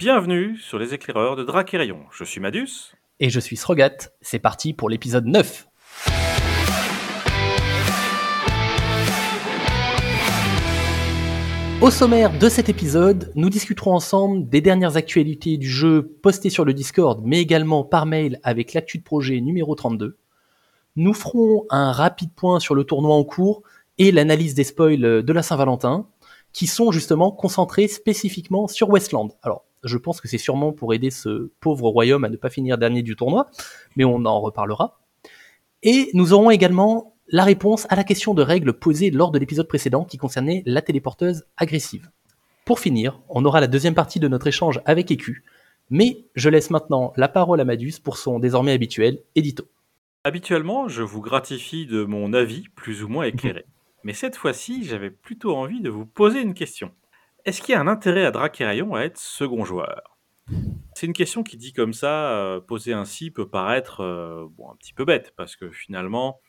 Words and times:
Bienvenue 0.00 0.56
sur 0.56 0.78
les 0.78 0.94
éclaireurs 0.94 1.36
de 1.36 1.44
Drac 1.44 1.74
et 1.74 1.76
Rayon. 1.76 2.06
Je 2.10 2.24
suis 2.24 2.40
Madus. 2.40 2.94
Et 3.18 3.28
je 3.28 3.38
suis 3.38 3.58
Srogat. 3.58 4.08
C'est 4.22 4.38
parti 4.38 4.72
pour 4.72 4.88
l'épisode 4.88 5.26
9. 5.26 5.68
Au 11.82 11.90
sommaire 11.90 12.38
de 12.38 12.48
cet 12.48 12.70
épisode, 12.70 13.30
nous 13.34 13.50
discuterons 13.50 13.92
ensemble 13.92 14.48
des 14.48 14.62
dernières 14.62 14.96
actualités 14.96 15.58
du 15.58 15.68
jeu 15.68 16.16
postées 16.22 16.48
sur 16.48 16.64
le 16.64 16.72
Discord, 16.72 17.20
mais 17.26 17.42
également 17.42 17.84
par 17.84 18.06
mail 18.06 18.40
avec 18.42 18.72
l'actu 18.72 18.96
de 18.96 19.02
projet 19.02 19.42
numéro 19.42 19.74
32. 19.74 20.16
Nous 20.96 21.12
ferons 21.12 21.66
un 21.68 21.92
rapide 21.92 22.32
point 22.34 22.58
sur 22.58 22.74
le 22.74 22.84
tournoi 22.84 23.14
en 23.14 23.24
cours 23.24 23.60
et 23.98 24.12
l'analyse 24.12 24.54
des 24.54 24.64
spoils 24.64 25.22
de 25.22 25.32
la 25.34 25.42
Saint-Valentin, 25.42 26.08
qui 26.54 26.66
sont 26.66 26.90
justement 26.90 27.30
concentrés 27.30 27.86
spécifiquement 27.86 28.66
sur 28.66 28.88
Westland. 28.88 29.36
Alors, 29.42 29.66
je 29.84 29.96
pense 29.98 30.20
que 30.20 30.28
c'est 30.28 30.38
sûrement 30.38 30.72
pour 30.72 30.94
aider 30.94 31.10
ce 31.10 31.50
pauvre 31.60 31.88
royaume 31.88 32.24
à 32.24 32.28
ne 32.28 32.36
pas 32.36 32.50
finir 32.50 32.78
dernier 32.78 33.02
du 33.02 33.16
tournoi, 33.16 33.50
mais 33.96 34.04
on 34.04 34.24
en 34.24 34.40
reparlera. 34.40 35.00
Et 35.82 36.10
nous 36.12 36.32
aurons 36.32 36.50
également 36.50 37.14
la 37.28 37.44
réponse 37.44 37.86
à 37.90 37.96
la 37.96 38.04
question 38.04 38.34
de 38.34 38.42
règles 38.42 38.72
posée 38.72 39.10
lors 39.10 39.30
de 39.30 39.38
l'épisode 39.38 39.68
précédent 39.68 40.04
qui 40.04 40.18
concernait 40.18 40.62
la 40.66 40.82
téléporteuse 40.82 41.44
agressive. 41.56 42.10
Pour 42.64 42.80
finir, 42.80 43.20
on 43.28 43.44
aura 43.44 43.60
la 43.60 43.66
deuxième 43.66 43.94
partie 43.94 44.20
de 44.20 44.28
notre 44.28 44.46
échange 44.46 44.80
avec 44.84 45.10
Écu, 45.10 45.44
mais 45.90 46.26
je 46.34 46.48
laisse 46.50 46.70
maintenant 46.70 47.12
la 47.16 47.28
parole 47.28 47.60
à 47.60 47.64
Madus 47.64 48.00
pour 48.02 48.16
son 48.16 48.38
désormais 48.38 48.72
habituel 48.72 49.22
édito. 49.34 49.64
Habituellement, 50.24 50.88
je 50.88 51.02
vous 51.02 51.22
gratifie 51.22 51.86
de 51.86 52.04
mon 52.04 52.32
avis 52.32 52.68
plus 52.74 53.02
ou 53.02 53.08
moins 53.08 53.24
éclairé. 53.24 53.64
Mais 54.04 54.12
cette 54.12 54.36
fois-ci, 54.36 54.84
j'avais 54.84 55.10
plutôt 55.10 55.54
envie 55.54 55.80
de 55.80 55.90
vous 55.90 56.06
poser 56.06 56.40
une 56.40 56.54
question. 56.54 56.90
Est-ce 57.44 57.62
qu'il 57.62 57.72
y 57.72 57.76
a 57.76 57.80
un 57.80 57.86
intérêt 57.86 58.24
à 58.26 58.30
Rayon 58.30 58.94
à 58.94 59.02
être 59.02 59.18
second 59.18 59.64
joueur? 59.64 60.18
C'est 60.94 61.06
une 61.06 61.12
question 61.12 61.42
qui 61.42 61.56
dit 61.56 61.72
comme 61.72 61.92
ça, 61.92 62.32
euh, 62.32 62.60
posée 62.60 62.92
ainsi 62.92 63.30
peut 63.30 63.48
paraître 63.48 64.02
euh, 64.02 64.46
un 64.70 64.76
petit 64.76 64.92
peu 64.92 65.04
bête, 65.04 65.32
parce 65.36 65.56
que 65.56 65.70
finalement, 65.70 66.40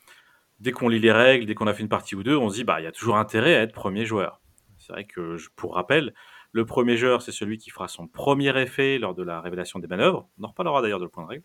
dès 0.60 0.72
qu'on 0.72 0.90
lit 0.90 1.00
les 1.00 1.12
règles, 1.12 1.46
dès 1.46 1.56
qu'on 1.56 1.68
a 1.68 1.74
fait 1.74 1.84
une 1.84 1.90
partie 1.90 2.16
ou 2.16 2.24
deux, 2.24 2.36
on 2.36 2.50
se 2.50 2.56
dit 2.56 2.64
bah 2.64 2.82
il 2.82 2.84
y 2.84 2.88
a 2.88 2.92
toujours 2.92 3.18
intérêt 3.18 3.56
à 3.56 3.62
être 3.62 3.74
premier 3.74 4.06
joueur. 4.06 4.42
C'est 4.80 4.92
vrai 4.92 5.06
que, 5.06 5.38
pour 5.56 5.76
rappel, 5.76 6.14
le 6.52 6.66
premier 6.66 6.98
joueur, 6.98 7.22
c'est 7.22 7.32
celui 7.32 7.58
qui 7.58 7.70
fera 7.70 7.88
son 7.88 8.08
premier 8.08 8.58
effet 8.60 8.98
lors 8.98 9.14
de 9.14 9.24
la 9.24 9.40
révélation 9.40 9.80
des 9.80 9.88
manœuvres. 9.88 10.28
On 10.40 10.44
en 10.44 10.48
reparlera 10.48 10.82
d'ailleurs 10.82 11.00
de 11.00 11.06
le 11.06 11.10
point 11.10 11.24
de 11.24 11.30
règle. 11.30 11.44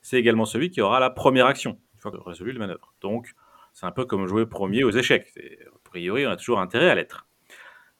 C'est 0.00 0.16
également 0.16 0.44
celui 0.44 0.70
qui 0.70 0.80
aura 0.80 1.00
la 1.00 1.10
première 1.10 1.46
action, 1.46 1.78
une 1.94 2.00
fois 2.00 2.12
que 2.12 2.16
résolu 2.18 2.52
le 2.52 2.58
manœuvre. 2.58 2.94
Donc, 3.00 3.32
c'est 3.72 3.86
un 3.86 3.90
peu 3.90 4.04
comme 4.04 4.26
jouer 4.26 4.46
premier 4.46 4.84
aux 4.84 4.90
échecs. 4.90 5.32
A 5.36 5.78
priori, 5.82 6.26
on 6.26 6.30
a 6.30 6.36
toujours 6.36 6.60
intérêt 6.60 6.88
à 6.88 6.94
l'être. 6.94 7.26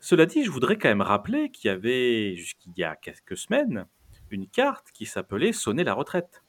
Cela 0.05 0.27
dit, 0.27 0.45
je 0.45 0.51
voudrais 0.51 0.77
quand 0.77 0.91
même 0.91 1.01
rappeler 1.01 1.51
qu'il 1.51 1.69
y 1.69 1.73
avait, 1.73 2.37
jusqu'il 2.37 2.75
y 2.77 2.85
a 2.85 2.95
quelques 2.95 3.39
semaines, 3.39 3.87
une 4.29 4.47
carte 4.47 4.93
qui 4.93 5.07
s'appelait 5.07 5.55
Sonner 5.55 5.83
la 5.83 5.95
retraite. 5.95 6.45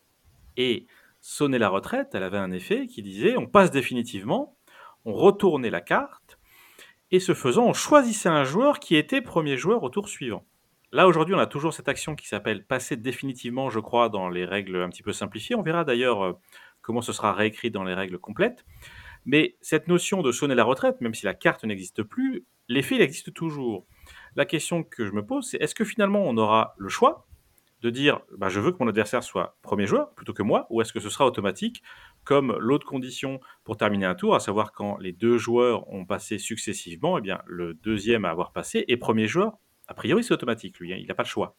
Et 0.58 0.88
sonner 1.22 1.58
la 1.58 1.70
retraite, 1.70 2.09
elle 2.16 2.23
avait 2.23 2.38
un 2.38 2.52
effet 2.52 2.86
qui 2.86 3.02
disait 3.02 3.38
on 3.38 3.48
passe 3.48 3.72
définitivement, 3.72 4.58
on 5.06 5.14
retournait 5.14 5.70
la 5.70 5.80
carte, 5.80 6.38
et 7.11 7.22
ce 7.22 7.33
faisant, 7.33 7.67
on 7.67 7.72
choisissait 7.72 8.28
un 8.28 8.44
joueur 8.44 8.81
qui 8.81 8.98
était 8.98 9.22
premier 9.22 9.56
joueur 9.56 9.83
au 9.83 9.89
tour 9.89 10.09
suivant. 10.09 10.44
Là, 10.92 11.08
aujourd'hui, 11.08 11.33
on 11.33 11.39
a 11.39 11.48
toujours 11.48 11.73
cette 11.73 11.88
action 11.88 12.17
qui 12.17 12.28
s'appelle 12.28 12.66
passer 12.66 12.98
définitivement, 12.98 13.70
je 13.70 13.80
crois, 13.80 14.09
dans 14.09 14.28
les 14.28 14.44
règles 14.44 14.81
un 14.81 14.89
petit 14.89 15.02
peu 15.02 15.14
simplifiées. 15.14 15.56
On 15.56 15.61
verra 15.61 15.86
d'ailleurs 15.86 16.26
euh, 16.26 16.33
comment 16.81 17.02
ce 17.02 17.14
sera 17.14 17.31
réécrit 17.31 17.72
dans 17.72 17.86
les 17.86 17.94
règles 17.94 18.20
complètes. 18.20 18.66
Mais 19.25 19.57
cette 19.61 19.87
notion 19.87 20.21
de 20.21 20.31
sonner 20.31 20.55
la 20.55 20.63
retraite, 20.63 21.01
même 21.01 21.13
si 21.13 21.25
la 21.25 21.33
carte 21.33 21.63
n'existe 21.63 22.03
plus, 22.03 22.45
l'effet, 22.67 22.95
il 22.95 23.01
existe 23.01 23.33
toujours. 23.33 23.85
La 24.35 24.45
question 24.45 24.83
que 24.83 25.05
je 25.05 25.11
me 25.11 25.25
pose, 25.25 25.49
c'est 25.49 25.57
est-ce 25.57 25.75
que 25.75 25.85
finalement 25.85 26.23
on 26.25 26.37
aura 26.37 26.75
le 26.77 26.89
choix 26.89 27.27
de 27.81 27.89
dire 27.89 28.21
bah, 28.37 28.49
je 28.49 28.59
veux 28.59 28.71
que 28.71 28.77
mon 28.79 28.87
adversaire 28.87 29.23
soit 29.23 29.57
premier 29.61 29.85
joueur 29.85 30.13
plutôt 30.15 30.33
que 30.33 30.43
moi, 30.43 30.67
ou 30.69 30.81
est-ce 30.81 30.93
que 30.93 30.99
ce 30.99 31.09
sera 31.09 31.25
automatique, 31.25 31.83
comme 32.23 32.55
l'autre 32.59 32.85
condition 32.85 33.39
pour 33.63 33.77
terminer 33.77 34.05
un 34.05 34.15
tour, 34.15 34.35
à 34.35 34.39
savoir 34.39 34.71
quand 34.71 34.97
les 34.97 35.11
deux 35.11 35.37
joueurs 35.37 35.87
ont 35.91 36.05
passé 36.05 36.37
successivement, 36.37 37.17
eh 37.17 37.21
bien 37.21 37.41
le 37.45 37.73
deuxième 37.75 38.25
à 38.25 38.30
avoir 38.30 38.52
passé 38.52 38.85
est 38.87 38.97
premier 38.97 39.27
joueur, 39.27 39.58
a 39.87 39.93
priori 39.93 40.23
c'est 40.23 40.33
automatique, 40.33 40.80
lui, 40.80 40.93
hein, 40.93 40.97
il 40.99 41.08
n'a 41.08 41.15
pas 41.15 41.23
le 41.23 41.27
choix. 41.27 41.58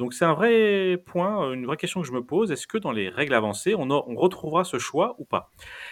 Donc 0.00 0.14
c'est 0.14 0.24
un 0.24 0.32
vrai 0.32 0.96
point, 1.04 1.52
une 1.52 1.66
vraie 1.66 1.76
question 1.76 2.00
que 2.00 2.06
je 2.06 2.12
me 2.12 2.24
pose, 2.24 2.50
est-ce 2.50 2.66
que 2.66 2.78
dans 2.78 2.90
les 2.90 3.10
règles 3.10 3.34
avancées, 3.34 3.74
on, 3.74 3.86
retrouvera 4.16 4.64
ce 4.64 4.78
choix 4.78 5.14
ou 5.18 5.26
pas? 5.26 5.50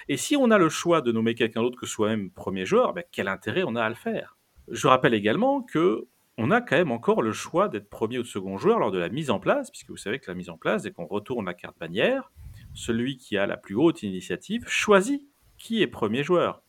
Et 0.08 0.16
si 0.16 0.34
on 0.34 0.50
a 0.50 0.56
le 0.56 0.70
choix 0.70 1.02
de 1.02 1.12
nommer 1.12 1.34
quelqu'un 1.34 1.60
d'autre 1.60 1.78
que 1.78 1.84
soi-même 1.84 2.30
premier 2.30 2.64
joueur, 2.64 2.94
ben, 2.94 3.04
quel 3.12 3.28
intérêt 3.28 3.64
on 3.66 3.76
a 3.76 3.84
à 3.84 3.88
le 3.90 3.94
faire? 3.94 4.38
Je 4.70 4.88
rappelle 4.88 5.12
également 5.12 5.60
que 5.60 6.08
on 6.38 6.50
a 6.50 6.62
quand 6.62 6.76
même 6.76 6.90
encore 6.90 7.20
le 7.20 7.32
choix 7.32 7.68
d'être 7.68 7.90
premier 7.90 8.18
ou 8.18 8.24
second 8.24 8.56
joueur 8.56 8.78
lors 8.78 8.92
de 8.92 8.98
la 8.98 9.10
mise 9.10 9.28
en 9.28 9.40
place, 9.40 9.70
puisque 9.70 9.90
vous 9.90 9.98
savez 9.98 10.18
que 10.18 10.30
la 10.30 10.34
mise 10.34 10.48
en 10.48 10.56
place, 10.56 10.84
dès 10.84 10.90
qu'on 10.90 11.06
retourne 11.06 11.44
la 11.44 11.52
carte 11.52 11.78
bannière, 11.78 12.32
celui 12.72 13.18
qui 13.18 13.36
a 13.36 13.46
la 13.46 13.58
plus 13.58 13.74
haute 13.74 14.02
initiative 14.02 14.64
choisit 14.66 15.28
qui 15.58 15.82
est 15.82 15.86
premier 15.86 16.22
joueur. 16.22 16.62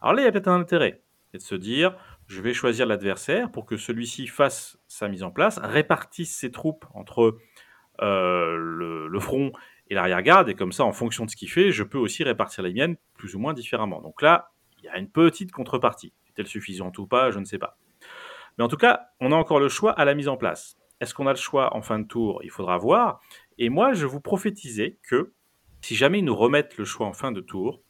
Alors 0.00 0.14
là, 0.14 0.22
il 0.22 0.24
y 0.26 0.28
a 0.28 0.32
peut-être 0.32 0.46
un 0.46 0.60
intérêt, 0.60 1.02
c'est 1.32 1.38
de 1.38 1.42
se 1.42 1.56
dire, 1.56 1.96
je 2.28 2.42
vais 2.42 2.52
choisir 2.52 2.86
l'adversaire 2.86 3.50
pour 3.50 3.64
que 3.64 3.76
celui-ci 3.76 4.26
fasse 4.26 4.78
sa 4.86 5.08
mise 5.08 5.22
en 5.22 5.30
place, 5.30 5.58
répartisse 5.58 6.36
ses 6.36 6.50
troupes 6.50 6.84
entre 6.94 7.38
euh, 8.02 8.56
le, 8.56 9.20
front 9.20 9.50
et 9.88 9.94
l'arrière-garde, 9.94 10.48
et 10.48 10.54
comme 10.54 10.70
ça, 10.70 10.84
en 10.84 10.92
fonction 10.92 11.24
de 11.24 11.30
ce 11.30 11.36
qu'il 11.36 11.50
fait, 11.50 11.72
je 11.72 11.82
peux 11.82 11.98
aussi 11.98 12.22
répartir 12.22 12.62
les 12.62 12.72
miennes 12.72 12.96
plus 13.14 13.34
ou 13.34 13.38
moins 13.38 13.54
différemment. 13.54 14.02
Donc 14.02 14.22
là, 14.22 14.52
il 14.78 14.84
y 14.84 14.88
a 14.88 14.98
une 14.98 15.10
petite 15.10 15.50
contrepartie. 15.50 16.12
Est-elle 16.28 16.46
suffisante 16.46 16.98
ou 16.98 17.06
pas 17.06 17.30
Je 17.30 17.38
ne 17.38 17.44
sais 17.44 17.58
pas. 17.58 17.78
Mais 18.56 18.64
en 18.64 18.68
tout 18.68 18.76
cas, 18.76 19.08
on 19.20 19.32
a 19.32 19.34
encore 19.34 19.58
le 19.58 19.68
choix 19.68 19.92
à 19.92 20.04
la 20.04 20.14
mise 20.14 20.28
en 20.28 20.36
place. 20.36 20.76
Est-ce 21.00 21.14
qu'on 21.14 21.26
a 21.26 21.32
le 21.32 21.38
choix 21.38 21.74
en 21.74 21.82
fin 21.82 21.98
de 21.98 22.06
tour? 22.06 22.40
Il 22.44 22.50
faudra 22.50 22.76
voir. 22.76 23.20
Et 23.56 23.70
moi, 23.70 23.94
je 23.94 24.04
vous 24.04 24.20
prophétisais 24.20 24.98
que 25.08 25.32
si 25.80 25.96
jamais 25.96 26.18
ils 26.18 26.24
nous 26.24 26.36
remettent 26.36 26.76
le 26.76 26.84
choix 26.84 27.06
en 27.06 27.12
fin 27.12 27.32
de 27.32 27.40
tour, 27.40 27.80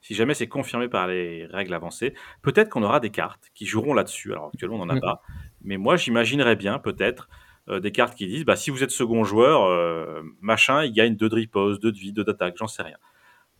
si 0.00 0.14
jamais 0.14 0.34
c'est 0.34 0.48
confirmé 0.48 0.88
par 0.88 1.06
les 1.06 1.46
règles 1.46 1.74
avancées, 1.74 2.14
peut-être 2.42 2.68
qu'on 2.68 2.82
aura 2.82 3.00
des 3.00 3.10
cartes 3.10 3.50
qui 3.54 3.66
joueront 3.66 3.94
là-dessus. 3.94 4.32
Alors 4.32 4.46
actuellement, 4.52 4.76
on 4.76 4.86
n'en 4.86 4.96
a 4.96 5.00
pas. 5.00 5.22
Mais 5.62 5.76
moi, 5.76 5.96
j'imaginerais 5.96 6.56
bien 6.56 6.78
peut-être 6.78 7.28
euh, 7.68 7.80
des 7.80 7.92
cartes 7.92 8.14
qui 8.14 8.26
disent 8.26 8.44
bah, 8.44 8.56
si 8.56 8.70
vous 8.70 8.82
êtes 8.82 8.90
second 8.90 9.24
joueur, 9.24 9.64
euh, 9.64 10.22
machin, 10.40 10.84
il 10.84 10.92
gagne 10.92 11.16
2 11.16 11.28
de 11.28 11.34
riposte, 11.34 11.82
2 11.82 11.92
de 11.92 11.98
vie, 11.98 12.12
2 12.12 12.24
d'attaque, 12.24 12.56
j'en 12.56 12.68
sais 12.68 12.82
rien. 12.82 12.96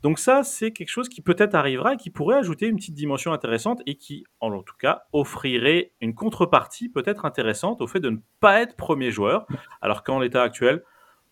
Donc 0.02 0.20
ça, 0.20 0.44
c'est 0.44 0.70
quelque 0.70 0.90
chose 0.90 1.08
qui 1.08 1.22
peut-être 1.22 1.54
arrivera 1.54 1.94
et 1.94 1.96
qui 1.96 2.10
pourrait 2.10 2.36
ajouter 2.36 2.66
une 2.68 2.76
petite 2.76 2.94
dimension 2.94 3.32
intéressante 3.32 3.82
et 3.84 3.96
qui, 3.96 4.24
en 4.38 4.62
tout 4.62 4.76
cas, 4.78 5.02
offrirait 5.12 5.92
une 6.00 6.14
contrepartie 6.14 6.88
peut-être 6.88 7.24
intéressante 7.24 7.80
au 7.80 7.88
fait 7.88 7.98
de 7.98 8.10
ne 8.10 8.18
pas 8.38 8.60
être 8.60 8.76
premier 8.76 9.10
joueur, 9.10 9.46
alors 9.82 10.04
qu'en 10.04 10.20
l'état 10.20 10.42
actuel, 10.42 10.84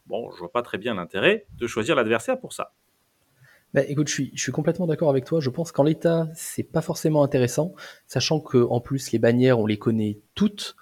bon, 0.07 0.33
je 0.33 0.39
vois 0.39 0.51
pas 0.51 0.63
très 0.63 0.79
bien 0.79 0.95
l'intérêt 0.95 1.47
de 1.57 1.67
choisir 1.69 1.95
l'adversaire 1.95 2.41
pour 2.41 2.53
ça. 2.53 2.73
Bah, 3.75 3.83
écoute, 3.89 4.09
je 4.09 4.31
suis, 4.35 4.53
complètement 4.53 4.87
d'accord 4.87 5.11
avec 5.11 5.25
toi. 5.25 5.41
Je 5.41 5.51
pense 5.51 5.73
qu'en 5.73 5.83
l'état, 5.83 6.29
c'est 6.35 6.63
pas 6.63 6.81
forcément 6.81 7.23
intéressant, 7.23 7.75
sachant 8.07 8.41
que 8.41 8.59
en 8.59 8.81
plus 8.81 9.13
les 9.13 9.19
bannières, 9.19 9.59
on 9.59 9.67
les 9.67 9.79
connaît 9.79 10.19
toutes. 10.35 10.77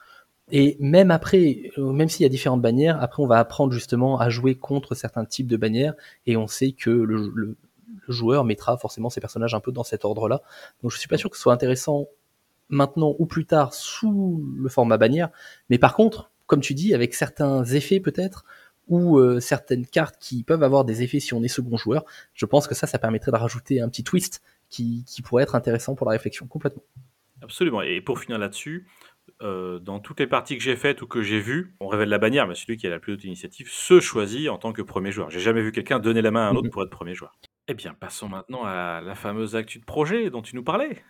Et 0.51 0.77
même 0.79 1.11
après, 1.11 1.71
euh, 1.79 1.93
même 1.93 2.09
s'il 2.09 2.23
y 2.23 2.27
a 2.27 2.29
différentes 2.29 2.63
bannières, 2.63 3.03
après 3.03 3.23
on 3.23 3.27
va 3.27 3.39
apprendre 3.39 3.73
justement 3.73 4.21
à 4.21 4.29
jouer 4.29 4.55
contre 4.55 4.95
certains 4.95 5.25
types 5.25 5.47
de 5.47 5.57
bannières, 5.57 5.95
et 6.27 6.37
on 6.37 6.47
sait 6.47 6.73
que 6.73 6.91
le, 6.91 7.33
le 7.35 7.57
joueur 8.09 8.45
mettra 8.45 8.77
forcément 8.77 9.11
ses 9.11 9.21
personnages 9.21 9.55
un 9.55 9.61
peu 9.61 9.73
dans 9.73 9.85
cet 9.85 10.05
ordre-là. 10.05 10.43
Donc 10.83 10.91
je 10.93 10.99
suis 10.99 11.09
pas 11.09 11.17
sûr 11.17 11.31
que 11.31 11.37
ce 11.37 11.43
soit 11.43 11.55
intéressant 11.55 12.09
maintenant 12.69 13.15
ou 13.19 13.27
plus 13.27 13.47
tard 13.47 13.75
sous 13.75 14.45
le 14.57 14.69
format 14.69 14.99
bannière, 14.99 15.31
mais 15.71 15.79
par 15.79 15.95
contre, 15.95 16.31
comme 16.47 16.61
tu 16.61 16.75
dis, 16.75 16.95
avec 16.95 17.15
certains 17.15 17.65
effets 17.65 18.01
peut-être, 18.01 18.45
ou 18.89 19.19
euh, 19.19 19.41
certaines 19.41 19.87
cartes 19.87 20.17
qui 20.21 20.43
peuvent 20.43 20.63
avoir 20.63 20.85
des 20.85 21.03
effets 21.03 21.21
si 21.21 21.35
on 21.35 21.43
est 21.43 21.49
second 21.49 21.77
joueur, 21.77 22.05
je 22.35 22.47
pense 22.47 22.67
que 22.67 22.75
ça, 22.75 22.87
ça 22.87 22.99
permettrait 22.99 23.33
de 23.33 23.37
rajouter 23.37 23.81
un 23.81 23.89
petit 23.89 24.05
twist 24.05 24.43
qui, 24.69 25.05
pourrait 25.25 25.45
être 25.45 25.55
intéressant 25.55 25.95
pour 25.95 26.07
la 26.07 26.13
réflexion, 26.13 26.47
complètement. 26.47 26.83
Absolument, 27.43 27.83
et 27.83 28.01
pour 28.01 28.19
finir 28.19 28.39
là-dessus, 28.39 28.87
euh, 29.43 29.79
dans 29.79 30.01
toutes 30.01 30.21
les 30.21 30.27
parties 30.27 30.57
que 30.57 30.63
j'ai 30.63 30.77
faites 30.77 31.03
ou 31.03 31.07
que 31.07 31.23
j'ai 31.23 31.41
vues, 31.41 31.75
on 31.81 31.87
révèle 31.87 32.09
la 32.09 32.19
bannière, 32.19 32.47
mais 32.47 32.55
celui 32.55 32.77
qui 32.77 32.87
a 32.87 32.91
la 32.91 32.99
plus 32.99 33.15
haute 33.15 33.25
initiative 33.25 33.69
se 33.71 34.01
choisit 34.01 34.49
en 34.49 34.59
tant 34.59 34.73
que 34.73 34.83
premier 34.83 35.13
joueur. 35.13 35.31
J'ai 35.31 35.41
jamais 35.41 35.63
vu 35.63 35.73
quelqu'un 35.73 35.99
donner 35.99 36.23
la 36.23 36.31
main 36.31 36.47
à 36.47 36.51
un 36.51 36.55
autre 36.55 36.65
mhm. 36.65 36.71
pour 36.71 36.83
être 36.83 36.91
premier 36.91 37.15
joueur. 37.15 37.33
Eh 37.69 37.75
bien, 37.75 37.95
passons 37.95 38.29
maintenant 38.29 38.65
à 38.65 39.01
la 39.01 39.15
fameuse 39.15 39.57
actu 39.57 39.79
de 39.79 39.85
projet 39.85 40.29
dont 40.29 40.43
tu 40.43 40.55
nous 40.55 40.63
parlais. 40.63 41.03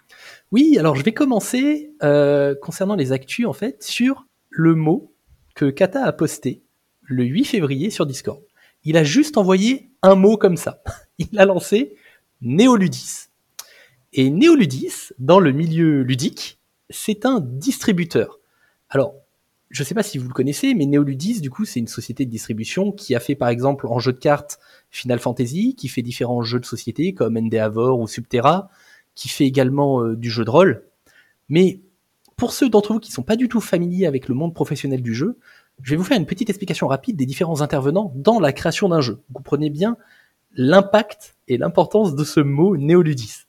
Oui, 0.52 0.76
alors 0.78 0.94
je 0.94 1.02
vais 1.02 1.12
commencer 1.12 1.90
euh, 2.02 2.54
concernant 2.54 2.94
les 2.94 3.12
actus 3.12 3.46
en 3.46 3.52
fait 3.52 3.82
sur 3.82 4.26
le 4.50 4.74
mot 4.74 5.12
que 5.54 5.70
Kata 5.70 6.04
a 6.04 6.12
posté 6.12 6.62
le 7.04 7.24
8 7.24 7.44
février 7.44 7.90
sur 7.90 8.06
Discord. 8.06 8.42
Il 8.84 8.96
a 8.96 9.04
juste 9.04 9.36
envoyé 9.36 9.90
un 10.02 10.14
mot 10.14 10.36
comme 10.36 10.56
ça. 10.56 10.82
Il 11.18 11.38
a 11.38 11.44
lancé 11.44 11.96
Néoludis. 12.42 13.28
Et 14.12 14.30
Néoludis, 14.30 15.12
dans 15.18 15.40
le 15.40 15.52
milieu 15.52 16.02
ludique, 16.02 16.58
c'est 16.90 17.26
un 17.26 17.40
distributeur. 17.40 18.38
Alors, 18.88 19.14
je 19.70 19.82
ne 19.82 19.86
sais 19.86 19.94
pas 19.94 20.02
si 20.02 20.18
vous 20.18 20.28
le 20.28 20.34
connaissez, 20.34 20.74
mais 20.74 20.86
Neoludis, 20.86 21.40
du 21.40 21.50
coup, 21.50 21.64
c'est 21.64 21.80
une 21.80 21.88
société 21.88 22.24
de 22.24 22.30
distribution 22.30 22.92
qui 22.92 23.14
a 23.14 23.20
fait, 23.20 23.34
par 23.34 23.48
exemple, 23.48 23.86
en 23.88 23.98
jeu 23.98 24.12
de 24.12 24.18
cartes 24.18 24.60
Final 24.90 25.18
Fantasy, 25.18 25.74
qui 25.74 25.88
fait 25.88 26.02
différents 26.02 26.42
jeux 26.42 26.60
de 26.60 26.64
société 26.64 27.12
comme 27.12 27.36
Endeavor 27.36 27.98
ou 27.98 28.06
Subterra, 28.06 28.68
qui 29.16 29.28
fait 29.28 29.46
également 29.46 30.02
euh, 30.02 30.14
du 30.14 30.30
jeu 30.30 30.44
de 30.44 30.50
rôle. 30.50 30.84
Mais 31.48 31.80
pour 32.36 32.52
ceux 32.52 32.68
d'entre 32.68 32.92
vous 32.92 33.00
qui 33.00 33.10
sont 33.12 33.22
pas 33.22 33.36
du 33.36 33.48
tout 33.48 33.60
familiers 33.60 34.06
avec 34.06 34.28
le 34.28 34.34
monde 34.34 34.54
professionnel 34.54 35.02
du 35.02 35.14
jeu, 35.14 35.38
je 35.82 35.90
vais 35.90 35.96
vous 35.96 36.04
faire 36.04 36.18
une 36.18 36.26
petite 36.26 36.48
explication 36.50 36.86
rapide 36.86 37.16
des 37.16 37.26
différents 37.26 37.60
intervenants 37.60 38.12
dans 38.14 38.40
la 38.40 38.52
création 38.52 38.88
d'un 38.88 39.00
jeu. 39.00 39.22
Vous 39.28 39.34
comprenez 39.34 39.70
bien 39.70 39.96
l'impact 40.56 41.36
et 41.48 41.58
l'importance 41.58 42.14
de 42.14 42.24
ce 42.24 42.40
mot 42.40 42.76
néoludis. 42.76 43.44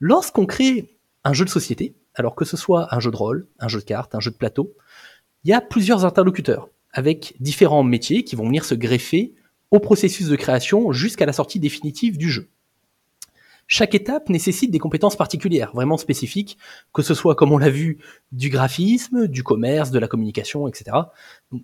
Lorsqu'on 0.00 0.46
crée 0.46 0.98
un 1.24 1.32
jeu 1.32 1.44
de 1.44 1.50
société, 1.50 1.94
alors 2.14 2.34
que 2.34 2.44
ce 2.44 2.56
soit 2.56 2.94
un 2.94 3.00
jeu 3.00 3.10
de 3.10 3.16
rôle, 3.16 3.46
un 3.58 3.68
jeu 3.68 3.80
de 3.80 3.84
cartes, 3.84 4.14
un 4.14 4.20
jeu 4.20 4.30
de 4.30 4.36
plateau, 4.36 4.74
il 5.44 5.50
y 5.50 5.54
a 5.54 5.60
plusieurs 5.60 6.04
interlocuteurs 6.04 6.68
avec 6.92 7.34
différents 7.40 7.82
métiers 7.82 8.24
qui 8.24 8.36
vont 8.36 8.46
venir 8.46 8.64
se 8.64 8.74
greffer 8.74 9.34
au 9.70 9.78
processus 9.78 10.28
de 10.28 10.36
création 10.36 10.92
jusqu'à 10.92 11.26
la 11.26 11.32
sortie 11.32 11.60
définitive 11.60 12.18
du 12.18 12.30
jeu. 12.30 12.48
Chaque 13.72 13.94
étape 13.94 14.28
nécessite 14.30 14.72
des 14.72 14.80
compétences 14.80 15.14
particulières, 15.14 15.70
vraiment 15.72 15.96
spécifiques, 15.96 16.58
que 16.92 17.02
ce 17.02 17.14
soit, 17.14 17.36
comme 17.36 17.52
on 17.52 17.56
l'a 17.56 17.70
vu, 17.70 17.98
du 18.32 18.48
graphisme, 18.48 19.28
du 19.28 19.44
commerce, 19.44 19.92
de 19.92 20.00
la 20.00 20.08
communication, 20.08 20.66
etc. 20.66 20.96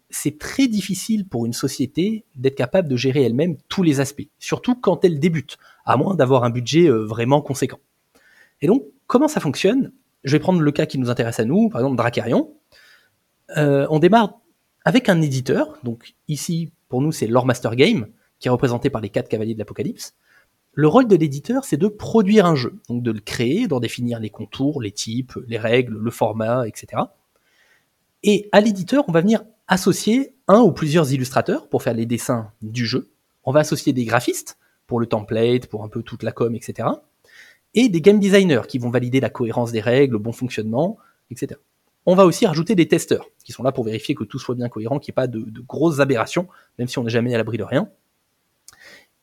C'est 0.09 0.39
très 0.39 0.69
difficile 0.69 1.27
pour 1.27 1.47
une 1.47 1.53
société 1.53 2.25
d'être 2.37 2.55
capable 2.55 2.87
de 2.87 2.95
gérer 2.95 3.25
elle-même 3.25 3.57
tous 3.69 3.83
les 3.83 3.99
aspects, 3.99 4.29
surtout 4.39 4.77
quand 4.77 5.05
elle 5.05 5.19
débute, 5.19 5.57
à 5.85 5.97
moins 5.97 6.15
d'avoir 6.15 6.45
un 6.45 6.51
budget 6.51 6.89
euh, 6.89 7.05
vraiment 7.05 7.43
conséquent. 7.43 7.81
Et 8.61 8.69
donc, 8.69 8.85
comment 9.09 9.27
ça 9.27 9.41
fonctionne? 9.41 9.91
Je 10.23 10.31
vais 10.31 10.41
prendre 10.41 10.61
le 10.61 10.71
cas 10.71 10.87
qui 10.87 10.99
nous 10.99 11.11
intéresse 11.11 11.41
à 11.41 11.45
nous, 11.45 11.71
par 11.71 11.81
exemple 11.81 11.97
Dracarion. 11.97 12.55
Euh, 13.57 13.85
on 13.91 13.99
démarre 13.99 14.39
avec 14.85 15.09
un 15.09 15.21
éditeur, 15.21 15.77
donc 15.83 16.15
ici, 16.29 16.71
pour 16.89 17.03
nous, 17.03 17.11
c'est 17.11 17.27
Lore 17.27 17.47
Master 17.47 17.75
Game, 17.75 18.07
qui 18.39 18.47
est 18.47 18.53
représenté 18.53 18.91
par 18.91 19.01
les 19.01 19.09
quatre 19.09 19.29
cavaliers 19.29 19.55
de 19.55 19.59
l'Apocalypse. 19.59 20.15
Le 20.79 20.89
rôle 20.89 21.09
de 21.09 21.17
l'éditeur, 21.17 21.65
c'est 21.65 21.79
de 21.79 21.89
produire 21.89 22.45
un 22.45 22.55
jeu, 22.55 22.75
donc 22.91 23.03
de 23.03 23.11
le 23.11 23.21
créer, 23.21 23.67
d'en 23.67 23.81
définir 23.81 24.21
les 24.21 24.29
contours, 24.29 24.83
les 24.83 24.93
types, 24.93 25.33
les 25.47 25.57
règles, 25.57 25.97
le 25.97 26.11
format, 26.11 26.69
etc. 26.69 27.03
Et 28.23 28.51
à 28.53 28.61
l'éditeur, 28.61 29.05
on 29.09 29.13
va 29.13 29.23
venir 29.23 29.43
associer 29.69 30.35
un 30.49 30.61
ou 30.61 30.73
plusieurs 30.73 31.11
illustrateurs 31.11 31.71
pour 31.71 31.83
faire 31.83 31.95
les 31.95 32.05
dessins 32.05 32.53
du 32.61 32.85
jeu. 32.85 33.09
On 33.45 33.53
va 33.53 33.61
associer 33.61 33.95
des 33.95 34.05
graphistes 34.05 34.59
pour 34.87 35.01
le 35.01 35.07
template, 35.07 35.67
pour 35.67 35.83
un 35.83 35.89
peu 35.89 36.03
toute 36.03 36.23
la 36.23 36.31
com, 36.31 36.55
etc. 36.55 36.91
Et 37.73 37.89
des 37.89 38.03
game 38.03 38.21
designers 38.21 38.69
qui 38.69 38.77
vont 38.77 38.91
valider 38.91 39.19
la 39.19 39.31
cohérence 39.31 39.73
des 39.73 39.81
règles, 39.81 40.13
le 40.13 40.19
bon 40.19 40.33
fonctionnement, 40.33 40.99
etc. 41.31 41.59
On 42.05 42.15
va 42.15 42.27
aussi 42.27 42.45
rajouter 42.45 42.75
des 42.75 42.87
testeurs 42.87 43.31
qui 43.45 43.53
sont 43.53 43.63
là 43.63 43.73
pour 43.73 43.85
vérifier 43.85 44.15
que 44.15 44.25
tout 44.25 44.39
soit 44.39 44.55
bien 44.55 44.69
cohérent, 44.69 44.99
qu'il 44.99 45.13
n'y 45.13 45.15
ait 45.15 45.23
pas 45.23 45.27
de, 45.27 45.41
de 45.41 45.61
grosses 45.63 46.01
aberrations, 46.01 46.49
même 46.79 46.87
si 46.87 46.99
on 46.99 47.05
n'est 47.05 47.11
jamais 47.11 47.35
à 47.35 47.39
l'abri 47.39 47.57
de 47.57 47.65
rien. 47.65 47.89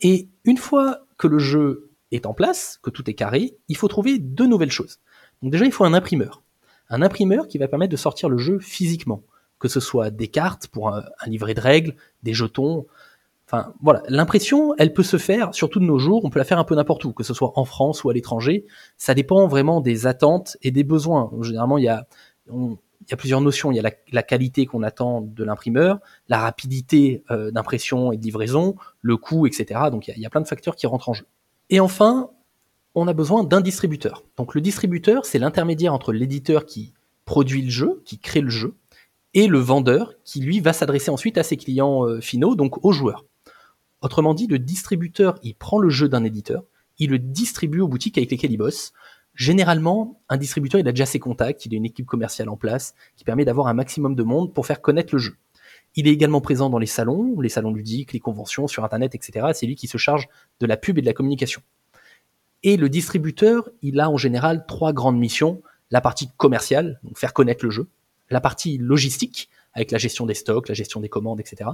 Et 0.02 0.28
une 0.46 0.58
fois 0.58 1.06
que 1.18 1.28
le 1.28 1.40
jeu 1.40 1.92
est 2.12 2.26
en 2.26 2.34
place, 2.34 2.80
que 2.82 2.90
tout 2.90 3.10
est 3.10 3.14
carré, 3.14 3.58
il 3.68 3.78
faut 3.78 3.88
trouver 3.88 4.20
deux 4.20 4.48
nouvelles 4.48 4.72
choses. 4.72 5.00
Donc 5.42 5.52
déjà, 5.52 5.66
il 5.66 5.72
faut 5.72 5.86
un 5.86 5.94
imprimeur. 5.94 6.44
Un 6.90 7.02
imprimeur 7.02 7.48
qui 7.48 7.58
va 7.58 7.68
permettre 7.68 7.92
de 7.92 7.98
sortir 7.98 8.30
le 8.30 8.38
jeu 8.38 8.60
physiquement, 8.60 9.24
que 9.60 9.68
ce 9.68 9.80
soit 9.80 10.10
des 10.10 10.28
cartes 10.28 10.68
pour 10.68 10.90
un, 10.90 11.04
livret 11.28 11.54
de 11.54 11.62
règles, 11.62 11.96
des 12.22 12.34
jetons. 12.34 12.86
Enfin 13.48 13.74
voilà, 13.82 14.04
l'impression, 14.10 14.74
elle 14.78 14.94
peut 14.94 15.04
se 15.04 15.18
faire, 15.18 15.54
surtout 15.54 15.80
de 15.80 15.86
nos 15.86 16.00
jours, 16.00 16.24
on 16.24 16.30
peut 16.30 16.40
la 16.40 16.46
faire 16.46 16.60
un 16.60 16.64
peu 16.64 16.76
n'importe 16.76 17.04
où, 17.06 17.14
que 17.14 17.24
ce 17.24 17.34
soit 17.34 17.52
en 17.56 17.66
France 17.66 18.04
ou 18.04 18.10
à 18.10 18.14
l'étranger. 18.14 18.66
Ça 18.98 19.14
dépend 19.14 19.48
vraiment 19.48 19.82
des 19.82 20.08
attentes 20.08 20.58
et 20.62 20.72
des 20.72 20.84
besoins. 20.84 21.32
Généralement, 21.42 21.78
il 21.78 21.86
y 21.86 21.90
a, 21.90 22.08
il 23.08 23.12
y 23.12 23.14
a 23.14 23.18
plusieurs 23.18 23.42
notions. 23.42 23.72
Il 23.72 23.76
y 23.76 23.80
a 23.80 23.92
la, 24.12 24.24
qualité 24.24 24.66
qu'on 24.66 24.84
attend 24.84 25.22
de 25.22 25.44
l'imprimeur, 25.44 26.00
la 26.30 26.40
rapidité 26.40 27.24
euh, 27.32 27.52
d'impression 27.52 28.12
et 28.12 28.18
de 28.18 28.24
livraison, 28.24 28.76
le 29.02 29.18
coût, 29.18 29.46
etc. 29.48 29.82
Donc 29.92 30.08
il 30.08 30.20
y, 30.20 30.26
a, 30.26 30.30
plein 30.30 30.42
de 30.42 30.48
facteurs 30.48 30.76
qui 30.76 30.88
rentrent 30.88 31.10
en 31.10 31.14
jeu. 31.14 31.26
Et 31.70 31.80
enfin, 31.80 32.30
on 32.96 33.08
a 33.08 33.14
besoin 33.14 33.44
d'un 33.44 33.62
distributeur. 33.62 34.24
Donc 34.38 34.56
le 34.56 34.62
distributeur, 34.62 35.26
c'est 35.26 35.40
l'intermédiaire 35.40 35.94
entre 35.94 36.14
l'éditeur 36.14 36.66
qui 36.66 36.94
produit 37.26 37.62
le 37.62 37.70
jeu, 37.70 38.02
qui 38.06 38.20
crée 38.20 38.42
le 38.42 38.50
jeu, 38.50 38.76
et 39.34 39.48
le 39.48 39.60
vendeur 39.60 40.14
qui, 40.24 40.42
lui, 40.42 40.60
va 40.60 40.74
s'adresser 40.74 41.10
ensuite 41.10 41.38
à 41.38 41.44
ses 41.44 41.58
clients 41.58 42.06
euh, 42.06 42.22
finaux, 42.22 42.56
donc 42.56 42.84
aux 42.86 42.92
joueurs. 42.92 43.26
Autrement 44.02 44.34
dit, 44.34 44.48
le 44.48 44.60
distributeur, 44.60 45.40
il 45.44 45.56
prend 45.56 45.80
le 45.80 45.90
jeu 45.90 46.08
d'un 46.10 46.24
éditeur, 46.24 46.64
il 47.00 47.10
le 47.10 47.20
distribue 47.20 47.80
aux 47.80 47.88
boutiques 47.88 48.18
avec 48.18 48.30
lesquelles 48.30 48.52
il 48.52 48.58
bosse, 48.58 48.94
Généralement, 49.36 50.20
un 50.30 50.38
distributeur, 50.38 50.80
il 50.80 50.88
a 50.88 50.92
déjà 50.92 51.06
ses 51.06 51.20
contacts, 51.20 51.66
il 51.66 51.74
a 51.74 51.78
une 51.78 51.86
équipe 51.86 52.06
commerciale 52.06 52.50
en 52.50 52.58
place 52.58 52.94
qui 53.16 53.24
permet 53.24 53.46
d'avoir 53.46 53.68
un 53.68 53.74
maximum 53.74 54.16
de 54.16 54.24
monde 54.24 54.54
pour 54.54 54.68
faire 54.68 54.82
connaître 54.82 55.14
le 55.14 55.20
jeu. 55.20 55.36
Il 55.96 56.08
est 56.08 56.12
également 56.12 56.42
présent 56.42 56.70
dans 56.70 56.80
les 56.80 56.88
salons, 56.88 57.40
les 57.40 57.50
salons 57.50 57.74
ludiques, 57.74 58.14
les 58.14 58.20
conventions 58.20 58.68
sur 58.68 58.84
Internet, 58.84 59.16
etc. 59.16 59.48
C'est 59.54 59.66
lui 59.66 59.76
qui 59.76 59.88
se 59.88 59.98
charge 59.98 60.28
de 60.60 60.66
la 60.66 60.78
pub 60.78 60.98
et 60.98 61.02
de 61.02 61.06
la 61.06 61.14
communication. 61.14 61.62
Et 62.64 62.78
le 62.78 62.90
distributeur, 62.90 63.70
il 63.82 64.00
a 64.00 64.10
en 64.10 64.18
général 64.18 64.66
trois 64.68 64.94
grandes 64.94 65.18
missions. 65.18 65.62
La 65.92 66.02
partie 66.02 66.30
commerciale, 66.38 67.00
donc 67.04 67.18
faire 67.18 67.34
connaître 67.34 67.66
le 67.66 67.72
jeu. 67.72 67.88
La 68.30 68.42
partie 68.42 68.78
logistique, 68.78 69.50
avec 69.74 69.92
la 69.92 69.98
gestion 69.98 70.26
des 70.26 70.34
stocks, 70.34 70.70
la 70.70 70.74
gestion 70.74 71.00
des 71.00 71.10
commandes, 71.10 71.40
etc. 71.40 71.72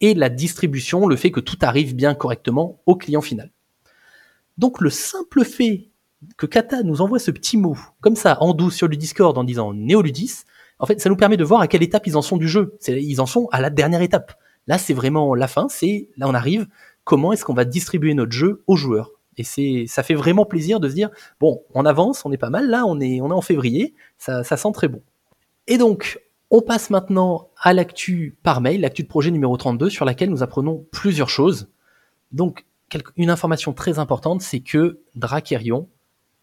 Et 0.00 0.14
la 0.14 0.28
distribution, 0.28 1.06
le 1.06 1.16
fait 1.16 1.30
que 1.30 1.40
tout 1.40 1.58
arrive 1.62 1.94
bien 1.94 2.14
correctement 2.14 2.80
au 2.86 2.96
client 2.96 3.20
final. 3.20 3.50
Donc 4.58 4.80
le 4.80 4.90
simple 4.90 5.44
fait 5.44 5.88
que 6.36 6.46
Kata 6.46 6.82
nous 6.82 7.00
envoie 7.00 7.18
ce 7.18 7.30
petit 7.30 7.56
mot, 7.56 7.76
comme 8.00 8.16
ça, 8.16 8.38
en 8.40 8.54
douce 8.54 8.76
sur 8.76 8.88
le 8.88 8.96
Discord 8.96 9.36
en 9.36 9.44
disant 9.44 9.72
Néoludis, 9.74 10.44
en 10.78 10.86
fait, 10.86 11.00
ça 11.00 11.08
nous 11.08 11.16
permet 11.16 11.36
de 11.36 11.44
voir 11.44 11.60
à 11.60 11.68
quelle 11.68 11.82
étape 11.82 12.06
ils 12.06 12.16
en 12.16 12.22
sont 12.22 12.36
du 12.36 12.48
jeu. 12.48 12.76
Ils 12.88 13.20
en 13.20 13.26
sont 13.26 13.48
à 13.52 13.60
la 13.60 13.70
dernière 13.70 14.02
étape. 14.02 14.34
Là, 14.66 14.78
c'est 14.78 14.94
vraiment 14.94 15.34
la 15.34 15.48
fin, 15.48 15.68
c'est, 15.68 16.08
là, 16.16 16.28
on 16.28 16.34
arrive, 16.34 16.66
comment 17.04 17.32
est-ce 17.32 17.44
qu'on 17.44 17.54
va 17.54 17.64
distribuer 17.64 18.14
notre 18.14 18.32
jeu 18.32 18.62
aux 18.66 18.76
joueurs? 18.76 19.10
Et 19.36 19.44
c'est, 19.44 19.84
ça 19.88 20.02
fait 20.02 20.14
vraiment 20.14 20.44
plaisir 20.44 20.78
de 20.78 20.88
se 20.88 20.94
dire, 20.94 21.10
bon, 21.40 21.62
on 21.74 21.84
avance, 21.86 22.24
on 22.24 22.32
est 22.32 22.38
pas 22.38 22.50
mal, 22.50 22.68
là, 22.68 22.84
on 22.86 23.00
est, 23.00 23.20
on 23.20 23.30
est 23.30 23.34
en 23.34 23.40
février, 23.40 23.94
ça, 24.18 24.42
sent 24.44 24.72
très 24.74 24.88
bon. 24.88 25.02
Et 25.66 25.78
donc, 25.78 26.20
on 26.50 26.60
passe 26.60 26.90
maintenant 26.90 27.48
à 27.60 27.72
l'actu 27.72 28.36
par 28.42 28.60
mail, 28.60 28.82
l'actu 28.82 29.02
de 29.02 29.08
projet 29.08 29.30
numéro 29.30 29.56
32, 29.56 29.88
sur 29.88 30.04
laquelle 30.04 30.30
nous 30.30 30.42
apprenons 30.42 30.84
plusieurs 30.90 31.30
choses. 31.30 31.70
Donc, 32.30 32.66
une 33.16 33.30
information 33.30 33.72
très 33.72 33.98
importante, 33.98 34.42
c'est 34.42 34.60
que 34.60 35.00
Drakerion 35.14 35.88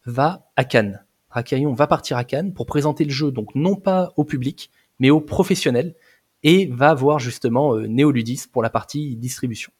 va 0.06 0.50
à 0.56 0.63
Cannes. 0.63 1.06
Rakarion 1.30 1.74
va 1.74 1.88
partir 1.88 2.18
à 2.18 2.24
Cannes 2.24 2.54
pour 2.54 2.66
présenter 2.66 3.04
le 3.04 3.12
jeu, 3.12 3.31
donc 3.31 3.54
non 3.56 3.75
pas 3.75 4.13
au 4.18 4.24
public, 4.24 4.72
mais 5.00 5.10
aux 5.10 5.22
professionnels, 5.22 5.96
et 6.44 6.68
va 6.68 6.94
voir 6.94 7.19
justement 7.19 7.75
euh, 7.75 7.88
Neoludis 7.88 8.44
pour 8.51 8.63
la 8.63 8.69
partie 8.69 9.16
distribution. 9.16 9.72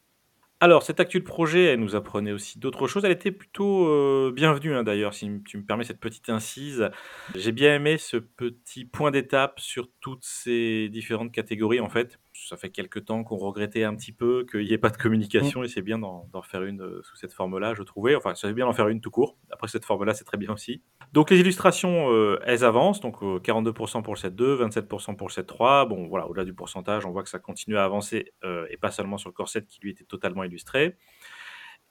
Alors, 0.62 0.82
cette 0.82 1.00
actuelle 1.00 1.24
projet, 1.24 1.64
elle 1.64 1.80
nous 1.80 1.96
apprenait 1.96 2.32
aussi 2.32 2.58
d'autres 2.58 2.86
choses. 2.86 3.06
Elle 3.06 3.12
était 3.12 3.32
plutôt 3.32 3.88
euh, 3.88 4.30
bienvenue, 4.30 4.74
hein, 4.74 4.82
d'ailleurs, 4.82 5.14
si 5.14 5.42
tu 5.46 5.56
me 5.56 5.62
permets 5.62 5.84
cette 5.84 6.00
petite 6.00 6.28
incise. 6.28 6.90
J'ai 7.34 7.50
bien 7.50 7.74
aimé 7.74 7.96
ce 7.96 8.18
petit 8.18 8.84
point 8.84 9.10
d'étape 9.10 9.58
sur 9.58 9.88
toutes 10.00 10.22
ces 10.22 10.90
différentes 10.90 11.32
catégories, 11.32 11.80
en 11.80 11.88
fait. 11.88 12.20
Ça 12.34 12.58
fait 12.58 12.68
quelques 12.68 13.06
temps 13.06 13.24
qu'on 13.24 13.38
regrettait 13.38 13.84
un 13.84 13.96
petit 13.96 14.12
peu 14.12 14.44
qu'il 14.50 14.66
n'y 14.66 14.74
ait 14.74 14.78
pas 14.78 14.90
de 14.90 14.98
communication, 14.98 15.62
mm. 15.62 15.64
et 15.64 15.68
c'est 15.68 15.80
bien 15.80 15.98
d'en 15.98 16.42
faire 16.42 16.62
une 16.64 16.82
euh, 16.82 17.00
sous 17.04 17.16
cette 17.16 17.32
forme-là, 17.32 17.72
je 17.72 17.82
trouvais. 17.82 18.14
Enfin, 18.14 18.34
c'est 18.34 18.52
bien 18.52 18.66
d'en 18.66 18.74
faire 18.74 18.88
une 18.88 19.00
tout 19.00 19.10
court. 19.10 19.38
Après, 19.50 19.68
cette 19.68 19.86
forme-là, 19.86 20.12
c'est 20.12 20.24
très 20.24 20.36
bien 20.36 20.52
aussi. 20.52 20.82
Donc, 21.12 21.30
les 21.30 21.40
illustrations, 21.40 22.12
euh, 22.12 22.38
elles 22.44 22.64
avancent. 22.64 23.00
Donc, 23.00 23.22
42% 23.22 24.02
pour 24.02 24.14
le 24.14 24.18
set 24.18 24.34
2, 24.34 24.56
27% 24.56 25.16
pour 25.16 25.28
le 25.28 25.32
set 25.32 25.46
3. 25.46 25.86
Bon, 25.86 26.06
voilà, 26.08 26.28
au-delà 26.28 26.44
du 26.44 26.54
pourcentage, 26.54 27.04
on 27.04 27.10
voit 27.10 27.22
que 27.22 27.28
ça 27.30 27.38
continue 27.38 27.76
à 27.76 27.84
avancer, 27.84 28.32
et 28.44 28.76
pas 28.76 28.90
seulement 28.90 29.18
sur 29.18 29.28
le 29.28 29.34
corset 29.34 29.64
qui, 29.64 29.80
lui, 29.80 29.90
était 29.90 30.04
totalement 30.04 30.44
illustré. 30.44 30.96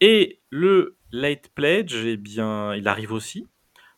Et 0.01 0.41
le 0.49 0.97
late 1.11 1.49
pledge, 1.49 1.95
eh 2.05 2.17
bien, 2.17 2.73
il 2.75 2.87
arrive 2.87 3.11
aussi. 3.11 3.47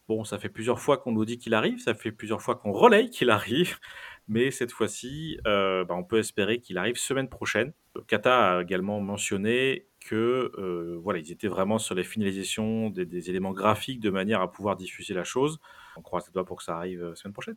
Bon, 0.07 0.23
ça 0.23 0.39
fait 0.39 0.49
plusieurs 0.49 0.79
fois 0.79 0.97
qu'on 0.97 1.11
nous 1.11 1.25
dit 1.25 1.37
qu'il 1.37 1.53
arrive, 1.53 1.79
ça 1.79 1.93
fait 1.93 2.11
plusieurs 2.11 2.41
fois 2.41 2.55
qu'on 2.55 2.71
relaye 2.71 3.09
qu'il 3.09 3.29
arrive, 3.29 3.77
mais 4.27 4.51
cette 4.51 4.71
fois-ci, 4.71 5.39
euh, 5.47 5.85
bah, 5.85 5.95
on 5.95 6.03
peut 6.03 6.19
espérer 6.19 6.59
qu'il 6.59 6.77
arrive 6.77 6.97
semaine 6.97 7.29
prochaine. 7.29 7.73
Kata 8.07 8.57
a 8.57 8.61
également 8.61 8.99
mentionné 8.99 9.87
que 10.03 10.51
euh, 10.58 11.00
voilà, 11.01 11.20
ils 11.20 11.31
étaient 11.31 11.48
vraiment 11.48 11.77
sur 11.77 11.96
les 11.96 12.03
finalisations 12.03 12.89
des, 12.89 13.29
éléments 13.29 13.51
graphiques 13.51 14.00
de 14.00 14.10
manière 14.10 14.41
à 14.41 14.51
pouvoir 14.51 14.75
diffuser 14.75 15.13
la 15.13 15.24
chose. 15.24 15.60
On 15.96 16.01
croise 16.01 16.25
les 16.27 16.34
doigts 16.34 16.46
pour 16.46 16.58
que 16.58 16.63
ça 16.63 16.75
arrive 16.75 17.03
euh, 17.03 17.15
semaine 17.15 17.34
prochaine. 17.34 17.55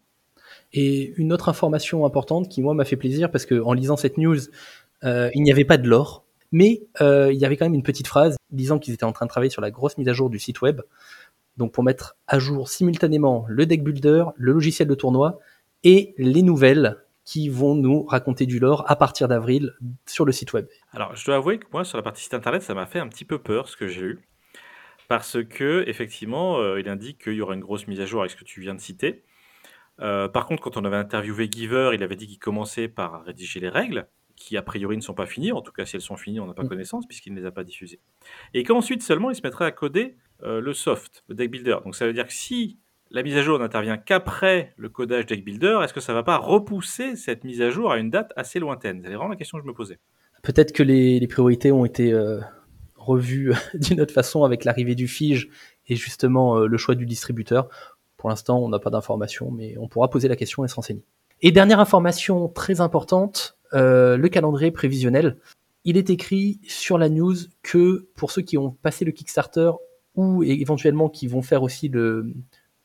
Et 0.73 1.15
une 1.17 1.33
autre 1.33 1.49
information 1.49 2.05
importante 2.05 2.49
qui 2.49 2.61
moi 2.61 2.75
m'a 2.75 2.85
fait 2.85 2.97
plaisir 2.97 3.31
parce 3.31 3.47
que 3.47 3.61
en 3.61 3.73
lisant 3.73 3.97
cette 3.97 4.19
news, 4.19 4.39
il 5.03 5.43
n'y 5.43 5.53
avait 5.53 5.67
pas 5.67 5.77
de 5.77 5.87
lore 5.87 6.25
mais 6.55 6.87
euh, 7.01 7.33
il 7.33 7.39
y 7.41 7.45
avait 7.45 7.57
quand 7.57 7.65
même 7.65 7.75
une 7.75 7.83
petite 7.83 8.07
phrase 8.07 8.37
disant 8.53 8.79
qu'ils 8.79 8.95
étaient 8.95 9.05
en 9.05 9.13
train 9.13 9.27
de 9.27 9.31
travailler 9.31 9.51
sur 9.51 9.61
la 9.61 9.73
grosse 9.73 9.99
mise 9.99 10.09
à 10.09 10.13
jour 10.13 10.31
du 10.31 10.39
site 10.39 10.63
web. 10.63 10.83
Donc 11.57 11.73
pour 11.73 11.83
mettre 11.83 12.17
à 12.29 12.39
jour 12.39 12.69
simultanément 12.69 13.45
le 13.49 13.67
deck 13.67 13.83
builder, 13.83 14.27
le 14.37 14.53
logiciel 14.53 14.87
de 14.87 14.95
tournoi 14.95 15.41
et 15.83 16.15
les 16.17 16.43
nouvelles 16.43 16.99
qui 17.25 17.49
vont 17.49 17.75
nous 17.75 18.05
raconter 18.05 18.47
du 18.47 18.59
lore 18.59 18.85
à 18.87 18.97
partir 18.97 19.29
d'avril 19.29 19.73
sur 20.07 20.25
le 20.25 20.33
site 20.33 20.53
web. 20.53 20.67
Alors 20.93 21.15
je 21.17 21.25
dois 21.25 21.37
avouer 21.37 21.59
que 21.59 21.67
moi 21.73 21.85
sur 21.85 21.97
la 21.97 22.03
partie 22.03 22.23
site 22.23 22.35
internet 22.35 22.63
ça 22.63 22.75
m'a 22.75 22.87
fait 22.87 22.99
un 22.99 23.09
petit 23.09 23.25
peu 23.25 23.39
peur 23.39 23.69
ce 23.69 23.77
que 23.77 23.87
j'ai 23.89 24.03
lu. 24.03 24.29
Parce 25.09 25.43
que 25.43 25.85
effectivement 25.87 26.59
euh, 26.59 26.81
il 26.81 26.89
indique 26.89 27.23
qu'il 27.25 27.35
y 27.35 27.41
aura 27.41 27.55
une 27.55 27.61
grosse 27.61 27.87
mise 27.87 28.01
à 28.01 28.07
jour 28.07 28.21
avec 28.21 28.31
ce 28.31 28.37
que 28.37 28.45
tu 28.45 28.61
viens 28.61 28.75
de 28.75 28.81
citer. 28.81 29.25
Euh, 30.01 30.29
par 30.29 30.47
contre, 30.47 30.63
quand 30.63 30.77
on 30.77 30.85
avait 30.85 30.97
interviewé 30.97 31.49
Giver, 31.51 31.91
il 31.95 32.03
avait 32.03 32.17
dit 32.17 32.27
qu'il 32.27 32.39
commençait 32.39 32.89
par 32.89 33.25
rédiger 33.25 33.61
les 33.61 33.69
règles 33.69 34.09
qui 34.37 34.57
a 34.57 34.63
priori 34.63 34.97
ne 34.97 35.03
sont 35.03 35.15
pas 35.15 35.27
finies. 35.27 35.53
En 35.53 35.63
tout 35.63 35.73
cas, 35.73 35.87
si 35.87 35.97
elles 35.97 36.03
sont 36.03 36.17
finies, 36.17 36.41
on 36.41 36.47
n'a 36.47 36.55
pas 36.55 36.65
mm. 36.65 36.69
connaissance 36.69 37.07
puisqu'il 37.07 37.33
ne 37.35 37.41
les 37.41 37.47
a 37.47 37.53
pas 37.53 37.65
diffusées. 37.65 38.01
Et 38.53 38.65
qu'ensuite 38.65 39.03
seulement, 39.03 39.31
il 39.31 39.37
se 39.37 39.43
mettrait 39.43 39.65
à 39.65 39.71
coder 39.71 40.17
euh, 40.43 40.61
le 40.61 40.73
soft, 40.73 41.25
le 41.29 41.35
deck 41.35 41.51
builder. 41.51 41.79
Donc 41.85 41.95
ça 41.95 42.07
veut 42.07 42.13
dire 42.13 42.27
que 42.27 42.33
si 42.33 42.81
la 43.15 43.23
mise 43.23 43.37
à 43.37 43.43
jour 43.43 43.61
n'intervient 43.61 43.97
qu'après 43.97 44.75
le 44.77 44.89
codage 44.89 45.27
Deck 45.27 45.45
Builder, 45.45 45.79
est-ce 45.85 45.95
que 45.95 46.01
ça 46.01 46.13
ne 46.13 46.19
va 46.19 46.25
pas 46.25 46.37
repousser 46.37 47.15
cette 47.15 47.45
mise 47.45 47.63
à 47.63 47.71
jour 47.71 47.93
à 47.93 47.99
une 47.99 48.11
date 48.11 48.33
assez 48.35 48.59
lointaine? 48.59 49.03
C'est 49.05 49.15
vraiment 49.15 49.29
la 49.29 49.37
question 49.37 49.57
que 49.57 49.63
je 49.63 49.69
me 49.69 49.73
posais. 49.73 50.01
Peut-être 50.43 50.73
que 50.73 50.83
les, 50.83 51.25
priorités 51.29 51.71
ont 51.71 51.85
été 51.85 52.13
euh, 52.13 52.41
revues 52.97 53.55
d'une 53.75 54.01
autre 54.01 54.13
façon 54.13 54.43
avec 54.43 54.65
l'arrivée 54.65 54.97
du 54.97 55.07
Fige 55.07 55.49
et 55.87 55.95
justement 55.95 56.59
euh, 56.59 56.67
le 56.67 56.77
choix 56.77 56.97
du 56.97 57.07
distributeur. 57.07 57.69
Pour 58.17 58.31
l'instant, 58.31 58.59
on 58.59 58.69
n'a 58.69 58.81
pas 58.81 58.91
d'informations, 58.91 59.53
mais 59.53 59.77
on 59.79 59.87
pourra 59.87 60.11
poser 60.11 60.27
la 60.27 60.35
question 60.35 60.65
et 60.65 60.69
se 60.69 60.75
renseigner. 60.75 61.05
Et 61.41 61.53
dernière 61.53 61.79
information 61.79 62.49
très 62.49 62.81
importante, 62.81 63.57
euh, 63.75 64.17
le 64.17 64.29
calendrier 64.29 64.73
prévisionnel. 64.73 65.37
Il 65.85 65.97
est 65.97 66.11
écrit 66.11 66.61
sur 66.67 66.99
la 66.99 67.09
news 67.09 67.37
que 67.63 68.09
pour 68.17 68.33
ceux 68.33 68.43
qui 68.43 68.59
ont 68.59 68.73
passé 68.73 69.05
le 69.05 69.13
Kickstarter 69.13 69.71
ou 70.17 70.43
éventuellement 70.43 71.09
qui 71.09 71.29
vont 71.29 71.43
faire 71.43 71.63
aussi 71.63 71.89
le, 71.89 72.33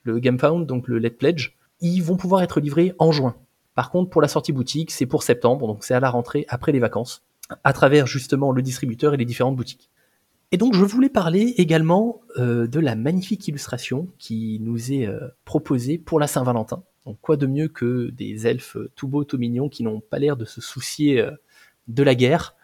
le 0.03 0.19
GameFound, 0.19 0.65
donc 0.65 0.87
le 0.87 0.99
Let 0.99 1.11
Pledge, 1.11 1.55
ils 1.81 2.01
vont 2.01 2.17
pouvoir 2.17 2.41
être 2.41 2.59
livrés 2.59 2.93
en 2.99 3.11
juin. 3.11 3.35
Par 3.75 3.91
contre, 3.91 4.09
pour 4.09 4.21
la 4.21 4.27
sortie 4.27 4.51
boutique, 4.51 4.91
c'est 4.91 5.05
pour 5.05 5.23
septembre, 5.23 5.67
donc 5.67 5.83
c'est 5.83 5.93
à 5.93 5.99
la 5.99 6.09
rentrée 6.09 6.45
après 6.49 6.71
les 6.71 6.79
vacances, 6.79 7.23
à 7.63 7.73
travers 7.73 8.07
justement 8.07 8.51
le 8.51 8.61
distributeur 8.61 9.13
et 9.13 9.17
les 9.17 9.25
différentes 9.25 9.55
boutiques. 9.55 9.89
Et 10.51 10.57
donc 10.57 10.73
je 10.73 10.83
voulais 10.83 11.09
parler 11.09 11.53
également 11.57 12.21
euh, 12.37 12.67
de 12.67 12.79
la 12.79 12.95
magnifique 12.95 13.47
illustration 13.47 14.07
qui 14.17 14.59
nous 14.61 14.91
est 14.91 15.05
euh, 15.05 15.19
proposée 15.45 15.99
pour 15.99 16.19
la 16.19 16.27
Saint-Valentin. 16.27 16.83
Donc 17.05 17.17
quoi 17.21 17.37
de 17.37 17.45
mieux 17.45 17.67
que 17.67 18.09
des 18.09 18.47
elfes 18.47 18.77
tout 18.95 19.07
beaux, 19.07 19.23
tout 19.23 19.37
mignons 19.37 19.69
qui 19.69 19.83
n'ont 19.83 20.01
pas 20.01 20.17
l'air 20.17 20.37
de 20.37 20.45
se 20.45 20.59
soucier 20.59 21.21
euh, 21.21 21.31
de 21.87 22.03
la 22.03 22.15
guerre 22.15 22.55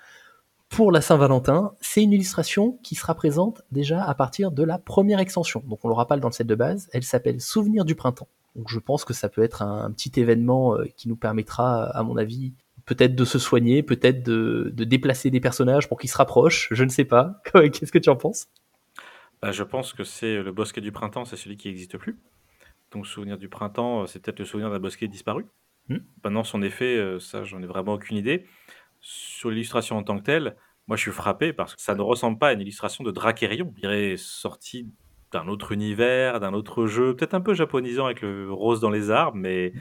pour 0.76 0.92
la 0.92 1.00
Saint-Valentin, 1.00 1.72
c'est 1.80 2.04
une 2.04 2.12
illustration 2.12 2.78
qui 2.84 2.96
sera 2.96 3.16
présente 3.16 3.62
déjà 3.72 4.04
à 4.04 4.14
partir 4.14 4.52
de 4.52 4.62
la 4.62 4.78
première 4.78 5.20
extension. 5.20 5.64
Donc 5.68 5.86
on 5.86 5.88
l'aura 5.88 6.06
pas 6.06 6.18
dans 6.18 6.28
le 6.28 6.34
set 6.34 6.46
de 6.46 6.56
base, 6.56 6.90
elle 6.92 7.04
s'appelle 7.04 7.40
Souvenir 7.40 7.86
du 7.86 7.96
printemps. 7.96 8.28
Donc 8.58 8.70
je 8.70 8.78
pense 8.80 9.06
que 9.06 9.14
ça 9.14 9.30
peut 9.30 9.42
être 9.42 9.62
un, 9.62 9.90
petit 9.92 10.20
événement 10.20 10.76
euh, 10.76 10.86
qui 10.98 11.08
nous 11.08 11.16
permettra, 11.16 11.86
à 11.86 12.04
mon 12.04 12.18
avis, 12.18 12.52
peut-être 12.86 13.16
de 13.16 13.24
se 13.24 13.40
soigner, 13.40 13.84
peut-être 13.84 14.22
de, 14.22 14.70
déplacer 14.76 15.30
des 15.30 15.40
personnages 15.40 15.88
pour 15.88 15.98
qu'ils 15.98 16.10
se 16.10 16.18
rapprochent, 16.18 16.68
je 16.72 16.84
ne 16.84 16.90
sais 16.90 17.06
pas. 17.06 17.42
Qu'est-ce 17.54 17.94
que 17.94 18.00
tu 18.00 18.10
en 18.10 18.18
penses? 18.18 18.48
Bah, 19.42 19.54
Je 19.54 19.64
pense 19.64 19.94
que 19.94 20.04
c'est 20.04 20.44
le 20.44 20.52
bosquet 20.52 20.82
du 20.82 20.92
printemps, 20.92 21.24
c'est 21.24 21.38
celui 21.38 21.56
qui 21.56 21.70
n'existe 21.70 21.98
plus. 21.98 22.20
Donc 22.92 23.08
souvenir 23.08 23.38
du 23.38 23.48
printemps, 23.48 24.02
euh, 24.02 24.08
c'est 24.08 24.20
peut-être 24.22 24.40
le 24.40 24.46
souvenir 24.46 24.70
d'un 24.70 24.80
bosquet 24.80 25.08
disparu. 25.08 25.46
Hmm. 25.88 26.00
Maintenant, 26.26 26.44
son 26.44 26.62
effet, 26.62 26.98
euh, 26.98 27.18
ça, 27.22 27.46
j'en 27.46 27.62
ai 27.62 27.66
vraiment 27.66 27.94
aucune 27.94 28.18
idée. 28.18 28.46
Sur 29.00 29.52
l'illustration 29.52 29.98
en 29.98 30.04
tant 30.04 30.18
que 30.18 30.24
telle, 30.24 30.58
moi 30.88 30.98
je 30.98 31.02
suis 31.02 31.12
frappé 31.12 31.54
parce 31.54 31.76
que 31.76 31.82
ça 31.82 31.96
ne 31.96 32.02
ressemble 32.02 32.38
pas 32.38 32.50
à 32.50 32.54
une 32.54 32.62
illustration 32.62 33.04
de 33.04 33.12
Dracérion. 33.12 33.74
Il 33.78 33.82
dirait 33.82 34.16
sorti 34.18 34.88
d'un 35.32 35.48
autre 35.48 35.72
univers, 35.72 36.40
d'un 36.40 36.54
autre 36.54 36.86
jeu, 36.86 37.16
peut-être 37.16 37.34
un 37.34 37.42
peu 37.42 37.54
japonisant 37.54 38.06
avec 38.06 38.22
le 38.22 38.52
rose 38.52 38.80
dans 38.80 38.92
les 38.92 39.12
arbres, 39.12 39.38
mais 39.38 39.74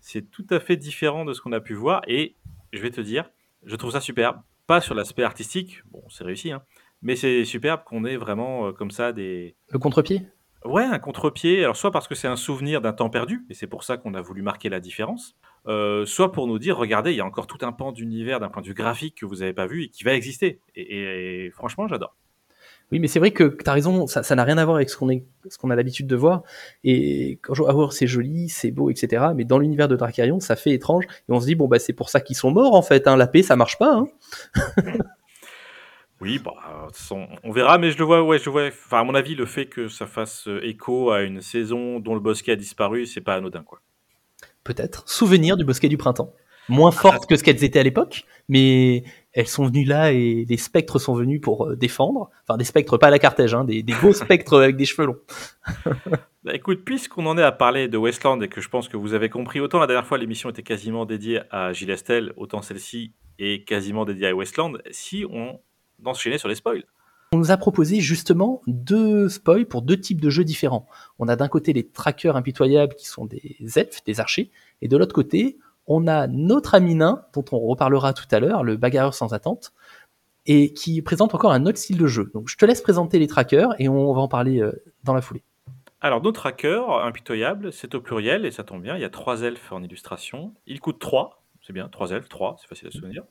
c'est 0.00 0.30
tout 0.30 0.46
à 0.50 0.60
fait 0.60 0.76
différent 0.76 1.24
de 1.24 1.32
ce 1.32 1.40
qu'on 1.40 1.52
a 1.52 1.60
pu 1.60 1.74
voir. 1.74 2.02
Et 2.06 2.36
je 2.72 2.80
vais 2.80 2.90
te 2.90 3.00
dire, 3.00 3.30
je 3.64 3.76
trouve 3.76 3.92
ça 3.92 4.00
superbe. 4.00 4.40
Pas 4.66 4.80
sur 4.80 4.94
l'aspect 4.94 5.24
artistique, 5.24 5.82
bon, 5.90 6.02
c'est 6.08 6.22
réussi, 6.22 6.52
hein, 6.52 6.62
mais 7.02 7.16
c'est 7.16 7.44
superbe 7.44 7.82
qu'on 7.84 8.04
ait 8.04 8.16
vraiment 8.16 8.68
euh, 8.68 8.72
comme 8.72 8.90
ça 8.90 9.12
des. 9.12 9.56
Le 9.70 9.78
contre-pied? 9.78 10.22
Ouais, 10.64 10.84
un 10.84 10.98
contre-pied. 10.98 11.64
Alors, 11.64 11.76
soit 11.76 11.90
parce 11.90 12.06
que 12.06 12.14
c'est 12.14 12.28
un 12.28 12.36
souvenir 12.36 12.80
d'un 12.80 12.92
temps 12.92 13.10
perdu, 13.10 13.46
et 13.48 13.54
c'est 13.54 13.66
pour 13.66 13.82
ça 13.82 13.96
qu'on 13.96 14.14
a 14.14 14.20
voulu 14.20 14.42
marquer 14.42 14.68
la 14.68 14.78
différence, 14.78 15.36
euh, 15.66 16.06
soit 16.06 16.32
pour 16.32 16.46
nous 16.46 16.58
dire, 16.58 16.76
regardez, 16.76 17.12
il 17.12 17.16
y 17.16 17.20
a 17.20 17.26
encore 17.26 17.46
tout 17.46 17.58
un 17.62 17.72
pan 17.72 17.92
d'univers 17.92 18.40
d'un 18.40 18.48
point 18.48 18.62
de 18.62 18.66
vue 18.66 18.74
graphique 18.74 19.16
que 19.16 19.26
vous 19.26 19.36
n'avez 19.36 19.52
pas 19.52 19.66
vu 19.66 19.84
et 19.84 19.88
qui 19.88 20.04
va 20.04 20.14
exister. 20.14 20.60
Et, 20.74 21.50
franchement, 21.54 21.86
j'adore. 21.88 22.16
Oui, 22.92 22.98
mais 22.98 23.06
c'est 23.06 23.20
vrai 23.20 23.30
que 23.30 23.44
tu 23.44 23.70
as 23.70 23.72
raison, 23.72 24.08
ça 24.08 24.34
n'a 24.34 24.42
rien 24.42 24.58
à 24.58 24.64
voir 24.64 24.76
avec 24.76 24.90
ce 24.90 24.96
qu'on 24.96 25.70
a 25.70 25.76
l'habitude 25.76 26.08
de 26.08 26.16
voir. 26.16 26.42
Et 26.82 27.38
quand 27.42 27.54
je 27.54 27.62
vois, 27.62 27.88
c'est 27.92 28.08
joli, 28.08 28.48
c'est 28.48 28.72
beau, 28.72 28.90
etc. 28.90 29.26
Mais 29.36 29.44
dans 29.44 29.58
l'univers 29.58 29.86
de 29.86 29.94
Dracarion, 29.94 30.40
ça 30.40 30.56
fait 30.56 30.72
étrange. 30.72 31.04
Et 31.04 31.32
on 31.32 31.40
se 31.40 31.46
dit, 31.46 31.54
bon, 31.54 31.68
bah, 31.68 31.78
c'est 31.78 31.92
pour 31.92 32.08
ça 32.08 32.20
qu'ils 32.20 32.34
sont 32.34 32.50
morts, 32.50 32.74
en 32.74 32.82
fait. 32.82 33.06
Hein. 33.06 33.16
La 33.16 33.28
paix, 33.28 33.44
ça 33.44 33.54
marche 33.54 33.78
pas. 33.78 33.94
Hein. 33.94 34.08
Oui, 36.20 36.38
bah, 36.38 36.52
on, 37.44 37.50
verra, 37.50 37.78
mais 37.78 37.92
je 37.92 37.98
le 37.98 38.04
vois, 38.04 38.22
ouais, 38.22 38.38
je 38.38 38.50
vois. 38.50 38.66
Enfin, 38.66 39.00
à 39.00 39.04
mon 39.04 39.14
avis, 39.14 39.34
le 39.34 39.46
fait 39.46 39.66
que 39.66 39.88
ça 39.88 40.06
fasse 40.06 40.48
euh, 40.48 40.60
écho 40.62 41.10
à 41.10 41.22
une 41.22 41.40
saison 41.40 41.98
dont 41.98 42.12
le 42.12 42.20
bosquet 42.20 42.52
a 42.52 42.56
disparu, 42.56 43.06
c'est 43.06 43.22
pas 43.22 43.36
anodin, 43.36 43.62
quoi. 43.62 43.80
Peut-être. 44.64 45.08
Souvenir 45.08 45.56
du 45.56 45.64
bosquet 45.64 45.88
du 45.88 45.96
printemps. 45.96 46.32
Moins 46.68 46.92
forte 46.92 47.26
que 47.26 47.36
ce 47.36 47.42
qu'elles 47.42 47.64
étaient 47.64 47.80
à 47.80 47.82
l'époque, 47.82 48.24
mais 48.48 49.02
elles 49.32 49.48
sont 49.48 49.66
venues 49.66 49.84
là 49.84 50.12
et 50.12 50.44
les 50.48 50.56
spectres 50.56 51.00
sont 51.00 51.14
venus 51.14 51.40
pour 51.40 51.66
euh, 51.66 51.76
défendre. 51.76 52.30
Enfin, 52.42 52.56
des 52.56 52.64
spectres, 52.64 52.96
pas 52.96 53.08
à 53.08 53.10
la 53.10 53.18
cartège, 53.18 53.54
hein, 53.54 53.64
des, 53.64 53.82
beaux 54.00 54.12
spectres 54.12 54.56
avec 54.56 54.76
des 54.76 54.84
cheveux 54.84 55.06
longs. 55.06 55.18
bah, 56.44 56.54
écoute, 56.54 56.84
puisqu'on 56.84 57.26
en 57.26 57.36
est 57.38 57.42
à 57.42 57.50
parler 57.50 57.88
de 57.88 57.96
Westland 57.96 58.40
et 58.42 58.48
que 58.48 58.60
je 58.60 58.68
pense 58.68 58.88
que 58.88 58.96
vous 58.96 59.14
avez 59.14 59.28
compris, 59.28 59.58
autant 59.60 59.80
la 59.80 59.88
dernière 59.88 60.06
fois 60.06 60.18
l'émission 60.18 60.50
était 60.50 60.62
quasiment 60.62 61.06
dédiée 61.06 61.40
à 61.50 61.72
Gilles 61.72 61.90
Estelle, 61.90 62.32
autant 62.36 62.62
celle-ci 62.62 63.14
est 63.40 63.66
quasiment 63.66 64.04
dédiée 64.04 64.28
à 64.28 64.34
Westland, 64.34 64.80
si 64.90 65.24
on 65.28 65.58
d'enchaîner 65.98 66.38
sur 66.38 66.48
les 66.48 66.54
spoils. 66.54 66.84
On 67.32 67.38
nous 67.38 67.52
a 67.52 67.56
proposé 67.56 68.00
justement 68.00 68.60
deux 68.66 69.28
spoils 69.28 69.64
pour 69.64 69.82
deux 69.82 69.96
types 70.00 70.20
de 70.20 70.30
jeux 70.30 70.42
différents. 70.42 70.88
On 71.20 71.28
a 71.28 71.36
d'un 71.36 71.46
côté 71.46 71.72
les 71.72 71.86
trackers 71.86 72.34
impitoyables 72.34 72.96
qui 72.96 73.06
sont 73.06 73.24
des 73.24 73.56
elfes, 73.76 74.02
des 74.04 74.18
archers, 74.18 74.50
et 74.82 74.88
de 74.88 74.96
l'autre 74.96 75.14
côté, 75.14 75.56
on 75.86 76.08
a 76.08 76.26
notre 76.26 76.74
ami 76.74 76.96
nain, 76.96 77.22
dont 77.32 77.44
on 77.52 77.60
reparlera 77.60 78.14
tout 78.14 78.26
à 78.32 78.40
l'heure, 78.40 78.64
le 78.64 78.76
bagarreur 78.76 79.14
sans 79.14 79.32
attente, 79.32 79.72
et 80.46 80.72
qui 80.72 81.02
présente 81.02 81.32
encore 81.32 81.52
un 81.52 81.66
autre 81.66 81.78
style 81.78 81.98
de 81.98 82.06
jeu. 82.08 82.32
Donc 82.34 82.48
je 82.48 82.56
te 82.56 82.64
laisse 82.64 82.82
présenter 82.82 83.20
les 83.20 83.28
trackers 83.28 83.80
et 83.80 83.88
on 83.88 84.12
va 84.12 84.22
en 84.22 84.26
parler 84.26 84.60
euh, 84.60 84.72
dans 85.04 85.14
la 85.14 85.20
foulée. 85.20 85.44
Alors 86.00 86.20
nos 86.22 86.32
trackers 86.32 86.90
impitoyables, 86.90 87.72
c'est 87.72 87.94
au 87.94 88.00
pluriel 88.00 88.44
et 88.44 88.50
ça 88.50 88.64
tombe 88.64 88.82
bien, 88.82 88.96
il 88.96 89.02
y 89.02 89.04
a 89.04 89.10
trois 89.10 89.42
elfes 89.42 89.70
en 89.70 89.84
illustration. 89.84 90.52
Ils 90.66 90.80
coûtent 90.80 90.98
trois, 90.98 91.44
c'est 91.64 91.72
bien, 91.72 91.88
trois 91.88 92.10
elfes, 92.10 92.28
trois, 92.28 92.56
c'est 92.60 92.66
facile 92.66 92.88
à 92.88 92.90
se 92.90 92.98
souvenir. 92.98 93.22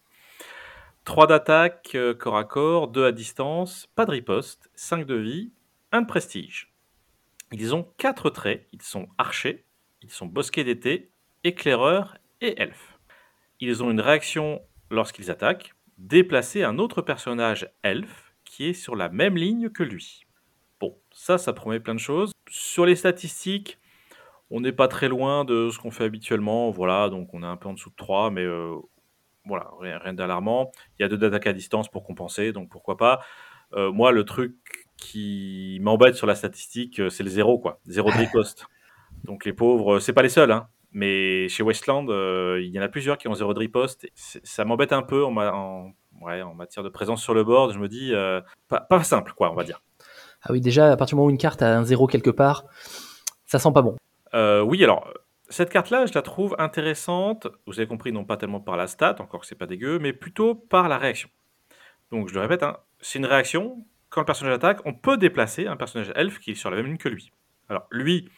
3 1.05 1.27
d'attaque 1.27 1.91
euh, 1.95 2.13
corps 2.13 2.37
à 2.37 2.43
corps, 2.43 2.87
2 2.87 3.05
à 3.05 3.11
distance, 3.11 3.87
pas 3.95 4.05
de 4.05 4.11
riposte, 4.11 4.69
5 4.75 5.05
de 5.05 5.15
vie, 5.15 5.51
1 5.91 6.01
de 6.01 6.07
prestige. 6.07 6.73
Ils 7.51 7.73
ont 7.73 7.87
4 7.97 8.29
traits, 8.29 8.67
ils 8.73 8.81
sont 8.81 9.07
archers, 9.17 9.65
ils 10.01 10.11
sont 10.11 10.27
bosquets 10.27 10.63
d'été, 10.63 11.11
éclaireurs 11.43 12.17
et 12.41 12.61
elfes. 12.61 12.99
Ils 13.59 13.83
ont 13.83 13.91
une 13.91 14.01
réaction 14.01 14.61
lorsqu'ils 14.91 15.31
attaquent, 15.31 15.73
déplacer 15.97 16.63
un 16.63 16.77
autre 16.77 17.01
personnage 17.01 17.69
elfe 17.83 18.33
qui 18.45 18.67
est 18.67 18.73
sur 18.73 18.95
la 18.95 19.09
même 19.09 19.35
ligne 19.35 19.69
que 19.69 19.83
lui. 19.83 20.25
Bon, 20.79 20.97
ça, 21.11 21.37
ça 21.37 21.53
promet 21.53 21.79
plein 21.79 21.95
de 21.95 21.99
choses. 21.99 22.31
Sur 22.49 22.85
les 22.85 22.95
statistiques, 22.95 23.79
on 24.49 24.61
n'est 24.61 24.71
pas 24.71 24.87
très 24.87 25.07
loin 25.07 25.45
de 25.45 25.69
ce 25.71 25.77
qu'on 25.77 25.91
fait 25.91 26.05
habituellement, 26.05 26.71
voilà, 26.71 27.09
donc 27.09 27.33
on 27.33 27.43
est 27.43 27.47
un 27.47 27.57
peu 27.57 27.67
en 27.67 27.73
dessous 27.73 27.89
de 27.89 27.95
3, 27.95 28.31
mais 28.31 28.43
euh, 28.43 28.75
voilà, 29.49 29.71
rien, 29.79 30.13
d'alarmant. 30.13 30.71
Il 30.97 31.01
y 31.01 31.05
a 31.05 31.09
deux 31.09 31.21
attaques 31.25 31.47
à 31.47 31.53
distance 31.53 31.89
pour 31.89 32.03
compenser, 32.05 32.53
donc 32.53 32.69
pourquoi 32.69 32.95
pas. 32.95 33.19
Euh, 33.73 33.91
moi, 33.91 34.11
le 34.11 34.23
truc 34.23 34.55
qui 34.97 35.79
m'embête 35.81 36.15
sur 36.15 36.27
la 36.27 36.35
statistique, 36.35 36.99
euh, 36.99 37.09
c'est 37.09 37.23
le 37.23 37.29
zéro, 37.29 37.59
quoi. 37.59 37.79
Zéro 37.85 38.09
de 38.11 38.17
riposte. 38.17 38.65
Donc 39.25 39.43
les 39.43 39.53
pauvres, 39.53 39.95
euh, 39.95 39.99
c'est 39.99 40.13
pas 40.13 40.21
les 40.21 40.29
seuls, 40.29 40.51
hein. 40.51 40.67
Mais 40.91 41.49
chez 41.49 41.61
Westland, 41.61 42.05
il 42.57 42.69
y 42.73 42.79
en 42.79 42.81
a 42.81 42.87
plusieurs 42.87 43.19
qui 43.19 43.27
ont 43.27 43.35
zéro 43.35 43.53
de 43.53 43.59
riposte. 43.59 44.07
Ça 44.15 44.65
m'embête 44.65 44.91
un 44.91 45.03
peu 45.03 45.23
en, 45.23 45.37
en, 45.37 45.91
en, 46.21 46.53
matière 46.55 46.83
de 46.83 46.89
présence 46.89 47.21
sur 47.21 47.35
le 47.35 47.43
board. 47.43 47.73
Je 47.73 47.79
me 47.79 47.87
dis, 47.87 48.11
pas, 48.67 48.79
pas, 48.79 49.03
simple, 49.03 49.33
quoi, 49.35 49.51
on 49.51 49.55
va 49.55 49.63
dire. 49.63 49.83
Ah 50.41 50.51
oui, 50.51 50.61
déjà, 50.61 50.91
à 50.91 50.97
partir 50.97 51.15
du 51.15 51.17
moment 51.17 51.27
où 51.27 51.29
une 51.29 51.37
carte 51.37 51.61
a 51.61 51.77
un 51.77 51.83
zéro 51.83 52.07
quelque 52.07 52.31
part, 52.31 52.65
ça 53.45 53.59
sent 53.59 53.69
pas 53.71 53.83
bon. 53.83 53.97
oui, 54.33 54.83
alors, 54.83 55.07
cette 55.49 55.69
carte-là, 55.71 56.05
je 56.05 56.13
la 56.13 56.21
trouve 56.21 56.55
intéressante, 56.59 57.47
vous 57.65 57.79
avez 57.79 57.87
compris, 57.87 58.11
non 58.11 58.23
pas 58.23 58.37
tellement 58.37 58.59
par 58.59 58.77
la 58.77 58.87
stat, 58.87 59.15
encore 59.19 59.41
que 59.41 59.47
c'est 59.47 59.55
pas 59.55 59.65
dégueu, 59.65 59.99
mais 59.99 60.13
plutôt 60.13 60.55
par 60.55 60.87
la 60.87 60.97
réaction. 60.97 61.29
Donc 62.11 62.29
je 62.29 62.35
le 62.35 62.41
répète, 62.41 62.63
hein, 62.63 62.77
c'est 63.01 63.19
une 63.19 63.25
réaction, 63.25 63.85
quand 64.09 64.21
le 64.21 64.25
personnage 64.25 64.55
attaque, 64.55 64.79
on 64.85 64.93
peut 64.93 65.17
déplacer 65.17 65.67
un 65.67 65.75
personnage 65.75 66.11
elfe 66.15 66.39
qui 66.39 66.51
est 66.51 66.55
sur 66.55 66.69
la 66.69 66.77
même 66.77 66.85
ligne 66.85 66.97
que 66.97 67.09
lui. 67.09 67.31
Alors 67.67 67.87
lui, 67.91 68.29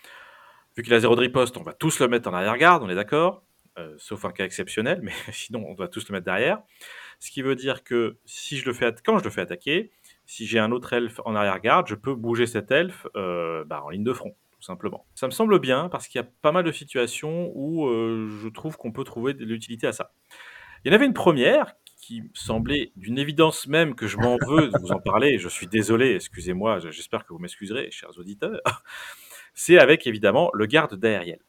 vu 0.76 0.84
qu'il 0.84 0.94
a 0.94 1.00
zéro 1.00 1.16
de 1.16 1.22
riposte, 1.22 1.58
on 1.58 1.64
va 1.64 1.74
tous 1.74 2.00
le 2.00 2.08
mettre 2.08 2.30
en 2.30 2.34
arrière-garde, 2.34 2.84
on 2.84 2.90
est 2.90 2.96
d'accord 2.96 3.44
euh, 3.78 3.94
Sauf 3.98 4.26
un 4.26 4.32
cas 4.32 4.46
exceptionnel, 4.46 5.02
mais 5.04 5.14
sinon 5.32 5.66
on 5.68 5.74
doit 5.74 5.90
tous 5.90 6.08
le 6.10 6.14
mettre 6.14 6.26
derrière. 6.26 6.60
Ce 7.20 7.30
qui 7.30 7.42
veut 7.42 7.56
dire 7.56 7.84
que 7.84 8.18
si 8.26 8.58
je 8.58 8.66
le 8.66 8.74
fais 8.74 8.94
quand 9.06 9.20
je 9.20 9.24
le 9.24 9.30
fais 9.30 9.42
attaquer, 9.42 9.92
si 10.26 10.46
j'ai 10.46 10.60
un 10.60 10.72
autre 10.72 10.94
elfe 10.94 11.20
en 11.26 11.36
arrière-garde, 11.36 11.88
je 11.88 11.96
peux 11.96 12.16
bouger 12.16 12.46
cet 12.46 12.72
elfe 12.72 13.06
euh, 13.16 13.66
bah, 13.66 13.82
en 13.84 13.90
ligne 13.90 14.04
de 14.04 14.14
front 14.14 14.36
simplement. 14.62 15.06
Ça 15.16 15.28
me 15.28 15.32
semble 15.32 15.60
bien 15.60 15.90
parce 15.90 16.08
qu'il 16.08 16.20
y 16.20 16.24
a 16.24 16.28
pas 16.42 16.52
mal 16.52 16.64
de 16.64 16.72
situations 16.72 17.52
où 17.56 17.88
euh, 17.88 18.28
je 18.42 18.48
trouve 18.50 18.78
qu'on 18.78 18.92
peut 18.92 19.04
trouver 19.04 19.34
de 19.34 19.46
l'utilité 19.46 19.88
à 19.88 19.92
ça. 19.92 20.14
Il 20.84 20.92
y 20.92 20.92
en 20.92 20.96
avait 20.96 21.06
une 21.06 21.14
première 21.14 21.76
qui 21.98 22.24
semblait 22.34 22.92
d'une 22.96 23.18
évidence 23.18 23.68
même 23.68 23.96
que 23.96 24.08
je 24.08 24.18
m'en 24.18 24.38
veux 24.48 24.70
de 24.70 24.80
vous 24.80 24.92
en 24.92 25.00
parler. 25.00 25.38
Je 25.38 25.48
suis 25.48 25.68
désolé, 25.68 26.16
excusez-moi, 26.16 26.80
j'espère 26.80 27.26
que 27.26 27.34
vous 27.34 27.40
m'excuserez, 27.40 27.92
chers 27.92 28.18
auditeurs. 28.18 28.62
C'est 29.54 29.78
avec 29.78 30.08
évidemment 30.08 30.50
le 30.54 30.66
garde 30.66 30.96
d'aériel. 30.96 31.40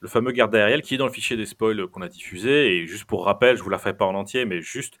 Le 0.00 0.08
fameux 0.08 0.32
garde 0.32 0.52
d'aériel 0.52 0.82
qui 0.82 0.94
est 0.94 0.98
dans 0.98 1.06
le 1.06 1.12
fichier 1.12 1.36
des 1.36 1.46
spoils 1.46 1.86
qu'on 1.88 2.02
a 2.02 2.08
diffusé. 2.08 2.76
Et 2.76 2.86
juste 2.86 3.04
pour 3.04 3.24
rappel, 3.24 3.56
je 3.56 3.62
vous 3.62 3.70
la 3.70 3.78
fais 3.78 3.94
pas 3.94 4.04
en 4.04 4.14
entier, 4.14 4.44
mais 4.44 4.60
juste, 4.60 4.98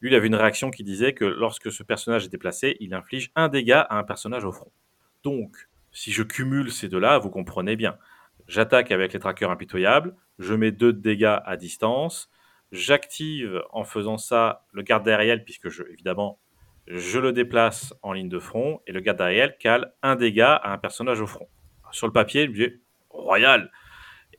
lui, 0.00 0.10
il 0.10 0.14
avait 0.14 0.26
une 0.26 0.34
réaction 0.34 0.70
qui 0.70 0.84
disait 0.84 1.14
que 1.14 1.24
lorsque 1.24 1.72
ce 1.72 1.82
personnage 1.82 2.26
est 2.26 2.28
déplacé, 2.28 2.76
il 2.80 2.94
inflige 2.94 3.32
un 3.34 3.48
dégât 3.48 3.80
à 3.80 3.98
un 3.98 4.04
personnage 4.04 4.44
au 4.44 4.52
front. 4.52 4.70
Donc, 5.24 5.68
si 5.96 6.12
je 6.12 6.22
cumule 6.22 6.70
ces 6.70 6.88
deux-là, 6.88 7.16
vous 7.18 7.30
comprenez 7.30 7.74
bien. 7.74 7.96
J'attaque 8.48 8.92
avec 8.92 9.14
les 9.14 9.18
trackers 9.18 9.50
impitoyables, 9.50 10.14
je 10.38 10.52
mets 10.52 10.70
deux 10.70 10.92
de 10.92 11.00
dégâts 11.00 11.38
à 11.42 11.56
distance, 11.56 12.30
j'active 12.70 13.62
en 13.70 13.82
faisant 13.82 14.18
ça 14.18 14.66
le 14.72 14.82
garde 14.82 15.08
aériel, 15.08 15.42
puisque 15.42 15.70
je, 15.70 15.84
évidemment, 15.84 16.38
je 16.86 17.18
le 17.18 17.32
déplace 17.32 17.94
en 18.02 18.12
ligne 18.12 18.28
de 18.28 18.38
front, 18.38 18.82
et 18.86 18.92
le 18.92 19.00
garde 19.00 19.22
aériel 19.22 19.56
cale 19.58 19.94
un 20.02 20.16
dégât 20.16 20.54
à 20.54 20.70
un 20.70 20.76
personnage 20.76 21.22
au 21.22 21.26
front. 21.26 21.48
Sur 21.92 22.06
le 22.06 22.12
papier, 22.12 22.46
me 22.46 22.52
dit 22.52 22.74
royal. 23.08 23.72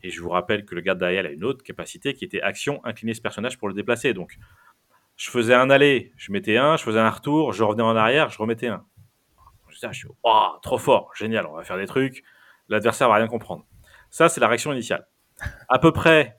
Et 0.04 0.12
je 0.12 0.22
vous 0.22 0.30
rappelle 0.30 0.64
que 0.64 0.76
le 0.76 0.82
garde 0.82 1.02
aériel 1.02 1.26
a 1.26 1.32
une 1.32 1.44
autre 1.44 1.64
capacité 1.64 2.14
qui 2.14 2.24
était 2.24 2.42
action, 2.42 2.86
incliner 2.86 3.16
ce 3.16 3.22
personnage 3.22 3.58
pour 3.58 3.68
le 3.68 3.74
déplacer. 3.74 4.14
Donc, 4.14 4.38
je 5.16 5.32
faisais 5.32 5.56
un 5.56 5.72
aller, 5.72 6.14
je 6.18 6.32
mettais 6.32 6.58
un, 6.58 6.78
je 6.78 6.84
faisais 6.84 7.00
un 7.00 7.10
retour, 7.10 7.52
je 7.52 7.64
revenais 7.64 7.82
en 7.82 7.96
arrière, 7.96 8.30
je 8.30 8.38
remettais 8.38 8.68
un. 8.68 8.86
Je 9.82 9.92
suis 9.92 10.08
trop 10.62 10.78
fort, 10.78 11.12
génial, 11.16 11.46
on 11.46 11.54
va 11.54 11.64
faire 11.64 11.78
des 11.78 11.88
trucs, 11.88 12.24
l'adversaire 12.70 13.10
va 13.10 13.16
rien 13.16 13.28
comprendre. 13.28 13.66
Ça, 14.10 14.30
c'est 14.30 14.42
la 14.42 14.48
réaction 14.48 14.72
initiale. 14.74 15.08
À 15.70 15.80
peu 15.80 15.92
près 15.92 16.38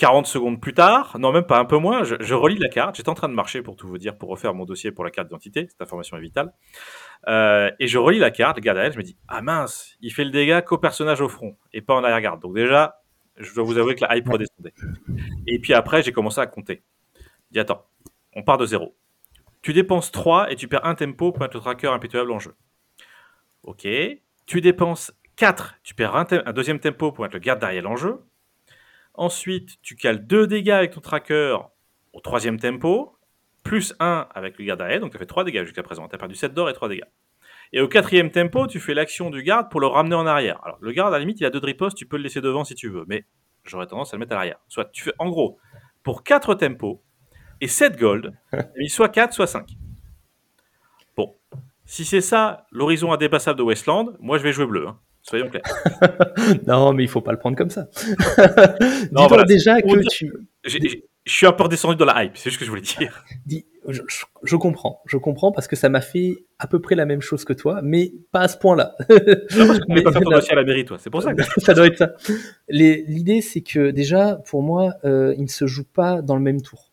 40 0.00 0.26
secondes 0.26 0.60
plus 0.60 0.72
tard, 0.72 1.18
non 1.18 1.30
même 1.30 1.44
pas 1.44 1.58
un 1.58 1.66
peu 1.66 1.76
moins, 1.76 2.04
je, 2.04 2.34
relis 2.34 2.56
la 2.56 2.70
carte. 2.70 2.96
J'étais 2.96 3.10
en 3.10 3.14
train 3.14 3.28
de 3.28 3.34
marcher 3.34 3.60
pour 3.60 3.76
tout 3.76 3.86
vous 3.86 3.98
dire, 3.98 4.16
pour 4.16 4.30
refaire 4.30 4.54
mon 4.54 4.64
dossier 4.64 4.92
pour 4.92 5.04
la 5.04 5.10
carte 5.10 5.28
d'identité. 5.28 5.66
Cette 5.68 5.82
information 5.82 6.16
est 6.16 6.22
vitale. 6.22 6.54
Euh, 7.28 7.70
et 7.78 7.86
je 7.86 7.98
relis 7.98 8.18
la 8.18 8.30
carte, 8.30 8.56
le 8.56 8.62
garde 8.62 8.78
à 8.78 8.84
elle, 8.84 8.92
je 8.92 8.98
me 8.98 9.02
dis 9.02 9.18
ah 9.28 9.42
mince, 9.42 9.96
il 10.00 10.10
fait 10.10 10.24
le 10.24 10.30
dégât 10.30 10.62
qu'au 10.62 10.78
personnage 10.78 11.20
au 11.20 11.28
front 11.28 11.56
et 11.74 11.82
pas 11.82 11.94
en 11.94 12.02
arrière-garde. 12.02 12.40
Donc 12.40 12.54
déjà, 12.54 13.02
je 13.36 13.54
dois 13.54 13.62
vous 13.62 13.76
avouer 13.76 13.94
que 13.94 14.02
la 14.02 14.16
hype 14.16 14.26
redescendait. 14.26 14.72
Et 15.46 15.58
puis 15.58 15.74
après, 15.74 16.02
j'ai 16.02 16.12
commencé 16.12 16.40
à 16.40 16.46
compter. 16.46 16.82
Je 17.18 17.52
dis 17.52 17.60
attends, 17.60 17.84
on 18.34 18.42
part 18.42 18.56
de 18.56 18.64
zéro. 18.64 18.96
Tu 19.62 19.72
dépenses 19.72 20.10
3 20.10 20.50
et 20.50 20.56
tu 20.56 20.68
perds 20.68 20.86
un 20.86 20.94
tempo 20.94 21.32
pour 21.32 21.42
mettre 21.42 21.56
le 21.56 21.60
tracker 21.60 21.88
impitoyable 21.88 22.32
en 22.32 22.38
jeu. 22.38 22.54
Ok. 23.62 23.86
Tu 24.46 24.60
dépenses 24.60 25.12
4, 25.36 25.76
tu 25.82 25.94
perds 25.94 26.16
un, 26.16 26.52
deuxième 26.52 26.80
tempo 26.80 27.12
pour 27.12 27.22
mettre 27.22 27.34
le 27.34 27.40
garde 27.40 27.60
d'Ariel 27.60 27.86
en 27.86 27.96
jeu. 27.96 28.20
Ensuite, 29.14 29.80
tu 29.82 29.96
cales 29.96 30.26
2 30.26 30.46
dégâts 30.46 30.70
avec 30.70 30.92
ton 30.92 31.00
tracker 31.00 31.56
au 32.12 32.20
troisième 32.20 32.58
tempo, 32.58 33.16
plus 33.62 33.94
1 34.00 34.28
avec 34.34 34.58
le 34.58 34.64
garde 34.64 34.80
d'Ariel, 34.80 35.00
donc 35.00 35.12
tu 35.12 35.16
as 35.16 35.20
fait 35.20 35.26
3 35.26 35.44
dégâts 35.44 35.64
jusqu'à 35.64 35.82
présent. 35.82 36.08
Tu 36.08 36.14
as 36.14 36.18
perdu 36.18 36.34
7 36.34 36.52
d'or 36.52 36.68
et 36.68 36.72
3 36.72 36.88
dégâts. 36.88 37.04
Et 37.72 37.80
au 37.80 37.88
quatrième 37.88 38.30
tempo, 38.30 38.66
tu 38.66 38.80
fais 38.80 38.94
l'action 38.94 39.30
du 39.30 39.42
garde 39.42 39.70
pour 39.70 39.80
le 39.80 39.86
ramener 39.86 40.16
en 40.16 40.26
arrière. 40.26 40.58
Alors, 40.64 40.78
le 40.80 40.92
garde, 40.92 41.14
à 41.14 41.18
la 41.18 41.20
limite, 41.20 41.40
il 41.40 41.46
a 41.46 41.50
2 41.50 41.58
ripostes, 41.58 41.96
tu 41.96 42.06
peux 42.06 42.16
le 42.16 42.24
laisser 42.24 42.40
devant 42.40 42.64
si 42.64 42.74
tu 42.74 42.88
veux, 42.88 43.04
mais 43.06 43.24
j'aurais 43.64 43.86
tendance 43.86 44.12
à 44.12 44.16
le 44.16 44.20
mettre 44.20 44.32
à 44.32 44.36
l'arrière. 44.36 44.58
Soit 44.68 44.86
tu 44.86 45.04
fais, 45.04 45.12
en 45.18 45.28
gros, 45.30 45.58
pour 46.02 46.24
4 46.24 46.54
tempos, 46.54 47.02
et 47.60 47.68
7 47.68 47.98
gold, 47.98 48.32
soit 48.88 49.08
4, 49.08 49.32
soit 49.32 49.46
5. 49.46 49.66
Bon, 51.16 51.34
si 51.84 52.04
c'est 52.04 52.20
ça 52.20 52.66
l'horizon 52.72 53.12
indépassable 53.12 53.58
de 53.58 53.64
Westland, 53.64 54.16
moi 54.20 54.38
je 54.38 54.42
vais 54.42 54.52
jouer 54.52 54.66
bleu. 54.66 54.88
Hein. 54.88 54.98
Soyons 55.22 55.48
clairs. 55.48 55.62
non, 56.66 56.92
mais 56.92 57.04
il 57.04 57.08
faut 57.08 57.20
pas 57.20 57.32
le 57.32 57.38
prendre 57.38 57.56
comme 57.56 57.70
ça. 57.70 57.88
Dis-toi 59.12 59.44
déjà 59.44 59.80
que 59.82 60.08
tu. 60.08 60.32
Je 60.64 61.32
suis 61.32 61.46
un 61.46 61.52
peu 61.52 61.64
redescendu 61.64 61.96
dans 61.96 62.06
la 62.06 62.24
hype, 62.24 62.36
c'est 62.36 62.44
juste 62.44 62.54
ce 62.54 62.58
que 62.60 62.64
je 62.64 62.70
voulais 62.70 62.80
dire. 62.80 63.24
je, 63.86 64.56
comprends, 64.56 65.02
je 65.06 65.18
comprends 65.18 65.52
parce 65.52 65.68
que 65.68 65.76
ça 65.76 65.90
m'a 65.90 66.00
fait 66.00 66.34
à 66.58 66.66
peu 66.66 66.80
près 66.80 66.94
la 66.94 67.04
même 67.04 67.20
chose 67.20 67.44
que 67.44 67.52
toi, 67.52 67.80
mais 67.82 68.14
pas 68.32 68.40
à 68.40 68.48
ce 68.48 68.56
point-là. 68.56 68.96
mais 69.88 70.02
pas 70.02 70.12
fait 70.12 70.20
ton 70.20 70.30
dossier 70.30 70.52
à 70.52 70.56
la 70.56 70.64
mairie, 70.64 70.86
toi, 70.86 70.96
c'est 70.98 71.10
pour 71.10 71.22
ça. 71.22 71.34
Que... 71.34 71.42
ça 71.60 71.74
doit 71.74 71.86
être 71.86 71.98
ça. 71.98 72.12
L'idée, 72.68 73.42
c'est 73.42 73.60
que 73.60 73.90
déjà, 73.90 74.36
pour 74.46 74.62
moi, 74.62 74.94
euh, 75.04 75.34
il 75.36 75.42
ne 75.42 75.48
se 75.48 75.66
joue 75.66 75.84
pas 75.84 76.22
dans 76.22 76.36
le 76.36 76.42
même 76.42 76.62
tour. 76.62 76.89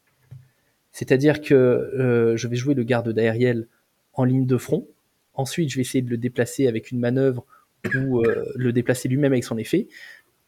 C'est-à-dire 0.98 1.42
que 1.42 1.54
euh, 1.54 2.36
je 2.38 2.48
vais 2.48 2.56
jouer 2.56 2.74
le 2.74 2.82
garde 2.82 3.14
d'aériel 3.14 3.68
en 4.14 4.24
ligne 4.24 4.48
de 4.48 4.58
front. 4.58 4.88
Ensuite, 5.36 5.70
je 5.70 5.76
vais 5.76 5.82
essayer 5.82 6.02
de 6.02 6.10
le 6.10 6.18
déplacer 6.18 6.66
avec 6.66 6.90
une 6.90 6.98
manœuvre 6.98 7.46
ou 7.94 8.22
euh, 8.22 8.44
le 8.56 8.74
déplacer 8.74 9.08
lui-même 9.08 9.32
avec 9.32 9.44
son 9.44 9.60
effet. 9.60 9.90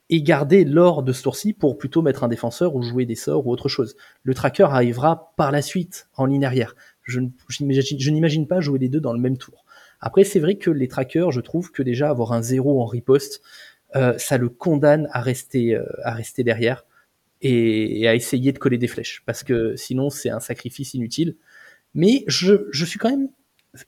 Et 0.09 0.23
garder 0.23 0.65
l'or 0.65 1.03
de 1.03 1.13
ce 1.13 1.21
tour-ci 1.21 1.53
pour 1.53 1.77
plutôt 1.77 2.01
mettre 2.01 2.23
un 2.23 2.27
défenseur 2.27 2.73
ou 2.73 2.81
jouer 2.81 3.05
des 3.05 3.13
sorts 3.13 3.45
ou 3.45 3.51
autre 3.51 3.69
chose. 3.69 3.95
Le 4.23 4.33
tracker 4.33 4.63
arrivera 4.63 5.33
par 5.37 5.51
la 5.51 5.61
suite 5.61 6.07
en 6.15 6.25
ligne 6.25 6.45
arrière. 6.45 6.75
Je, 7.03 7.19
n'imagine 7.61 8.47
pas 8.47 8.59
jouer 8.59 8.79
les 8.79 8.89
deux 8.89 9.01
dans 9.01 9.13
le 9.13 9.19
même 9.19 9.37
tour. 9.37 9.65
Après, 10.01 10.23
c'est 10.23 10.39
vrai 10.39 10.55
que 10.55 10.71
les 10.71 10.87
trackers, 10.87 11.29
je 11.29 11.41
trouve 11.41 11.71
que 11.71 11.83
déjà 11.83 12.09
avoir 12.09 12.33
un 12.33 12.41
zéro 12.41 12.81
en 12.81 12.87
riposte, 12.87 13.43
euh, 13.95 14.17
ça 14.17 14.39
le 14.39 14.49
condamne 14.49 15.09
à 15.11 15.21
rester, 15.21 15.79
à 16.01 16.15
rester 16.15 16.43
derrière 16.43 16.85
et, 17.41 18.07
à 18.07 18.15
essayer 18.15 18.51
de 18.51 18.59
coller 18.59 18.77
des 18.77 18.87
flèches, 18.87 19.23
parce 19.25 19.43
que 19.43 19.75
sinon 19.75 20.09
c'est 20.09 20.29
un 20.29 20.39
sacrifice 20.39 20.93
inutile. 20.93 21.35
Mais 21.93 22.23
je, 22.27 22.67
je 22.71 22.85
suis 22.85 22.99
quand 22.99 23.09
même 23.09 23.29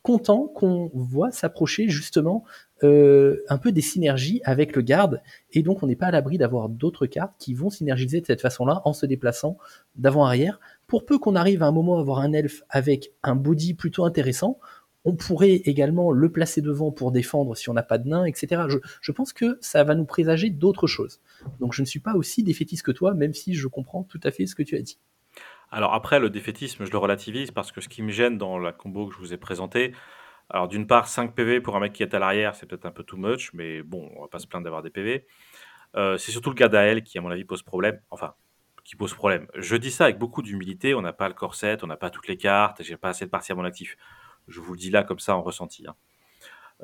content 0.03 0.47
qu'on 0.47 0.91
voit 0.93 1.31
s'approcher 1.31 1.89
justement 1.89 2.43
euh, 2.83 3.43
un 3.49 3.57
peu 3.57 3.71
des 3.71 3.81
synergies 3.81 4.41
avec 4.43 4.75
le 4.75 4.81
garde, 4.81 5.21
et 5.51 5.63
donc 5.63 5.83
on 5.83 5.87
n'est 5.87 5.95
pas 5.95 6.07
à 6.07 6.11
l'abri 6.11 6.37
d'avoir 6.37 6.69
d'autres 6.69 7.05
cartes 7.05 7.33
qui 7.37 7.53
vont 7.53 7.69
synergiser 7.69 8.21
de 8.21 8.25
cette 8.25 8.41
façon-là 8.41 8.81
en 8.85 8.93
se 8.93 9.05
déplaçant 9.05 9.57
d'avant-arrière. 9.95 10.59
Pour 10.87 11.05
peu 11.05 11.19
qu'on 11.19 11.35
arrive 11.35 11.63
à 11.63 11.67
un 11.67 11.71
moment 11.71 11.97
à 11.97 12.01
avoir 12.01 12.19
un 12.19 12.33
elfe 12.33 12.63
avec 12.69 13.13
un 13.23 13.35
body 13.35 13.73
plutôt 13.75 14.03
intéressant, 14.03 14.59
on 15.03 15.15
pourrait 15.15 15.61
également 15.65 16.11
le 16.11 16.31
placer 16.31 16.61
devant 16.61 16.91
pour 16.91 17.11
défendre 17.11 17.55
si 17.55 17.69
on 17.69 17.73
n'a 17.73 17.83
pas 17.83 17.97
de 17.97 18.07
nain, 18.07 18.25
etc. 18.25 18.63
Je, 19.01 19.11
pense 19.11 19.33
que 19.33 19.57
ça 19.61 19.83
va 19.83 19.95
nous 19.95 20.05
présager 20.05 20.49
d'autres 20.49 20.87
choses. 20.87 21.21
Donc 21.59 21.73
je 21.73 21.81
ne 21.81 21.87
suis 21.87 21.99
pas 21.99 22.13
aussi 22.13 22.43
défaitiste 22.43 22.85
que 22.85 22.91
toi, 22.91 23.13
même 23.13 23.33
si 23.33 23.53
je 23.53 23.67
comprends 23.67 24.03
tout 24.03 24.19
à 24.23 24.31
fait 24.31 24.45
ce 24.45 24.55
que 24.55 24.63
tu 24.63 24.75
as 24.75 24.81
dit. 24.81 24.99
Alors 25.71 25.93
après, 25.93 26.19
le 26.19 26.29
défaitisme, 26.29 26.85
je 26.85 26.91
le 26.91 26.97
relativise 26.97 27.51
parce 27.51 27.71
que 27.71 27.81
ce 27.81 27.89
qui 27.89 28.03
me 28.03 28.11
gêne 28.11 28.37
dans 28.37 28.59
la 28.59 28.71
combo 28.71 29.07
que 29.07 29.13
je 29.13 29.19
vous 29.19 29.33
ai 29.33 29.37
présentée, 29.37 29.93
alors 30.49 30.67
d'une 30.67 30.85
part, 30.85 31.07
5 31.07 31.33
PV 31.33 31.61
pour 31.61 31.75
un 31.75 31.79
mec 31.79 31.93
qui 31.93 32.03
est 32.03 32.13
à 32.13 32.19
l'arrière, 32.19 32.55
c'est 32.55 32.65
peut-être 32.65 32.85
un 32.85 32.91
peu 32.91 33.03
too 33.03 33.17
much, 33.17 33.51
mais 33.53 33.81
bon, 33.81 34.11
on 34.17 34.21
va 34.21 34.27
pas 34.27 34.39
se 34.39 34.47
plaindre 34.47 34.65
d'avoir 34.65 34.83
des 34.83 34.89
PV. 34.89 35.25
Euh, 35.95 36.17
c'est 36.17 36.31
surtout 36.31 36.49
le 36.49 36.55
gars 36.55 36.67
d'Ael 36.67 37.03
qui, 37.03 37.17
à 37.17 37.21
mon 37.21 37.31
avis, 37.31 37.45
pose 37.45 37.63
problème. 37.63 37.99
Enfin, 38.11 38.33
qui 38.83 38.95
pose 38.95 39.13
problème. 39.13 39.47
Je 39.55 39.75
dis 39.75 39.91
ça 39.91 40.05
avec 40.05 40.17
beaucoup 40.17 40.41
d'humilité, 40.41 40.93
on 40.93 41.01
n'a 41.01 41.13
pas 41.13 41.27
le 41.27 41.33
corset, 41.33 41.83
on 41.83 41.87
n'a 41.87 41.97
pas 41.97 42.09
toutes 42.09 42.27
les 42.27 42.37
cartes, 42.37 42.83
j'ai 42.83 42.97
pas 42.97 43.09
assez 43.09 43.25
de 43.25 43.29
parties 43.29 43.51
à 43.51 43.55
mon 43.55 43.63
actif. 43.63 43.97
Je 44.47 44.59
vous 44.59 44.73
le 44.73 44.79
dis 44.79 44.89
là 44.89 45.03
comme 45.03 45.19
ça 45.19 45.35
en 45.35 45.41
ressenti. 45.41 45.85
Hein. 45.87 45.95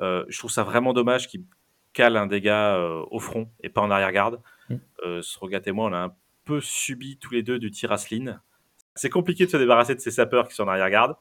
Euh, 0.00 0.24
je 0.28 0.38
trouve 0.38 0.50
ça 0.50 0.62
vraiment 0.62 0.92
dommage 0.92 1.28
qu'il 1.28 1.44
cale 1.92 2.16
un 2.16 2.26
dégât 2.26 2.76
euh, 2.76 3.04
au 3.10 3.18
front 3.18 3.50
et 3.62 3.68
pas 3.68 3.80
en 3.80 3.90
arrière-garde. 3.90 4.40
Mm. 4.68 4.76
Euh, 5.04 5.22
Srogat 5.22 5.60
et 5.66 5.72
moi, 5.72 5.88
on 5.90 5.92
a 5.92 5.98
un 5.98 6.14
peu 6.44 6.60
subi 6.60 7.18
tous 7.18 7.32
les 7.32 7.42
deux 7.42 7.58
du 7.58 7.70
tir 7.70 7.92
à 7.92 7.96
C'est 7.98 9.10
compliqué 9.10 9.46
de 9.46 9.50
se 9.50 9.56
débarrasser 9.56 9.94
de 9.94 10.00
ces 10.00 10.10
sapeurs 10.10 10.48
qui 10.48 10.54
sont 10.54 10.64
en 10.64 10.68
arrière-garde. 10.68 11.16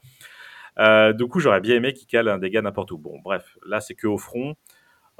du 1.18 1.28
coup, 1.28 1.40
j'aurais 1.40 1.62
bien 1.62 1.76
aimé 1.76 1.94
qu'il 1.94 2.08
cale 2.08 2.28
un 2.28 2.38
dégât 2.38 2.62
n'importe 2.62 2.92
où. 2.92 2.98
Bon, 2.98 3.20
bref, 3.20 3.58
là, 3.66 3.82
c'est 3.82 3.96
que 3.96 4.08
au 4.08 4.18
front. 4.18 4.56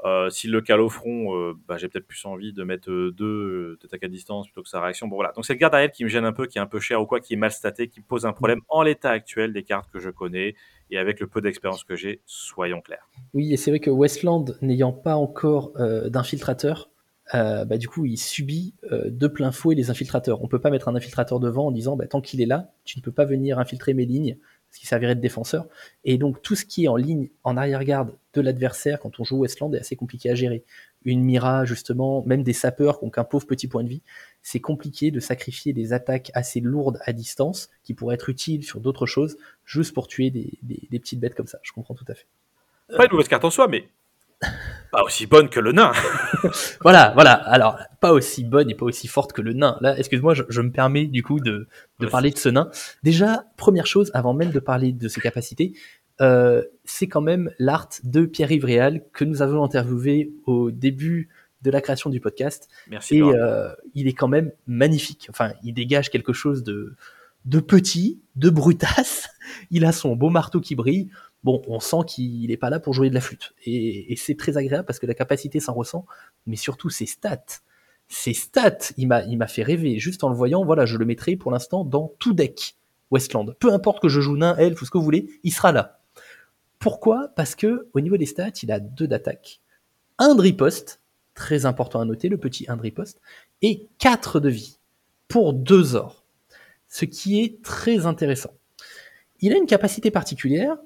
Euh, 0.04 0.30
S'il 0.30 0.52
le 0.52 0.60
cale 0.60 0.80
au 0.80 0.88
front, 0.88 1.34
euh, 1.36 1.54
bah, 1.66 1.76
j'ai 1.76 1.88
peut-être 1.88 2.06
plus 2.06 2.24
envie 2.24 2.52
de 2.52 2.62
mettre 2.62 2.90
deux 3.10 3.76
d'attaque 3.82 4.04
à 4.04 4.08
distance 4.08 4.46
plutôt 4.46 4.62
que 4.62 4.68
sa 4.68 4.80
réaction. 4.80 5.08
Bon 5.08 5.16
voilà. 5.16 5.32
Donc 5.32 5.44
c'est 5.44 5.54
le 5.54 5.58
garde 5.58 5.74
elle 5.74 5.90
qui 5.90 6.04
me 6.04 6.08
gêne 6.08 6.24
un 6.24 6.32
peu, 6.32 6.46
qui 6.46 6.58
est 6.58 6.60
un 6.60 6.66
peu 6.66 6.78
cher 6.78 7.02
ou 7.02 7.06
quoi, 7.06 7.18
qui 7.20 7.34
est 7.34 7.36
mal 7.36 7.50
staté, 7.50 7.88
qui 7.88 8.00
pose 8.00 8.24
un 8.24 8.32
problème 8.32 8.60
en 8.68 8.82
l'état 8.82 9.10
actuel 9.10 9.52
des 9.52 9.64
cartes 9.64 9.90
que 9.90 9.98
je 9.98 10.10
connais 10.10 10.54
et 10.90 10.98
avec 10.98 11.20
le 11.20 11.26
peu 11.26 11.40
d'expérience 11.40 11.84
que 11.84 11.96
j'ai, 11.96 12.20
soyons 12.26 12.80
clairs. 12.80 13.08
Oui, 13.34 13.52
et 13.52 13.56
c'est 13.56 13.70
vrai 13.70 13.80
que 13.80 13.90
Westland 13.90 14.56
n'ayant 14.62 14.92
pas 14.92 15.16
encore 15.16 15.72
d'infiltrateur, 16.06 16.90
bah, 17.32 17.76
du 17.76 17.88
coup, 17.88 18.06
il 18.06 18.16
subit 18.16 18.74
de 18.90 19.26
plein 19.26 19.52
fouet 19.52 19.74
les 19.74 19.90
infiltrateurs. 19.90 20.42
On 20.42 20.48
peut 20.48 20.60
pas 20.60 20.70
mettre 20.70 20.88
un 20.88 20.94
infiltrateur 20.94 21.40
devant 21.40 21.66
en 21.66 21.70
disant 21.70 21.96
bah, 21.96 22.06
tant 22.06 22.20
qu'il 22.20 22.40
est 22.40 22.46
là, 22.46 22.72
tu 22.84 22.98
ne 22.98 23.02
peux 23.02 23.12
pas 23.12 23.24
venir 23.24 23.58
infiltrer 23.58 23.94
mes 23.94 24.06
lignes 24.06 24.38
ce 24.70 24.80
qui 24.80 24.86
servirait 24.86 25.14
de 25.14 25.20
défenseur. 25.20 25.66
Et 26.04 26.18
donc 26.18 26.42
tout 26.42 26.54
ce 26.54 26.64
qui 26.64 26.84
est 26.84 26.88
en 26.88 26.96
ligne, 26.96 27.30
en 27.44 27.56
arrière-garde 27.56 28.14
de 28.34 28.40
l'adversaire 28.40 29.00
quand 29.00 29.18
on 29.18 29.24
joue 29.24 29.38
Westland 29.38 29.74
est 29.74 29.80
assez 29.80 29.96
compliqué 29.96 30.30
à 30.30 30.34
gérer. 30.34 30.64
Une 31.04 31.22
Mira, 31.22 31.64
justement, 31.64 32.22
même 32.26 32.42
des 32.42 32.52
sapeurs 32.52 32.98
qui 32.98 33.04
ont 33.06 33.10
qu'un 33.10 33.24
pauvre 33.24 33.46
petit 33.46 33.68
point 33.68 33.84
de 33.84 33.88
vie, 33.88 34.02
c'est 34.42 34.60
compliqué 34.60 35.10
de 35.10 35.20
sacrifier 35.20 35.72
des 35.72 35.92
attaques 35.92 36.30
assez 36.34 36.60
lourdes 36.60 36.98
à 37.04 37.12
distance 37.12 37.70
qui 37.82 37.94
pourraient 37.94 38.16
être 38.16 38.28
utiles 38.28 38.64
sur 38.64 38.80
d'autres 38.80 39.06
choses, 39.06 39.36
juste 39.64 39.94
pour 39.94 40.08
tuer 40.08 40.30
des, 40.30 40.58
des 40.62 40.98
petites 40.98 41.20
bêtes 41.20 41.34
comme 41.34 41.46
ça. 41.46 41.58
Je 41.62 41.72
comprends 41.72 41.94
tout 41.94 42.06
à 42.08 42.14
fait. 42.14 42.26
Pas 42.96 43.04
une 43.04 43.12
mauvaise 43.12 43.28
carte 43.28 43.44
en 43.44 43.50
soi, 43.50 43.68
mais 43.68 43.88
pas 44.90 45.02
aussi 45.02 45.26
bonne 45.26 45.50
que 45.50 45.60
le 45.60 45.72
nain. 45.72 45.92
voilà, 46.80 47.12
voilà. 47.14 47.32
Alors, 47.32 47.78
pas 48.00 48.12
aussi 48.12 48.44
bonne 48.44 48.70
et 48.70 48.74
pas 48.74 48.86
aussi 48.86 49.06
forte 49.06 49.32
que 49.32 49.42
le 49.42 49.52
nain. 49.52 49.76
Là, 49.80 49.98
excuse-moi, 49.98 50.32
je, 50.34 50.60
me 50.62 50.70
permets 50.70 51.06
du 51.06 51.22
coup 51.22 51.40
de, 51.40 51.68
parler 52.10 52.30
de 52.30 52.38
ce 52.38 52.48
nain. 52.48 52.70
Déjà, 53.02 53.44
première 53.56 53.86
chose, 53.86 54.10
avant 54.14 54.32
même 54.32 54.50
de 54.50 54.60
parler 54.60 54.92
de 54.92 55.08
ses 55.08 55.20
capacités, 55.20 55.74
euh, 56.20 56.62
c'est 56.84 57.06
quand 57.06 57.20
même 57.20 57.50
l'art 57.58 57.88
de 58.04 58.26
Pierre-Yves 58.26 58.64
Réal 58.64 59.04
que 59.12 59.24
nous 59.24 59.42
avons 59.42 59.62
interviewé 59.62 60.32
au 60.46 60.70
début 60.70 61.28
de 61.62 61.70
la 61.70 61.80
création 61.80 62.10
du 62.10 62.20
podcast. 62.20 62.68
Merci. 62.88 63.18
Et 63.18 63.22
euh, 63.22 63.68
il 63.94 64.06
est 64.08 64.12
quand 64.12 64.28
même 64.28 64.52
magnifique. 64.66 65.26
Enfin, 65.30 65.52
il 65.62 65.74
dégage 65.74 66.10
quelque 66.10 66.32
chose 66.32 66.62
de, 66.62 66.94
de 67.44 67.60
petit, 67.60 68.20
de 68.36 68.50
brutasse. 68.50 69.28
Il 69.70 69.86
a 69.86 69.92
son 69.92 70.14
beau 70.14 70.28
marteau 70.28 70.60
qui 70.60 70.74
brille 70.74 71.08
bon, 71.44 71.62
on 71.66 71.80
sent 71.80 72.04
qu'il 72.06 72.48
n'est 72.48 72.56
pas 72.56 72.70
là 72.70 72.80
pour 72.80 72.94
jouer 72.94 73.10
de 73.10 73.14
la 73.14 73.20
flûte. 73.20 73.54
Et, 73.64 74.14
c'est 74.16 74.36
très 74.36 74.56
agréable 74.56 74.86
parce 74.86 74.98
que 74.98 75.06
la 75.06 75.14
capacité 75.14 75.60
s'en 75.60 75.74
ressent, 75.74 76.06
mais 76.46 76.56
surtout 76.56 76.90
ses 76.90 77.06
stats. 77.06 77.60
Ses 78.08 78.34
stats, 78.34 78.92
il 78.96 79.06
m'a 79.08 79.46
fait 79.46 79.62
rêver. 79.62 79.98
Juste 79.98 80.24
en 80.24 80.28
le 80.28 80.34
voyant, 80.34 80.64
voilà, 80.64 80.86
je 80.86 80.96
le 80.96 81.04
mettrai 81.04 81.36
pour 81.36 81.50
l'instant 81.50 81.84
dans 81.84 82.14
tout 82.18 82.32
deck 82.32 82.76
Westland. 83.10 83.54
Peu 83.58 83.72
importe 83.72 84.00
que 84.00 84.08
je 84.08 84.20
joue 84.20 84.36
nain, 84.36 84.56
elfe 84.56 84.80
ou 84.82 84.86
ce 84.86 84.90
que 84.90 84.98
vous 84.98 85.04
voulez, 85.04 85.28
il 85.42 85.52
sera 85.52 85.72
là. 85.72 85.97
Pourquoi? 86.78 87.28
Parce 87.36 87.54
que 87.54 87.88
au 87.92 88.00
niveau 88.00 88.16
des 88.16 88.26
stats, 88.26 88.50
il 88.62 88.72
a 88.72 88.80
deux 88.80 89.06
d'attaque, 89.06 89.60
un 90.18 90.38
riposte, 90.38 91.00
très 91.34 91.66
important 91.66 92.00
à 92.00 92.04
noter, 92.04 92.28
le 92.28 92.38
petit 92.38 92.66
un 92.68 92.76
riposte, 92.76 93.20
et 93.62 93.86
4 93.98 94.40
de 94.40 94.48
vie 94.48 94.78
pour 95.28 95.52
2 95.52 95.94
ors, 95.94 96.24
ce 96.88 97.04
qui 97.04 97.42
est 97.42 97.62
très 97.62 98.06
intéressant. 98.06 98.52
Il 99.40 99.52
a 99.52 99.56
une 99.56 99.66
capacité 99.66 100.10
particulière 100.10 100.76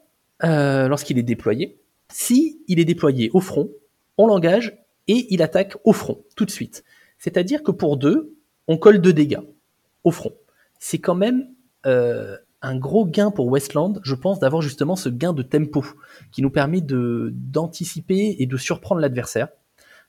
euh, 0.44 0.88
lorsqu'il 0.88 1.18
est 1.18 1.22
déployé. 1.22 1.78
Si 2.12 2.60
il 2.68 2.78
est 2.80 2.84
déployé 2.84 3.30
au 3.32 3.40
front, 3.40 3.70
on 4.18 4.26
l'engage 4.26 4.76
et 5.08 5.26
il 5.30 5.42
attaque 5.42 5.76
au 5.84 5.92
front 5.92 6.22
tout 6.36 6.44
de 6.44 6.50
suite. 6.50 6.84
C'est-à-dire 7.18 7.62
que 7.62 7.70
pour 7.70 7.96
2, 7.96 8.34
on 8.68 8.76
colle 8.76 9.00
2 9.00 9.12
dégâts 9.12 9.40
au 10.04 10.10
front. 10.10 10.34
C'est 10.78 10.98
quand 10.98 11.14
même 11.14 11.48
euh, 11.86 12.36
un 12.62 12.76
gros 12.76 13.04
gain 13.04 13.30
pour 13.30 13.48
Westland, 13.48 14.00
je 14.02 14.14
pense, 14.14 14.38
d'avoir 14.38 14.62
justement 14.62 14.96
ce 14.96 15.08
gain 15.08 15.32
de 15.32 15.42
tempo 15.42 15.84
qui 16.30 16.42
nous 16.42 16.50
permet 16.50 16.80
de 16.80 17.30
d'anticiper 17.34 18.36
et 18.38 18.46
de 18.46 18.56
surprendre 18.56 19.00
l'adversaire. 19.00 19.48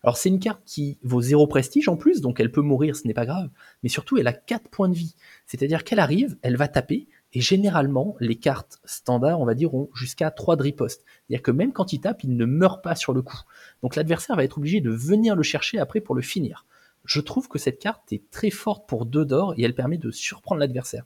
Alors 0.03 0.17
c'est 0.17 0.29
une 0.29 0.39
carte 0.39 0.61
qui 0.65 0.97
vaut 1.01 1.21
0 1.21 1.47
prestige 1.47 1.87
en 1.87 1.95
plus, 1.95 2.19
donc 2.21 2.39
elle 2.39 2.51
peut 2.51 2.61
mourir, 2.61 2.95
ce 2.95 3.07
n'est 3.07 3.13
pas 3.13 3.25
grave, 3.25 3.49
mais 3.81 3.89
surtout 3.89 4.17
elle 4.17 4.27
a 4.27 4.33
4 4.33 4.69
points 4.69 4.89
de 4.89 4.95
vie. 4.95 5.15
C'est-à-dire 5.45 5.83
qu'elle 5.85 5.99
arrive, 5.99 6.37
elle 6.41 6.57
va 6.57 6.67
taper, 6.67 7.07
et 7.31 7.39
généralement 7.39 8.15
les 8.19 8.35
cartes 8.35 8.79
standards, 8.83 9.39
on 9.39 9.45
va 9.45 9.55
dire, 9.55 9.73
ont 9.73 9.89
jusqu'à 9.93 10.29
3 10.29 10.57
de 10.57 10.63
riposte. 10.63 11.05
C'est-à-dire 11.05 11.41
que 11.41 11.51
même 11.51 11.71
quand 11.71 11.93
il 11.93 12.01
tape, 12.01 12.23
il 12.23 12.35
ne 12.35 12.45
meurt 12.45 12.83
pas 12.83 12.95
sur 12.95 13.13
le 13.13 13.21
coup. 13.21 13.39
Donc 13.81 13.95
l'adversaire 13.95 14.35
va 14.35 14.43
être 14.43 14.57
obligé 14.57 14.81
de 14.81 14.91
venir 14.91 15.37
le 15.37 15.43
chercher 15.43 15.79
après 15.79 16.01
pour 16.01 16.15
le 16.15 16.21
finir. 16.21 16.65
Je 17.05 17.21
trouve 17.21 17.47
que 17.47 17.57
cette 17.57 17.79
carte 17.79 18.11
est 18.11 18.29
très 18.29 18.49
forte 18.49 18.87
pour 18.87 19.05
2 19.05 19.23
d'or 19.25 19.53
et 19.57 19.63
elle 19.63 19.75
permet 19.75 19.97
de 19.97 20.11
surprendre 20.11 20.59
l'adversaire. 20.59 21.05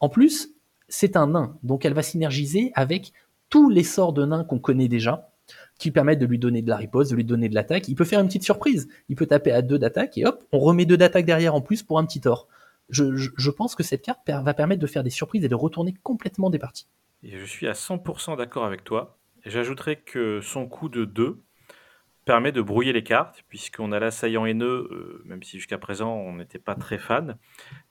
En 0.00 0.08
plus, 0.08 0.50
c'est 0.90 1.16
un 1.16 1.28
nain, 1.28 1.56
donc 1.62 1.86
elle 1.86 1.94
va 1.94 2.02
synergiser 2.02 2.72
avec 2.74 3.12
tous 3.48 3.70
les 3.70 3.84
sorts 3.84 4.12
de 4.12 4.24
nains 4.26 4.44
qu'on 4.44 4.58
connaît 4.58 4.88
déjà, 4.88 5.30
qui 5.78 5.90
permettent 5.90 6.18
de 6.18 6.26
lui 6.26 6.38
donner 6.38 6.62
de 6.62 6.68
la 6.68 6.76
riposte, 6.76 7.10
de 7.10 7.16
lui 7.16 7.24
donner 7.24 7.48
de 7.48 7.54
l'attaque. 7.54 7.88
Il 7.88 7.94
peut 7.94 8.04
faire 8.04 8.20
une 8.20 8.26
petite 8.26 8.44
surprise. 8.44 8.88
Il 9.08 9.16
peut 9.16 9.26
taper 9.26 9.50
à 9.50 9.62
deux 9.62 9.78
d'attaque 9.78 10.18
et 10.18 10.26
hop, 10.26 10.44
on 10.52 10.58
remet 10.58 10.84
deux 10.84 10.96
d'attaque 10.96 11.24
derrière 11.24 11.54
en 11.54 11.60
plus 11.60 11.82
pour 11.82 11.98
un 11.98 12.04
petit 12.04 12.20
tort. 12.20 12.48
Je, 12.90 13.50
pense 13.50 13.74
que 13.74 13.82
cette 13.82 14.02
carte 14.02 14.20
va 14.26 14.54
permettre 14.54 14.80
de 14.80 14.86
faire 14.86 15.02
des 15.02 15.10
surprises 15.10 15.44
et 15.44 15.48
de 15.48 15.54
retourner 15.54 15.94
complètement 16.02 16.50
des 16.50 16.58
parties. 16.58 16.86
Je 17.22 17.44
suis 17.44 17.68
à 17.68 17.72
100% 17.72 18.36
d'accord 18.36 18.64
avec 18.64 18.84
toi. 18.84 19.18
J'ajouterais 19.44 19.96
que 19.96 20.40
son 20.42 20.66
coup 20.66 20.88
de 20.88 21.04
2 21.04 21.40
permet 22.24 22.52
de 22.52 22.60
brouiller 22.60 22.92
les 22.92 23.02
cartes, 23.02 23.44
puisqu'on 23.48 23.92
a 23.92 23.98
l'assaillant 23.98 24.44
haineux, 24.44 24.88
euh, 24.90 25.22
même 25.24 25.42
si 25.42 25.58
jusqu'à 25.58 25.78
présent 25.78 26.12
on 26.12 26.34
n'était 26.34 26.58
pas 26.58 26.74
très 26.74 26.98
fan, 26.98 27.36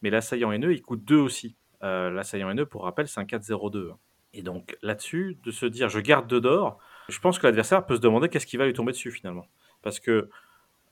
mais 0.02 0.10
l'assaillant 0.10 0.52
haineux 0.52 0.74
il 0.74 0.82
coûte 0.82 1.04
2 1.04 1.18
aussi. 1.18 1.56
Euh, 1.84 2.10
l'assaillant 2.10 2.54
N2, 2.54 2.66
pour 2.66 2.84
rappel, 2.84 3.08
c'est 3.08 3.20
un 3.20 3.26
4-0-2. 3.26 3.94
Et 4.34 4.42
donc 4.42 4.78
là-dessus, 4.82 5.38
de 5.44 5.52
se 5.52 5.66
dire 5.66 5.90
je 5.90 6.00
garde 6.00 6.28
2 6.28 6.42
d'or, 6.42 6.78
je 7.08 7.20
pense 7.20 7.40
que 7.40 7.48
l'adversaire 7.48 7.86
peut 7.86 7.96
se 7.96 8.02
demander 8.02 8.30
qu'est-ce 8.30 8.46
qui 8.46 8.58
va 8.58 8.66
lui 8.66 8.74
tomber 8.74 8.92
dessus 8.92 9.12
finalement. 9.12 9.48
Parce 9.82 10.00
que 10.00 10.30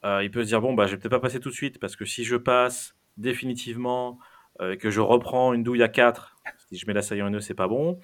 euh, 0.06 0.24
il 0.24 0.32
peut 0.32 0.44
se 0.44 0.48
dire 0.48 0.62
bon, 0.62 0.74
bah, 0.74 0.88
je 0.88 0.92
vais 0.92 0.98
peut-être 0.98 1.12
pas 1.12 1.20
passer 1.20 1.40
tout 1.40 1.50
de 1.50 1.54
suite, 1.54 1.80
parce 1.80 1.96
que 1.96 2.06
si 2.06 2.24
je 2.24 2.36
passe 2.36 2.96
définitivement 3.18 4.18
euh, 4.62 4.74
et 4.74 4.78
que 4.78 4.90
je 4.90 5.02
reprends 5.02 5.54
une 5.54 5.64
douille 5.64 5.84
à 5.84 5.90
4, 5.90 6.38
si 6.70 6.78
je 6.78 6.88
mets 6.88 6.94
l'assaillant 6.94 7.30
N2, 7.30 7.42
c'est 7.42 7.54
pas 7.54 7.68
bon. 7.68 8.00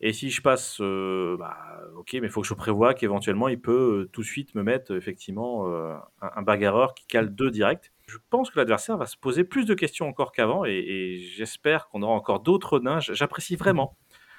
Et 0.00 0.12
si 0.12 0.30
je 0.30 0.40
passe, 0.40 0.80
bah, 0.80 1.56
ok, 1.96 2.14
mais 2.14 2.28
il 2.28 2.30
faut 2.30 2.40
que 2.40 2.46
je 2.46 2.54
prévoie 2.54 2.94
qu'éventuellement 2.94 3.48
il 3.48 3.60
peut 3.60 4.08
tout 4.12 4.20
de 4.20 4.26
suite 4.26 4.54
me 4.54 4.62
mettre 4.62 4.94
effectivement 4.94 5.66
un, 5.66 6.00
un, 6.20 6.42
bagarreur 6.42 6.94
qui 6.94 7.04
cale 7.06 7.34
2 7.34 7.50
direct 7.50 7.92
je 8.08 8.16
pense 8.30 8.50
que 8.50 8.58
l'adversaire 8.58 8.96
va 8.96 9.06
se 9.06 9.16
poser 9.16 9.44
plus 9.44 9.66
de 9.66 9.74
questions 9.74 10.08
encore 10.08 10.32
qu'avant 10.32 10.64
et, 10.64 11.18
j'espère 11.36 11.88
qu'on 11.88 12.02
aura 12.02 12.14
encore 12.14 12.40
d'autres 12.40 12.80
nains. 12.80 13.00
J'apprécie 13.00 13.54
vraiment 13.54 13.96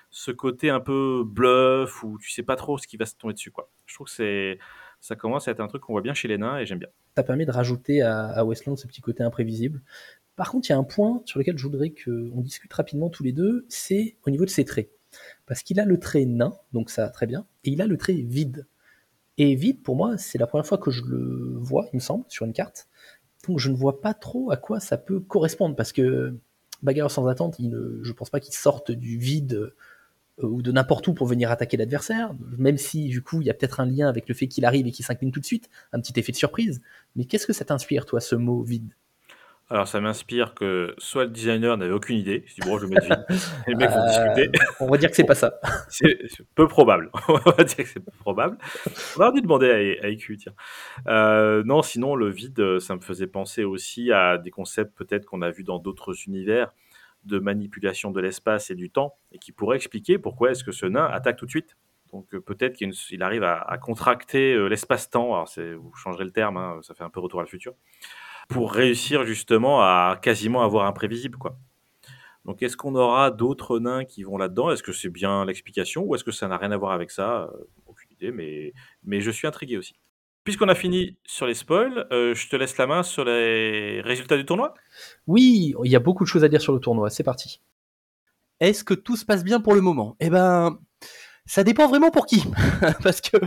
ce 0.10 0.32
côté 0.32 0.72
un 0.72 0.80
peu 0.80 1.24
bluff 1.24 2.04
où 2.04 2.18
tu 2.20 2.32
sais 2.32 2.42
pas 2.42 2.56
trop 2.56 2.80
ce 2.80 2.88
qui 2.88 2.98
va 2.98 3.06
se 3.06 3.16
tomber 3.16 3.36
dessus. 3.36 3.52
Quoi. 3.52 3.70
Je 3.86 3.94
trouve 3.94 4.08
que 4.08 4.14
c'est 4.14 4.58
ça 5.00 5.16
commence 5.16 5.48
à 5.48 5.52
être 5.52 5.60
un 5.60 5.68
truc 5.68 5.84
qu'on 5.84 5.94
voit 5.94 6.02
bien 6.02 6.16
chez 6.16 6.28
les 6.28 6.38
nains 6.38 6.58
et 6.58 6.66
j'aime 6.66 6.80
bien. 6.80 6.90
Ça 7.16 7.24
permet 7.24 7.46
de 7.46 7.52
rajouter 7.52 8.02
à, 8.02 8.44
Westland 8.44 8.76
ce 8.76 8.88
petit 8.88 9.02
côté 9.02 9.24
imprévisible. 9.24 9.82
Par 10.36 10.52
contre, 10.52 10.70
il 10.70 10.72
y 10.72 10.76
a 10.76 10.78
un 10.78 10.84
point 10.84 11.22
sur 11.26 11.40
lequel 11.40 11.58
je 11.58 11.64
voudrais 11.64 11.92
qu'on 11.92 12.42
discute 12.42 12.74
rapidement 12.74 13.10
tous 13.10 13.24
les 13.24 13.32
deux, 13.32 13.66
c'est 13.70 14.18
au 14.26 14.30
niveau 14.30 14.46
de 14.46 14.50
ses 14.50 14.66
traits. 14.66 14.90
Parce 15.46 15.64
qu'il 15.64 15.80
a 15.80 15.86
le 15.86 16.00
trait 16.00 16.26
nain, 16.26 16.54
donc 16.74 16.90
ça 16.90 17.10
très 17.10 17.28
bien, 17.28 17.46
et 17.64 17.70
il 17.70 17.82
a 17.82 17.88
le 17.88 17.98
trait 17.98 18.14
vide. 18.14 18.68
Et 19.38 19.56
vide, 19.56 19.84
pour 19.84 19.96
moi, 19.96 20.18
c'est 20.18 20.38
la 20.38 20.48
première 20.48 20.66
fois 20.66 20.78
que 20.78 20.92
je 20.92 21.04
le 21.06 21.58
vois, 21.60 21.88
il 21.94 21.98
me 21.98 22.02
semble, 22.02 22.26
sur 22.28 22.46
une 22.46 22.54
carte. 22.54 22.89
Donc 23.48 23.60
je 23.60 23.70
ne 23.70 23.76
vois 23.76 24.02
pas 24.02 24.14
trop 24.14 24.52
à 24.52 24.58
quoi 24.58 24.80
ça 24.80 24.98
peut 24.98 25.20
correspondre 25.20 25.76
parce 25.76 25.92
que 25.94 26.36
Bagarre 26.82 27.12
sans 27.12 27.28
attente, 27.28 27.60
il 27.60 27.70
ne, 27.70 28.00
je 28.04 28.14
pense 28.14 28.30
pas 28.30 28.40
qu'il 28.40 28.54
sorte 28.54 28.92
du 28.92 29.18
vide 29.18 29.74
euh, 30.44 30.48
ou 30.48 30.62
de 30.62 30.72
n'importe 30.72 31.08
où 31.08 31.14
pour 31.14 31.28
venir 31.28 31.52
attaquer 31.52 31.78
l'adversaire, 31.78 32.34
même 32.58 32.78
si 32.78 33.10
du 33.10 33.22
coup 33.22 33.42
il 33.42 33.48
y 33.48 33.50
a 33.50 33.54
peut-être 33.54 33.80
un 33.80 33.86
lien 33.86 34.08
avec 34.08 34.28
le 34.30 34.36
fait 34.36 34.48
qu'il 34.48 34.66
arrive 34.66 34.88
et 34.88 34.92
qu'il 34.92 35.06
s'incline 35.06 35.32
tout 35.32 35.42
de 35.42 35.46
suite, 35.46 35.70
un 35.92 36.00
petit 36.00 36.18
effet 36.18 36.32
de 36.32 36.38
surprise. 36.38 36.82
Mais 37.16 37.26
qu'est-ce 37.26 37.48
que 37.48 37.54
ça 37.54 37.66
t'inspire 37.66 38.06
toi 38.06 38.22
ce 38.22 38.36
mot 38.36 38.62
vide? 38.62 38.94
Alors, 39.72 39.88
ça 39.88 40.02
m'inspire 40.02 40.56
que 40.56 40.96
soit 40.98 41.26
le 41.26 41.30
designer 41.30 41.78
n'avait 41.78 41.94
aucune 41.94 42.18
idée, 42.18 42.44
je 42.48 42.56
dis 42.56 42.62
bon, 42.68 42.80
je 42.80 42.88
vais 42.88 42.96
mettre 42.96 43.06
vide, 43.06 43.26
les 43.68 43.76
mecs 43.76 43.92
vont 43.92 44.02
euh, 44.02 44.34
discuter. 44.34 44.60
On 44.80 44.88
va 44.88 44.98
dire 44.98 45.12
que 45.12 45.16
c'est 45.16 45.24
pas 45.24 45.36
ça. 45.36 45.60
c'est 45.90 46.18
peu 46.56 46.68
probable. 46.68 47.12
on 47.28 47.36
va 47.36 47.64
dire 47.64 47.78
que 47.78 47.86
c'est 47.88 48.00
peu 48.00 48.12
probable. 48.20 48.58
On 49.16 49.20
va 49.20 49.32
dû 49.32 49.42
demander 49.42 49.98
à, 50.02 50.06
à 50.06 50.10
IQ, 50.10 50.38
tiens. 50.38 50.54
Euh, 51.08 51.62
non, 51.66 51.84
sinon, 51.84 52.16
le 52.16 52.30
vide, 52.30 52.80
ça 52.80 52.96
me 52.96 53.00
faisait 53.00 53.28
penser 53.28 53.64
aussi 53.64 54.12
à 54.12 54.40
des 54.40 54.50
concepts 54.50 54.98
peut-être 54.98 55.26
qu'on 55.26 55.44
a 55.44 55.52
vus 55.52 55.64
dans 55.64 55.78
d'autres 55.78 56.16
univers 56.26 56.74
de 57.26 57.38
manipulation 57.38 58.10
de 58.10 58.22
l'espace 58.22 58.72
et 58.72 58.76
du 58.76 58.90
temps, 58.90 59.18
et 59.32 59.38
qui 59.38 59.52
pourraient 59.52 59.76
expliquer 59.76 60.18
pourquoi 60.18 60.50
est-ce 60.50 60.64
que 60.64 60.72
ce 60.72 60.88
nain 60.88 61.06
attaque 61.06 61.38
tout 61.38 61.46
de 61.46 61.52
suite. 61.52 61.78
Donc 62.12 62.34
euh, 62.34 62.42
peut-être 62.42 62.76
qu'il 62.76 63.22
arrive 63.22 63.44
à, 63.44 63.78
contracter 63.78 64.68
l'espace-temps. 64.68 65.36
Alors 65.36 65.50
vous 65.78 65.94
changerez 65.94 66.24
le 66.24 66.32
terme, 66.32 66.58
hein, 66.58 66.80
ça 66.82 66.96
fait 66.96 67.04
un 67.04 67.12
peu 67.12 67.20
retour 67.20 67.40
à 67.40 67.44
le 67.44 67.50
futur 67.50 67.76
pour 68.50 68.74
réussir 68.74 69.26
justement 69.26 69.82
à 69.82 70.20
quasiment 70.22 70.64
avoir 70.64 70.86
imprévisible. 70.88 71.38
Quoi. 71.38 71.58
Donc 72.46 72.64
est-ce 72.64 72.76
qu'on 72.76 72.96
aura 72.96 73.32
d'autres 73.32 73.80
nains 73.80 74.04
qui 74.04 74.24
vont 74.24 74.38
là-dedans? 74.38 74.72
Est-ce 74.72 74.84
que 74.84 74.92
c'est 74.92 75.10
bien 75.10 75.46
l'explication 75.46 76.04
ou 76.04 76.16
est-ce 76.16 76.24
que 76.24 76.32
ça 76.32 76.48
n'a 76.48 76.58
rien 76.58 76.72
à 76.72 76.78
voir 76.78 76.92
avec 76.92 77.12
ça? 77.12 77.44
Euh, 77.44 77.68
Aucune 77.86 78.10
idée, 78.12 78.32
mais, 78.32 79.22
je 79.22 79.32
suis 79.32 79.48
intrigué 79.48 79.78
aussi. 79.78 79.94
Puisqu'on 80.44 80.68
a 80.68 80.76
fini 80.76 81.18
sur 81.26 81.46
les 81.46 81.54
spoils, 81.54 82.08
euh, 82.12 82.34
je 82.34 82.50
te 82.50 82.56
laisse 82.56 82.78
la 82.78 82.88
main 82.88 83.04
sur 83.04 83.24
les 83.24 84.02
résultats 84.02 84.36
du 84.36 84.46
tournoi. 84.46 84.74
Oui, 85.28 85.76
il 85.84 85.92
y 85.92 85.96
a 85.96 86.00
beaucoup 86.00 86.24
de 86.24 86.30
choses 86.30 86.44
à 86.44 86.50
dire 86.50 86.62
sur 86.62 86.74
le 86.74 86.80
tournoi, 86.80 87.12
c'est 87.12 87.24
parti. 87.24 87.62
Est-ce 88.60 88.84
que 88.84 88.96
tout 88.96 89.16
se 89.16 89.26
passe 89.26 89.44
bien 89.44 89.60
pour 89.60 89.76
le 89.76 89.82
moment? 89.82 90.16
Eh 90.20 90.32
ben, 90.32 90.80
ça 91.46 91.64
dépend 91.64 91.88
vraiment 91.88 92.10
pour 92.10 92.26
qui. 92.26 92.44
Parce 93.04 93.22
que 93.22 93.38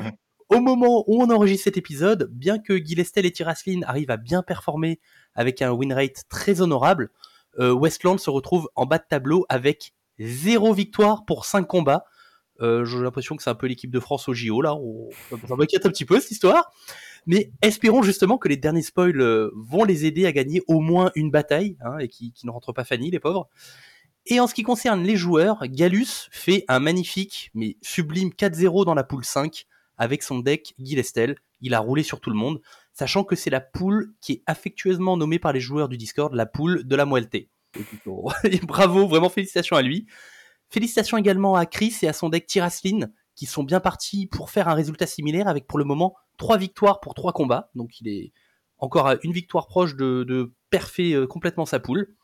au 0.52 0.60
moment 0.60 1.04
où 1.06 1.22
on 1.22 1.30
enregistre 1.30 1.64
cet 1.64 1.76
épisode, 1.76 2.28
bien 2.30 2.58
que 2.58 2.74
Guilestel 2.74 3.24
et 3.26 3.30
Tiraslin 3.30 3.80
arrivent 3.86 4.10
à 4.10 4.16
bien 4.16 4.42
performer 4.42 5.00
avec 5.34 5.62
un 5.62 5.70
win 5.70 5.92
rate 5.92 6.24
très 6.28 6.60
honorable, 6.60 7.10
euh, 7.58 7.72
Westland 7.72 8.18
se 8.18 8.30
retrouve 8.30 8.68
en 8.74 8.86
bas 8.86 8.98
de 8.98 9.04
tableau 9.08 9.46
avec 9.48 9.94
zéro 10.18 10.74
victoire 10.74 11.24
pour 11.24 11.46
5 11.46 11.66
combats. 11.66 12.04
Euh, 12.60 12.84
j'ai 12.84 13.00
l'impression 13.00 13.36
que 13.36 13.42
c'est 13.42 13.50
un 13.50 13.54
peu 13.54 13.66
l'équipe 13.66 13.90
de 13.90 14.00
France 14.00 14.28
au 14.28 14.34
JO 14.34 14.60
là, 14.60 14.74
on... 14.74 15.08
m'inquiète 15.56 15.86
un 15.86 15.90
petit 15.90 16.04
peu 16.04 16.20
cette 16.20 16.30
histoire. 16.30 16.70
Mais 17.26 17.52
espérons 17.62 18.02
justement 18.02 18.36
que 18.36 18.48
les 18.48 18.56
derniers 18.56 18.82
spoils 18.82 19.20
euh, 19.20 19.50
vont 19.54 19.84
les 19.84 20.04
aider 20.06 20.26
à 20.26 20.32
gagner 20.32 20.62
au 20.66 20.80
moins 20.80 21.12
une 21.14 21.30
bataille 21.30 21.76
hein, 21.80 21.98
et 21.98 22.08
qui, 22.08 22.34
ne 22.44 22.50
rentrent 22.50 22.72
pas 22.72 22.84
Fanny, 22.84 23.10
les 23.10 23.20
pauvres. 23.20 23.48
Et 24.26 24.38
en 24.38 24.46
ce 24.46 24.54
qui 24.54 24.62
concerne 24.62 25.02
les 25.02 25.16
joueurs, 25.16 25.66
Galus 25.66 26.28
fait 26.30 26.64
un 26.68 26.78
magnifique 26.78 27.50
mais 27.54 27.76
sublime 27.80 28.30
4-0 28.30 28.84
dans 28.84 28.94
la 28.94 29.04
poule 29.04 29.24
5 29.24 29.66
avec 29.98 30.22
son 30.22 30.38
deck 30.38 30.74
Guilestel. 30.78 31.36
Il 31.60 31.74
a 31.74 31.80
roulé 31.80 32.02
sur 32.02 32.20
tout 32.20 32.30
le 32.30 32.36
monde, 32.36 32.60
sachant 32.92 33.24
que 33.24 33.36
c'est 33.36 33.50
la 33.50 33.60
poule 33.60 34.14
qui 34.20 34.32
est 34.32 34.42
affectueusement 34.46 35.16
nommée 35.16 35.38
par 35.38 35.52
les 35.52 35.60
joueurs 35.60 35.88
du 35.88 35.96
Discord 35.96 36.34
la 36.34 36.46
poule 36.46 36.84
de 36.84 36.96
la 36.96 37.04
moelleté. 37.04 37.50
Bravo, 38.64 39.06
vraiment 39.06 39.28
félicitations 39.28 39.76
à 39.76 39.82
lui. 39.82 40.06
Félicitations 40.68 41.18
également 41.18 41.54
à 41.54 41.66
Chris 41.66 41.96
et 42.02 42.08
à 42.08 42.12
son 42.12 42.28
deck 42.28 42.46
Tiraslin, 42.46 43.10
qui 43.34 43.46
sont 43.46 43.62
bien 43.62 43.80
partis 43.80 44.26
pour 44.26 44.50
faire 44.50 44.68
un 44.68 44.74
résultat 44.74 45.06
similaire 45.06 45.48
avec 45.48 45.66
pour 45.66 45.78
le 45.78 45.84
moment 45.84 46.14
3 46.38 46.58
victoires 46.58 47.00
pour 47.00 47.14
3 47.14 47.32
combats. 47.32 47.70
Donc 47.74 48.00
il 48.00 48.08
est 48.08 48.32
encore 48.78 49.06
à 49.06 49.16
une 49.22 49.32
victoire 49.32 49.68
proche 49.68 49.96
de, 49.96 50.24
de 50.24 50.52
parfait 50.70 51.12
euh, 51.12 51.26
complètement 51.26 51.66
sa 51.66 51.78
poule. 51.78 52.14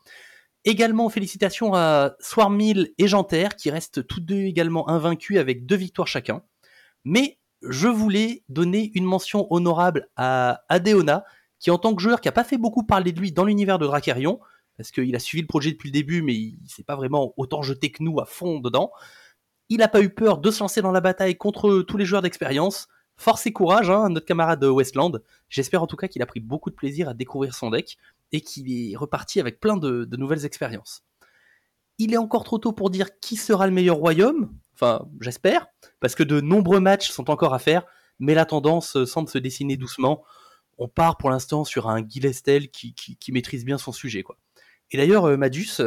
Également 0.65 1.09
félicitations 1.09 1.73
à 1.73 2.15
Swarmil 2.19 2.93
et 2.97 3.07
Janter 3.07 3.49
qui 3.57 3.71
restent 3.71 4.05
tous 4.05 4.19
deux 4.19 4.41
également 4.41 4.89
invaincus 4.89 5.37
avec 5.37 5.65
deux 5.65 5.77
victoires 5.77 6.07
chacun. 6.07 6.43
Mais 7.05 7.38
je 7.61 7.87
voulais 7.87 8.43
donner 8.49 8.91
une 8.95 9.05
mention 9.05 9.51
honorable 9.51 10.09
à 10.15 10.63
Adeona, 10.69 11.25
qui 11.59 11.71
en 11.71 11.77
tant 11.77 11.93
que 11.93 12.01
joueur 12.01 12.21
qui 12.21 12.29
a 12.29 12.31
pas 12.31 12.43
fait 12.43 12.57
beaucoup 12.57 12.83
parler 12.83 13.11
de 13.11 13.19
lui 13.19 13.31
dans 13.31 13.45
l'univers 13.45 13.79
de 13.79 13.85
Dracarion, 13.85 14.39
parce 14.77 14.91
qu'il 14.91 15.15
a 15.15 15.19
suivi 15.19 15.41
le 15.41 15.47
projet 15.47 15.71
depuis 15.71 15.89
le 15.89 15.93
début, 15.93 16.21
mais 16.21 16.33
il 16.33 16.57
s'est 16.67 16.83
pas 16.83 16.95
vraiment 16.95 17.33
autant 17.35 17.61
jeté 17.61 17.91
que 17.91 18.01
nous 18.01 18.19
à 18.19 18.25
fond 18.25 18.59
dedans. 18.59 18.91
Il 19.67 19.79
n'a 19.79 19.89
pas 19.89 20.01
eu 20.01 20.09
peur 20.09 20.37
de 20.37 20.51
se 20.51 20.61
lancer 20.61 20.81
dans 20.81 20.91
la 20.91 21.01
bataille 21.01 21.37
contre 21.37 21.81
tous 21.81 21.97
les 21.97 22.05
joueurs 22.05 22.21
d'expérience. 22.21 22.87
Force 23.17 23.45
et 23.45 23.51
courage, 23.51 23.89
hein, 23.89 24.07
notre 24.07 24.25
camarade 24.25 24.63
Westland. 24.63 25.21
J'espère 25.49 25.83
en 25.83 25.87
tout 25.87 25.97
cas 25.97 26.07
qu'il 26.07 26.21
a 26.21 26.25
pris 26.25 26.39
beaucoup 26.39 26.69
de 26.69 26.75
plaisir 26.75 27.09
à 27.09 27.13
découvrir 27.13 27.53
son 27.53 27.69
deck 27.69 27.97
et 28.31 28.39
qu'il 28.39 28.71
est 28.71 28.95
reparti 28.95 29.41
avec 29.41 29.59
plein 29.59 29.75
de 29.75 30.07
nouvelles 30.15 30.45
expériences. 30.45 31.03
Il 31.97 32.13
est 32.13 32.17
encore 32.17 32.45
trop 32.45 32.57
tôt 32.57 32.71
pour 32.71 32.89
dire 32.89 33.19
qui 33.19 33.35
sera 33.35 33.67
le 33.67 33.73
meilleur 33.73 33.97
royaume. 33.97 34.53
Enfin, 34.81 35.05
j'espère, 35.19 35.67
parce 35.99 36.15
que 36.15 36.23
de 36.23 36.39
nombreux 36.39 36.79
matchs 36.79 37.09
sont 37.09 37.29
encore 37.29 37.53
à 37.53 37.59
faire. 37.59 37.85
mais 38.21 38.33
la 38.33 38.45
tendance 38.45 39.05
semble 39.05 39.29
se 39.29 39.37
dessiner 39.37 39.77
doucement. 39.77 40.23
On 40.77 40.87
part 40.89 41.17
pour 41.17 41.29
l'instant 41.29 41.63
sur 41.63 41.89
un 41.89 42.01
Guy 42.01 42.19
Lestel 42.19 42.69
qui, 42.69 42.93
qui, 42.93 43.31
maîtrise 43.31 43.63
bien 43.65 43.77
son 43.77 43.93
sujet. 43.93 44.23
Quoi. 44.23 44.37
Et 44.91 44.97
d'ailleurs, 44.97 45.37
Madus, 45.37 45.81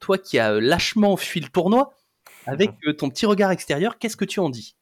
toi 0.00 0.18
qui 0.18 0.38
as 0.38 0.60
lâchement 0.60 1.16
fui 1.16 1.40
le 1.40 1.48
tournoi, 1.48 1.94
avec 2.46 2.72
ton 2.98 3.08
petit 3.08 3.26
regard 3.26 3.50
extérieur, 3.50 3.98
qu'est-ce 3.98 4.16
que 4.16 4.26
tu 4.26 4.40
en 4.40 4.50
dis? 4.50 4.76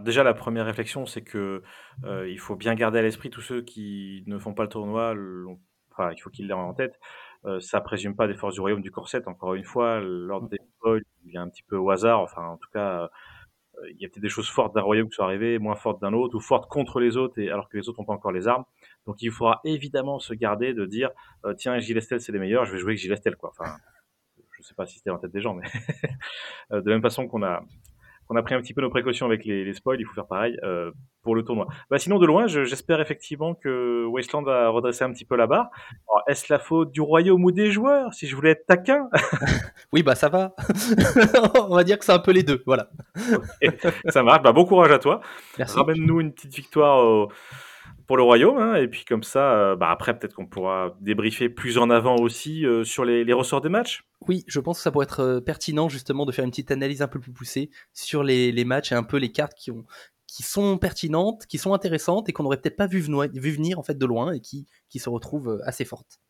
Déjà, 0.00 0.22
la 0.22 0.32
première 0.32 0.64
réflexion, 0.64 1.04
c'est 1.04 1.22
que 1.22 1.62
il 2.06 2.38
faut 2.38 2.56
bien 2.56 2.74
garder 2.74 2.98
à 2.98 3.02
l'esprit 3.02 3.30
tous 3.30 3.42
ceux 3.42 3.62
qui 3.62 4.24
ne 4.26 4.38
font 4.38 4.54
pas 4.54 4.62
le 4.62 4.68
tournoi. 4.70 5.14
Enfin, 5.90 6.12
il 6.12 6.20
faut 6.20 6.30
qu'ils 6.30 6.46
l'aient 6.46 6.54
en 6.54 6.74
tête. 6.74 6.98
Ça 7.44 7.60
ça 7.60 7.80
présume 7.80 8.14
pas 8.14 8.28
des 8.28 8.34
forces 8.34 8.54
du 8.54 8.60
royaume 8.60 8.82
du 8.82 8.90
corset. 8.90 9.26
Encore 9.26 9.54
une 9.54 9.64
fois, 9.64 10.00
l'ordre 10.00 10.48
des 10.48 10.58
spoils, 10.76 11.02
il 11.24 11.30
vient 11.30 11.42
un 11.42 11.48
petit 11.48 11.62
peu 11.64 11.76
au 11.76 11.90
hasard. 11.90 12.20
Enfin, 12.20 12.46
en 12.46 12.56
tout 12.56 12.68
cas, 12.72 13.10
il 13.90 14.00
y 14.00 14.04
a 14.04 14.08
peut-être 14.08 14.22
des 14.22 14.28
choses 14.28 14.48
fortes 14.48 14.74
d'un 14.74 14.82
royaume 14.82 15.08
qui 15.08 15.16
sont 15.16 15.24
arrivées, 15.24 15.58
moins 15.58 15.74
fortes 15.74 16.00
d'un 16.00 16.12
autre, 16.12 16.36
ou 16.36 16.40
fortes 16.40 16.68
contre 16.70 17.00
les 17.00 17.16
autres, 17.16 17.38
et, 17.38 17.50
alors 17.50 17.68
que 17.68 17.76
les 17.76 17.88
autres 17.88 18.00
n'ont 18.00 18.06
pas 18.06 18.12
encore 18.12 18.32
les 18.32 18.46
armes. 18.46 18.64
Donc 19.06 19.22
il 19.22 19.30
faudra 19.30 19.60
évidemment 19.64 20.18
se 20.18 20.34
garder 20.34 20.74
de 20.74 20.86
dire 20.86 21.10
tiens, 21.56 21.78
Gilles 21.78 22.02
c'est 22.02 22.28
les 22.30 22.38
meilleurs, 22.38 22.64
je 22.64 22.72
vais 22.72 22.78
jouer 22.78 22.92
avec 22.92 22.98
Gilles 22.98 23.36
Quoi. 23.38 23.50
Enfin, 23.50 23.76
je 24.52 24.62
sais 24.62 24.74
pas 24.74 24.86
si 24.86 24.98
c'était 24.98 25.10
en 25.10 25.18
tête 25.18 25.32
des 25.32 25.40
gens, 25.40 25.54
mais 25.54 25.66
de 26.70 26.76
la 26.88 26.94
même 26.94 27.02
façon 27.02 27.26
qu'on 27.26 27.42
a 27.42 27.64
on 28.28 28.36
a 28.36 28.42
pris 28.42 28.54
un 28.54 28.60
petit 28.60 28.74
peu 28.74 28.80
nos 28.80 28.90
précautions 28.90 29.26
avec 29.26 29.44
les, 29.44 29.72
spoils, 29.74 30.00
il 30.00 30.04
faut 30.04 30.14
faire 30.14 30.26
pareil 30.26 30.56
euh, 30.62 30.90
pour 31.22 31.34
le 31.34 31.42
tournoi. 31.44 31.66
Bah, 31.90 31.98
sinon, 31.98 32.18
de 32.18 32.26
loin, 32.26 32.46
j'espère 32.46 33.00
effectivement 33.00 33.54
que 33.54 34.04
Wasteland 34.06 34.42
va 34.42 34.68
redresser 34.68 35.04
un 35.04 35.12
petit 35.12 35.24
peu 35.24 35.36
la 35.36 35.46
barre. 35.46 35.70
Est-ce 36.26 36.52
la 36.52 36.58
faute 36.58 36.92
du 36.92 37.00
royaume 37.00 37.44
ou 37.44 37.52
des 37.52 37.70
joueurs 37.70 38.14
Si 38.14 38.26
je 38.26 38.36
voulais 38.36 38.50
être 38.50 38.66
taquin? 38.66 39.08
Oui, 39.92 40.02
bah 40.02 40.14
ça 40.14 40.30
va. 40.30 40.54
on 41.68 41.74
va 41.74 41.84
dire 41.84 41.98
que 41.98 42.04
c'est 42.06 42.12
un 42.12 42.18
peu 42.18 42.30
les 42.30 42.42
deux, 42.42 42.62
voilà. 42.64 42.88
Ça 44.08 44.22
marche, 44.22 44.42
bah, 44.42 44.52
bon 44.52 44.64
courage 44.64 44.90
à 44.90 44.98
toi. 44.98 45.20
Ramène-nous 45.58 46.20
une 46.20 46.32
petite 46.32 46.54
victoire 46.54 47.04
au 47.04 47.28
pour 48.12 48.18
le 48.18 48.24
royaume. 48.24 48.58
Hein, 48.58 48.74
et 48.74 48.88
puis 48.88 49.06
comme 49.06 49.22
ça, 49.22 49.54
euh, 49.54 49.74
bah 49.74 49.88
après, 49.88 50.18
peut-être 50.18 50.34
qu'on 50.34 50.44
pourra 50.44 50.94
débriefer 51.00 51.48
plus 51.48 51.78
en 51.78 51.88
avant 51.88 52.16
aussi 52.16 52.66
euh, 52.66 52.84
sur 52.84 53.06
les, 53.06 53.32
ressorts 53.32 53.62
des 53.62 53.70
matchs. 53.70 54.04
Oui, 54.28 54.44
je 54.48 54.60
pense 54.60 54.76
que 54.76 54.82
ça 54.82 54.90
pourrait 54.90 55.04
être 55.04 55.20
euh, 55.20 55.40
pertinent 55.40 55.88
justement 55.88 56.26
de 56.26 56.32
faire 56.32 56.44
une 56.44 56.50
petite 56.50 56.70
analyse 56.70 57.00
un 57.00 57.08
peu 57.08 57.18
plus 57.20 57.32
poussée 57.32 57.70
sur 57.94 58.22
les, 58.22 58.64
matchs 58.66 58.92
et 58.92 58.94
un 58.94 59.02
peu 59.02 59.16
les 59.16 59.32
cartes 59.32 59.54
qui, 59.54 59.70
ont, 59.70 59.86
qui 60.26 60.42
sont 60.42 60.76
pertinentes, 60.76 61.46
qui 61.46 61.56
sont 61.56 61.72
intéressantes 61.72 62.28
et 62.28 62.34
qu'on 62.34 62.42
n'aurait 62.42 62.58
peut-être 62.58 62.76
pas 62.76 62.86
vu, 62.86 63.00
vu, 63.00 63.50
venir 63.50 63.78
en 63.78 63.82
fait 63.82 63.96
de 63.96 64.04
loin 64.04 64.32
et 64.32 64.40
qui, 64.40 64.66
qui 64.90 64.98
se 64.98 65.08
retrouvent 65.08 65.62
assez 65.64 65.86
fortes. 65.86 66.20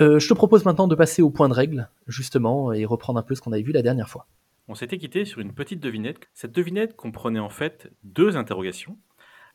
je 0.00 0.28
te 0.28 0.34
propose 0.34 0.64
maintenant 0.64 0.88
de 0.88 0.96
passer 0.96 1.22
au 1.22 1.30
point 1.30 1.48
de 1.48 1.54
règle, 1.54 1.88
justement, 2.08 2.72
et 2.72 2.84
reprendre 2.84 3.20
un 3.20 3.22
peu 3.22 3.36
ce 3.36 3.42
qu'on 3.42 3.52
avait 3.52 3.62
vu 3.62 3.70
la 3.70 3.82
dernière 3.82 4.08
fois. 4.08 4.26
On 4.66 4.74
s'était 4.74 4.98
quitté 4.98 5.24
sur 5.24 5.40
une 5.40 5.54
petite 5.54 5.78
devinette. 5.78 6.28
Cette 6.34 6.52
devinette 6.52 6.96
comprenait 6.96 7.38
en 7.38 7.48
fait 7.48 7.92
deux 8.02 8.36
interrogations. 8.36 8.98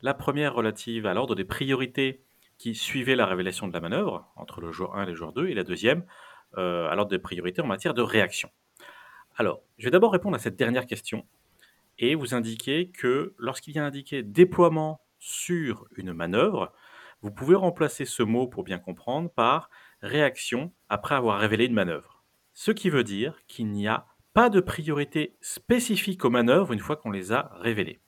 La 0.06 0.14
première 0.14 0.54
relative 0.54 1.08
à 1.08 1.16
l'ordre 1.16 1.34
des 1.34 1.46
priorités 1.46 2.22
qui 2.60 2.76
suivaient 2.76 3.16
la 3.16 3.26
révélation 3.26 3.68
de 3.68 3.74
la 3.74 3.80
manœuvre, 3.80 4.32
entre 4.36 4.62
le 4.62 4.72
jour 4.72 4.96
1 4.96 5.02
et 5.02 5.06
le 5.08 5.16
jour 5.16 5.34
2, 5.34 5.48
et 5.48 5.56
la 5.56 5.64
deuxième 5.64 6.06
euh, 6.60 6.88
à 6.88 6.94
l'ordre 6.94 7.10
des 7.10 7.18
priorités 7.18 7.64
en 7.64 7.66
matière 7.66 7.96
de 7.96 8.04
réaction. 8.04 8.52
Alors, 9.36 9.64
je 9.80 9.86
vais 9.86 9.90
d'abord 9.90 10.12
répondre 10.12 10.36
à 10.36 10.40
cette 10.40 10.58
dernière 10.58 10.86
question 10.86 11.26
et 11.98 12.14
vous 12.14 12.36
indiquer 12.36 12.92
que 12.92 13.34
lorsqu'il 13.40 13.76
y 13.76 13.80
a 13.80 13.84
indiqué 13.84 14.22
déploiement 14.22 15.02
sur 15.18 15.88
une 15.96 16.14
manœuvre, 16.14 16.72
vous 17.24 17.32
pouvez 17.32 17.56
remplacer 17.56 18.06
ce 18.06 18.22
mot 18.22 18.46
pour 18.46 18.64
bien 18.64 18.78
comprendre 18.78 19.32
par 19.32 19.72
réaction 20.04 20.72
après 20.88 21.16
avoir 21.16 21.40
révélé 21.40 21.66
une 21.66 21.74
manœuvre. 21.74 22.24
Ce 22.54 22.70
qui 22.70 22.92
veut 22.92 23.04
dire 23.04 23.42
qu'il 23.48 23.72
n'y 23.72 23.88
a 23.88 24.06
pas 24.36 24.52
de 24.52 24.60
priorité 24.60 25.36
spécifique 25.42 26.26
aux 26.26 26.30
manœuvres 26.30 26.74
une 26.74 26.80
fois 26.80 26.96
qu'on 26.96 27.10
les 27.10 27.32
a 27.32 27.50
révélées. 27.56 28.02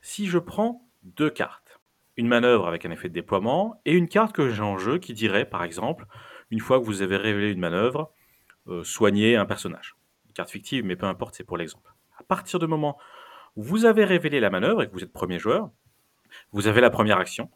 Si 0.00 0.26
je 0.26 0.38
prends 0.38 0.88
deux 1.02 1.30
cartes. 1.30 1.80
Une 2.16 2.28
manœuvre 2.28 2.66
avec 2.66 2.84
un 2.84 2.90
effet 2.90 3.08
de 3.08 3.14
déploiement 3.14 3.80
et 3.84 3.92
une 3.92 4.08
carte 4.08 4.34
que 4.34 4.50
j'ai 4.50 4.62
en 4.62 4.78
jeu 4.78 4.98
qui 4.98 5.14
dirait, 5.14 5.44
par 5.44 5.64
exemple, 5.64 6.06
une 6.50 6.60
fois 6.60 6.78
que 6.78 6.84
vous 6.84 7.02
avez 7.02 7.16
révélé 7.16 7.50
une 7.50 7.60
manœuvre, 7.60 8.12
euh, 8.68 8.84
soigner 8.84 9.36
un 9.36 9.46
personnage. 9.46 9.96
Une 10.26 10.32
carte 10.32 10.50
fictive, 10.50 10.84
mais 10.84 10.96
peu 10.96 11.06
importe, 11.06 11.34
c'est 11.34 11.44
pour 11.44 11.56
l'exemple. 11.56 11.90
À 12.18 12.22
partir 12.22 12.58
du 12.58 12.66
moment 12.66 12.98
où 13.56 13.62
vous 13.62 13.84
avez 13.84 14.04
révélé 14.04 14.40
la 14.40 14.50
manœuvre 14.50 14.82
et 14.82 14.88
que 14.88 14.92
vous 14.92 15.02
êtes 15.02 15.12
premier 15.12 15.38
joueur, 15.38 15.70
vous 16.52 16.66
avez 16.66 16.80
la 16.80 16.90
première 16.90 17.18
action, 17.18 17.50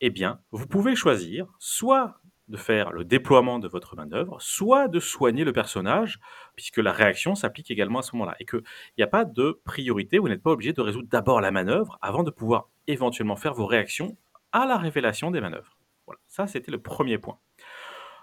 eh 0.00 0.10
bien, 0.10 0.40
vous 0.50 0.66
pouvez 0.66 0.96
choisir 0.96 1.46
soit 1.58 2.20
de 2.52 2.56
faire 2.58 2.92
le 2.92 3.04
déploiement 3.04 3.58
de 3.58 3.66
votre 3.66 3.96
manœuvre, 3.96 4.36
soit 4.40 4.86
de 4.86 5.00
soigner 5.00 5.42
le 5.42 5.52
personnage, 5.52 6.20
puisque 6.54 6.76
la 6.76 6.92
réaction 6.92 7.34
s'applique 7.34 7.70
également 7.70 8.00
à 8.00 8.02
ce 8.02 8.14
moment-là. 8.14 8.36
Et 8.38 8.44
qu'il 8.44 8.62
n'y 8.98 9.02
a 9.02 9.08
pas 9.08 9.24
de 9.24 9.60
priorité, 9.64 10.18
vous 10.18 10.28
n'êtes 10.28 10.42
pas 10.42 10.50
obligé 10.50 10.72
de 10.72 10.80
résoudre 10.82 11.08
d'abord 11.08 11.40
la 11.40 11.50
manœuvre 11.50 11.98
avant 12.02 12.22
de 12.22 12.30
pouvoir 12.30 12.68
éventuellement 12.86 13.36
faire 13.36 13.54
vos 13.54 13.66
réactions 13.66 14.16
à 14.52 14.66
la 14.66 14.76
révélation 14.76 15.30
des 15.30 15.40
manœuvres. 15.40 15.78
Voilà, 16.06 16.20
ça 16.28 16.46
c'était 16.46 16.70
le 16.70 16.80
premier 16.80 17.16
point. 17.16 17.38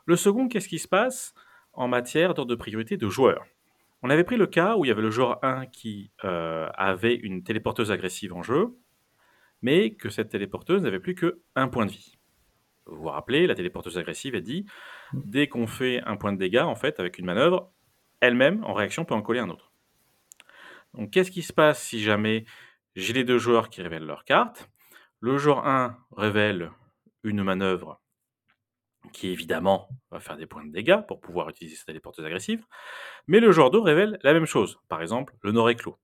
Le 0.05 0.15
second, 0.15 0.47
qu'est-ce 0.47 0.69
qui 0.69 0.79
se 0.79 0.87
passe 0.87 1.33
en 1.73 1.87
matière 1.87 2.35
d'ordre 2.35 2.51
de 2.51 2.55
priorité 2.55 2.97
de 2.97 3.09
joueurs? 3.09 3.45
On 4.03 4.11
avait 4.11 4.23
pris 4.23 4.37
le 4.37 4.47
cas 4.47 4.77
où 4.77 4.85
il 4.85 4.89
y 4.89 4.91
avait 4.91 5.01
le 5.01 5.09
joueur 5.09 5.43
1 5.43 5.65
qui 5.65 6.11
euh, 6.23 6.69
avait 6.75 7.15
une 7.15 7.43
téléporteuse 7.43 7.91
agressive 7.91 8.33
en 8.33 8.43
jeu, 8.43 8.77
mais 9.61 9.95
que 9.95 10.09
cette 10.09 10.29
téléporteuse 10.29 10.83
n'avait 10.83 10.99
plus 10.99 11.15
que 11.15 11.41
un 11.55 11.67
point 11.67 11.87
de 11.87 11.91
vie. 11.91 12.18
Vous 12.89 13.03
vous 13.03 13.09
rappelez, 13.09 13.47
la 13.47 13.55
téléporteuse 13.55 13.97
agressive 13.97 14.35
a 14.35 14.41
dit 14.41 14.65
dès 15.13 15.47
qu'on 15.47 15.67
fait 15.67 16.01
un 16.05 16.17
point 16.17 16.33
de 16.33 16.37
dégâts, 16.37 16.59
en 16.59 16.75
fait, 16.75 16.99
avec 16.99 17.17
une 17.17 17.25
manœuvre, 17.25 17.71
elle-même, 18.21 18.63
en 18.63 18.73
réaction, 18.73 19.05
peut 19.05 19.13
en 19.13 19.21
coller 19.21 19.39
un 19.39 19.49
autre. 19.49 19.71
Donc, 20.93 21.11
qu'est-ce 21.11 21.31
qui 21.31 21.41
se 21.41 21.53
passe 21.53 21.81
si 21.81 22.01
jamais 22.01 22.45
j'ai 22.95 23.13
les 23.13 23.23
deux 23.23 23.37
joueurs 23.37 23.69
qui 23.69 23.81
révèlent 23.81 24.05
leur 24.05 24.25
carte? 24.25 24.69
Le 25.19 25.37
joueur 25.37 25.67
1 25.67 25.97
révèle 26.15 26.71
une 27.23 27.43
manœuvre 27.43 28.01
qui, 29.13 29.29
évidemment, 29.29 29.89
va 30.11 30.19
faire 30.19 30.37
des 30.37 30.45
points 30.45 30.65
de 30.65 30.71
dégâts 30.71 31.01
pour 31.07 31.19
pouvoir 31.19 31.49
utiliser 31.49 31.75
sa 31.75 31.85
téléporteuse 31.85 32.25
agressive, 32.25 32.65
mais 33.27 33.39
le 33.39 33.51
joueur 33.51 33.71
2 33.71 33.79
révèle 33.79 34.19
la 34.23 34.33
même 34.33 34.45
chose. 34.45 34.79
Par 34.87 35.01
exemple, 35.01 35.35
le 35.41 35.51
nord 35.51 35.69
éclos 35.69 35.97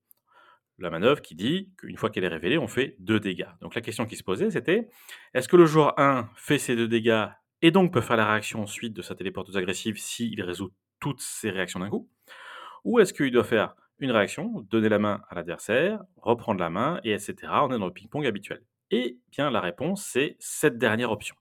la 0.78 0.90
manœuvre 0.90 1.22
qui 1.22 1.36
dit 1.36 1.72
qu'une 1.78 1.98
fois 1.98 2.10
qu'elle 2.10 2.24
est 2.24 2.30
révélée, 2.30 2.58
on 2.58 2.68
fait 2.68 2.96
deux 3.00 3.20
dégâts. 3.20 3.48
Donc 3.62 3.76
la 3.76 3.82
question 3.82 4.06
qui 4.06 4.16
se 4.16 4.24
posait, 4.24 4.52
c'était 4.52 4.90
est-ce 5.34 5.48
que 5.48 5.56
le 5.56 5.66
joueur 5.66 5.98
1 6.00 6.30
fait 6.36 6.58
ces 6.58 6.76
deux 6.76 6.88
dégâts 6.88 7.28
et 7.62 7.72
donc 7.72 7.94
peut 7.94 8.02
faire 8.02 8.18
la 8.18 8.30
réaction 8.30 8.62
ensuite 8.62 8.94
de 8.94 9.02
sa 9.02 9.16
téléporteuse 9.16 9.58
agressive 9.58 9.98
s'il 9.98 10.42
résout 10.42 10.72
toutes 11.00 11.22
ses 11.22 11.50
réactions 11.50 11.80
d'un 11.80 11.90
coup? 11.90 12.10
Ou 12.84 13.00
est-ce 13.00 13.14
qu'il 13.14 13.32
doit 13.32 13.44
faire 13.44 13.76
une 14.00 14.12
réaction, 14.12 14.66
donner 14.70 14.90
la 14.90 15.00
main 15.00 15.22
à 15.30 15.36
l'adversaire, 15.36 16.02
reprendre 16.18 16.60
la 16.60 16.70
main, 16.70 17.00
et 17.04 17.14
etc. 17.14 17.36
On 17.62 17.72
est 17.72 17.80
dans 17.80 17.86
le 17.86 17.94
ping-pong 17.94 18.26
habituel? 18.26 18.62
Et 18.92 19.18
bien 19.32 19.50
la 19.50 19.62
réponse, 19.62 20.06
c'est 20.06 20.36
cette 20.40 20.78
dernière 20.78 21.12
option. 21.12 21.36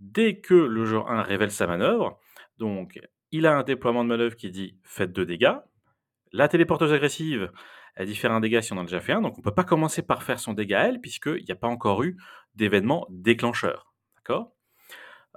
Dès 0.00 0.40
que 0.40 0.54
le 0.54 0.84
joueur 0.84 1.10
1 1.10 1.22
révèle 1.22 1.50
sa 1.50 1.66
manœuvre, 1.66 2.18
donc 2.58 3.00
il 3.30 3.46
a 3.46 3.56
un 3.56 3.62
déploiement 3.62 4.04
de 4.04 4.08
manœuvre 4.08 4.36
qui 4.36 4.50
dit 4.50 4.76
faites 4.82 5.12
deux 5.12 5.24
dégâts. 5.24 5.56
La 6.32 6.48
téléporteuse 6.48 6.92
agressive, 6.92 7.50
elle 7.96 8.06
dit 8.06 8.16
faire 8.16 8.32
un 8.32 8.40
dégât 8.40 8.62
si 8.62 8.72
on 8.72 8.76
en 8.76 8.80
a 8.80 8.84
déjà 8.84 9.00
fait 9.00 9.12
un. 9.12 9.20
Donc 9.20 9.34
on 9.36 9.40
ne 9.40 9.44
peut 9.44 9.54
pas 9.54 9.64
commencer 9.64 10.02
par 10.02 10.22
faire 10.22 10.40
son 10.40 10.52
dégât 10.52 10.80
à 10.80 10.88
elle, 10.88 11.00
puisqu'il 11.00 11.44
n'y 11.44 11.52
a 11.52 11.56
pas 11.56 11.68
encore 11.68 12.02
eu 12.02 12.16
d'événement 12.54 13.06
déclencheur. 13.10 13.92
D'accord? 14.16 14.52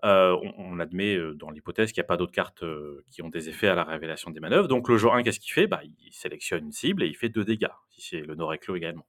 Euh, 0.05 0.37
on, 0.57 0.79
admet 0.79 1.15
euh, 1.15 1.33
dans 1.33 1.49
l'hypothèse 1.49 1.91
qu'il 1.91 2.01
n'y 2.01 2.05
a 2.05 2.07
pas 2.07 2.17
d'autres 2.17 2.31
cartes 2.31 2.61
euh, 2.61 3.03
qui 3.09 3.23
ont 3.23 3.29
des 3.29 3.49
effets 3.49 3.67
à 3.67 3.73
la 3.73 3.83
révélation 3.83 4.29
des 4.29 4.39
manœuvres. 4.39 4.67
Donc 4.67 4.89
le 4.89 4.97
joueur 4.97 5.15
1, 5.15 5.23
qu'est-ce 5.23 5.39
qu'il 5.39 5.53
fait? 5.53 5.65
Bah, 5.65 5.81
Il 5.83 6.13
sélectionne 6.13 6.65
une 6.65 6.71
cible 6.71 7.03
et 7.03 7.07
il 7.07 7.15
fait 7.15 7.29
deux 7.29 7.43
dégâts, 7.43 7.73
si 7.89 8.01
c'est 8.01 8.21
le 8.21 8.35
nord 8.35 8.53
éclos 8.53 8.75
également. 8.75 9.07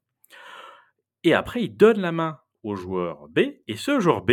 Et 1.24 1.34
après, 1.34 1.62
il 1.62 1.76
donne 1.76 2.00
la 2.00 2.12
main 2.12 2.40
au 2.62 2.74
joueur 2.74 3.28
B, 3.28 3.40
et 3.66 3.76
ce 3.76 4.00
joueur 4.00 4.22
B, 4.22 4.32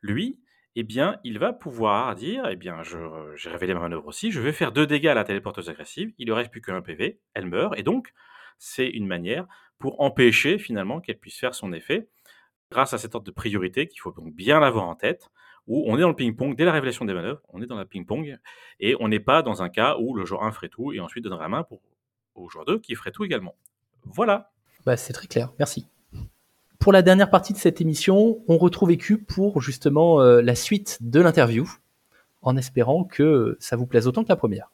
lui, 0.00 0.41
eh 0.74 0.82
bien, 0.82 1.18
il 1.24 1.38
va 1.38 1.52
pouvoir 1.52 2.14
dire, 2.14 2.46
eh 2.50 2.56
bien, 2.56 2.82
j'ai 2.82 3.50
révélé 3.50 3.74
ma 3.74 3.80
manœuvre 3.80 4.06
aussi, 4.06 4.30
je 4.30 4.40
vais 4.40 4.52
faire 4.52 4.72
deux 4.72 4.86
dégâts 4.86 5.08
à 5.08 5.14
la 5.14 5.24
téléporteuse 5.24 5.68
agressive, 5.68 6.12
il 6.18 6.28
ne 6.28 6.32
reste 6.32 6.50
plus 6.50 6.62
qu'un 6.62 6.80
PV, 6.80 7.20
elle 7.34 7.46
meurt, 7.46 7.78
et 7.78 7.82
donc, 7.82 8.12
c'est 8.58 8.88
une 8.88 9.06
manière 9.06 9.46
pour 9.78 10.00
empêcher 10.00 10.58
finalement 10.58 11.00
qu'elle 11.00 11.18
puisse 11.18 11.38
faire 11.38 11.54
son 11.54 11.72
effet 11.72 12.08
grâce 12.70 12.94
à 12.94 12.98
cette 12.98 13.14
ordre 13.14 13.26
de 13.26 13.32
priorité 13.32 13.86
qu'il 13.86 14.00
faut 14.00 14.12
donc 14.12 14.32
bien 14.32 14.60
l'avoir 14.60 14.88
en 14.88 14.94
tête, 14.94 15.30
où 15.66 15.84
on 15.86 15.96
est 15.96 16.00
dans 16.00 16.08
le 16.08 16.16
ping-pong 16.16 16.56
dès 16.56 16.64
la 16.64 16.72
révélation 16.72 17.04
des 17.04 17.14
manœuvres, 17.14 17.40
on 17.50 17.60
est 17.62 17.66
dans 17.66 17.76
la 17.76 17.84
ping-pong, 17.84 18.38
et 18.80 18.96
on 18.98 19.08
n'est 19.08 19.20
pas 19.20 19.42
dans 19.42 19.62
un 19.62 19.68
cas 19.68 19.96
où 19.98 20.14
le 20.14 20.24
joueur 20.24 20.42
1 20.44 20.52
ferait 20.52 20.68
tout 20.68 20.92
et 20.92 21.00
ensuite 21.00 21.22
donnerait 21.24 21.42
la 21.42 21.48
main 21.48 21.62
pour, 21.64 21.80
au 22.34 22.48
joueur 22.48 22.64
2 22.64 22.78
qui 22.78 22.94
ferait 22.94 23.12
tout 23.12 23.24
également. 23.24 23.54
Voilà. 24.04 24.50
Bah, 24.86 24.96
c'est 24.96 25.12
très 25.12 25.26
clair, 25.26 25.52
merci. 25.58 25.86
Pour 26.82 26.92
la 26.92 27.02
dernière 27.02 27.30
partie 27.30 27.52
de 27.52 27.58
cette 27.58 27.80
émission, 27.80 28.42
on 28.48 28.58
retrouve 28.58 28.90
EQ 28.90 29.18
pour 29.18 29.60
justement 29.60 30.20
euh, 30.20 30.42
la 30.42 30.56
suite 30.56 30.98
de 31.00 31.20
l'interview, 31.20 31.70
en 32.40 32.56
espérant 32.56 33.04
que 33.04 33.56
ça 33.60 33.76
vous 33.76 33.86
plaise 33.86 34.08
autant 34.08 34.24
que 34.24 34.28
la 34.28 34.34
première. 34.34 34.72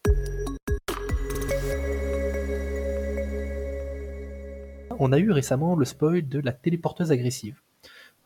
on 4.99 5.13
a 5.13 5.19
eu 5.19 5.31
récemment 5.31 5.77
le 5.77 5.85
spoil 5.85 6.27
de 6.27 6.41
la 6.41 6.53
téléporteuse 6.53 7.13
agressive. 7.13 7.61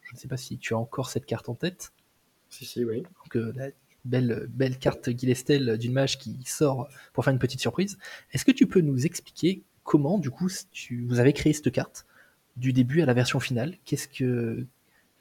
Je 0.02 0.14
ne 0.14 0.18
sais 0.18 0.28
pas 0.28 0.36
si 0.36 0.58
tu 0.58 0.74
as 0.74 0.78
encore 0.78 1.10
cette 1.10 1.26
carte 1.26 1.48
en 1.48 1.54
tête. 1.56 1.92
Si, 2.50 2.64
si, 2.64 2.84
oui. 2.84 3.02
Donc, 3.02 3.36
euh, 3.36 3.52
la 3.56 3.70
belle, 4.04 4.46
belle 4.48 4.78
carte 4.78 5.10
Guilestel 5.10 5.76
d'une 5.76 5.92
mage 5.92 6.20
qui 6.20 6.38
sort 6.46 6.88
pour 7.12 7.24
faire 7.24 7.32
une 7.32 7.40
petite 7.40 7.60
surprise. 7.60 7.98
Est-ce 8.30 8.44
que 8.44 8.52
tu 8.52 8.68
peux 8.68 8.80
nous 8.80 9.06
expliquer 9.06 9.64
comment, 9.82 10.18
du 10.18 10.30
coup, 10.30 10.48
tu, 10.70 11.04
vous 11.08 11.18
avez 11.18 11.32
créé 11.32 11.52
cette 11.52 11.72
carte? 11.72 12.06
Du 12.56 12.72
début 12.72 13.02
à 13.02 13.06
la 13.06 13.14
version 13.14 13.40
finale. 13.40 13.76
Qu'est-ce 13.84 14.08
que, 14.08 14.66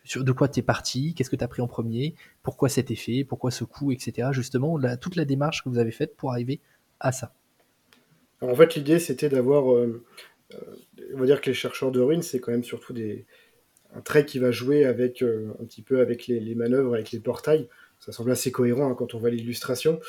sur 0.04 0.24
de 0.24 0.32
quoi 0.32 0.48
tu 0.48 0.60
es 0.60 0.64
parti, 0.64 1.14
qu'est-ce 1.14 1.30
que 1.30 1.36
tu 1.36 1.44
as 1.44 1.48
pris 1.48 1.62
en 1.62 1.68
premier, 1.68 2.16
pourquoi 2.44 2.70
cet 2.70 2.92
effet, 2.92 3.24
pourquoi 3.24 3.52
ce 3.52 3.64
coup, 3.64 3.92
etc. 3.92 4.30
Justement, 4.32 4.80
toute 4.98 5.16
la 5.16 5.26
démarche 5.26 5.64
que 5.64 5.70
vous 5.70 5.78
avez 5.78 5.92
faite 5.92 6.16
pour 6.16 6.32
arriver 6.32 6.60
à 7.00 7.12
ça. 7.12 7.34
en 8.42 8.56
fait, 8.56 8.76
l'idée, 8.76 9.00
c'était 9.00 9.30
d'avoir. 9.30 9.74
Euh, 9.74 10.04
euh, 10.54 10.58
on 11.14 11.20
va 11.20 11.26
dire 11.26 11.42
que 11.42 11.50
les 11.50 11.54
chercheurs 11.54 11.92
de 11.92 12.00
ruines, 12.00 12.22
c'est 12.22 12.40
quand 12.40 12.52
même 12.52 12.64
surtout 12.64 12.94
des, 12.94 13.26
un 13.96 14.02
trait 14.02 14.26
qui 14.26 14.40
va 14.40 14.52
jouer 14.52 14.86
avec 14.86 15.22
euh, 15.22 15.54
un 15.62 15.66
petit 15.66 15.82
peu 15.82 16.02
avec 16.02 16.28
les, 16.28 16.56
manœuvres, 16.56 16.94
avec 16.94 17.12
les 17.12 17.20
portails. 17.20 17.68
Ça 18.00 18.12
semble 18.12 18.32
assez 18.32 18.52
cohérent 18.52 18.90
hein, 18.90 18.96
quand 18.96 19.14
on 19.14 19.20
voit 19.20 19.30
l'illustration. 19.30 20.00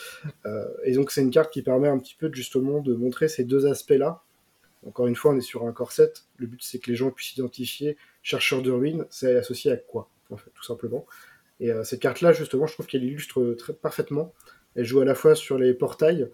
et 0.85 0.93
donc, 0.95 1.11
c'est 1.11 1.21
une 1.21 1.31
carte 1.31 1.53
qui 1.53 1.61
permet 1.61 1.89
un 1.89 1.99
petit 1.99 2.15
peu 2.19 2.31
justement 2.33 2.81
de 2.81 2.95
montrer 2.95 3.29
ces 3.29 3.45
deux 3.45 3.67
aspects-là. 3.67 4.23
Encore 4.87 5.07
une 5.07 5.14
fois, 5.14 5.33
on 5.33 5.37
est 5.37 5.42
sur 5.42 5.66
un 5.66 5.73
corset. 5.73 6.12
Le 6.37 6.47
but, 6.47 6.62
c'est 6.62 6.79
que 6.79 6.90
les 6.90 6.97
gens 6.97 7.11
puissent 7.11 7.35
identifier 7.35 7.97
chercheur 8.23 8.62
de 8.62 8.71
ruines, 8.71 9.07
c'est 9.11 9.37
associé 9.37 9.73
à 9.73 9.77
quoi, 9.77 10.09
tout 10.29 10.64
simplement. 10.64 11.07
Et 11.61 11.71
euh, 11.71 11.85
cette 11.85 12.01
carte-là, 12.01 12.33
justement, 12.33 12.66
je 12.66 12.75
trouve 12.75 12.87
qu'elle 12.87 13.05
illustre 13.05 13.55
très 13.55 13.73
parfaitement. 13.73 14.33
Elle 14.75 14.85
joue 14.85 15.01
à 15.01 15.05
la 15.05 15.14
fois 15.14 15.35
sur 15.35 15.59
les 15.59 15.75
portails 15.75 16.29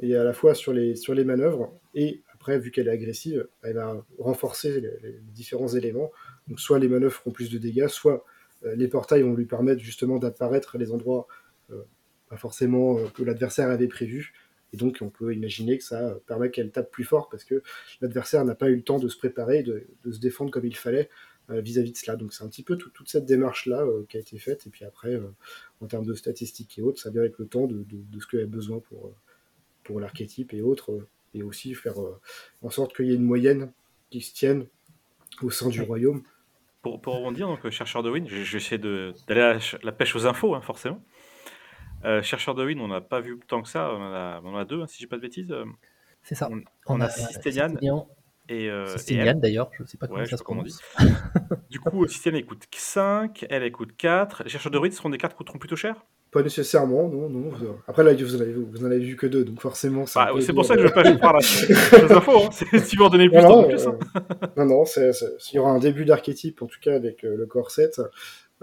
et 0.00 0.16
à 0.16 0.24
la 0.24 0.32
fois 0.32 0.54
sur 0.54 0.72
les, 0.72 0.96
sur 0.96 1.14
les 1.14 1.24
manœuvres. 1.24 1.72
Et 1.94 2.22
après, 2.34 2.58
vu 2.58 2.70
qu'elle 2.70 2.88
est 2.88 2.92
agressive, 2.92 3.46
elle 3.62 3.74
va 3.74 4.04
renforcer 4.18 4.80
les, 4.80 5.20
différents 5.32 5.68
éléments. 5.68 6.10
Donc, 6.48 6.58
soit 6.58 6.78
les 6.78 6.88
manœuvres 6.88 7.14
feront 7.14 7.30
plus 7.30 7.50
de 7.50 7.58
dégâts, 7.58 7.86
soit 7.86 8.24
euh, 8.64 8.74
les 8.74 8.88
portails 8.88 9.22
vont 9.22 9.34
lui 9.34 9.46
permettre 9.46 9.80
justement 9.80 10.18
d'apparaître 10.18 10.74
à 10.74 10.78
les 10.78 10.90
endroits 10.90 11.28
euh, 11.70 11.82
pas 12.28 12.36
forcément 12.38 12.96
que 13.10 13.22
l'adversaire 13.22 13.68
avait 13.68 13.88
prévu. 13.88 14.32
Et 14.72 14.76
donc, 14.76 14.98
on 15.00 15.10
peut 15.10 15.34
imaginer 15.34 15.76
que 15.78 15.84
ça 15.84 16.16
permet 16.26 16.50
qu'elle 16.50 16.70
tape 16.70 16.90
plus 16.90 17.04
fort 17.04 17.28
parce 17.28 17.44
que 17.44 17.62
l'adversaire 18.00 18.44
n'a 18.44 18.54
pas 18.54 18.68
eu 18.68 18.76
le 18.76 18.82
temps 18.82 18.98
de 18.98 19.08
se 19.08 19.18
préparer, 19.18 19.62
de, 19.62 19.86
de, 20.04 20.12
se 20.12 20.18
défendre 20.18 20.50
comme 20.50 20.64
il 20.64 20.76
fallait. 20.76 21.08
Euh, 21.50 21.60
vis-à-vis 21.60 21.90
de 21.90 21.96
cela. 21.96 22.16
Donc 22.16 22.32
c'est 22.32 22.44
un 22.44 22.48
petit 22.48 22.62
peu 22.62 22.76
toute 22.76 23.08
cette 23.08 23.24
démarche-là 23.24 23.82
euh, 23.82 24.06
qui 24.08 24.16
a 24.16 24.20
été 24.20 24.38
faite. 24.38 24.66
Et 24.66 24.70
puis 24.70 24.84
après, 24.84 25.14
euh, 25.14 25.26
en 25.80 25.86
termes 25.86 26.06
de 26.06 26.14
statistiques 26.14 26.78
et 26.78 26.82
autres, 26.82 27.02
ça 27.02 27.10
vient 27.10 27.20
avec 27.20 27.36
le 27.38 27.46
temps 27.46 27.66
de, 27.66 27.84
ce 28.20 28.26
qu'il 28.28 28.38
y 28.38 28.42
a 28.42 28.46
besoin 28.46 28.78
pour, 28.78 29.12
pour 29.82 29.98
l'archétype 29.98 30.54
et 30.54 30.62
autres. 30.62 31.06
et 31.34 31.42
aussi 31.42 31.74
faire 31.74 31.94
en 32.62 32.70
sorte 32.70 32.94
qu'il 32.94 33.06
y 33.06 33.12
ait 33.12 33.16
une 33.16 33.24
moyenne 33.24 33.72
qui 34.10 34.20
se 34.20 34.32
tienne 34.32 34.66
au 35.42 35.50
sein 35.50 35.68
du 35.68 35.82
royaume. 35.82 36.22
Pour, 36.82 37.00
pour 37.00 37.16
rebondir, 37.16 37.48
donc, 37.48 37.68
chercheur 37.70 38.02
de 38.02 38.10
win, 38.10 38.28
j'essaie 38.28 38.78
d'aller 38.78 39.40
à 39.40 39.58
la 39.82 39.92
pêche 39.92 40.14
aux 40.14 40.26
infos, 40.26 40.54
hein, 40.54 40.60
forcément. 40.60 41.02
Chercheur 42.22 42.54
de 42.54 42.64
win, 42.64 42.80
on 42.80 42.88
n'a 42.88 43.00
pas 43.00 43.20
vu 43.20 43.38
tant 43.46 43.62
que 43.62 43.68
ça, 43.68 43.90
on 43.92 44.46
en 44.46 44.56
a, 44.56 44.64
deux, 44.64 44.82
hein, 44.82 44.86
si 44.86 44.96
je 44.96 45.00
dis 45.00 45.06
pas 45.06 45.16
de 45.16 45.22
bêtises. 45.22 45.54
C'est 46.22 46.34
ça. 46.34 46.48
On, 46.86 47.00
a, 47.00 47.06
a 47.06 47.10
et, 48.48 48.68
euh, 48.68 48.86
c'est 48.96 49.14
Yann 49.14 49.40
d'ailleurs, 49.40 49.70
je 49.76 49.82
ne 49.82 49.88
sais 49.88 49.96
pas 49.96 50.08
comment 50.08 50.24
ça 50.26 50.36
se 50.36 50.42
prononce. 50.42 50.80
du 51.70 51.78
coup, 51.78 52.06
elle 52.26 52.44
coûte 52.44 52.64
5, 52.70 53.46
elle, 53.48 53.62
elle 53.62 53.72
coûte 53.72 53.96
4. 53.96 54.42
Les 54.44 54.50
chercheurs 54.50 54.72
de 54.72 54.78
ruines 54.78 54.92
seront 54.92 55.10
des 55.10 55.18
cartes 55.18 55.34
qui 55.34 55.38
coûteront 55.38 55.58
plutôt 55.58 55.76
cher? 55.76 56.04
Pas 56.32 56.42
nécessairement, 56.42 57.08
non, 57.08 57.28
non. 57.28 57.50
Après 57.86 58.02
là, 58.02 58.14
vous 58.14 58.36
en 58.36 58.40
avez, 58.40 58.52
vous 58.52 58.82
en 58.82 58.86
avez 58.86 58.98
vu 58.98 59.16
que 59.16 59.26
deux, 59.26 59.44
donc 59.44 59.60
forcément. 59.60 60.06
C'est 60.06 60.18
bah, 60.18 60.32
pour 60.54 60.64
ça 60.64 60.74
que 60.74 60.80
je 60.80 60.86
ne 60.86 60.88
veux 60.88 61.18
pas 61.18 61.40
faire 61.40 62.02
les 62.02 62.12
infos. 62.12 62.46
Hein. 62.46 62.78
Si 62.78 62.96
vous 62.96 63.04
en 63.04 63.10
donnez 63.10 63.28
plus, 63.28 63.42
non, 63.42 63.62
non, 63.62 63.68
plus. 63.68 63.86
Hein. 63.86 63.98
Euh, 64.16 64.46
non, 64.56 64.66
non, 64.66 64.84
il 64.96 65.54
y 65.54 65.58
aura 65.58 65.70
un 65.70 65.78
début 65.78 66.04
d'archétype, 66.04 66.62
en 66.62 66.66
tout 66.66 66.80
cas 66.80 66.94
avec 66.94 67.24
euh, 67.24 67.36
le 67.36 67.46
corset. 67.46 67.90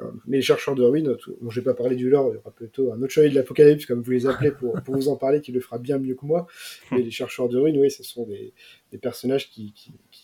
Euh, 0.01 0.11
mais 0.27 0.37
les 0.37 0.43
chercheurs 0.43 0.75
de 0.75 0.83
ruines, 0.83 1.17
dont 1.41 1.49
je 1.49 1.59
n'ai 1.59 1.63
pas 1.63 1.73
parlé 1.73 1.95
du 1.95 2.09
lore, 2.09 2.31
il 2.31 2.35
y 2.35 2.37
aura 2.37 2.51
plutôt 2.51 2.93
un 2.93 3.01
autre 3.01 3.11
chevalier 3.11 3.31
de 3.31 3.35
l'apocalypse, 3.35 3.85
comme 3.85 4.01
vous 4.01 4.11
les 4.11 4.27
appelez, 4.27 4.51
pour, 4.51 4.75
vous 4.87 5.09
en 5.09 5.15
parler, 5.15 5.41
qui 5.41 5.51
le 5.51 5.59
fera 5.59 5.77
bien 5.77 5.97
mieux 5.97 6.15
que 6.15 6.25
moi. 6.25 6.47
Mais 6.91 7.01
les 7.01 7.11
chercheurs 7.11 7.49
de 7.49 7.57
ruines, 7.57 7.77
oui, 7.77 7.91
ce 7.91 8.03
sont 8.03 8.25
des, 8.25 8.53
personnages 8.99 9.49
qui, 9.49 9.73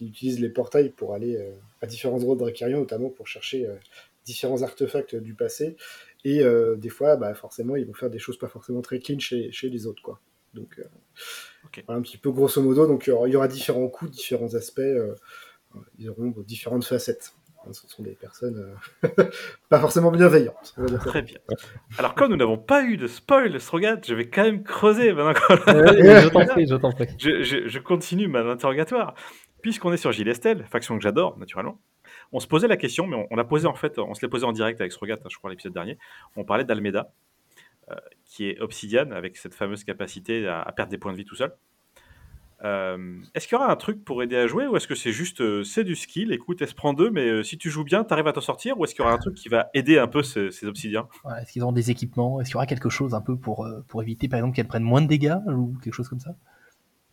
utilisent 0.02 0.40
les 0.40 0.50
portails 0.50 0.90
pour 0.90 1.14
aller 1.14 1.38
euh, 1.38 1.52
à 1.82 1.88
différents 1.88 2.18
endroits 2.18 2.36
de 2.36 2.42
Drakarian, 2.42 2.80
notamment 2.80 3.10
pour 3.10 3.28
chercher 3.28 3.68
euh, 3.68 3.76
différents 4.26 4.62
artefacts 4.62 5.16
du 5.16 5.34
passé. 5.34 5.76
Et 6.24 6.44
des 6.78 6.90
fois, 6.90 7.18
bah, 7.18 7.36
forcément, 7.36 7.76
ils 7.76 7.86
vont 7.86 7.94
faire 7.94 8.10
des 8.10 8.18
choses 8.18 8.40
pas 8.40 8.48
forcément 8.48 8.82
très 8.82 8.98
clean 8.98 9.20
chez, 9.20 9.52
les 9.62 9.86
autres. 9.86 10.02
Quoi. 10.02 10.20
Donc, 10.56 10.82
un 11.88 12.02
petit 12.02 12.18
peu 12.18 12.32
grosso 12.32 12.60
modo, 12.64 12.88
donc 12.88 13.06
il 13.06 13.12
y 13.12 13.36
aura 13.36 13.48
différents 13.48 13.88
coups, 13.90 14.10
différents 14.10 14.56
aspects, 14.56 14.82
ils 16.00 16.10
auront 16.10 16.34
différentes 16.40 16.84
facettes. 16.84 17.36
Ce 17.72 17.88
sont 17.88 18.04
des 18.04 18.16
personnes 18.16 18.78
euh, 19.04 19.10
pas 19.70 19.80
forcément 19.80 20.12
bienveillantes. 20.12 20.76
Très 21.06 21.22
bien. 21.22 21.38
Alors, 21.98 22.16
comme 22.16 22.32
nous 22.32 22.38
n'avons 22.38 22.58
pas 22.58 22.84
eu 22.84 22.98
de 22.98 23.08
spoil, 23.08 23.60
Strogat, 23.60 24.00
je 24.06 24.14
vais 24.14 24.30
quand 24.30 24.44
même 24.44 24.64
creuser 24.64 25.14
maintenant. 25.14 25.42
je 25.50 26.30
t'en 26.30 26.46
prie, 26.46 26.68
je 26.68 26.76
t'en 26.76 26.92
prie. 26.92 27.08
Je, 27.18 27.80
continue 27.80 28.28
mon 28.28 28.50
interrogatoire. 28.50 29.16
Puisqu'on 29.62 29.92
est 29.94 29.98
sur 29.98 30.12
Gilles 30.12 30.28
Estelle, 30.28 30.66
faction 30.66 30.96
que 30.98 31.04
j'adore, 31.04 31.38
naturellement, 31.40 31.80
on 32.32 32.40
se 32.40 32.48
posait 32.48 32.68
la 32.68 32.78
question, 32.78 33.08
mais 33.08 33.28
on, 33.30 33.36
l'a 33.36 33.44
posé 33.44 33.68
en 33.68 33.74
fait, 33.74 33.98
on 33.98 34.14
se 34.14 34.22
l'est 34.22 34.30
posé 34.30 34.46
en 34.46 34.52
direct 34.52 34.80
avec 34.80 34.92
Strogat, 34.92 35.16
hein, 35.16 35.28
je 35.30 35.38
crois, 35.38 35.50
l'épisode 35.50 35.74
dernier. 35.74 35.98
On 36.36 36.44
parlait 36.44 36.66
d'Almeda, 36.66 37.12
euh, 37.90 37.96
qui 38.26 38.48
est 38.48 38.60
obsidiane, 38.60 39.12
avec 39.12 39.38
cette 39.38 39.56
fameuse 39.56 39.84
capacité 39.84 40.48
à 40.48 40.72
perdre 40.72 40.92
des 40.92 40.98
points 40.98 41.12
de 41.12 41.18
vie 41.18 41.26
tout 41.26 41.36
seul. 41.36 41.52
Euh, 42.66 42.98
est-ce 43.36 43.48
qu'il 43.48 43.56
y 43.56 43.62
aura 43.62 43.72
un 43.72 43.76
truc 43.76 44.04
pour 44.04 44.24
aider 44.24 44.36
à 44.36 44.48
jouer 44.48 44.66
ou 44.66 44.76
est-ce 44.76 44.88
que 44.88 44.96
c'est 44.96 45.12
juste 45.12 45.42
euh, 45.42 45.64
c'est 45.64 45.84
du 45.84 45.96
skill 45.96 46.32
Écoute, 46.32 46.62
elle 46.62 46.68
se 46.68 46.74
prend 46.74 46.94
deux, 46.94 47.12
mais 47.12 47.30
euh, 47.30 47.44
si 47.44 47.60
tu 47.60 47.70
joues 47.70 47.84
bien, 47.84 48.04
tu 48.04 48.12
arrives 48.12 48.26
à 48.26 48.34
t'en 48.34 48.42
sortir 48.42 48.80
ou 48.80 48.86
est-ce 48.86 48.96
qu'il 48.96 49.04
y 49.04 49.06
aura 49.06 49.14
un 49.14 49.20
truc 49.20 49.36
qui 49.36 49.50
va 49.50 49.70
aider 49.76 50.00
un 50.00 50.08
peu 50.08 50.24
ces, 50.24 50.66
obsidiens? 50.66 51.08
Est-ce 51.42 51.52
qu'ils 51.52 51.62
auront 51.62 51.74
des 51.74 51.92
équipements? 51.92 52.42
Est-ce 52.42 52.50
qu'il 52.50 52.56
y 52.56 52.58
aura 52.58 52.66
quelque 52.66 52.90
chose 52.90 53.14
un 53.14 53.22
peu 53.22 53.38
pour, 53.38 53.68
pour 53.88 54.02
éviter 54.02 54.28
par 54.28 54.40
exemple 54.40 54.56
qu'elles 54.56 54.68
prennent 54.68 54.84
moins 54.84 55.02
de 55.02 55.08
dégâts 55.08 55.38
ou 55.48 55.76
quelque 55.84 55.94
chose 55.94 56.10
comme 56.10 56.20
ça? 56.20 56.36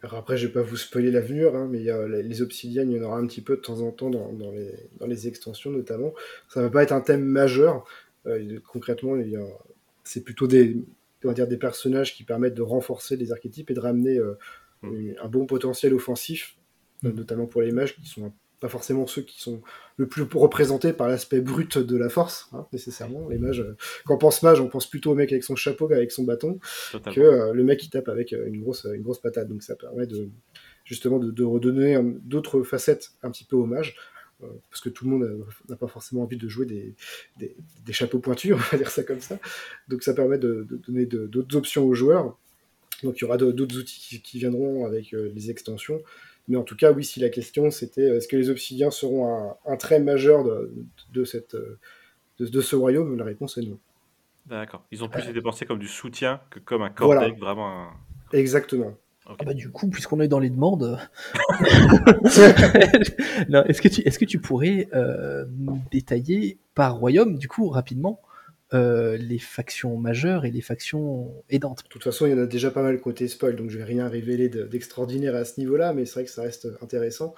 Alors 0.02 0.16
après, 0.16 0.38
je 0.38 0.46
vais 0.46 0.52
pas 0.52 0.62
vous 0.62 0.76
spoiler 0.76 1.10
l'avenir, 1.10 1.54
hein, 1.54 1.68
mais 1.70 1.78
il 1.78 1.84
y 1.84 1.90
a 1.90 2.08
les 2.08 2.42
obsidiennes, 2.42 2.90
il 2.90 2.96
y 2.96 3.00
en 3.00 3.04
aura 3.04 3.18
un 3.18 3.26
petit 3.26 3.42
peu 3.42 3.56
de 3.56 3.60
temps 3.60 3.80
en 3.80 3.92
temps 3.92 4.10
dans, 4.10 4.50
les, 4.52 4.72
dans 4.98 5.06
les, 5.06 5.28
extensions 5.28 5.70
notamment. 5.70 6.12
Ça 6.48 6.62
va 6.62 6.70
pas 6.70 6.82
être 6.82 6.92
un 6.92 7.02
thème 7.02 7.24
majeur. 7.24 7.84
concrètement, 8.72 9.16
c'est 10.02 10.24
plutôt 10.24 10.46
des, 10.46 10.82
on 11.24 11.28
va 11.28 11.34
dire, 11.34 11.46
des 11.46 11.58
personnages 11.58 12.16
qui 12.16 12.24
permettent 12.24 12.54
de 12.54 12.62
renforcer 12.62 13.16
les 13.16 13.32
archétypes 13.32 13.70
et 13.70 13.74
de 13.74 13.80
ramener 13.80 14.18
Un 14.82 15.28
bon 15.28 15.46
potentiel 15.46 15.94
offensif, 15.94 16.56
mm. 17.02 17.10
notamment 17.10 17.46
pour 17.46 17.62
les 17.62 17.72
mages 17.72 17.96
qui 17.96 18.06
sont 18.06 18.32
pas 18.62 18.68
forcément 18.68 19.08
ceux 19.08 19.22
qui 19.22 19.42
sont 19.42 19.60
le 19.96 20.06
plus 20.06 20.22
représentés 20.22 20.92
par 20.92 21.08
l'aspect 21.08 21.40
brut 21.40 21.78
de 21.78 21.96
la 21.96 22.08
force, 22.08 22.48
hein, 22.52 22.64
nécessairement. 22.72 23.28
Les 23.28 23.36
mages, 23.36 23.60
euh, 23.60 23.76
quand 24.06 24.14
on 24.14 24.18
pense 24.18 24.40
mage, 24.44 24.60
on 24.60 24.68
pense 24.68 24.88
plutôt 24.88 25.10
au 25.10 25.14
mec 25.16 25.32
avec 25.32 25.42
son 25.42 25.56
chapeau, 25.56 25.92
avec 25.92 26.12
son 26.12 26.22
bâton, 26.22 26.60
que 27.12 27.20
euh, 27.20 27.52
le 27.52 27.64
mec 27.64 27.80
qui 27.80 27.90
tape 27.90 28.08
avec 28.08 28.32
euh, 28.32 28.46
une 28.46 28.62
grosse, 28.62 28.84
une 28.84 29.02
grosse 29.02 29.18
patate. 29.18 29.48
Donc 29.48 29.64
ça 29.64 29.74
permet 29.74 30.06
de 30.06 30.28
justement 30.84 31.18
de, 31.18 31.42
redonner 31.42 31.98
d'autres 32.22 32.62
facettes 32.62 33.10
un 33.24 33.32
petit 33.32 33.44
peu 33.44 33.56
aux 33.56 33.66
mages, 33.66 33.96
parce 34.70 34.80
que 34.80 34.88
tout 34.88 35.04
le 35.06 35.10
monde 35.10 35.44
n'a 35.68 35.76
pas 35.76 35.88
forcément 35.88 36.22
envie 36.22 36.36
de 36.36 36.48
jouer 36.48 36.66
des, 36.66 36.94
des, 37.38 37.92
chapeaux 37.92 38.20
pointus, 38.20 38.52
on 38.54 38.56
va 38.56 38.78
dire 38.78 38.90
ça 38.90 39.02
comme 39.02 39.20
ça. 39.20 39.38
Donc 39.88 40.04
ça 40.04 40.14
permet 40.14 40.38
de, 40.38 40.66
de 40.68 40.76
donner 40.76 41.06
d'autres 41.06 41.56
options 41.56 41.84
aux 41.84 41.94
joueurs 41.94 42.36
donc 43.02 43.18
il 43.18 43.22
y 43.22 43.24
aura 43.24 43.36
d'autres 43.36 43.76
outils 43.78 44.20
qui, 44.22 44.38
viendront 44.38 44.86
avec 44.86 45.14
euh, 45.14 45.30
les 45.34 45.50
extensions. 45.50 46.02
Mais 46.48 46.56
en 46.56 46.62
tout 46.62 46.76
cas, 46.76 46.92
oui, 46.92 47.04
si 47.04 47.20
la 47.20 47.28
question 47.28 47.70
c'était 47.70 48.02
euh, 48.02 48.16
est-ce 48.16 48.28
que 48.28 48.36
les 48.36 48.50
obsidiens 48.50 48.90
seront 48.90 49.54
un, 49.64 49.76
trait 49.76 50.00
majeur 50.00 50.44
de, 50.44 51.24
cette, 51.24 51.54
euh, 51.54 51.78
de, 52.38 52.60
ce 52.60 52.76
royaume, 52.76 53.16
la 53.16 53.24
réponse 53.24 53.58
est 53.58 53.62
non. 53.62 53.78
D'accord. 54.46 54.84
Ils 54.90 55.04
ont 55.04 55.08
plus 55.08 55.28
été 55.28 55.40
pensés 55.40 55.66
comme 55.66 55.78
du 55.78 55.86
soutien 55.88 56.40
que 56.50 56.58
comme 56.58 56.82
un 56.82 56.90
corps 56.90 57.14
vraiment. 57.38 57.90
Exactement. 58.32 58.96
Ah 59.24 59.36
bah, 59.44 59.54
du 59.54 59.70
coup, 59.70 59.88
puisqu'on 59.88 60.20
est 60.20 60.26
dans 60.26 60.40
les 60.40 60.50
demandes, 60.50 60.98
est-ce 62.24 63.80
que, 63.80 63.86
tu, 63.86 64.00
est 64.00 64.10
-ce 64.10 64.18
que 64.18 64.24
tu 64.24 64.40
pourrais 64.40 64.88
détailler 65.92 66.58
par 66.74 66.96
royaume, 66.96 67.38
du 67.38 67.46
coup, 67.46 67.68
rapidement, 67.68 68.20
euh, 68.74 69.16
les 69.16 69.38
factions 69.38 69.96
majeures 69.96 70.44
et 70.44 70.50
les 70.50 70.61
factions 70.61 71.32
aidantes. 71.50 71.82
De 71.85 71.88
toute 71.88 72.04
façon, 72.04 72.26
il 72.26 72.32
y 72.32 72.35
en 72.35 72.38
a 72.38 72.46
déjà 72.46 72.70
pas 72.70 72.82
mal 72.82 73.00
côté 73.00 73.28
spoil, 73.28 73.56
donc 73.56 73.70
je 73.70 73.78
vais 73.78 73.85
rien 73.85 74.08
révéler 74.08 74.48
d'extraordinaire 74.48 75.35
à 75.35 75.44
ce 75.44 75.61
niveau-là, 75.61 75.92
mais 75.92 76.06
c'est 76.06 76.14
vrai 76.14 76.24
que 76.24 76.30
ça 76.30 76.42
reste 76.42 76.68
intéressant. 76.80 77.35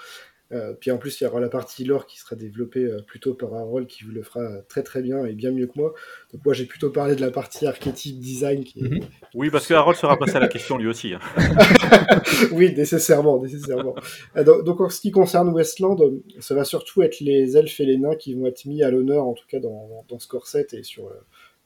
Euh, 0.53 0.75
puis 0.79 0.91
en 0.91 0.99
plus, 0.99 1.21
il 1.21 1.25
y 1.25 1.27
aura 1.27 1.41
la 1.41 1.49
partie 1.49 1.85
lore 1.85 2.07
qui 2.07 2.19
sera 2.19 2.37
développée 2.37 2.85
euh, 2.85 3.01
plutôt 3.01 3.35
par 3.35 3.55
Harold 3.55 3.87
qui 3.87 4.05
vous 4.05 4.13
le 4.13 4.23
fera 4.23 4.63
très 4.69 4.83
très 4.83 5.01
bien 5.01 5.25
et 5.25 5.33
bien 5.33 5.51
mieux 5.51 5.67
que 5.67 5.73
moi. 5.77 5.95
Donc 6.33 6.45
moi, 6.45 6.55
j'ai 6.55 6.67
plutôt 6.67 6.91
parlé 6.91 7.17
de 7.17 7.21
la 7.21 7.31
partie 7.31 7.67
archétype 7.67 8.19
design. 8.19 8.65
Mhm. 8.77 9.01
Oui, 9.35 9.51
parce 9.51 9.67
que 9.67 9.75
Harold 9.75 9.97
sera 9.97 10.19
passé 10.19 10.37
à 10.37 10.41
la 10.41 10.49
question 10.49 10.77
lui 10.77 10.87
aussi. 10.87 11.15
Hein. 11.15 11.21
oui, 12.53 12.75
nécessairement, 12.75 13.43
nécessairement. 13.43 13.95
Donc, 14.37 14.81
en 14.81 14.91
ce 14.91 15.01
qui 15.01 15.11
concerne 15.11 15.49
Westland, 15.49 15.99
ça 16.41 16.55
va 16.55 16.65
surtout 16.65 17.03
être 17.03 17.21
les 17.21 17.57
elfes 17.57 17.81
et 17.81 17.87
les 17.87 17.97
nains 17.97 18.17
qui 18.17 18.35
vont 18.35 18.47
être 18.47 18.67
mis 18.67 18.83
à 18.83 18.91
l'honneur, 18.91 19.27
en 19.27 19.33
tout 19.33 19.47
cas 19.49 19.61
dans, 19.61 20.05
dans 20.09 20.19
ce 20.19 20.29
corset 20.29 20.67
et 20.73 20.83
sur 20.83 21.11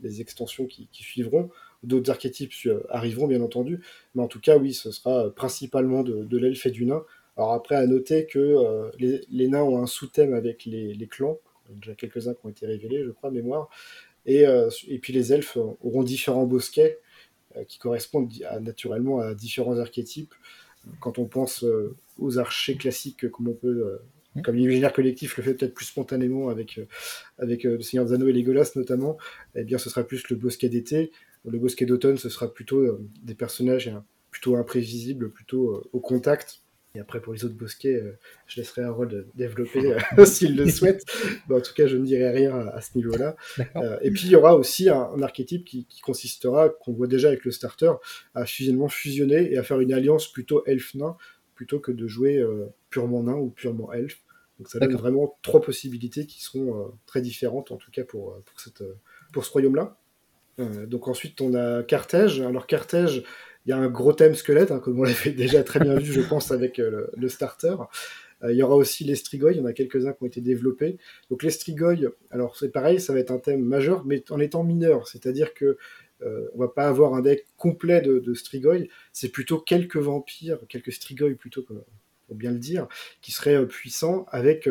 les 0.00 0.20
extensions 0.20 0.66
qui, 0.66 0.88
suivront. 0.92 1.50
D'autres 1.82 2.10
archétypes 2.10 2.52
arriveront, 2.90 3.26
bien 3.26 3.40
entendu. 3.40 3.80
Mais 4.14 4.22
en 4.22 4.28
tout 4.28 4.40
cas, 4.40 4.56
oui, 4.56 4.72
ce 4.72 4.90
sera 4.90 5.30
principalement 5.34 6.02
de, 6.02 6.24
de 6.24 6.38
l'elfe 6.38 6.66
et 6.66 6.70
du 6.70 6.86
nain. 6.86 7.02
Alors 7.38 7.52
après, 7.52 7.76
à 7.76 7.86
noter 7.86 8.26
que 8.26 8.38
euh, 8.40 8.90
les, 8.98 9.48
nains 9.48 9.62
ont 9.62 9.80
un 9.80 9.86
sous-thème 9.86 10.34
avec 10.34 10.64
les, 10.64 11.08
clans, 11.08 11.38
déjà 11.70 11.94
quelques-uns 11.94 12.34
qui 12.34 12.40
ont 12.44 12.48
été 12.48 12.66
révélés, 12.66 13.04
je 13.04 13.10
crois, 13.10 13.30
mémoire, 13.30 13.70
et, 14.26 14.44
euh, 14.44 14.68
et 14.88 14.98
puis 14.98 15.12
les 15.12 15.32
elfes 15.32 15.56
auront 15.56 16.02
différents 16.02 16.46
bosquets 16.46 16.98
euh, 17.56 17.62
qui 17.62 17.78
correspondent 17.78 18.32
naturellement 18.60 19.20
à 19.20 19.34
différents 19.34 19.78
archétypes. 19.78 20.34
Quand 21.00 21.18
on 21.18 21.26
pense 21.26 21.64
aux 22.18 22.38
archers 22.38 22.76
classiques 22.76 23.30
comme 23.30 23.48
on 23.48 23.54
peut. 23.54 24.00
Comme 24.44 24.54
l'imaginaire 24.54 24.92
collectif 24.92 25.36
le 25.36 25.42
fait 25.42 25.54
peut-être 25.54 25.74
plus 25.74 25.86
spontanément 25.86 26.48
avec, 26.48 26.78
avec 27.38 27.64
Le 27.64 27.80
Seigneur 27.80 28.06
des 28.06 28.12
Anneaux 28.12 28.28
et 28.28 28.32
Legolas 28.32 28.70
notamment, 28.76 29.18
eh 29.56 29.64
bien 29.64 29.78
ce 29.78 29.90
sera 29.90 30.04
plus 30.04 30.28
le 30.28 30.36
bosquet 30.36 30.68
d'été. 30.68 31.10
Le 31.44 31.58
bosquet 31.58 31.86
d'automne, 31.86 32.18
ce 32.18 32.28
sera 32.28 32.52
plutôt 32.52 33.00
des 33.22 33.34
personnages 33.34 33.90
plutôt 34.30 34.54
imprévisibles, 34.54 35.32
plutôt 35.32 35.88
au 35.92 35.98
contact 35.98 36.62
et 36.94 37.00
après, 37.00 37.20
pour 37.20 37.34
les 37.34 37.44
autres 37.44 37.54
bosquets, 37.54 37.94
euh, 37.94 38.18
je 38.46 38.56
laisserai 38.56 38.82
Harold 38.82 39.26
développer 39.34 39.94
euh, 40.18 40.24
s'il 40.24 40.56
le 40.56 40.68
souhaite. 40.68 41.04
Mais 41.48 41.56
en 41.56 41.60
tout 41.60 41.74
cas, 41.74 41.86
je 41.86 41.96
ne 41.96 42.04
dirai 42.04 42.30
rien 42.30 42.56
à, 42.56 42.80
ce 42.80 42.96
niveau-là. 42.96 43.36
Euh, 43.76 43.98
et 44.00 44.10
puis, 44.10 44.22
il 44.24 44.30
y 44.30 44.36
aura 44.36 44.56
aussi 44.56 44.88
un, 44.88 45.20
archétype 45.20 45.64
qui, 45.64 45.86
consistera, 46.02 46.70
qu'on 46.70 46.92
voit 46.92 47.06
déjà 47.06 47.28
avec 47.28 47.44
le 47.44 47.50
starter, 47.50 47.92
à 48.34 48.46
fusionnement 48.46 48.88
fusionner 48.88 49.52
et 49.52 49.58
à 49.58 49.62
faire 49.62 49.80
une 49.80 49.92
alliance 49.92 50.32
plutôt 50.32 50.64
elfe-nain, 50.64 51.16
plutôt 51.54 51.78
que 51.78 51.92
de 51.92 52.06
jouer 52.06 52.44
purement 52.88 53.22
nain 53.22 53.34
ou 53.34 53.50
purement 53.50 53.92
elfe. 53.92 54.22
Donc, 54.58 54.68
ça 54.68 54.78
donne 54.78 54.96
vraiment 54.96 55.38
trois 55.42 55.60
possibilités 55.60 56.26
qui 56.26 56.42
seront 56.42 56.92
très 57.06 57.20
différentes, 57.20 57.70
en 57.70 57.76
tout 57.76 57.90
cas 57.90 58.04
pour, 58.04 58.40
pour, 58.44 58.60
cette, 58.60 58.82
pour 59.32 59.44
ce 59.44 59.52
royaume-là. 59.52 59.98
donc, 60.86 61.06
ensuite, 61.06 61.40
on 61.40 61.54
a 61.54 61.82
Carthage. 61.82 62.40
Alors, 62.40 62.66
Carthage 62.66 63.24
il 63.68 63.72
y 63.72 63.74
a 63.74 63.76
un 63.76 63.90
gros 63.90 64.14
thème 64.14 64.34
squelette, 64.34 64.70
hein, 64.70 64.80
comme 64.80 64.98
on 64.98 65.02
l'avait 65.02 65.30
déjà 65.44 65.62
très 65.62 65.78
bien 65.78 65.94
vu, 65.96 66.10
je 66.10 66.22
pense, 66.22 66.50
avec 66.50 66.78
euh, 66.78 67.06
le, 67.14 67.28
starter. 67.28 67.76
Euh, 68.42 68.50
il 68.50 68.56
y 68.56 68.62
aura 68.62 68.74
aussi 68.76 69.04
les 69.04 69.14
strigoi, 69.14 69.52
il 69.52 69.58
y 69.58 69.60
en 69.60 69.66
a 69.66 69.74
quelques-uns 69.74 70.14
qui 70.14 70.22
ont 70.22 70.26
été 70.26 70.40
développés. 70.40 70.96
Donc 71.28 71.42
les 71.42 71.50
strigoi, 71.50 71.94
alors 72.30 72.56
c'est 72.56 72.70
pareil, 72.70 72.98
ça 72.98 73.12
va 73.12 73.18
être 73.18 73.30
un 73.30 73.38
thème 73.38 73.62
majeur, 73.62 74.06
mais 74.06 74.24
en 74.30 74.40
étant 74.40 74.64
mineur, 74.64 75.06
c'est-à-dire 75.06 75.52
que 75.52 75.76
euh, 76.22 76.48
on 76.54 76.58
va 76.58 76.68
pas 76.68 76.88
avoir 76.88 77.12
un 77.12 77.20
deck 77.20 77.46
complet 77.58 78.00
de, 78.00 78.20
de 78.20 78.34
strigoi, 78.34 78.88
c'est 79.12 79.28
plutôt 79.28 79.58
quelques 79.58 79.98
vampires, 79.98 80.60
quelques 80.70 80.92
strigoi 80.92 81.34
plutôt, 81.34 81.62
pour 81.62 82.36
bien 82.36 82.52
le 82.52 82.58
dire, 82.58 82.88
qui 83.20 83.32
seraient 83.32 83.66
puissants 83.66 84.24
avec 84.30 84.66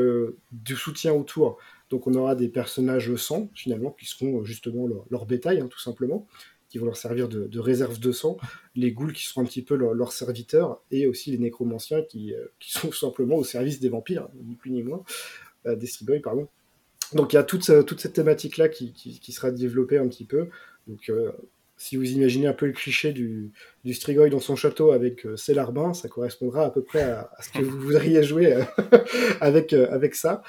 du 0.51 0.75
soutien 0.75 1.13
autour. 1.13 1.59
Donc 1.91 2.07
on 2.07 2.15
aura 2.15 2.35
des 2.35 2.49
personnages 2.49 3.15
sang, 3.15 3.49
finalement, 3.53 3.91
qui 3.91 4.05
seront 4.05 4.43
justement 4.43 4.87
leur, 5.09 5.25
bétail, 5.27 5.59
hein, 5.59 5.67
tout 5.69 5.79
simplement 5.79 6.27
qui 6.69 6.77
vont 6.77 6.85
leur 6.85 6.97
servir 6.97 7.29
de, 7.29 7.59
réserve 7.59 7.99
de 7.99 8.11
sang, 8.11 8.37
les 8.75 8.91
ghouls 8.91 9.13
qui 9.13 9.23
seront 9.23 9.41
un 9.41 9.45
petit 9.45 9.61
peu 9.61 9.75
leurs 9.75 10.11
serviteurs, 10.11 10.81
et 10.91 11.07
aussi 11.07 11.31
les 11.31 11.37
nécromanciens 11.37 12.01
qui, 12.01 12.33
euh, 12.33 12.45
sont 12.59 12.91
simplement 12.93 13.37
au 13.37 13.43
service 13.43 13.79
des 13.79 13.89
vampires, 13.89 14.27
ni 14.43 14.55
plus 14.55 14.71
ni 14.71 14.83
moins, 14.83 15.03
euh, 15.65 15.75
des 15.75 15.87
Strigoi, 15.87 16.19
pardon. 16.19 16.47
Donc 17.13 17.31
il 17.31 17.37
y 17.37 17.39
a 17.39 17.43
toute, 17.43 17.71
toute 17.85 18.01
cette 18.01 18.13
thématique-là 18.13 18.67
qui, 18.67 18.91
qui, 18.91 19.31
sera 19.31 19.51
développée 19.51 19.97
un 19.97 20.07
petit 20.09 20.25
peu. 20.25 20.49
Donc 20.87 21.09
euh, 21.09 21.31
si 21.77 21.95
vous 21.95 22.11
imaginez 22.11 22.47
un 22.47 22.53
peu 22.53 22.65
le 22.65 22.73
cliché 22.73 23.13
du, 23.13 23.51
du 23.87 23.93
Strigoi 23.93 24.29
dans 24.29 24.41
son 24.41 24.57
château 24.57 24.91
avec 24.91 25.25
euh, 25.25 25.37
Célarbin, 25.37 25.93
ça 25.93 26.09
correspondra 26.09 26.65
à 26.65 26.69
peu 26.69 26.83
près 26.83 27.03
à, 27.03 27.31
ce 27.39 27.57
que 27.57 27.63
vous 27.63 27.79
voudriez 27.79 28.21
jouer 28.21 28.53
euh, 28.53 28.63
avec, 29.41 29.71
euh, 29.71 29.87
avec 29.91 30.13
ça. 30.13 30.43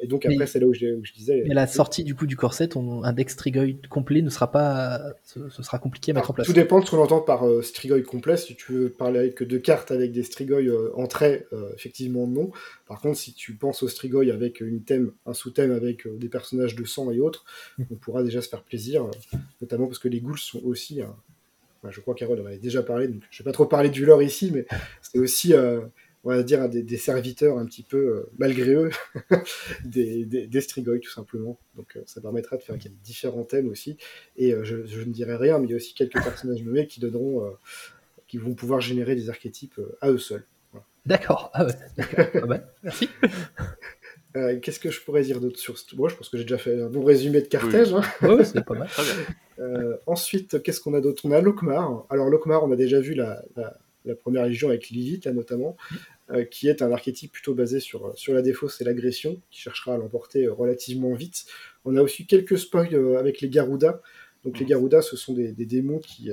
et 0.00 0.06
donc 0.06 0.24
après, 0.24 0.46
c'est 0.46 0.58
là 0.58 0.66
où 0.66 0.72
je, 0.72 0.86
disais. 1.14 1.44
Mais 1.46 1.54
la 1.54 1.66
sortie 1.66 2.02
du 2.02 2.14
coup 2.14 2.26
du 2.26 2.34
corset, 2.34 2.70
un 2.76 3.12
deck 3.12 3.28
Strigoi 3.28 3.78
complet 3.90 4.22
ne 4.22 4.30
sera 4.30 4.50
pas. 4.50 5.02
Ce, 5.22 5.62
sera 5.62 5.78
compliqué 5.78 6.12
à 6.12 6.14
mettre 6.14 6.30
en 6.30 6.34
place. 6.34 6.46
Tout 6.46 6.54
dépend 6.54 6.80
de 6.80 6.86
ce 6.86 6.90
qu'on 6.90 7.02
entend 7.02 7.20
par 7.20 7.44
Strigoi 7.62 8.00
complet. 8.00 8.38
Si 8.38 8.56
tu 8.56 8.72
veux 8.72 8.88
parler 8.88 9.18
avec 9.18 9.42
deux 9.42 9.58
cartes 9.58 9.90
avec 9.90 10.12
des 10.12 10.22
Strigoi 10.22 10.62
en 10.94 11.06
trait, 11.06 11.46
effectivement 11.74 12.26
non. 12.26 12.50
Par 12.86 13.02
contre, 13.02 13.18
si 13.18 13.34
tu 13.34 13.54
penses 13.54 13.82
au 13.82 13.88
Strigoi 13.88 14.32
avec 14.32 14.62
une 14.62 14.82
thème, 14.82 15.12
un 15.26 15.34
sous-thème 15.34 15.72
avec 15.72 16.08
des 16.08 16.28
personnages 16.30 16.74
de 16.74 16.84
sang 16.84 17.10
et 17.10 17.20
autres, 17.20 17.44
mm. 17.76 17.84
on 17.90 17.96
pourra 17.96 18.22
déjà 18.22 18.40
se 18.40 18.48
faire 18.48 18.62
plaisir, 18.62 19.04
notamment 19.60 19.86
parce 19.86 19.98
que 19.98 20.08
les 20.08 20.20
ghouls 20.20 20.38
sont 20.38 20.62
aussi 20.64 21.02
je 21.88 22.00
crois 22.00 22.14
qu'Harold 22.14 22.40
en 22.40 22.46
avait 22.46 22.58
déjà 22.58 22.82
parlé, 22.82 23.08
donc 23.08 23.22
je 23.30 23.42
vais 23.42 23.44
pas 23.44 23.52
trop 23.52 23.66
parler 23.66 23.90
du 23.90 24.04
lore 24.04 24.22
ici, 24.22 24.50
mais 24.52 24.66
c'est 25.02 25.18
aussi, 25.18 25.54
euh, 25.54 25.80
on 26.24 26.30
va 26.30 26.42
dire, 26.42 26.68
des, 26.68 26.96
serviteurs 26.96 27.58
un 27.58 27.66
petit 27.66 27.82
peu, 27.82 27.96
euh, 27.96 28.30
malgré 28.38 28.72
eux, 28.74 28.90
des, 29.84 30.24
des, 30.24 30.60
Strigoi, 30.60 30.98
tout 30.98 31.10
simplement. 31.10 31.58
Donc 31.76 31.96
euh, 31.96 32.02
ça 32.06 32.20
permettra 32.20 32.56
de 32.56 32.62
faire 32.62 32.76
différents 33.02 33.44
thèmes 33.44 33.68
aussi. 33.68 33.96
Et 34.36 34.54
je, 34.62 34.76
ne 34.76 35.12
dirai 35.12 35.36
rien, 35.36 35.58
mais 35.58 35.66
il 35.66 35.70
y 35.70 35.74
a 35.74 35.76
aussi 35.76 35.94
quelques 35.94 36.22
personnages 36.22 36.62
nommés 36.62 36.86
qui 36.86 37.00
donneront, 37.00 37.52
qui 38.26 38.38
vont 38.38 38.54
pouvoir 38.54 38.80
générer 38.80 39.14
des 39.14 39.30
archétypes 39.30 39.80
à 40.00 40.10
eux 40.10 40.18
seuls. 40.18 40.44
D'accord, 41.06 41.50
ah 41.54 41.66
ah 42.06 42.46
bah, 42.46 42.60
merci. 42.82 43.08
Qu'est-ce 44.62 44.80
que 44.80 44.90
je 44.90 45.00
pourrais 45.00 45.22
dire 45.22 45.40
d'autre 45.40 45.58
sur 45.58 45.78
ce... 45.78 45.94
Moi, 45.96 46.08
je 46.08 46.16
pense 46.16 46.28
que 46.28 46.36
j'ai 46.36 46.44
déjà 46.44 46.58
fait 46.58 46.80
un 46.80 46.88
bon 46.88 47.04
résumé 47.04 47.40
de 47.40 47.46
Carthage. 47.46 47.92
Hein. 47.94 48.02
Oui, 48.22 48.44
c'est 48.44 48.64
pas 48.64 48.74
mal. 48.74 48.88
Très 48.88 49.02
bien. 49.02 49.24
Euh, 49.60 49.96
ensuite, 50.06 50.62
qu'est-ce 50.62 50.80
qu'on 50.80 50.94
a 50.94 51.00
d'autre? 51.00 51.22
On 51.24 51.32
a 51.32 51.40
Lokmar. 51.40 52.06
Alors 52.10 52.28
Lokmar, 52.28 52.64
on 52.64 52.72
a 52.72 52.76
déjà 52.76 53.00
vu 53.00 53.14
la, 53.14 53.42
première 54.20 54.46
légion 54.46 54.68
avec 54.68 54.88
Lilith, 54.88 55.24
là, 55.24 55.32
notamment, 55.32 55.76
euh, 56.30 56.44
qui 56.44 56.68
est 56.68 56.82
un 56.82 56.92
archétype 56.92 57.32
plutôt 57.32 57.54
basé 57.54 57.80
sur, 57.80 58.16
sur 58.16 58.32
la 58.32 58.42
défausse 58.42 58.80
et 58.80 58.84
l'agression, 58.84 59.40
qui 59.50 59.60
cherchera 59.60 59.94
à 59.94 59.98
l'emporter 59.98 60.46
euh, 60.46 60.52
relativement 60.52 61.12
vite. 61.14 61.44
On 61.84 61.96
a 61.96 62.02
aussi 62.02 62.26
quelques 62.26 62.58
spoils 62.58 63.16
avec 63.16 63.40
les 63.40 63.48
Garuda. 63.48 64.00
Donc 64.44 64.58
les 64.58 64.66
Garuda, 64.66 65.02
ce 65.02 65.16
sont 65.16 65.34
des, 65.34 65.52
des 65.52 65.66
démons 65.66 65.98
qui, 65.98 66.30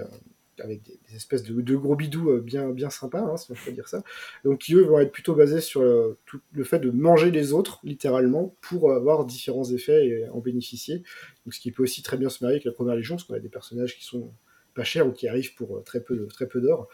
avec 0.60 0.84
des, 0.84 0.99
espèces 1.16 1.43
de, 1.43 1.76
gros 1.76 1.95
bidous 1.95 2.30
euh, 2.30 2.41
bien, 2.41 2.70
bien 2.70 2.89
sympas, 2.89 3.22
hein, 3.22 3.38
si 3.38 3.51
on 3.51 3.56
peut 3.56 3.72
dire 3.72 3.88
ça. 3.88 4.03
Donc 4.43 4.60
qui 4.60 4.76
eux 4.76 4.84
vont 4.84 4.99
être 4.99 5.12
plutôt 5.12 5.36
basés 5.36 5.62
sur 5.62 5.82
euh, 5.82 6.18
le 6.53 6.64
fait 6.64 6.80
de 6.80 6.91
manger 6.91 7.32
les 7.32 7.53
autres, 7.53 7.80
littéralement, 7.84 8.56
pour 8.62 8.91
avoir 8.91 9.26
différents 9.26 9.66
effets 9.66 10.08
et 10.08 10.30
en 10.30 10.39
bénéficier. 10.39 11.03
Donc 11.45 11.53
ce 11.53 11.60
qui 11.60 11.72
peut 11.72 11.84
aussi 11.84 12.03
très 12.03 12.18
bien 12.18 12.30
se 12.30 12.43
marier 12.43 12.56
avec 12.56 12.66
la 12.66 12.72
première 12.72 12.95
légion, 12.95 13.16
parce 13.16 13.28
qu'on 13.28 13.36
a 13.36 13.39
des 13.39 13.49
personnages 13.49 13.97
qui 13.97 14.06
sont 14.06 14.32
pas 14.74 14.84
chers 14.84 15.08
ou 15.08 15.12
qui 15.12 15.28
arrivent 15.28 15.56
pour 15.56 15.78
euh, 15.78 15.82
très 15.82 16.01
peu, 16.01 16.28
très 16.28 16.47
peu 16.47 16.62
d'or. 16.62 16.88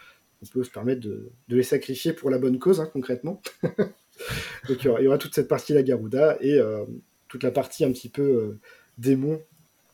On 0.43 0.47
peut 0.47 0.63
se 0.63 0.71
permettre 0.71 1.01
de, 1.01 1.29
les 1.49 1.63
sacrifier 1.63 2.13
pour 2.13 2.29
la 2.31 2.39
bonne 2.39 2.57
cause, 2.57 2.79
hein, 2.79 2.89
concrètement. 2.91 3.41
Donc 4.67 4.83
il 4.83 4.85
y, 4.85 5.07
aura, 5.07 5.17
toute 5.17 5.35
cette 5.35 5.47
partie 5.47 5.73
la 5.73 5.83
Garuda 5.83 6.37
et 6.41 6.59
toute 7.27 7.43
la 7.43 7.51
partie 7.51 7.85
un 7.85 7.91
petit 7.91 8.09
peu 8.09 8.57
démon 8.97 9.41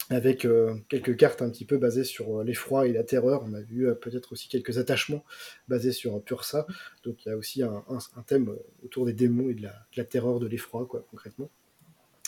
avec 0.10 0.46
euh, 0.46 0.76
quelques 0.88 1.18
cartes 1.18 1.42
un 1.42 1.50
petit 1.50 1.66
peu 1.66 1.78
basées 1.78 2.04
sur 2.04 2.40
euh, 2.40 2.44
l'effroi 2.44 2.88
et 2.88 2.94
la 2.94 3.04
terreur. 3.04 3.44
On 3.46 3.54
a 3.54 3.62
vu 3.62 3.88
euh, 3.88 3.94
peut-être 3.94 4.32
aussi 4.32 4.48
quelques 4.48 4.78
attachements 4.78 5.24
basés 5.68 5.92
sur 5.92 6.22
pur 6.24 6.46
ça. 6.46 6.66
Donc 7.04 7.26
il 7.26 7.30
y 7.30 7.32
a 7.32 7.38
aussi 7.38 7.62
un, 7.62 7.84
thème 8.26 8.56
autour 8.84 9.06
des 9.06 9.14
démons 9.14 9.50
et 9.50 9.54
de 9.54 9.68
la, 9.96 10.04
terreur, 10.06 10.40
de 10.40 10.48
l'effroi, 10.48 10.86
quoi, 10.86 11.06
concrètement. 11.12 11.50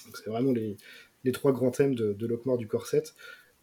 Donc 0.06 0.18
c'est 0.18 0.30
vraiment 0.30 0.52
les, 0.52 0.78
trois 1.32 1.52
grands 1.52 1.72
thèmes 1.72 1.96
de, 1.96 2.14
de 2.14 2.58
du 2.58 2.68
Corset. 2.68 3.04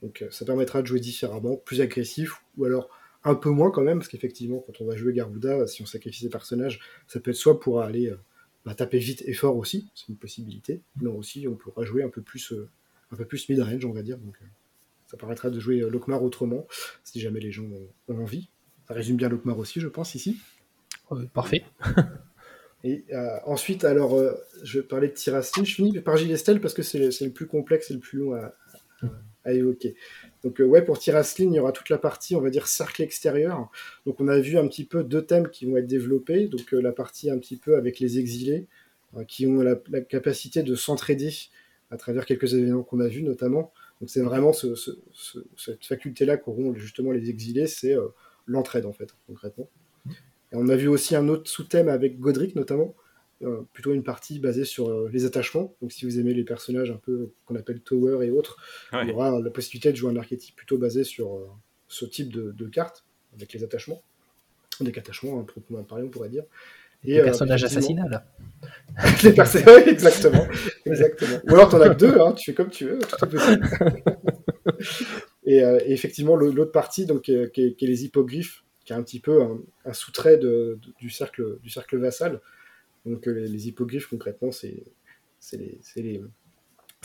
Donc 0.02 0.24
ça 0.30 0.44
permettra 0.44 0.82
de 0.82 0.86
jouer 0.86 1.00
différemment, 1.00 1.56
plus 1.56 1.80
agressif, 1.80 2.42
ou 2.56 2.64
alors 2.64 2.90
un 3.24 3.34
peu 3.34 3.50
moins 3.50 3.70
quand 3.70 3.82
même, 3.82 3.98
parce 3.98 4.08
qu'effectivement, 4.08 4.62
quand 4.66 4.80
on 4.80 4.86
va 4.86 4.96
jouer 4.96 5.12
Garuda, 5.12 5.66
si 5.66 5.82
on 5.82 5.86
sacrifie 5.86 6.20
ses 6.20 6.28
personnages, 6.28 6.80
ça 7.08 7.18
peut 7.18 7.30
être 7.30 7.36
soit 7.36 7.58
pour 7.58 7.80
aller 7.80 8.14
bah, 8.64 8.74
taper 8.74 8.98
vite 8.98 9.22
et 9.26 9.32
fort 9.32 9.56
aussi, 9.56 9.90
c'est 9.94 10.08
une 10.08 10.16
possibilité, 10.16 10.82
mais 11.00 11.08
aussi 11.08 11.48
on 11.48 11.56
pourra 11.56 11.84
jouer 11.84 12.02
un 12.02 12.10
peu 12.10 12.22
plus 12.22 12.52
un 13.12 13.16
peu 13.16 13.24
plus 13.24 13.48
mid-range, 13.48 13.84
on 13.84 13.92
va 13.92 14.02
dire. 14.02 14.18
Donc, 14.18 14.36
euh, 14.42 14.46
ça 15.06 15.16
permettra 15.16 15.50
de 15.50 15.60
jouer 15.60 15.80
euh, 15.80 15.88
Lokmar 15.88 16.22
autrement, 16.22 16.66
si 17.04 17.20
jamais 17.20 17.40
les 17.40 17.52
gens 17.52 17.64
ont 18.08 18.18
envie. 18.18 18.50
Ça 18.88 18.94
résume 18.94 19.16
bien 19.16 19.28
Lokmar 19.28 19.58
aussi, 19.58 19.80
je 19.80 19.88
pense, 19.88 20.14
ici. 20.14 20.38
parfait. 21.32 21.64
Et 22.84 23.04
euh, 23.12 23.38
ensuite, 23.46 23.84
alors, 23.84 24.16
je 24.62 24.78
vais 24.78 24.86
parler 24.86 25.08
de 25.08 25.14
Tirasline. 25.14 25.66
Je 25.66 25.74
finis 25.74 25.98
par 26.00 26.16
Gilestel 26.16 26.60
parce 26.60 26.72
que 26.72 26.82
c'est 26.82 26.98
le, 26.98 27.30
plus 27.30 27.46
complexe 27.46 27.90
et 27.90 27.94
le 27.94 28.00
plus 28.00 28.18
long 28.18 28.34
à, 28.34 29.52
évoquer. 29.52 29.96
Donc, 30.44 30.60
ouais, 30.60 30.82
pour 30.82 30.98
Tirasline, 30.98 31.52
il 31.52 31.56
y 31.56 31.60
aura 31.60 31.72
toute 31.72 31.88
la 31.88 31.98
partie, 31.98 32.36
on 32.36 32.40
va 32.40 32.50
dire, 32.50 32.68
cercle 32.68 33.02
extérieur. 33.02 33.70
Donc, 34.04 34.20
on 34.20 34.28
a 34.28 34.38
vu 34.38 34.56
un 34.56 34.68
petit 34.68 34.84
peu 34.84 35.02
deux 35.02 35.24
thèmes 35.24 35.48
qui 35.48 35.66
vont 35.66 35.76
être 35.78 35.86
développés. 35.86 36.46
Donc, 36.46 36.70
la 36.70 36.92
partie 36.92 37.28
un 37.28 37.38
petit 37.38 37.56
peu 37.56 37.76
avec 37.76 37.98
les 37.98 38.18
exilés, 38.18 38.68
qui 39.26 39.46
ont 39.46 39.62
la, 39.62 39.76
la 39.88 40.00
capacité 40.02 40.62
de 40.62 40.74
s'entraider 40.76 41.32
à 41.90 41.96
travers 41.96 42.26
quelques 42.26 42.54
événements 42.54 42.82
qu'on 42.82 43.00
a 43.00 43.08
vus 43.08 43.22
notamment. 43.22 43.72
Donc 44.00 44.10
c'est 44.10 44.20
vraiment 44.20 44.52
cette 44.52 45.84
faculté-là 45.84 46.36
qu'auront 46.36 46.74
justement 46.74 47.12
les 47.12 47.30
exilés, 47.30 47.66
c'est 47.66 47.94
euh, 47.94 48.08
l'entraide 48.46 48.86
en 48.86 48.92
fait, 48.92 49.14
concrètement. 49.26 49.68
Et 50.52 50.54
on 50.54 50.68
a 50.68 50.76
vu 50.76 50.88
aussi 50.88 51.16
un 51.16 51.28
autre 51.28 51.48
sous-thème 51.48 51.88
avec 51.88 52.18
Godric 52.18 52.54
notamment, 52.56 52.94
euh, 53.42 53.62
plutôt 53.72 53.92
une 53.92 54.02
partie 54.02 54.38
basée 54.38 54.64
sur 54.64 54.90
euh, 54.90 55.08
les 55.12 55.24
attachements. 55.24 55.74
Donc 55.80 55.92
si 55.92 56.04
vous 56.04 56.18
aimez 56.18 56.34
les 56.34 56.44
personnages 56.44 56.90
un 56.90 56.96
peu 56.96 57.32
qu'on 57.46 57.56
appelle 57.56 57.80
Tower 57.80 58.24
et 58.26 58.30
autres, 58.30 58.58
il 58.92 59.08
y 59.08 59.12
aura 59.12 59.40
la 59.40 59.50
possibilité 59.50 59.90
de 59.92 59.96
jouer 59.96 60.12
un 60.12 60.16
archétype 60.16 60.56
plutôt 60.56 60.78
basé 60.78 61.04
sur 61.04 61.58
ce 61.88 62.04
type 62.04 62.30
de, 62.30 62.68
cartes, 62.68 63.04
avec 63.34 63.52
les 63.52 63.64
attachements. 63.64 64.02
Des 64.80 64.90
attachements, 64.90 65.40
hein, 65.40 65.44
proprement 65.44 65.82
parler, 65.84 66.04
on 66.04 66.10
pourrait 66.10 66.28
dire. 66.28 66.44
Et, 67.06 67.22
personnages 67.22 67.64
assassinats, 67.64 68.06
là. 68.10 68.26
les 69.22 69.32
personnages, 69.32 69.82
exactement, 69.86 70.46
exactement. 70.84 71.38
Ou 71.46 71.54
alors 71.54 71.68
t'en 71.68 71.80
as 71.80 71.90
que 71.90 71.98
deux, 71.98 72.20
hein, 72.20 72.32
tu 72.32 72.50
fais 72.50 72.54
comme 72.54 72.70
tu 72.70 72.86
veux, 72.86 72.98
tout 72.98 73.24
est 73.24 73.28
possible. 73.28 73.68
et, 75.44 75.62
euh, 75.62 75.78
et, 75.84 75.92
effectivement, 75.92 76.36
l'autre 76.36 76.72
partie, 76.72 77.06
donc, 77.06 77.28
euh, 77.28 77.48
qui 77.48 77.62
est, 77.62 77.82
les 77.82 78.04
hippogriffes, 78.04 78.64
qui 78.84 78.92
est 78.92 78.96
un 78.96 79.02
petit 79.02 79.20
peu 79.20 79.42
un, 79.84 79.92
sous-trait 79.92 80.38
de, 80.38 80.78
du, 80.98 81.10
cercle, 81.10 81.58
du 81.62 81.70
cercle 81.70 81.98
vassal. 81.98 82.40
Donc 83.04 83.28
euh, 83.28 83.32
les, 83.32 83.68
hippogriffes, 83.68 84.06
concrètement, 84.06 84.50
c'est 84.52 84.84
les, 85.52 85.80
les, 85.96 86.22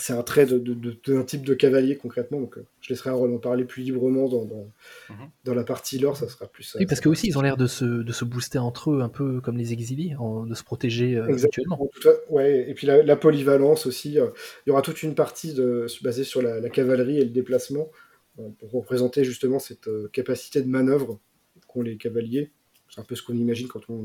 c'est 0.02 0.12
un 0.12 0.22
trait 0.22 0.46
d'un 0.46 0.58
de, 0.58 0.74
de, 0.74 1.22
type 1.22 1.44
de 1.44 1.54
cavalier 1.54 1.96
concrètement. 1.96 2.40
Donc, 2.40 2.58
euh, 2.58 2.66
je 2.80 2.88
laisserai 2.90 3.10
en 3.10 3.38
parler 3.38 3.64
plus 3.64 3.82
librement 3.82 4.28
dans, 4.28 4.44
dans, 4.44 4.66
mhm. 5.10 5.54
la 5.54 5.64
partie 5.64 5.98
lore, 5.98 6.16
ça 6.16 6.28
sera 6.28 6.46
plus. 6.46 6.76
Oui, 6.78 6.86
parce 6.86 7.00
que 7.00 7.08
aussi 7.08 7.28
ils 7.28 7.38
ont 7.38 7.42
l'air 7.42 7.56
de 7.56 7.68
se, 7.68 7.84
de 7.84 8.12
se 8.12 8.24
booster 8.24 8.58
entre 8.58 8.90
eux, 8.90 9.00
un 9.00 9.08
peu 9.08 9.40
comme 9.40 9.56
les 9.56 9.72
exilés, 9.72 10.16
de 10.46 10.54
se 10.54 10.64
protéger 10.64 11.16
euh, 11.16 11.28
Exactement. 11.28 11.88
Ouais, 12.28 12.68
et 12.68 12.74
puis 12.74 12.86
la, 12.86 13.16
polyvalence 13.16 13.86
aussi. 13.86 14.18
Euh, 14.18 14.28
il 14.66 14.70
y 14.70 14.72
aura 14.72 14.82
toute 14.82 15.02
une 15.02 15.14
partie 15.14 15.54
de, 15.54 15.86
basée 16.02 16.24
sur 16.24 16.42
la, 16.42 16.68
cavalerie 16.68 17.18
et 17.18 17.24
le 17.24 17.30
déplacement 17.30 17.88
pour 18.34 18.72
représenter 18.72 19.24
justement 19.24 19.58
cette 19.58 19.88
capacité 20.10 20.62
de 20.62 20.68
manœuvre 20.68 21.20
qu'ont 21.68 21.82
les 21.82 21.96
cavaliers. 21.96 22.50
C'est 22.88 23.00
un 23.00 23.04
peu 23.04 23.14
ce 23.14 23.22
qu'on 23.22 23.34
imagine 23.34 23.68
quand 23.68 23.82
on, 23.88 24.04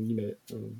on, 0.52 0.70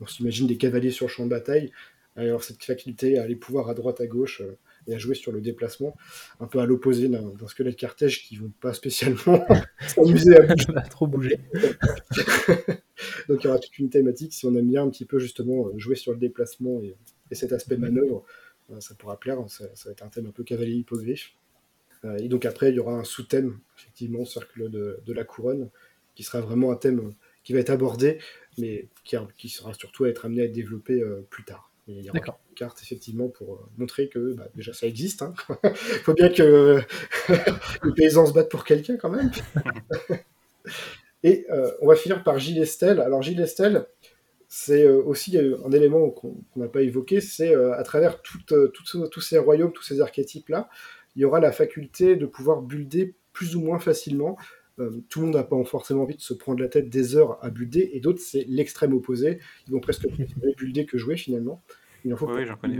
on 0.00 0.06
s'imagine 0.06 0.46
des 0.46 0.56
cavaliers 0.56 0.90
sur 0.90 1.08
champ 1.08 1.24
de 1.24 1.30
bataille. 1.30 1.70
Alors 2.16 2.44
cette 2.44 2.62
faculté 2.62 3.18
à 3.18 3.22
aller 3.22 3.36
pouvoir 3.36 3.68
à 3.68 3.74
droite 3.74 4.00
à 4.00 4.06
gauche 4.06 4.42
et 4.86 4.94
à 4.94 4.98
jouer 4.98 5.14
sur 5.14 5.32
le 5.32 5.40
déplacement, 5.40 5.96
un 6.40 6.46
peu 6.46 6.58
à 6.58 6.66
l'opposé 6.66 7.08
d'un 7.08 7.48
squelette 7.48 7.76
cartège 7.76 8.22
qui 8.22 8.36
vont 8.36 8.52
pas 8.60 8.72
spécialement 8.74 9.44
s'amuser 9.86 10.36
à 10.36 10.42
bouger. 10.46 10.66
trop 10.90 11.06
bouger. 11.06 11.40
Donc 13.28 13.42
il 13.42 13.44
y 13.44 13.46
aura 13.48 13.58
toute 13.58 13.78
une 13.78 13.90
thématique, 13.90 14.32
si 14.32 14.46
on 14.46 14.54
aime 14.54 14.68
bien 14.68 14.82
un 14.82 14.90
petit 14.90 15.04
peu 15.04 15.18
justement 15.18 15.68
euh, 15.68 15.78
jouer 15.78 15.96
sur 15.96 16.12
le 16.12 16.18
déplacement 16.18 16.80
et, 16.82 16.96
cet 17.32 17.52
aspect 17.52 17.76
manœuvre, 17.76 18.24
euh, 18.70 18.80
ça 18.80 18.94
pourra 18.94 19.18
plaire, 19.18 19.38
ça, 19.48 19.64
va 19.64 19.90
être 19.90 20.04
un 20.04 20.08
thème 20.08 20.26
un 20.26 20.30
peu 20.30 20.44
cavalier 20.44 20.74
hippogriffe. 20.74 21.32
Euh, 22.04 22.16
et 22.18 22.28
donc 22.28 22.44
après, 22.44 22.68
il 22.70 22.76
y 22.76 22.78
aura 22.78 22.94
un 22.94 23.02
sous-thème, 23.02 23.58
effectivement, 23.76 24.24
cercle 24.24 24.70
de, 24.70 25.12
la 25.12 25.24
couronne, 25.24 25.68
qui 26.14 26.22
sera 26.22 26.40
vraiment 26.40 26.70
un 26.70 26.76
thème 26.76 27.12
qui 27.42 27.52
va 27.52 27.58
être 27.58 27.70
abordé, 27.70 28.18
mais 28.56 28.88
qui, 29.02 29.16
qui 29.36 29.48
sera 29.48 29.74
surtout 29.74 30.04
à 30.04 30.10
être 30.10 30.26
amené 30.26 30.42
à 30.42 30.44
être 30.44 30.52
développé 30.52 31.02
plus 31.28 31.42
tard. 31.42 31.72
Une 31.88 31.98
carte 32.54 32.80
effectivement 32.82 33.28
pour 33.28 33.54
euh, 33.54 33.58
montrer 33.78 34.08
que 34.08 34.34
bah, 34.34 34.48
déjà 34.54 34.72
ça 34.72 34.86
existe. 34.86 35.22
Hein. 35.22 35.34
faut 35.74 36.14
bien 36.14 36.28
que 36.30 36.80
les 37.84 37.92
paysans 37.92 38.26
se 38.26 38.32
battent 38.32 38.50
pour 38.50 38.64
quelqu'un 38.64 38.96
quand 38.96 39.10
même. 39.10 39.30
Et 41.22 41.46
euh, 41.50 41.70
on 41.80 41.86
va 41.86 41.96
finir 41.96 42.22
par 42.22 42.38
Gilles 42.38 42.60
Estelle. 42.60 43.00
Alors 43.00 43.22
Gilles 43.22 43.40
Estelle, 43.40 43.86
c'est 44.48 44.84
euh, 44.84 45.02
aussi 45.02 45.38
un 45.38 45.70
élément 45.72 46.10
qu'on 46.10 46.36
n'a 46.56 46.68
pas 46.68 46.82
évoqué, 46.82 47.20
c'est 47.20 47.54
à 47.54 47.82
travers 47.82 48.20
tous 48.22 49.20
ces 49.20 49.38
royaumes, 49.38 49.72
tous 49.72 49.82
ces 49.82 50.00
archétypes-là, 50.00 50.68
il 51.16 51.22
y 51.22 51.24
aura 51.24 51.40
la 51.40 51.52
faculté 51.52 52.16
de 52.16 52.26
pouvoir 52.26 52.62
builder 52.62 53.14
plus 53.32 53.56
ou 53.56 53.60
moins 53.60 53.78
facilement. 53.78 54.36
tout 55.08 55.20
le 55.20 55.26
monde 55.26 55.34
n'a 55.34 55.44
pas 55.44 55.62
forcément 55.64 56.02
envie 56.02 56.16
de 56.16 56.20
se 56.20 56.34
prendre 56.34 56.60
la 56.60 56.68
tête 56.68 56.88
des 56.88 57.16
heures 57.16 57.38
à 57.42 57.50
builder, 57.50 57.90
et 57.94 58.00
d'autres, 58.00 58.20
c'est 58.20 58.44
l'extrême 58.48 58.92
opposé. 58.92 59.38
Ils 59.66 59.72
vont 59.72 59.80
presque 59.80 60.08
préférer 60.08 60.54
builder 60.56 60.86
que 60.86 60.98
jouer 60.98 61.16
finalement. 61.16 61.62
Il 62.04 62.12
en 62.12 62.16
faut 62.16 62.30
oui, 62.30 62.44
j'en 62.44 62.56
connais. 62.56 62.78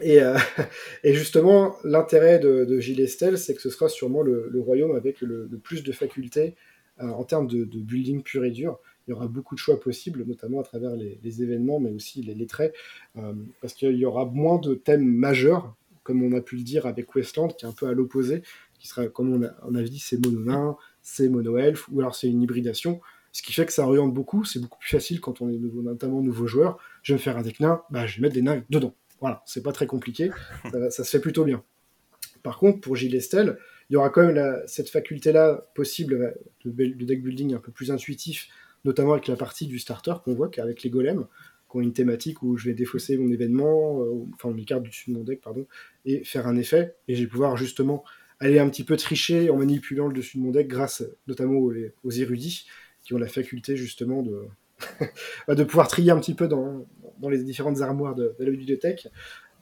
et, 0.00 0.22
euh, 0.22 0.38
et, 1.04 1.12
justement, 1.12 1.76
l'intérêt 1.84 2.38
de, 2.38 2.80
Gilles 2.80 3.00
Estelle, 3.00 3.36
c'est 3.36 3.54
que 3.54 3.60
ce 3.60 3.68
sera 3.68 3.88
sûrement 3.88 4.22
le, 4.22 4.60
royaume 4.60 4.96
avec 4.96 5.20
le, 5.20 5.48
plus 5.62 5.82
de 5.82 5.92
facultés 5.92 6.54
euh, 7.00 7.08
en 7.08 7.24
termes 7.24 7.46
de, 7.46 7.64
building 7.64 8.22
pur 8.22 8.44
et 8.44 8.50
dur. 8.50 8.78
Il 9.06 9.12
y 9.12 9.14
aura 9.14 9.26
beaucoup 9.26 9.54
de 9.54 9.60
choix 9.60 9.78
possibles, 9.78 10.24
notamment 10.26 10.60
à 10.60 10.62
travers 10.62 10.96
les, 10.96 11.42
événements, 11.42 11.80
mais 11.80 11.90
aussi 11.90 12.22
les, 12.22 12.46
traits, 12.46 12.74
euh, 13.16 13.34
parce 13.60 13.74
qu'il 13.74 13.96
y 13.96 14.06
aura 14.06 14.24
moins 14.24 14.58
de 14.58 14.74
thèmes 14.74 15.04
majeurs, 15.04 15.74
comme 16.02 16.22
on 16.22 16.32
a 16.32 16.40
pu 16.40 16.56
le 16.56 16.62
dire 16.62 16.86
avec 16.86 17.14
Westland, 17.14 17.48
qui 17.48 17.66
est 17.66 17.68
un 17.68 17.72
peu 17.72 17.86
à 17.86 17.92
l'opposé, 17.92 18.42
qui 18.78 18.88
sera, 18.88 19.06
comme 19.08 19.34
on, 19.34 19.44
a, 19.44 19.50
on 19.62 19.72
dit, 19.82 19.98
c'est 19.98 20.24
mono 20.24 20.78
c'est 21.02 21.28
mono 21.28 21.58
elf, 21.58 21.88
ou 21.90 22.00
alors 22.00 22.14
c'est 22.14 22.28
une 22.28 22.42
hybridation. 22.42 23.00
Ce 23.32 23.42
qui 23.42 23.52
fait 23.52 23.66
que 23.66 23.72
ça 23.72 23.86
oriente 23.86 24.14
beaucoup, 24.14 24.44
c'est 24.44 24.60
beaucoup 24.60 24.78
plus 24.78 24.90
facile 24.90 25.20
quand 25.20 25.42
on 25.42 25.50
est 25.50 25.58
nouveau, 25.58 25.82
notamment 25.82 26.22
nouveau 26.22 26.46
joueur. 26.46 26.78
Je 27.02 27.12
vais 27.12 27.18
me 27.18 27.22
faire 27.22 27.36
un 27.36 27.42
deck 27.42 27.60
nain, 27.60 27.82
bah, 27.90 28.06
je 28.06 28.16
vais 28.16 28.22
mettre 28.22 28.34
des 28.34 28.42
nains 28.42 28.62
dedans. 28.70 28.94
Voilà, 29.20 29.42
c'est 29.46 29.62
pas 29.62 29.72
très 29.72 29.86
compliqué, 29.86 30.30
ça, 30.90 31.04
se 31.04 31.10
fait 31.10 31.20
plutôt 31.20 31.44
bien. 31.44 31.62
Par 32.42 32.58
contre, 32.58 32.80
pour 32.80 32.96
Gilles 32.96 33.16
Estelle, 33.16 33.58
il 33.90 33.94
y 33.94 33.96
aura 33.96 34.10
quand 34.10 34.24
même 34.24 34.62
cette 34.66 34.90
faculté-là 34.90 35.68
possible 35.74 36.36
de, 36.64 37.04
deck 37.04 37.22
building 37.22 37.54
un 37.54 37.58
peu 37.58 37.72
plus 37.72 37.90
intuitif, 37.90 38.48
notamment 38.84 39.12
avec 39.12 39.26
la 39.26 39.36
partie 39.36 39.66
du 39.66 39.78
starter 39.78 40.14
qu'on 40.24 40.34
voit 40.34 40.48
qu'avec 40.48 40.82
les 40.82 40.90
golems, 40.90 41.26
qui 41.70 41.76
ont 41.76 41.80
une 41.80 41.92
thématique 41.92 42.42
où 42.42 42.56
je 42.56 42.66
vais 42.66 42.74
défausser 42.74 43.16
mon 43.16 43.30
événement, 43.30 44.02
euh, 44.02 44.24
enfin 44.34 44.52
mes 44.52 44.64
cartes 44.64 44.82
du 44.82 44.90
dessus 44.90 45.10
de 45.10 45.16
mon 45.16 45.24
deck, 45.24 45.40
pardon, 45.40 45.66
et 46.04 46.22
faire 46.24 46.46
un 46.46 46.56
effet, 46.56 46.94
et 47.08 47.14
je 47.14 47.22
vais 47.22 47.28
pouvoir 47.28 47.56
justement 47.56 48.04
aller 48.40 48.58
un 48.58 48.68
petit 48.68 48.84
peu 48.84 48.96
tricher 48.96 49.50
en 49.50 49.56
manipulant 49.56 50.06
le 50.06 50.14
dessus 50.14 50.38
de 50.38 50.42
mon 50.42 50.52
deck 50.52 50.68
grâce 50.68 51.02
notamment 51.26 51.58
aux 51.58 52.10
érudits 52.10 52.66
qui 53.02 53.14
ont 53.14 53.18
la 53.18 53.26
faculté 53.26 53.76
justement 53.76 54.22
de, 54.22 54.46
de 55.48 55.64
pouvoir 55.64 55.88
trier 55.88 56.10
un 56.10 56.18
petit 56.18 56.34
peu 56.34 56.48
dans, 56.48 56.86
dans 57.20 57.28
les 57.28 57.42
différentes 57.42 57.80
armoires 57.80 58.14
de, 58.14 58.34
de 58.38 58.44
la 58.44 58.50
bibliothèque. 58.50 59.08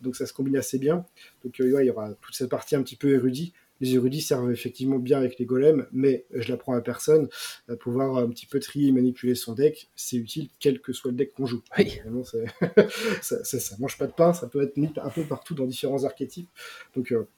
Donc 0.03 0.17
ça 0.17 0.27
se 0.27 0.33
combine 0.33 0.57
assez 0.57 0.79
bien. 0.79 1.05
Donc 1.45 1.61
euh, 1.61 1.83
il 1.83 1.87
y 1.87 1.91
aura 1.91 2.13
toute 2.21 2.35
cette 2.35 2.51
partie 2.51 2.77
un 2.77 2.83
petit 2.83 2.97
peu 2.97 3.15
érudit. 3.15 3.53
Les 3.81 3.95
érudits 3.95 4.23
servent 4.23 4.51
effectivement 4.51 4.99
bien 4.99 5.19
avec 5.19 5.39
les 5.39 5.45
golems, 5.45 5.87
mais 5.93 6.25
je 6.35 6.51
l'apprends 6.51 6.73
à 6.73 6.81
personne. 6.81 7.29
À 7.69 7.77
pouvoir 7.77 8.17
un 8.17 8.29
petit 8.29 8.47
peu 8.47 8.59
trier 8.59 8.89
et 8.89 8.93
manipuler 8.93 9.35
son 9.35 9.53
deck, 9.53 9.91
c'est 9.95 10.17
utile 10.17 10.49
quel 10.61 10.81
que 10.81 10.95
soit 10.95 11.11
le 11.11 11.17
deck 11.17 11.35
qu'on 11.35 11.45
joue. 11.45 11.63
Oui. 11.77 12.01
ça, 13.21 13.45
ça, 13.45 13.77
mange 13.79 13.99
pas 13.99 14.07
de 14.07 14.13
pain, 14.13 14.33
ça 14.33 14.47
peut 14.47 14.63
être 14.63 14.79
mis 14.79 14.91
un 14.97 15.11
peu 15.11 15.25
partout 15.25 15.55
dans 15.55 15.67
différents 15.67 16.05
archétypes. 16.05 16.49
Donc 16.95 17.13
euh, 17.13 17.29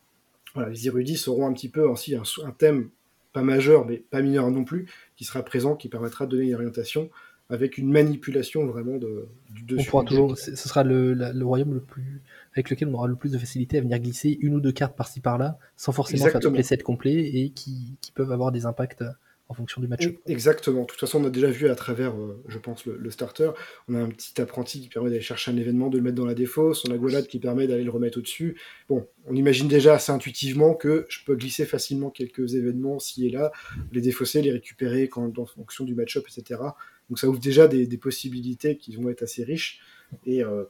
voilà, 0.55 0.69
les 0.69 0.87
érudits 0.87 1.17
seront 1.17 1.47
un 1.47 1.53
petit 1.53 1.69
peu 1.69 1.83
aussi 1.83 2.15
un, 2.15 2.23
un 2.45 2.53
thème 2.53 2.91
pas 3.33 3.43
majeur, 3.43 3.85
mais 3.85 3.99
pas 3.99 4.23
mineur 4.23 4.51
non 4.51 4.65
plus, 4.65 4.89
qui 5.17 5.25
sera 5.25 5.43
présent, 5.45 5.75
qui 5.75 5.89
permettra 5.89 6.27
de 6.27 6.31
donner 6.33 6.49
une 6.49 6.55
orientation 6.55 7.11
avec 7.51 7.79
une 7.79 7.91
manipulation 7.91 8.67
vraiment 8.67 8.99
de, 8.99 9.29
du 9.51 9.63
dessus. 9.63 9.89
On 9.89 9.91
pourra 9.91 10.05
toujours, 10.05 10.37
ce 10.37 10.55
sera 10.55 10.85
le, 10.85 11.15
le, 11.15 11.45
royaume 11.45 11.75
le 11.75 11.81
plus, 11.81 12.21
avec 12.53 12.71
lequel 12.71 12.89
on 12.89 12.95
aura 12.95 13.07
le 13.07 13.17
plus 13.17 13.33
de 13.33 13.39
facilité 13.39 13.79
à 13.79 13.81
venir 13.81 13.99
glisser 13.99 14.37
une 14.41 14.55
ou 14.55 14.61
deux 14.61 14.73
cartes 14.73 14.97
par-ci 14.97 15.21
par-là, 15.21 15.59
sans 15.77 15.93
forcément 15.93 16.27
faire 16.27 16.41
tous 16.41 16.51
les 16.51 16.63
sets 16.63 16.79
complets 16.79 17.19
et 17.19 17.51
qui, 17.51 17.97
qui 18.01 18.13
peuvent 18.13 18.33
avoir 18.33 18.53
des 18.53 18.67
impacts 18.67 19.03
en 19.49 19.55
fonction 19.55 19.81
du 19.81 19.89
match. 19.89 20.07
Exactement. 20.27 20.83
De 20.83 20.87
toute 20.87 21.01
façon, 21.01 21.23
on 21.23 21.27
a 21.27 21.31
déjà 21.31 21.49
vu 21.49 21.69
à 21.69 21.75
travers, 21.75 22.15
euh, 22.15 22.43
je 22.49 22.59
pense, 22.59 22.85
le, 22.85 23.11
starter, 23.11 23.51
on 23.89 23.95
a 23.95 23.99
un 23.99 24.09
petit 24.09 24.41
apprenti 24.41 24.81
qui 24.81 24.89
permet 24.89 25.09
d'aller 25.09 25.23
chercher 25.23 25.51
un 25.51 25.57
événement, 25.57 25.89
de 25.89 25.97
le 25.97 26.05
mettre 26.05 26.17
dans 26.17 26.27
la 26.27 26.35
défausse, 26.35 26.85
on 26.87 26.93
a 26.93 26.99
Golad 26.99 27.27
qui 27.27 27.39
permet 27.39 27.67
d'aller 27.67 27.85
le 27.85 27.91
remettre 27.91 28.19
au-dessus. 28.19 28.61
Bon, 28.89 29.07
on 29.27 29.35
imagine 29.35 29.67
déjà 29.67 29.95
assez 29.95 30.13
intuitivement 30.13 30.75
que 30.75 31.07
je 31.09 31.21
peux 31.25 31.35
glisser 31.35 31.65
facilement 31.65 32.11
quelques 32.11 32.55
événements 32.55 32.99
ci 32.99 33.27
et 33.27 33.31
là, 33.31 33.51
les 33.93 34.03
défausser, 34.03 34.43
les 34.43 34.53
récupérer 34.53 35.09
quand, 35.09 35.39
en 35.39 35.47
fonction 35.47 35.85
du 35.85 35.95
match-up, 35.95 36.25
etc. 36.29 36.61
Donc 37.09 37.19
ça 37.19 37.29
ouvre 37.29 37.39
déjà 37.39 37.69
des, 37.69 37.87
possibilités 37.99 38.77
qui 38.77 38.97
vont 38.97 39.09
être 39.09 39.23
assez 39.23 39.45
riches. 39.45 39.81
Et 40.27 40.45
euh, 40.45 40.65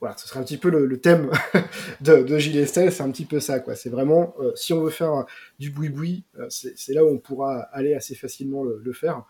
voilà, 0.00 0.16
ce 0.16 0.26
sera 0.26 0.40
un 0.40 0.44
petit 0.44 0.56
peu 0.56 0.70
le, 0.70 1.00
thème 1.00 1.30
de, 2.00 2.22
de 2.22 2.38
Gilles 2.38 2.56
Estelle, 2.58 2.92
c'est 2.92 3.02
un 3.02 3.10
petit 3.10 3.24
peu 3.24 3.40
ça, 3.40 3.60
quoi. 3.60 3.74
C'est 3.74 3.90
vraiment, 3.90 4.34
euh, 4.40 4.52
si 4.54 4.72
on 4.72 4.82
veut 4.82 4.90
faire 4.90 5.26
du 5.58 5.70
boui-boui, 5.70 6.24
euh, 6.38 6.46
c'est 6.48 6.94
là 6.94 7.04
où 7.04 7.08
on 7.08 7.18
pourra 7.18 7.60
aller 7.72 7.94
assez 7.94 8.14
facilement 8.14 8.64
le, 8.64 8.92
faire. 8.92 9.24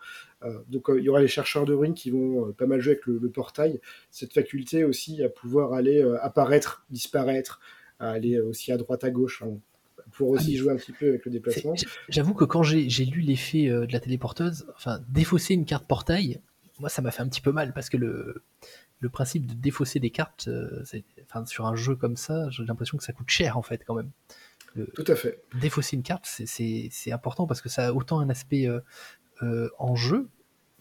Donc 0.69 0.89
il 0.97 1.03
y 1.03 1.09
aura 1.09 1.21
les 1.21 1.27
chercheurs 1.27 1.65
de 1.65 1.73
ruines 1.73 1.93
qui 1.93 2.09
vont 2.09 2.51
pas 2.53 2.65
mal 2.65 2.81
jouer 2.81 2.93
avec 2.93 3.05
le, 3.05 3.29
portail, 3.29 3.79
cette 4.09 4.33
faculté 4.33 4.83
aussi 4.83 5.23
à 5.23 5.29
pouvoir 5.29 5.73
aller 5.73 6.01
apparaître, 6.19 6.83
disparaître, 6.89 7.59
à 7.99 8.09
aller 8.09 8.39
aussi 8.39 8.71
à 8.71 8.77
droite, 8.77 9.03
à 9.03 9.11
gauche, 9.11 9.43
pour 10.13 10.29
aussi 10.29 10.55
ah, 10.55 10.57
jouer 10.57 10.71
un 10.71 10.77
petit 10.77 10.93
peu 10.93 11.09
avec 11.09 11.25
le 11.25 11.31
déplacement. 11.31 11.75
J'avoue 12.09 12.33
que 12.33 12.45
quand 12.45 12.63
j'ai 12.63 13.05
lu 13.05 13.21
l'effet 13.21 13.67
de 13.67 13.93
la 13.93 13.99
téléporteuse, 13.99 14.65
enfin, 14.75 14.99
défausser 15.09 15.53
une 15.53 15.65
carte 15.65 15.85
portail, 15.85 16.41
moi 16.81 16.89
ça 16.89 17.01
m'a 17.01 17.11
fait 17.11 17.21
un 17.21 17.29
petit 17.29 17.41
peu 17.41 17.53
mal 17.53 17.73
parce 17.73 17.89
que 17.89 17.97
le 17.97 18.43
le 19.01 19.09
principe 19.09 19.47
de 19.47 19.53
défausser 19.53 19.99
des 19.99 20.11
cartes, 20.11 20.47
euh, 20.47 20.83
enfin, 21.23 21.45
sur 21.47 21.65
un 21.65 21.75
jeu 21.75 21.95
comme 21.95 22.15
ça, 22.15 22.49
j'ai 22.51 22.63
l'impression 22.63 22.97
que 22.97 23.03
ça 23.03 23.13
coûte 23.13 23.29
cher 23.29 23.57
en 23.57 23.63
fait 23.63 23.83
quand 23.85 23.95
même. 23.95 24.11
Tout 24.95 25.03
à 25.07 25.15
fait. 25.15 25.43
Défausser 25.59 25.97
une 25.97 26.03
carte, 26.03 26.25
c'est 26.25 27.11
important 27.11 27.45
parce 27.45 27.61
que 27.61 27.67
ça 27.67 27.87
a 27.87 27.91
autant 27.91 28.19
un 28.19 28.29
aspect 28.29 28.67
euh, 28.67 28.79
euh, 29.41 29.69
en 29.79 29.95
jeu 29.95 30.29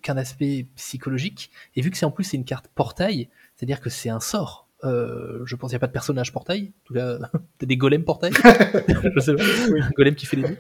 qu'un 0.03 0.17
aspect 0.17 0.69
psychologique. 0.77 1.51
Et 1.75 1.81
vu 1.81 1.91
que 1.91 1.97
c'est 1.97 2.07
en 2.07 2.13
plus 2.13 2.25
c'est 2.25 2.37
une 2.37 2.45
carte 2.45 2.69
portail, 2.69 3.31
c'est-à-dire 3.57 3.81
que 3.81 3.91
c'est 3.91 4.11
un 4.11 4.21
sort. 4.21 4.69
Euh, 4.85 5.43
je 5.45 5.57
pense 5.57 5.71
qu'il 5.71 5.75
n'y 5.75 5.79
a 5.79 5.81
pas 5.81 5.87
de 5.87 5.93
personnage 5.93 6.33
portail. 6.33 6.73
En 6.83 6.87
tout 6.87 6.95
cas, 6.95 7.19
des 7.61 7.77
golems 7.77 8.05
portail. 8.05 8.33
je 9.15 9.21
sais 9.21 9.35
pas. 9.35 9.43
Un 9.43 9.91
golem 9.91 10.15
qui 10.15 10.27
fait 10.27 10.37
les 10.37 10.49
deux. 10.49 10.57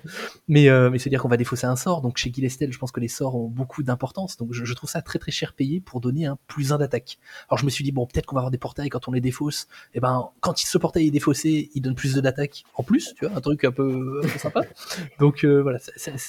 Mais, 0.48 0.68
euh, 0.68 0.90
mais 0.90 0.98
c'est 0.98 1.10
dire 1.10 1.22
qu'on 1.22 1.28
va 1.28 1.36
défausser 1.36 1.66
un 1.66 1.76
sort. 1.76 2.02
Donc 2.02 2.16
chez 2.16 2.32
Gilestel, 2.32 2.72
je 2.72 2.78
pense 2.78 2.92
que 2.92 3.00
les 3.00 3.08
sorts 3.08 3.36
ont 3.36 3.48
beaucoup 3.48 3.82
d'importance. 3.82 4.36
Donc 4.36 4.52
je, 4.52 4.74
trouve 4.74 4.90
ça 4.90 5.02
très 5.02 5.18
très 5.18 5.32
cher 5.32 5.52
payé 5.52 5.80
pour 5.80 6.00
donner 6.00 6.26
un 6.26 6.38
plus 6.46 6.72
un 6.72 6.78
d'attaque. 6.78 7.18
Alors 7.48 7.58
je 7.58 7.64
me 7.64 7.70
suis 7.70 7.84
dit, 7.84 7.92
bon, 7.92 8.06
peut-être 8.06 8.26
qu'on 8.26 8.36
va 8.36 8.40
avoir 8.40 8.50
des 8.50 8.58
portails 8.58 8.88
quand 8.88 9.08
on 9.08 9.12
les 9.12 9.20
défausse. 9.20 9.66
Et 9.94 9.98
eh 9.98 10.00
ben, 10.00 10.30
quand 10.40 10.56
ce 10.58 10.78
portail 10.78 11.06
est 11.06 11.10
défaussé, 11.10 11.70
il 11.74 11.82
donne 11.82 11.94
plus 11.94 12.14
de 12.14 12.20
d'attaque 12.20 12.64
en 12.74 12.82
plus. 12.82 13.14
Tu 13.16 13.26
vois, 13.26 13.36
un 13.36 13.40
truc 13.40 13.64
un 13.64 13.72
peu, 13.72 14.20
un 14.22 14.28
peu 14.28 14.38
sympa. 14.38 14.62
Donc 15.18 15.44
euh, 15.44 15.62
voilà, 15.62 15.78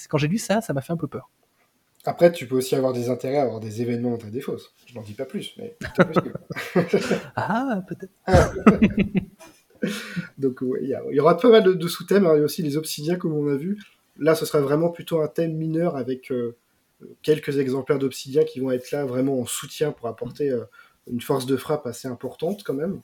quand 0.09 0.17
j'ai 0.17 0.27
lu 0.27 0.37
ça, 0.37 0.61
ça 0.61 0.73
m'a 0.73 0.81
fait 0.81 0.93
un 0.93 0.97
peu 0.97 1.07
peur. 1.07 1.29
Après, 2.05 2.31
tu 2.31 2.47
peux 2.47 2.55
aussi 2.55 2.75
avoir 2.75 2.93
des 2.93 3.09
intérêts 3.09 3.37
à 3.37 3.43
avoir 3.43 3.59
des 3.59 3.81
événements 3.81 4.11
dans 4.11 4.17
ta 4.17 4.29
défausse. 4.29 4.73
Je 4.87 4.95
n'en 4.95 5.01
dis 5.01 5.13
pas 5.13 5.25
plus, 5.25 5.53
mais. 5.57 5.77
ah, 7.35 7.83
peut-être. 7.87 8.11
Donc, 10.37 10.63
il 10.81 10.97
y, 11.11 11.19
aura 11.19 11.37
pas 11.37 11.49
mal 11.49 11.63
de, 11.63 11.87
sous-thèmes. 11.87 12.27
Il 12.33 12.39
y 12.39 12.41
a 12.41 12.43
aussi 12.43 12.63
les 12.63 12.77
obsidiens, 12.77 13.17
comme 13.17 13.33
on 13.33 13.47
a 13.47 13.55
vu. 13.55 13.79
Là, 14.17 14.35
ce 14.35 14.45
sera 14.45 14.61
vraiment 14.61 14.89
plutôt 14.89 15.21
un 15.21 15.27
thème 15.27 15.55
mineur 15.55 15.95
avec 15.95 16.31
euh, 16.31 16.57
quelques 17.21 17.59
exemplaires 17.59 17.99
d'obsidiens 17.99 18.43
qui 18.43 18.59
vont 18.59 18.71
être 18.71 18.91
là 18.91 19.05
vraiment 19.05 19.39
en 19.39 19.45
soutien 19.45 19.91
pour 19.91 20.07
apporter 20.07 20.49
euh, 20.49 20.65
une 21.07 21.21
force 21.21 21.45
de 21.45 21.57
frappe 21.57 21.85
assez 21.85 22.07
importante, 22.07 22.63
quand 22.63 22.73
même. 22.73 23.01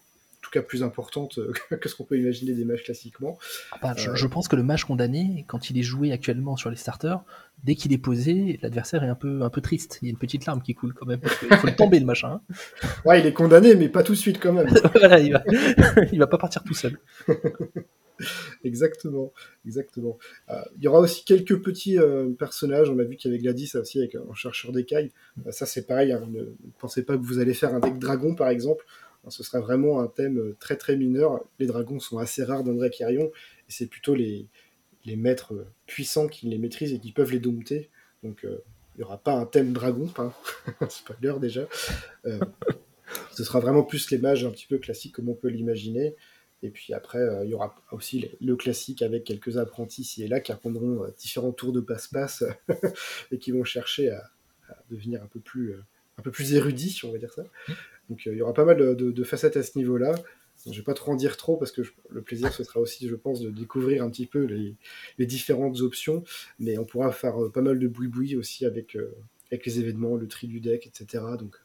Tout 0.47 0.59
cas 0.59 0.61
plus 0.61 0.83
importantes 0.83 1.39
que 1.81 1.89
ce 1.89 1.95
qu'on 1.95 2.05
peut 2.05 2.17
imaginer 2.17 2.53
des 2.53 2.65
mages 2.65 2.83
classiquement. 2.83 3.37
Ah 3.71 3.77
bah, 3.81 3.93
je, 3.97 4.27
pense 4.27 4.47
que 4.47 4.55
le 4.55 4.63
mage 4.63 4.85
condamné, 4.85 5.45
quand 5.47 5.69
il 5.69 5.77
est 5.77 5.83
joué 5.83 6.11
actuellement 6.11 6.55
sur 6.55 6.69
les 6.69 6.77
starters, 6.77 7.19
dès 7.63 7.75
qu'il 7.75 7.91
est 7.91 7.97
posé, 7.97 8.59
l'adversaire 8.61 9.03
est 9.03 9.09
un 9.09 9.15
peu, 9.15 9.41
un 9.41 9.49
peu 9.49 9.61
triste. 9.61 9.99
Il 10.01 10.05
y 10.05 10.09
a 10.09 10.11
une 10.11 10.17
petite 10.17 10.45
larme 10.45 10.61
qui 10.61 10.73
coule 10.73 10.93
quand 10.93 11.05
même. 11.05 11.19
il 11.23 11.57
faut 11.57 11.67
le 11.67 11.75
tomber 11.75 11.99
le 11.99 12.05
machin. 12.05 12.39
Hein. 12.49 12.55
Ouais, 13.05 13.19
il 13.19 13.25
est 13.25 13.33
condamné, 13.33 13.75
mais 13.75 13.89
pas 13.89 14.03
tout 14.03 14.13
de 14.13 14.17
suite 14.17 14.39
quand 14.39 14.53
même. 14.53 14.67
voilà, 14.93 15.19
il 15.19 15.33
va, 15.33 15.43
il 16.11 16.19
va 16.19 16.27
pas 16.27 16.37
partir 16.37 16.63
tout 16.63 16.73
seul. 16.73 16.97
exactement, 18.63 19.31
exactement. 19.65 20.17
Euh, 20.49 20.61
il 20.77 20.83
y 20.83 20.87
aura 20.87 20.99
aussi 20.99 21.23
quelques 21.25 21.61
petits 21.61 21.99
euh, 21.99 22.29
personnages. 22.37 22.89
On 22.89 22.99
a 22.99 23.03
vu 23.03 23.15
qu'il 23.15 23.31
y 23.31 23.33
avait 23.33 23.41
Gladys 23.41 23.71
aussi 23.75 23.99
avec 23.99 24.15
un 24.15 24.33
chercheur 24.33 24.71
d'écailles. 24.71 25.11
Euh, 25.45 25.51
ça, 25.51 25.65
c'est 25.65 25.85
pareil. 25.85 26.11
Hein, 26.11 26.27
ne, 26.29 26.43
pensez 26.79 27.03
pas 27.03 27.17
que 27.17 27.23
vous 27.23 27.39
allez 27.39 27.53
faire 27.53 27.73
un 27.73 27.79
deck 27.79 27.99
dragon, 27.99 28.35
par 28.35 28.49
exemple. 28.49 28.85
Ce 29.29 29.43
sera 29.43 29.59
vraiment 29.59 29.99
un 29.99 30.07
thème 30.07 30.55
très 30.59 30.77
très 30.77 30.95
mineur. 30.95 31.43
Les 31.59 31.65
dragons 31.65 31.99
sont 31.99 32.17
assez 32.17 32.43
rares 32.43 32.63
dans 32.63 32.73
Dracarion, 32.73 33.25
et 33.25 33.71
c'est 33.71 33.87
plutôt 33.87 34.15
les, 34.15 34.47
maîtres 35.05 35.53
puissants 35.85 36.27
qui 36.27 36.47
les 36.47 36.57
maîtrisent 36.57 36.93
et 36.93 36.99
qui 36.99 37.11
peuvent 37.11 37.31
les 37.31 37.39
dompter. 37.39 37.89
Donc, 38.23 38.39
il 38.43 38.97
n'y 38.97 39.03
aura 39.03 39.17
pas 39.17 39.33
un 39.33 39.45
thème 39.45 39.73
dragon, 39.73 40.09
hein. 40.17 40.33
pas 40.79 41.15
l'heure 41.21 41.39
déjà. 41.39 41.67
ce 42.23 43.43
sera 43.43 43.59
vraiment 43.59 43.83
plus 43.83 44.11
les 44.11 44.17
mages 44.17 44.45
un 44.45 44.51
petit 44.51 44.67
peu 44.67 44.77
classiques 44.77 45.15
comme 45.15 45.29
on 45.29 45.35
peut 45.35 45.49
l'imaginer. 45.49 46.15
Et 46.63 46.71
puis 46.71 46.93
après, 46.93 47.19
euh, 47.19 47.45
il 47.45 47.51
y 47.51 47.53
aura 47.53 47.75
aussi 47.91 48.31
le 48.41 48.55
classique 48.55 49.01
avec 49.01 49.23
quelques 49.23 49.57
apprentis 49.57 50.01
ici 50.01 50.23
et 50.23 50.27
là 50.27 50.39
qui 50.39 50.51
apprendront 50.51 51.03
euh, 51.03 51.13
différents 51.17 51.51
tours 51.51 51.71
de 51.71 51.81
passe-passe 51.81 52.43
et 53.31 53.37
qui 53.37 53.51
vont 53.51 53.63
chercher 53.63 54.09
à, 54.09 54.31
devenir 54.89 55.23
un 55.23 55.27
peu 55.27 55.39
plus, 55.39 55.73
euh, 55.73 55.81
un 56.17 56.21
peu 56.21 56.31
plus 56.31 56.53
érudits, 56.53 57.01
on 57.03 57.11
va 57.11 57.17
dire 57.17 57.33
ça. 57.33 57.43
Mmh. 57.43 57.73
Donc 58.09 58.25
il 58.25 58.33
y 58.33 58.41
aura 58.41 58.53
pas 58.53 58.65
mal 58.65 58.77
de, 58.77 59.23
facettes 59.23 59.57
à 59.57 59.63
ce 59.63 59.77
niveau-là. 59.77 60.15
je 60.65 60.71
ne 60.71 60.75
vais 60.75 60.81
pas 60.81 60.93
trop 60.93 61.11
en 61.11 61.15
dire 61.15 61.37
trop 61.37 61.57
parce 61.57 61.71
que 61.71 61.81
le 62.09 62.21
plaisir 62.21 62.53
ce 62.53 62.63
sera 62.63 62.79
aussi, 62.79 63.07
je 63.07 63.15
pense, 63.15 63.41
de 63.41 63.49
découvrir 63.49 64.03
un 64.03 64.09
petit 64.09 64.25
peu 64.25 64.43
les, 64.43 64.75
les 65.17 65.25
différentes 65.25 65.81
options. 65.81 66.23
Mais 66.59 66.77
on 66.77 66.85
pourra 66.85 67.11
faire 67.11 67.35
pas 67.53 67.61
mal 67.61 67.79
de 67.79 67.87
boui-boui 67.87 68.35
aussi 68.35 68.65
avec, 68.65 68.97
avec 69.51 69.65
les 69.65 69.79
événements, 69.79 70.15
le 70.15 70.27
tri 70.27 70.47
du 70.47 70.61
deck, 70.61 70.87
etc. 70.87 71.23
Donc 71.37 71.57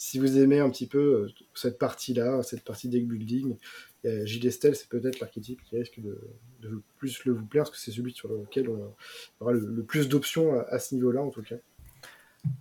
si 0.00 0.18
vous 0.18 0.38
aimez 0.38 0.60
un 0.60 0.70
petit 0.70 0.86
peu 0.86 1.28
cette 1.54 1.78
partie-là, 1.78 2.42
cette 2.42 2.64
partie 2.64 2.88
deck 2.88 3.06
building, 3.06 3.56
J.D. 4.02 4.50
c'est 4.50 4.88
peut-être 4.88 5.20
l'archétype 5.20 5.62
qui 5.62 5.76
risque 5.76 6.00
de, 6.00 6.82
plus 6.96 7.22
le 7.26 7.34
vous 7.34 7.44
plaire, 7.44 7.64
parce 7.64 7.76
que 7.76 7.78
c'est 7.78 7.90
celui 7.90 8.12
sur 8.12 8.28
lequel 8.28 8.70
on 8.70 8.94
aura 9.40 9.52
le, 9.52 9.82
plus 9.84 10.08
d'options 10.08 10.58
à, 10.58 10.78
ce 10.78 10.94
niveau-là, 10.94 11.22
en 11.22 11.28
tout 11.28 11.42
cas. 11.42 11.56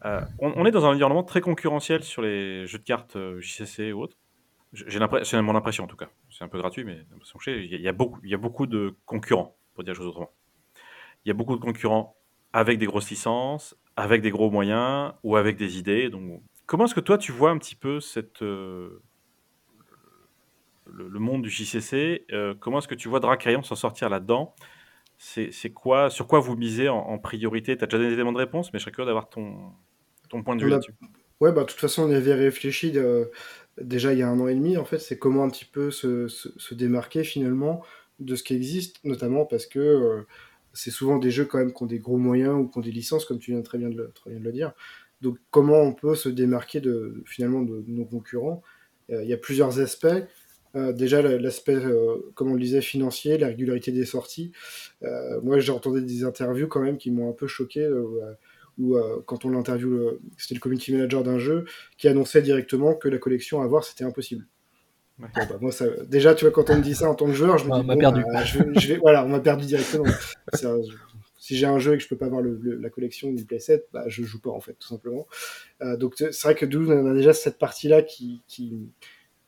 Euh, 0.06 0.22
on, 0.40 0.66
est 0.66 0.72
dans 0.72 0.86
un 0.86 0.90
environnement 0.90 1.24
très 1.24 1.42
concurrentiel 1.42 2.04
sur 2.04 2.22
les 2.22 2.68
jeux 2.68 2.80
de 2.80 2.84
cartes 2.84 3.16
euh, 3.16 3.40
JCC 3.40 3.92
ou 3.94 4.02
autres. 4.02 4.18
C'est 5.24 5.42
mon 5.42 5.56
impression 5.56 5.86
en 5.86 5.88
tout 5.88 5.96
cas. 5.96 6.10
C'est 6.30 6.44
un 6.44 6.48
peu 6.48 6.60
gratuit, 6.60 6.84
mais 6.84 7.06
il 7.48 7.82
y, 7.82 7.88
a, 7.88 7.92
beaucoup, 7.92 8.20
il 8.24 8.30
y 8.30 8.36
a 8.36 8.38
beaucoup 8.38 8.68
de 8.68 8.96
concurrents, 9.06 9.58
pour 9.74 9.84
dire 9.84 9.94
les 9.94 9.98
choses 9.98 10.08
autrement. 10.08 10.32
Il 11.26 11.30
y 11.30 11.32
a 11.32 11.34
beaucoup 11.34 11.56
de 11.56 11.62
concurrents 11.62 12.16
avec 12.54 12.78
des 12.78 12.86
grosses 12.86 13.10
licences, 13.10 13.76
avec 13.96 14.22
des 14.22 14.30
gros 14.30 14.52
moyens 14.52 15.14
ou 15.24 15.38
avec 15.38 15.58
des 15.58 15.80
idées. 15.80 16.10
Donc, 16.10 16.44
comment 16.68 16.86
est-ce 16.86 16.94
que 16.94 17.00
toi 17.00 17.18
tu 17.18 17.32
vois 17.32 17.50
un 17.50 17.58
petit 17.58 17.76
peu 17.76 18.00
euh, 18.44 19.02
le, 20.86 21.20
monde 21.20 21.42
du 21.42 21.50
JCC. 21.50 22.28
Comment 22.60 22.78
est-ce 22.78 22.88
que 22.88 22.96
tu 22.96 23.10
vois 23.10 23.20
Dracarion 23.20 23.64
s'en 23.64 23.76
sortir 23.76 24.10
là-dedans? 24.10 24.54
C'est, 25.20 25.70
quoi, 25.74 26.10
sur 26.10 26.28
quoi 26.28 26.40
vous 26.40 26.56
misez 26.56 26.90
en, 26.90 27.18
priorité? 27.20 27.78
Tu 27.78 27.84
as 27.84 27.88
déjà 27.88 28.00
des 28.00 28.14
éléments 28.14 28.32
de 28.32 28.38
réponse, 28.38 28.74
mais 28.74 28.80
je 28.80 28.86
serais 28.86 28.92
curieux 28.92 29.08
d'avoir 29.08 29.30
ton, 29.30 29.58
ton 30.30 30.44
point 30.44 30.56
de 30.56 30.64
vue 30.64 30.70
là-dessus. 30.70 30.94
Ouais, 31.42 31.52
bah, 31.52 31.62
de 31.62 31.68
toute 31.68 31.80
façon, 31.80 32.10
on 32.10 32.12
avait 32.12 32.34
réfléchi 32.34 32.94
déjà 33.82 34.14
il 34.14 34.20
y 34.20 34.24
a 34.24 34.30
un 34.30 34.40
an 34.40 34.48
et 34.48 34.56
demi, 34.56 34.78
en 34.78 34.86
fait, 34.86 35.00
c'est 35.00 35.18
comment 35.18 35.44
un 35.44 35.50
petit 35.50 35.66
peu 35.66 35.92
se, 35.92 36.28
se, 36.28 36.74
démarquer 36.74 37.24
finalement 37.24 37.84
de 38.20 38.36
ce 38.36 38.44
qui 38.44 38.54
existe, 38.54 39.04
notamment 39.04 39.46
parce 39.46 39.66
que 39.66 39.80
euh, 39.80 40.28
c'est 40.74 40.92
souvent 40.92 41.18
des 41.18 41.32
jeux 41.32 41.46
quand 41.46 41.58
même 41.58 41.74
qui 41.74 41.84
ont 41.84 41.88
des 41.88 42.00
gros 42.00 42.18
moyens 42.18 42.56
ou 42.56 42.68
qui 42.68 42.78
ont 42.78 42.82
des 42.82 42.92
licences, 42.92 43.26
comme 43.26 43.40
tu 43.40 43.52
viens 43.52 43.62
très 43.62 43.78
bien 43.78 43.90
de 43.90 43.96
le, 43.96 44.12
très 44.12 44.32
bien 44.32 44.40
de 44.40 44.44
le 44.44 44.52
dire. 44.52 44.74
Donc 45.22 45.38
comment 45.52 45.82
on 45.82 45.94
peut 45.94 46.16
se 46.16 46.30
démarquer 46.30 46.82
de, 46.82 47.24
finalement 47.26 47.62
de, 47.62 47.84
nos 47.88 48.06
concurrents? 48.06 48.62
Euh, 49.12 49.24
Il 49.24 49.30
y 49.30 49.34
a 49.34 49.38
plusieurs 49.38 49.80
aspects. 49.80 50.08
Euh, 50.76 50.94
déjà, 50.94 51.22
l'aspect, 51.22 51.76
euh, 51.76 52.18
comme 52.36 52.52
on 52.52 52.54
le 52.54 52.60
disait, 52.60 52.82
financier, 52.82 53.38
la 53.38 53.48
régularité 53.48 53.92
des 53.92 54.06
sorties. 54.06 54.52
Euh, 55.04 55.40
moi, 55.42 55.60
j'ai 55.60 55.72
entendu 55.72 56.02
des 56.02 56.24
interviews 56.24 56.68
quand 56.68 56.82
même 56.82 56.98
qui 56.98 57.12
m'ont 57.12 57.30
un 57.30 57.34
peu 57.34 57.48
choqué, 57.48 57.90
où 58.78 58.96
quand 59.26 59.46
on 59.46 59.50
l'interview, 59.50 60.20
c'était 60.38 60.56
le 60.56 60.60
community 60.60 60.94
manager 60.94 61.24
d'un 61.24 61.40
jeu, 61.40 61.66
qui 61.98 62.08
annonçait 62.08 62.42
directement 62.42 62.94
que 62.94 63.10
la 63.10 63.18
collection 63.18 63.62
à 63.62 63.68
voir, 63.68 63.84
c'était 63.84 64.04
impossible. 64.04 64.46
Bah, 65.18 65.28
moi, 65.60 65.72
ça... 65.72 65.86
Déjà, 66.08 66.34
tu 66.34 66.46
vois, 66.46 66.54
quand 66.54 66.70
on 66.70 66.78
me 66.78 66.82
dit 66.82 66.96
ça 66.96 67.10
en 67.10 67.16
tant 67.16 67.26
que 67.26 67.34
joueur, 67.34 67.58
je 67.58 67.66
me 67.66 67.74
dis, 67.74 67.80
on 67.80 67.84
m'a 67.84 67.98
perdu. 67.98 68.24
Bah, 68.32 68.44
je, 68.46 68.94
voilà, 69.02 69.26
on 69.26 69.30
m'a 69.30 69.42
perdu 69.42 69.66
directement. 69.66 70.06
si 71.38 71.58
j'ai 71.58 71.66
un 71.66 71.80
jeu 71.80 71.96
et 71.96 71.98
que 71.98 72.04
je 72.04 72.08
peux 72.08 72.16
pas 72.16 72.28
avoir 72.28 72.42
la 72.42 72.90
collection 72.90 73.34
du 73.34 73.44
playset, 73.44 73.84
bah, 73.92 74.04
je 74.08 74.24
joue 74.24 74.40
pas 74.40 74.52
en 74.52 74.62
fait, 74.62 74.76
tout 74.80 74.88
simplement. 74.88 75.28
donc 75.98 76.14
c'est 76.16 76.44
vrai 76.44 76.56
que 76.56 76.66
nous, 76.66 76.90
on 76.90 77.12
a 77.12 77.14
déjà 77.14 77.34
cette 77.34 77.58
partie-là 77.58 78.02
qui, 78.02 78.44
qui, 78.48 78.88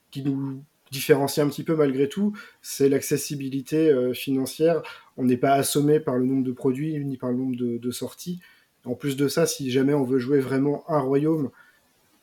qui 0.09 0.23
nous 0.23 0.61
différencier 0.91 1.41
un 1.41 1.47
petit 1.47 1.63
peu 1.63 1.75
malgré 1.75 2.07
tout, 2.07 2.33
c'est 2.61 2.89
l'accessibilité 2.89 3.89
euh, 3.89 4.13
financière. 4.13 4.83
On 5.17 5.23
n'est 5.23 5.37
pas 5.37 5.53
assommé 5.53 5.99
par 5.99 6.17
le 6.17 6.25
nombre 6.25 6.43
de 6.43 6.51
produits 6.51 7.03
ni 7.03 7.17
par 7.17 7.31
le 7.31 7.37
nombre 7.37 7.55
de, 7.55 7.91
sorties. 7.91 8.39
En 8.85 8.95
plus 8.95 9.15
de 9.15 9.27
ça, 9.27 9.45
si 9.45 9.71
jamais 9.71 9.93
on 9.93 10.03
veut 10.03 10.19
jouer 10.19 10.39
vraiment 10.39 10.83
un 10.89 10.99
royaume, 10.99 11.49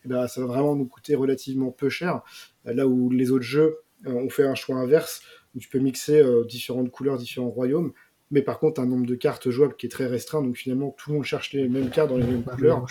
eh 0.05 0.09
ben, 0.09 0.29
ça 0.29 0.41
va 0.43 0.47
vraiment 0.47 0.77
nous 0.77 0.87
coûter 0.87 1.15
relativement 1.15 1.71
peu 1.71 1.89
cher. 1.89 2.23
Là 2.65 2.87
où 2.87 3.11
les 3.11 3.31
autres 3.31 3.45
jeux 3.45 3.79
euh, 4.07 4.13
ont 4.13 4.29
fait 4.29 4.45
un 4.45 4.55
choix 4.55 4.77
inverse, 4.77 5.23
où 5.55 5.59
tu 5.59 5.69
peux 5.69 5.79
mixer 5.79 6.21
euh, 6.21 6.45
différentes 6.45 6.91
couleurs, 6.91 7.17
différents 7.17 7.51
royaumes, 7.51 7.93
mais 8.31 8.43
par 8.43 8.59
contre 8.59 8.81
un 8.81 8.87
nombre 8.87 9.07
de 9.07 9.15
cartes 9.15 9.49
jouables 9.49 9.77
qui 9.77 9.87
est 9.87 9.91
très 9.91 10.07
restreint, 10.07 10.43
donc 10.43 10.57
finalement 10.57 10.95
tout 10.99 11.11
le 11.11 11.17
monde 11.17 11.25
cherche 11.25 11.53
les 11.55 11.69
mêmes 11.69 11.89
cartes 11.89 12.11
dans 12.11 12.19
les 12.19 12.27
mêmes 12.27 12.45
couleurs. 12.45 12.87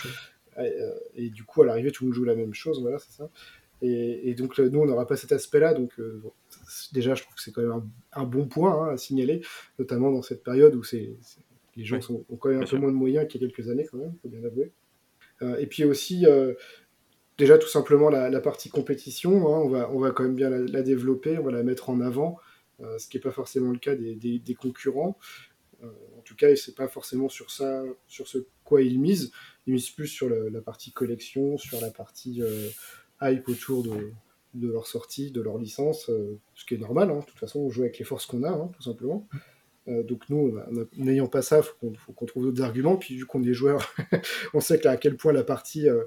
Et, 0.59 1.25
et, 1.25 1.29
du 1.29 1.43
coup, 1.43 1.61
à 1.61 1.67
l'arrivée, 1.67 1.91
tout 1.91 2.03
le 2.03 2.07
monde 2.07 2.15
joue 2.15 2.23
la 2.23 2.33
même 2.33 2.55
chose, 2.55 2.81
voilà, 2.81 2.97
c'est 2.97 3.11
ça. 3.11 3.29
Et, 3.81 4.33
donc, 4.33 4.57
nous, 4.57 4.79
on 4.79 4.85
n'aura 4.85 5.05
pas 5.05 5.15
cet 5.15 5.31
aspect-là. 5.31 5.73
Donc, 5.73 5.99
euh, 5.99 6.21
déjà, 6.93 7.13
je 7.13 7.23
trouve 7.23 7.35
que 7.35 7.41
c'est 7.41 7.51
quand 7.51 7.61
même 7.61 7.83
un, 8.11 8.23
bon 8.23 8.47
point 8.47 8.73
hein, 8.73 8.93
à 8.93 8.97
signaler, 8.97 9.41
notamment 9.77 10.11
dans 10.11 10.23
cette 10.23 10.43
période 10.43 10.75
où 10.75 10.83
c'est, 10.83 11.15
les 11.75 11.85
gens 11.85 11.99
ont 12.29 12.37
quand 12.37 12.49
même 12.49 12.63
un 12.63 12.65
peu 12.65 12.77
moins 12.77 12.91
de 12.91 12.95
moyens 12.95 13.27
qu'il 13.27 13.41
y 13.41 13.45
a 13.45 13.47
quelques 13.47 13.69
années, 13.69 13.87
quand 13.89 13.97
même, 13.97 14.15
faut 14.21 14.29
bien 14.29 14.43
avouer. 14.43 14.71
Euh, 15.43 15.57
et 15.57 15.67
puis 15.67 15.83
aussi, 15.83 16.25
euh, 16.25 16.55
déjà, 17.37 17.59
tout 17.59 17.67
simplement, 17.67 18.09
la, 18.09 18.41
partie 18.41 18.69
compétition, 18.69 19.47
hein, 19.47 19.61
on, 19.63 19.69
va, 19.69 19.91
on 19.91 19.99
va 19.99 20.09
quand 20.11 20.23
même 20.23 20.35
bien 20.35 20.49
la, 20.49 20.81
développer, 20.81 21.37
on 21.37 21.43
va 21.43 21.51
la 21.51 21.63
mettre 21.63 21.91
en 21.91 22.01
avant, 22.01 22.39
ce 22.97 23.07
qui 23.07 23.17
n'est 23.17 23.21
pas 23.21 23.31
forcément 23.31 23.71
le 23.71 23.79
cas 23.79 23.95
des, 23.95 24.15
des, 24.15 24.55
concurrents. 24.55 25.19
en 25.83 26.21
tout 26.23 26.35
cas, 26.35 26.55
c'est 26.55 26.75
pas 26.75 26.87
forcément 26.87 27.29
sur 27.29 27.51
ça, 27.51 27.83
sur 28.07 28.27
ce 28.27 28.39
quoi 28.63 28.81
ils 28.81 28.99
misent. 28.99 29.31
Ils 29.67 29.73
misent 29.73 29.91
plus 29.91 30.07
sur 30.07 30.29
la 30.29 30.61
partie 30.61 30.91
collection, 30.91 31.57
sur 31.57 31.79
la 31.79 31.91
partie 31.91 32.41
hype 33.21 33.47
autour 33.49 33.83
de, 33.83 34.11
de 34.57 34.67
leur 34.71 34.87
sortie, 34.87 35.31
de 35.31 35.41
leur 35.41 35.57
licence, 35.57 36.09
euh, 36.09 36.39
ce 36.55 36.65
qui 36.65 36.75
est 36.75 36.77
normal. 36.77 37.11
Hein. 37.11 37.19
De 37.19 37.25
toute 37.25 37.39
façon, 37.39 37.59
on 37.59 37.69
joue 37.69 37.83
avec 37.83 37.97
les 37.99 38.05
forces 38.05 38.25
qu'on 38.25 38.43
a, 38.43 38.49
hein, 38.49 38.69
tout 38.73 38.81
simplement. 38.81 39.27
Euh, 39.87 40.03
donc 40.03 40.23
nous, 40.29 40.57
n'ayant 40.97 41.27
pas 41.27 41.41
ça, 41.41 41.61
il 41.81 41.95
faut 41.95 42.11
qu'on 42.11 42.25
trouve 42.25 42.43
d'autres 42.43 42.61
arguments. 42.61 42.97
Puis 42.97 43.15
vu 43.15 43.25
qu'on 43.25 43.41
est 43.43 43.53
joueurs, 43.53 43.93
on 44.53 44.59
sait 44.59 44.85
à 44.85 44.97
quel 44.97 45.15
point 45.15 45.31
la 45.31 45.43
partie 45.43 45.87
euh, 45.87 46.03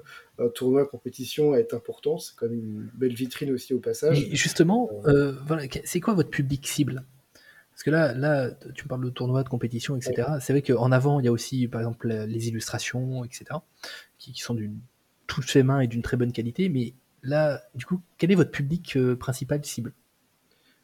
tournoi 0.53 0.85
compétition 0.85 1.55
est 1.55 1.73
importante. 1.73 2.21
C'est 2.21 2.35
quand 2.35 2.47
même 2.47 2.59
une 2.59 2.89
belle 2.93 3.13
vitrine 3.13 3.51
aussi 3.51 3.73
au 3.73 3.79
passage. 3.79 4.27
justement, 4.31 4.89
voilà, 5.47 5.63
c'est 5.83 5.99
quoi 5.99 6.13
votre 6.13 6.29
public 6.29 6.67
cible? 6.67 7.03
Parce 7.71 7.83
que 7.83 7.89
là, 7.89 8.13
là, 8.13 8.51
tu 8.75 8.87
parles 8.87 9.03
de 9.03 9.09
tournoi, 9.09 9.43
de 9.43 9.49
compétition, 9.49 9.95
etc. 9.95 10.27
C'est 10.39 10.53
vrai 10.53 10.61
qu'en 10.61 10.91
avant, 10.91 11.19
il 11.19 11.25
y 11.25 11.29
a 11.29 11.31
aussi, 11.31 11.67
par 11.67 11.81
exemple, 11.81 12.09
les 12.09 12.47
illustrations, 12.49 13.23
etc., 13.23 13.45
qui, 14.19 14.33
qui 14.33 14.41
sont 14.41 14.53
d'une 14.53 14.77
toutes 15.25 15.49
fait 15.49 15.63
main 15.63 15.79
et 15.79 15.87
d'une 15.87 16.01
très 16.01 16.17
bonne 16.17 16.33
qualité. 16.33 16.69
Mais 16.69 16.93
là, 17.23 17.61
du 17.75 17.85
coup, 17.85 18.01
quel 18.17 18.31
est 18.31 18.35
votre 18.35 18.51
public 18.51 18.95
euh, 18.95 19.15
principal 19.15 19.63
cible? 19.65 19.93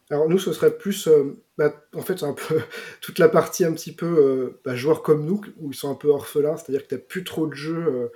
Alors 0.10 0.30
nous, 0.30 0.40
ce 0.40 0.54
serait 0.54 0.78
plus, 0.78 1.08
euh, 1.08 1.44
bah, 1.58 1.74
en 1.94 2.02
fait, 2.02 2.24
toute 3.02 3.20
la 3.20 3.28
partie 3.28 3.66
un 3.66 3.74
petit 3.74 3.94
peu 3.94 4.06
euh, 4.06 4.62
bah, 4.64 4.76
joueurs 4.76 5.04
comme 5.04 5.26
nous, 5.26 5.42
où 5.58 5.72
ils 5.72 5.76
sont 5.76 5.92
un 5.92 5.96
peu 5.96 6.08
orphelins, 6.08 6.56
c'est-à-dire 6.56 6.84
que 6.84 6.90
tu 6.90 6.96
n'as 6.96 7.02
plus 7.02 7.24
trop 7.24 7.48
de 7.48 7.54
jeux. 7.54 8.12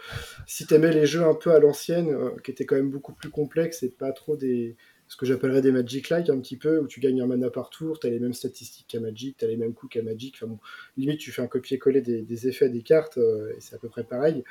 si 0.48 0.66
tu 0.66 0.74
aimais 0.74 0.92
les 0.92 1.06
jeux 1.06 1.24
un 1.24 1.36
peu 1.36 1.52
à 1.52 1.60
l'ancienne, 1.60 2.16
qui 2.44 2.52
étaient 2.52 2.66
quand 2.66 2.78
même 2.78 2.92
beaucoup 2.92 3.14
plus 3.14 3.30
complexes 3.30 3.84
et 3.84 3.90
pas 3.90 4.12
trop 4.14 4.38
des, 4.38 4.78
ce 5.12 5.18
que 5.18 5.26
j'appellerais 5.26 5.62
des 5.62 5.74
Magic-like 5.74 6.30
un 6.30 6.40
petit 6.40 6.56
peu, 6.56 6.80
où 6.80 6.88
tu 6.88 7.02
gagnes 7.02 7.22
un 7.22 7.28
mana 7.28 7.50
par 7.50 7.70
tour, 7.70 8.00
tu 8.00 8.08
as 8.08 8.10
les 8.10 8.20
mêmes 8.20 8.34
statistiques 8.34 8.88
qu'à 8.88 9.02
Magic, 9.02 9.36
tu 9.38 9.44
as 9.44 9.50
les 9.50 9.58
mêmes 9.58 9.74
coups 9.74 9.92
qu'à 9.94 10.02
Magic. 10.02 10.36
Enfin 10.38 10.48
bon, 10.48 10.60
limite, 10.96 11.20
tu 11.20 11.32
fais 11.32 11.42
un 11.42 11.48
copier-coller 11.48 12.00
des, 12.00 12.48
effets 12.48 12.70
des 12.70 12.82
cartes, 12.82 13.18
et 13.18 13.60
c'est 13.60 13.76
à 13.76 13.78
peu 13.78 13.90
près 13.90 14.06
pareil. 14.06 14.46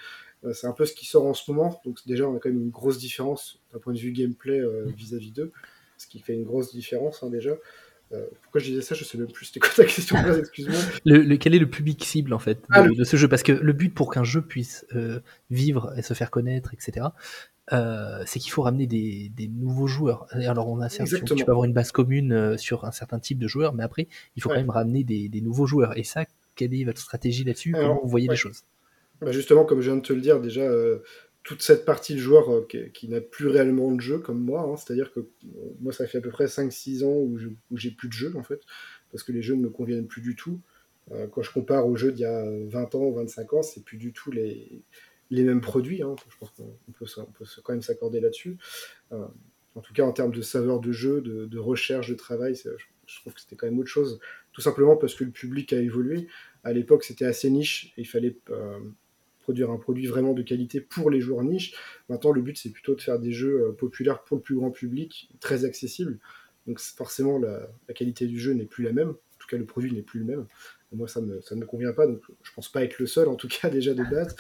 Euh, 0.45 0.53
c'est 0.53 0.67
un 0.67 0.73
peu 0.73 0.87
ce 0.87 0.95
qui 0.95 1.07
sort 1.07 1.27
en 1.27 1.35
ce 1.35 1.51
moment. 1.51 1.81
Donc 1.85 1.99
déjà, 2.07 2.29
on 2.29 2.37
a 2.37 2.39
quand 2.39 2.49
même 2.49 2.63
une 2.63 2.71
grosse 2.71 2.99
différence 2.99 3.61
d'un 3.73 3.79
point 3.79 3.93
de 3.93 3.99
vue 3.99 4.13
gameplay 4.13 4.59
euh, 4.59 4.87
vis-à-vis 4.97 5.33
d'eux, 5.33 5.53
ce 5.99 6.07
qui 6.07 6.21
fait 6.21 6.35
une 6.35 6.45
grosse 6.45 6.73
différence 6.73 7.23
hein, 7.23 7.31
déjà. 7.31 7.57
Euh, 8.13 8.27
pourquoi 8.43 8.61
je 8.61 8.67
disais 8.67 8.83
ça? 8.83 8.97
Je 8.97 9.05
sais 9.05 9.19
même 9.19 9.31
plus. 9.31 9.47
C'était 9.47 9.61
quoi 9.61 9.71
ta 9.77 9.85
question 9.85 10.17
Excuse-moi. 10.37 10.81
Le, 11.05 11.37
quel 11.37 11.55
est 11.55 11.61
le 11.61 11.71
public 11.71 12.05
cible 12.05 12.35
en 12.35 12.41
fait 12.41 12.59
ah, 12.71 12.89
de, 12.89 13.05
ce 13.05 13.17
jeu? 13.17 13.29
Parce 13.29 13.45
que 13.45 13.53
le 13.53 13.73
but 13.73 13.95
pour 13.95 14.13
qu'un 14.13 14.25
jeu 14.25 14.43
puisse 14.43 14.85
vivre 15.51 15.93
et 15.97 16.03
se 16.03 16.15
faire 16.15 16.31
connaître, 16.31 16.75
etc. 16.75 17.07
euh, 17.73 18.23
c'est 18.27 18.41
qu'il 18.41 18.51
faut 18.51 18.63
ramener 18.63 18.87
des, 18.87 19.31
des, 19.37 19.47
nouveaux 19.49 19.87
joueurs. 19.87 20.27
Alors 20.31 20.69
on 20.69 20.81
a 20.81 20.89
certes, 20.89 21.25
tu 21.25 21.45
peux 21.45 21.51
avoir 21.51 21.65
une 21.65 21.73
base 21.73 21.93
commune 21.93 22.33
euh, 22.33 22.57
sur 22.57 22.85
un 22.85 22.91
certain 22.91 23.21
type 23.21 23.39
de 23.39 23.47
joueurs, 23.47 23.75
mais 23.75 23.85
après 23.85 24.09
il 24.37 24.43
faut 24.43 24.49
Ouais. 24.49 24.57
quand 24.57 24.61
même 24.63 24.71
ramener 24.71 25.05
des, 25.05 25.29
des 25.29 25.41
nouveaux 25.41 25.67
joueurs. 25.67 25.97
Et 25.97 26.03
ça, 26.03 26.25
quelle 26.57 26.75
est 26.75 26.85
votre 26.85 27.01
stratégie 27.01 27.45
là-dessus? 27.45 27.73
Comment 27.73 28.01
vous 28.03 28.09
voyez 28.09 28.29
ouais. 28.29 28.35
les 28.35 28.39
choses? 28.39 28.65
Bah, 29.21 29.33
justement, 29.33 29.65
comme 29.65 29.81
je 29.81 29.91
viens 29.91 29.97
de 29.97 30.03
te 30.03 30.13
le 30.13 30.21
dire, 30.21 30.41
déjà, 30.41 30.63
euh, 30.63 30.99
toute 31.43 31.63
cette 31.63 31.85
partie 31.85 32.15
de 32.15 32.19
joueur 32.19 32.51
euh, 32.53 32.67
qui, 32.69 32.91
qui 32.91 33.09
n'a 33.09 33.21
plus 33.21 33.47
réellement 33.47 33.93
de 33.93 34.01
jeu, 34.01 34.19
comme 34.19 34.41
moi, 34.41 34.63
hein, 34.63 34.77
c'est-à-dire 34.77 35.13
que 35.13 35.29
moi, 35.81 35.93
ça 35.93 36.07
fait 36.07 36.19
à 36.19 36.21
peu 36.21 36.31
près 36.31 36.47
5-6 36.47 37.05
ans 37.05 37.17
où, 37.17 37.39
j'ai 37.77 37.91
plus 37.91 38.09
de 38.09 38.13
jeu, 38.15 38.33
en 38.37 38.43
fait, 38.43 38.61
parce 39.13 39.23
que 39.23 39.33
les 39.33 39.43
jeux 39.43 39.55
ne 39.55 39.63
me 39.63 39.71
conviennent 39.71 40.07
plus 40.07 40.23
du 40.23 40.35
tout. 40.35 40.61
Quand 41.33 41.43
je 41.43 41.51
compare 41.51 41.89
aux 41.89 41.97
jeux 41.97 42.13
d'il 42.13 42.23
y 42.23 42.25
a 42.25 42.45
20 42.69 42.95
ans, 42.95 43.11
25 43.11 43.55
ans, 43.55 43.63
c'est 43.63 43.83
plus 43.85 43.97
du 43.97 44.13
tout 44.13 44.31
les, 44.31 44.85
les 45.31 45.45
mêmes 45.45 45.61
produits. 45.61 46.03
hein. 46.03 46.17
Je 46.29 46.37
pense 46.39 46.51
qu'on 46.51 46.77
on 46.89 46.93
peut, 46.93 47.07
quand 47.63 47.73
même 47.73 47.83
s'accorder 47.83 48.21
là-dessus. 48.21 48.59
Euh, 49.13 49.27
en 49.77 49.81
tout 49.81 49.93
cas, 49.93 50.03
en 50.03 50.13
termes 50.13 50.33
de 50.33 50.43
saveur 50.43 50.81
de 50.81 50.93
jeu, 50.93 51.21
de, 51.21 51.59
recherche, 51.59 52.09
de 52.11 52.15
travail, 52.15 52.55
je, 52.57 53.21
trouve 53.21 53.35
que 53.35 53.41
c'était 53.41 53.57
quand 53.57 53.67
même 53.67 53.79
autre 53.79 53.89
chose. 53.89 54.21
Tout 54.53 54.61
simplement 54.61 54.97
parce 54.97 55.15
que 55.15 55.25
le 55.25 55.31
public 55.31 55.73
a 55.73 55.81
évolué. 55.81 56.27
À 56.65 56.73
l'époque, 56.73 57.05
c'était 57.05 57.25
assez 57.25 57.51
niche 57.51 57.93
et 57.97 58.03
il 58.03 58.07
fallait 58.07 58.37
euh, 58.51 58.79
produire 59.39 59.71
un 59.71 59.79
produit 59.79 60.07
vraiment 60.07 60.33
de 60.33 60.43
qualité 60.43 60.81
pour 60.81 61.09
les 61.09 61.21
joueurs 61.21 61.45
niches. 61.45 61.75
Maintenant, 62.09 62.33
le 62.33 62.43
but, 62.43 62.59
c'est 62.59 62.71
plutôt 62.71 62.95
de 62.95 63.01
faire 63.01 63.21
des 63.21 63.33
jeux 63.33 63.69
euh, 63.69 63.73
populaires 63.73 64.25
pour 64.25 64.37
le 64.37 64.43
plus 64.43 64.57
grand 64.57 64.73
public, 64.73 65.31
très 65.41 65.65
accessibles. 65.65 66.19
Donc 66.67 66.81
forcément, 66.81 67.39
la, 67.39 67.69
qualité 67.95 68.27
du 68.27 68.39
jeu 68.39 68.53
n'est 68.53 68.67
plus 68.67 68.85
la 68.85 68.93
même. 68.93 69.11
En 69.11 69.39
tout 69.39 69.49
cas, 69.49 69.57
le 69.57 69.65
produit 69.65 69.93
n'est 69.93 70.03
plus 70.03 70.21
le 70.21 70.27
même. 70.27 70.47
Moi, 70.93 71.07
ça 71.07 71.21
ne 71.21 71.27
me, 71.27 71.41
ça 71.41 71.55
ne 71.55 71.61
me 71.61 71.67
convient 71.67 71.93
pas. 71.93 72.07
Donc 72.07 72.23
je 72.43 72.53
pense 72.53 72.71
pas 72.71 72.83
être 72.83 72.99
le 72.99 73.07
seul, 73.07 73.29
en 73.29 73.37
tout 73.37 73.49
cas, 73.49 73.71
déjà 73.71 73.95
de 73.95 74.03
base. 74.03 74.35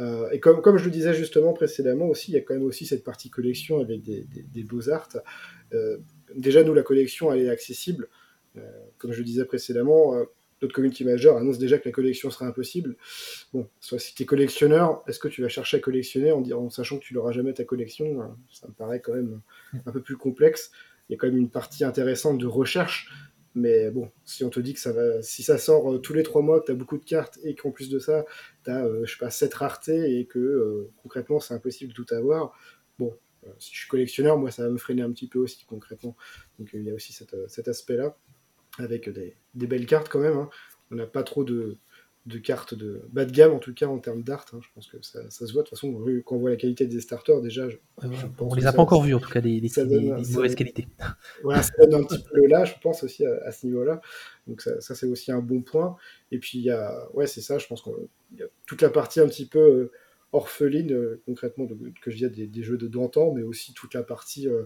Euh, 0.00 0.28
et 0.30 0.40
comme, 0.40 0.76
je 0.76 0.84
le 0.84 0.90
disais 0.90 1.14
justement 1.14 1.52
précédemment 1.52 2.06
aussi, 2.06 2.32
il 2.32 2.34
y 2.34 2.38
a 2.38 2.40
quand 2.40 2.54
même 2.54 2.64
aussi 2.64 2.86
cette 2.86 3.04
partie 3.04 3.30
collection 3.30 3.80
avec 3.80 4.02
des, 4.02 4.24
des- 4.24 4.64
beaux-arts. 4.64 5.08
Euh, 5.72 5.98
déjà, 6.34 6.62
nous, 6.64 6.74
la 6.74 6.82
collection, 6.82 7.32
elle 7.32 7.40
est 7.40 7.48
accessible. 7.50 8.08
Euh, 8.56 8.60
comme 8.98 9.12
je 9.12 9.18
le 9.18 9.24
disais 9.24 9.44
précédemment, 9.44 10.14
notre 10.62 10.74
community 10.74 11.04
manager 11.04 11.36
annonce 11.36 11.58
déjà 11.58 11.78
que 11.78 11.88
la 11.88 11.92
collection 11.92 12.30
sera 12.30 12.46
impossible. 12.46 12.96
Bon, 13.52 13.68
soit 13.80 13.98
si 13.98 14.14
tu 14.14 14.22
es 14.22 14.26
collectionneur, 14.26 15.02
est-ce 15.06 15.18
que 15.18 15.28
tu 15.28 15.42
vas 15.42 15.48
chercher 15.48 15.76
à 15.76 15.80
collectionner 15.80 16.32
en, 16.32 16.70
sachant 16.70 16.98
que 16.98 17.04
tu 17.04 17.14
n'auras 17.14 17.32
jamais 17.32 17.52
ta 17.52 17.64
collection 17.64 18.22
Euh, 18.22 18.26
Ça 18.52 18.66
me 18.68 18.72
paraît 18.72 19.00
quand 19.00 19.12
même 19.14 19.40
un 19.86 19.92
peu 19.92 20.00
plus 20.00 20.16
complexe. 20.16 20.70
Il 21.08 21.12
y 21.12 21.14
a 21.16 21.18
quand 21.18 21.26
même 21.26 21.36
une 21.36 21.50
partie 21.50 21.84
intéressante 21.84 22.38
de 22.38 22.46
recherche. 22.46 23.10
Mais 23.54 23.90
bon, 23.90 24.10
si 24.24 24.42
on 24.44 24.50
te 24.50 24.58
dit 24.60 24.74
que 24.74 24.80
ça 24.80 24.92
va, 24.92 25.22
si 25.22 25.42
ça 25.44 25.58
sort 25.58 25.92
euh, 25.92 25.98
tous 25.98 26.12
les 26.12 26.22
trois 26.24 26.42
mois, 26.42 26.60
que 26.60 26.66
tu 26.66 26.72
as 26.72 26.74
beaucoup 26.74 26.98
de 26.98 27.04
cartes 27.04 27.38
et 27.44 27.54
qu'en 27.54 27.70
plus 27.70 27.88
de 27.88 27.98
ça, 28.00 28.24
tu 28.64 28.70
as, 28.70 28.84
je 29.04 29.10
sais 29.12 29.18
pas, 29.18 29.30
sept 29.30 29.54
raretés 29.54 30.18
et 30.18 30.26
que 30.26 30.38
euh, 30.38 30.90
concrètement 31.02 31.38
c'est 31.40 31.54
impossible 31.54 31.92
de 31.92 32.02
tout 32.02 32.14
avoir, 32.14 32.52
bon, 32.98 33.16
euh, 33.46 33.50
si 33.58 33.72
je 33.72 33.78
suis 33.80 33.88
collectionneur, 33.88 34.38
moi 34.38 34.50
ça 34.50 34.64
va 34.64 34.70
me 34.70 34.78
freiner 34.78 35.02
un 35.02 35.12
petit 35.12 35.28
peu 35.28 35.38
aussi 35.38 35.64
concrètement. 35.66 36.16
Donc 36.58 36.74
euh, 36.74 36.78
il 36.78 36.84
y 36.84 36.90
a 36.90 36.94
aussi 36.94 37.12
cet, 37.12 37.34
euh, 37.34 37.46
aspect-là, 37.66 38.16
avec 38.78 39.08
des, 39.08 39.36
des 39.54 39.66
belles 39.66 39.86
cartes 39.86 40.08
quand 40.08 40.20
même. 40.20 40.36
hein. 40.36 40.50
On 40.90 40.96
n'a 40.96 41.06
pas 41.06 41.22
trop 41.22 41.44
de, 41.44 41.78
de 42.26 42.38
cartes 42.38 42.72
de 42.74 43.02
bas 43.12 43.26
de 43.26 43.32
gamme 43.32 43.52
en 43.52 43.58
tout 43.58 43.74
cas 43.74 43.86
en 43.86 43.98
termes 43.98 44.22
d'art. 44.22 44.46
hein. 44.54 44.60
Je 44.62 44.68
pense 44.74 44.86
que 44.86 44.96
ça, 45.02 45.20
ça 45.30 45.46
se 45.46 45.52
voit 45.52 45.62
de 45.62 45.68
toute 45.68 45.76
façon 45.78 45.92
quand 46.24 46.36
on 46.36 46.38
voit 46.38 46.50
la 46.50 46.56
qualité 46.56 46.86
des 46.86 47.00
starters 47.00 47.42
déjà. 47.42 47.68
je- 47.68 47.76
ouais, 47.76 48.14
je 48.16 48.26
pense 48.26 48.52
On 48.52 48.54
les 48.54 48.66
a 48.66 48.72
pas 48.72 48.80
encore 48.82 49.02
vus 49.02 49.12
en 49.14 49.20
tout 49.20 49.30
cas, 49.30 49.42
des, 49.42 49.60
mauvaises 49.60 50.54
qualités. 50.54 50.88
voilà, 51.42 51.62
ça 51.62 51.72
donne 51.78 51.94
un 51.94 52.04
petit 52.04 52.22
peu 52.22 52.46
là, 52.46 52.64
je 52.64 52.72
pense 52.82 53.02
aussi 53.04 53.26
à, 53.26 53.34
à 53.44 53.52
ce 53.52 53.66
niveau-là. 53.66 54.00
Donc 54.46 54.62
ça, 54.62 54.80
ça, 54.80 54.94
c'est 54.94 55.06
aussi 55.06 55.32
un 55.32 55.40
bon 55.40 55.60
point. 55.62 55.96
Et 56.32 56.38
puis 56.38 56.58
il 56.58 56.64
y 56.64 56.70
a, 56.70 57.08
ouais, 57.12 57.26
c'est 57.26 57.42
ça, 57.42 57.58
je 57.58 57.66
pense 57.66 57.82
qu'il 57.82 57.92
y 58.38 58.42
a 58.42 58.46
toute 58.66 58.80
la 58.80 58.90
partie 58.90 59.20
un 59.20 59.26
petit 59.26 59.46
peu 59.46 59.58
euh, 59.58 59.92
orpheline, 60.32 60.92
euh, 60.92 61.20
concrètement, 61.26 61.64
de- 61.64 61.92
que 62.00 62.10
je 62.10 62.16
dis 62.16 62.30
des, 62.30 62.46
des 62.46 62.62
jeux 62.62 62.78
de 62.78 62.88
d'antan, 62.88 63.32
mais 63.34 63.42
aussi 63.42 63.74
toute 63.74 63.92
la 63.94 64.02
partie 64.02 64.48
euh, 64.48 64.64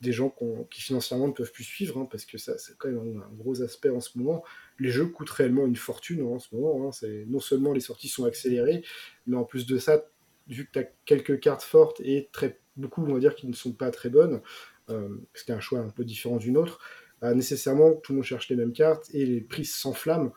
des 0.00 0.12
gens 0.12 0.34
qui 0.70 0.80
financièrement 0.80 1.28
ne 1.28 1.32
peuvent 1.32 1.52
plus 1.52 1.64
suivre, 1.64 1.98
hein, 1.98 2.08
parce 2.10 2.24
que 2.24 2.38
ça, 2.38 2.56
c'est 2.58 2.76
quand 2.78 2.88
même 2.88 3.18
un, 3.20 3.22
un 3.22 3.32
gros 3.36 3.62
aspect 3.62 3.90
en 3.90 4.00
ce 4.00 4.16
moment. 4.18 4.42
Les 4.78 4.90
jeux 4.90 5.06
coûtent 5.06 5.30
réellement 5.30 5.66
une 5.66 5.76
fortune 5.76 6.20
hein, 6.22 6.24
en 6.36 6.38
ce 6.38 6.54
moment. 6.54 6.88
hein. 6.88 6.92
C'est, 6.92 7.26
non 7.28 7.40
seulement 7.40 7.72
les 7.72 7.80
sorties 7.80 8.08
sont 8.08 8.24
accélérées, 8.24 8.82
mais 9.26 9.36
en 9.36 9.44
plus 9.44 9.66
de 9.66 9.78
ça, 9.78 10.06
vu 10.48 10.66
que 10.66 10.72
tu 10.72 10.78
as 10.78 10.84
quelques 11.04 11.40
cartes 11.40 11.62
fortes 11.62 12.00
et 12.00 12.28
très 12.32 12.58
beaucoup, 12.76 13.02
on 13.04 13.12
va 13.14 13.20
dire, 13.20 13.34
qui 13.34 13.46
ne 13.46 13.52
sont 13.52 13.72
pas 13.72 13.90
très 13.90 14.08
bonnes, 14.08 14.40
euh, 14.88 15.08
parce 15.32 15.44
qu'il 15.44 15.52
y 15.52 15.54
a 15.54 15.58
un 15.58 15.60
choix 15.60 15.80
un 15.80 15.90
peu 15.90 16.04
différent 16.04 16.36
d'une 16.38 16.56
autre, 16.56 16.80
bah, 17.20 17.34
nécessairement, 17.34 17.92
tout 17.94 18.12
le 18.12 18.16
monde 18.16 18.24
cherche 18.24 18.48
les 18.48 18.56
mêmes 18.56 18.72
cartes 18.72 19.10
et 19.14 19.26
les 19.26 19.40
prix 19.42 19.64
s'enflamment. 19.66 20.32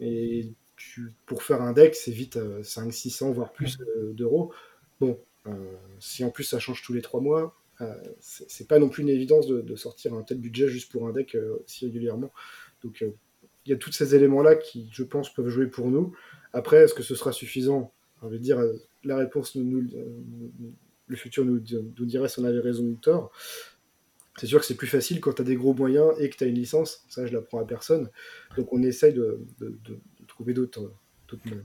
Et 0.00 0.52
tu- 0.76 1.12
pour 1.26 1.42
faire 1.42 1.62
un 1.62 1.72
deck, 1.72 1.94
c'est 1.94 2.10
vite 2.10 2.36
euh, 2.36 2.62
5, 2.62 2.92
600, 2.92 3.30
voire 3.32 3.52
plus 3.52 3.78
euh, 3.80 4.12
d'euros. 4.12 4.52
Bon, 5.00 5.20
euh, 5.46 5.76
si 6.00 6.24
en 6.24 6.30
plus 6.30 6.44
ça 6.44 6.58
change 6.58 6.82
tous 6.82 6.92
les 6.92 7.02
3 7.02 7.20
mois, 7.20 7.56
c'est 8.20 8.50
c'est 8.50 8.68
pas 8.68 8.78
non 8.78 8.88
plus 8.88 9.02
une 9.02 9.08
évidence 9.08 9.46
de, 9.46 9.60
de 9.60 9.76
sortir 9.76 10.14
un 10.14 10.22
tel 10.22 10.38
budget 10.38 10.68
juste 10.68 10.90
pour 10.92 11.06
un 11.08 11.12
deck 11.12 11.34
euh, 11.34 11.56
si 11.66 11.86
régulièrement. 11.86 12.32
Donc 12.82 13.02
euh, 13.02 13.10
il 13.66 13.70
y 13.70 13.72
a 13.72 13.76
tous 13.78 13.92
ces 13.92 14.14
éléments-là 14.14 14.56
qui, 14.56 14.88
je 14.92 15.02
pense, 15.02 15.32
peuvent 15.32 15.48
jouer 15.48 15.66
pour 15.66 15.88
nous. 15.90 16.14
Après, 16.52 16.78
est-ce 16.84 16.94
que 16.94 17.02
ce 17.02 17.14
sera 17.14 17.32
suffisant? 17.32 17.92
On 18.22 18.28
va 18.28 18.36
dire, 18.38 18.58
euh, 18.58 18.74
la 19.04 19.16
réponse, 19.16 19.54
nous, 19.56 19.64
nous- 19.64 19.88
euh, 19.96 20.04
le 21.06 21.16
futur 21.16 21.44
nous, 21.44 21.60
nous 21.98 22.06
dirait 22.06 22.28
si 22.28 22.38
on 22.40 22.44
avait 22.44 22.60
raison 22.60 22.84
ou 22.84 22.94
tort. 22.94 23.32
C'est 24.36 24.46
sûr 24.46 24.58
que 24.58 24.66
c'est 24.66 24.74
plus 24.74 24.88
facile 24.88 25.20
quand 25.20 25.32
tu 25.34 25.42
as 25.42 25.44
des 25.44 25.54
gros 25.54 25.74
moyens 25.74 26.12
et 26.18 26.28
que 26.28 26.36
tu 26.36 26.44
as 26.44 26.48
une 26.48 26.56
licence. 26.56 27.04
Ça, 27.08 27.24
je 27.26 27.32
l'apprends 27.32 27.60
à 27.60 27.66
personne. 27.66 28.10
Donc, 28.56 28.72
on 28.72 28.82
essaye 28.82 29.12
de, 29.14 29.38
de- 29.60 29.68
de- 29.84 29.94
de 30.20 30.26
trouver 30.26 30.54
d'autres 30.54 30.92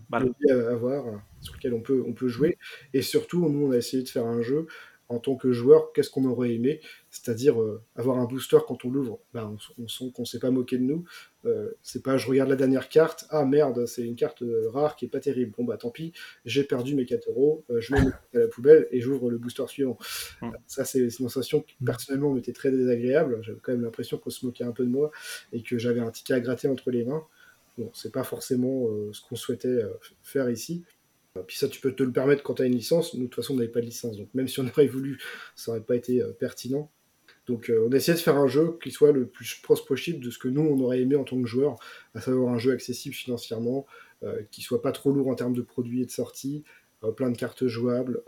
Voilà. 0.10 0.28
à 0.52 0.54
avoir 0.72 1.08
euh, 1.08 1.18
sur 1.42 1.54
lesquels 1.56 1.74
on 1.74 1.82
peut, 1.82 2.04
on 2.06 2.14
peut 2.14 2.28
jouer. 2.28 2.58
Et 2.94 3.02
surtout, 3.02 3.48
nous, 3.50 3.68
on 3.68 3.72
a 3.72 3.78
essayé 3.78 4.04
de 4.04 4.10
faire 4.10 4.26
un 4.26 4.42
jeu 4.42 4.68
en 5.10 5.20
tant 5.20 5.36
que 5.36 5.52
joueur, 5.52 5.92
qu'est-ce 5.92 6.10
qu'on 6.10 6.26
aurait 6.26 6.54
aimé? 6.54 6.80
C'est-à-dire 7.10 7.60
euh, 7.62 7.82
avoir 7.96 8.20
un 8.20 8.26
booster 8.26 8.60
quand 8.68 8.86
on 8.86 8.92
l'ouvre. 8.92 9.20
Ben, 9.34 9.58
on, 9.80 9.88
sent 9.88 10.12
qu'on 10.14 10.22
ne 10.22 10.28
s'est 10.28 10.40
pas 10.40 10.52
moqué 10.52 10.78
de 10.78 10.84
nous. 10.84 11.04
Euh, 11.46 11.72
c'est 11.82 12.04
pas 12.04 12.18
je 12.18 12.28
regarde 12.28 12.50
la 12.50 12.56
dernière 12.56 12.90
carte, 12.90 13.26
ah 13.30 13.46
merde, 13.46 13.86
c'est 13.86 14.04
une 14.04 14.16
carte 14.16 14.42
euh, 14.42 14.70
rare 14.70 14.96
qui 14.96 15.06
est 15.06 15.10
pas 15.10 15.20
terrible. 15.20 15.54
Bon 15.58 15.64
bah 15.64 15.78
tant 15.78 15.90
pis, 15.90 16.12
j'ai 16.46 16.64
perdu 16.64 16.96
mes 16.96 17.06
4 17.06 17.30
euros, 17.30 17.64
euh, 17.70 17.80
je 17.80 17.94
mets 17.94 18.02
à 18.02 18.40
la 18.40 18.48
poubelle 18.48 18.88
et 18.92 19.00
j'ouvre 19.00 19.30
le 19.32 19.38
booster 19.38 19.66
suivant. 19.68 19.98
Mm. 20.42 20.52
Ça 20.68 20.84
c'est 20.86 21.00
une 21.00 21.10
sensation 21.10 21.62
qui 21.62 21.76
personnellement 21.84 22.34
m'était 22.34 22.54
très 22.54 22.72
désagréable. 22.72 23.40
J'avais 23.42 23.60
quand 23.62 23.72
même 23.72 23.84
l'impression 23.84 24.18
qu'on 24.18 24.30
se 24.30 24.46
moquait 24.46 24.66
un 24.66 24.74
peu 24.74 24.84
de 24.84 24.92
moi 24.92 25.12
et 25.54 25.64
que 25.64 25.78
j'avais 25.78 26.02
un 26.02 26.12
ticket 26.12 26.34
à 26.34 26.42
gratter 26.42 26.68
entre 26.68 26.92
les 26.92 27.06
mains. 27.06 27.24
Bon, 27.80 27.90
c'est 27.94 28.12
pas 28.12 28.26
forcément 28.26 28.90
euh, 28.90 29.10
ce 29.14 29.22
qu'on 29.22 29.38
souhaitait 29.38 29.70
euh, 29.70 29.94
faire 30.22 30.50
ici. 30.50 30.84
Puis 31.48 31.58
ça, 31.58 31.68
tu 31.68 31.80
peux 31.82 31.94
te 31.94 32.04
le 32.04 32.12
permettre 32.12 32.44
quand 32.44 32.56
tu 32.56 32.62
as 32.62 32.66
une 32.66 32.76
licence. 32.76 33.14
Nous, 33.14 33.22
de 33.22 33.26
toute 33.28 33.36
façon, 33.36 33.54
on 33.54 33.58
n'avait 33.58 33.70
pas 33.70 33.82
de 33.82 33.86
licence. 33.86 34.18
Donc, 34.18 34.28
même 34.34 34.48
si 34.48 34.60
on 34.60 34.68
aurait 34.68 34.88
voulu, 34.88 35.20
ça 35.56 35.72
n'aurait 35.72 35.84
pas 35.84 35.96
été 35.96 36.22
euh, 36.22 36.32
pertinent. 36.32 36.92
Donc, 37.48 37.70
euh, 37.70 37.86
on 37.88 37.92
a 37.92 37.96
essayé 37.96 38.16
de 38.16 38.22
faire 38.22 38.38
un 38.38 38.48
jeu 38.48 38.78
qui 38.84 38.92
soit 38.92 39.12
le 39.12 39.26
plus 39.26 39.56
proche 39.62 39.86
possible 39.86 40.24
de 40.24 40.30
ce 40.30 40.38
que 40.38 40.48
nous, 40.48 40.62
on 40.62 40.80
aurait 40.82 41.02
aimé 41.02 41.16
en 41.16 41.24
tant 41.24 41.42
que 41.42 41.48
joueur, 41.48 41.78
à 42.14 42.22
savoir 42.22 42.54
un 42.54 42.60
jeu 42.60 42.72
accessible 42.72 43.16
financièrement, 43.16 43.86
euh, 44.24 44.42
qui 44.52 44.62
soit 44.62 44.82
pas 44.82 44.92
trop 44.92 45.12
lourd 45.12 45.30
en 45.30 45.36
termes 45.36 45.54
de 45.54 45.62
produits 45.62 46.02
et 46.02 46.06
de 46.06 46.12
sorties, 46.12 46.64
plein 47.16 47.32
de 47.32 47.38
cartes 47.38 47.66
jouables, 47.66 48.22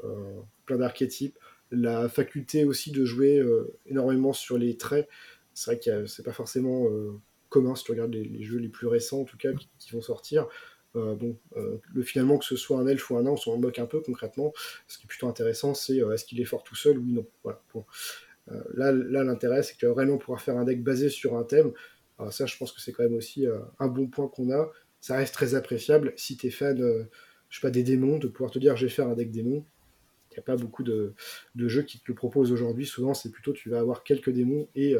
plein 0.65 0.77
d'archétypes, 0.77 1.37
la 1.71 2.07
faculté 2.07 2.63
aussi 2.63 2.91
de 2.91 3.03
jouer 3.03 3.43
énormément 3.85 4.31
sur 4.31 4.57
les 4.57 4.77
traits. 4.77 5.09
C'est 5.53 5.71
vrai 5.71 5.79
que 5.79 6.05
c'est 6.05 6.23
pas 6.23 6.31
forcément 6.31 6.87
commun 7.51 7.75
si 7.75 7.83
tu 7.83 7.91
regardes 7.91 8.15
les, 8.15 8.43
jeux 8.43 8.57
les 8.57 8.69
plus 8.69 8.87
récents, 8.87 9.21
en 9.21 9.25
tout 9.25 9.37
cas, 9.37 9.49
qui 9.77 9.91
vont 9.91 10.01
sortir. 10.01 10.47
Euh, 10.95 11.15
bon, 11.15 11.37
euh, 11.55 11.77
le 11.93 12.03
finalement 12.03 12.37
que 12.37 12.43
ce 12.45 12.57
soit 12.57 12.77
un 12.77 12.87
elfe 12.87 13.09
ou 13.09 13.17
un 13.17 13.23
nain, 13.23 13.31
on 13.31 13.37
s'en 13.37 13.57
moque 13.57 13.79
un 13.79 13.85
peu 13.85 14.01
concrètement. 14.01 14.53
Ce 14.87 14.97
qui 14.97 15.05
est 15.05 15.07
plutôt 15.07 15.27
intéressant, 15.27 15.73
c'est 15.73 16.01
euh, 16.01 16.11
est-ce 16.13 16.25
qu'il 16.25 16.41
est 16.41 16.45
fort 16.45 16.63
tout 16.63 16.75
seul 16.75 16.97
Oui, 16.97 17.13
non. 17.13 17.25
Voilà. 17.43 17.61
Bon. 17.73 17.85
Là, 18.73 18.91
là 18.91 19.23
l'intérêt, 19.23 19.63
c'est 19.63 19.77
que 19.77 19.85
réellement 19.85 20.17
pouvoir 20.17 20.41
faire 20.41 20.57
un 20.57 20.65
deck 20.65 20.83
basé 20.83 21.09
sur 21.09 21.37
un 21.37 21.43
thème. 21.43 21.71
Alors 22.19 22.33
ça, 22.33 22.45
je 22.45 22.57
pense 22.57 22.73
que 22.73 22.81
c'est 22.81 22.91
quand 22.91 23.03
même 23.03 23.13
aussi 23.13 23.45
un 23.79 23.87
bon 23.87 24.07
point 24.07 24.27
qu'on 24.27 24.51
a. 24.51 24.69
Ça 24.99 25.15
reste 25.15 25.33
très 25.33 25.55
appréciable 25.55 26.11
si 26.17 26.35
tu 26.35 26.47
es 26.47 26.49
fan, 26.49 26.77
je 27.49 27.55
sais 27.55 27.61
pas, 27.61 27.71
des 27.71 27.83
démons, 27.83 28.17
de 28.17 28.27
pouvoir 28.27 28.51
te 28.51 28.59
dire, 28.59 28.75
je 28.75 28.87
vais 28.87 28.91
faire 28.91 29.07
un 29.07 29.13
deck 29.13 29.31
démon. 29.31 29.63
Il 30.31 30.33
n'y 30.33 30.39
a 30.39 30.41
pas 30.41 30.57
beaucoup 30.57 30.83
de, 30.83 31.13
de 31.55 31.67
jeux 31.69 31.83
qui 31.83 31.99
te 31.99 32.05
le 32.07 32.15
proposent 32.15 32.51
aujourd'hui. 32.51 32.85
Souvent, 32.85 33.13
c'est 33.13 33.31
plutôt 33.31 33.53
tu 33.53 33.69
vas 33.69 33.79
avoir 33.79 34.03
quelques 34.03 34.31
démons 34.31 34.67
et 34.75 34.97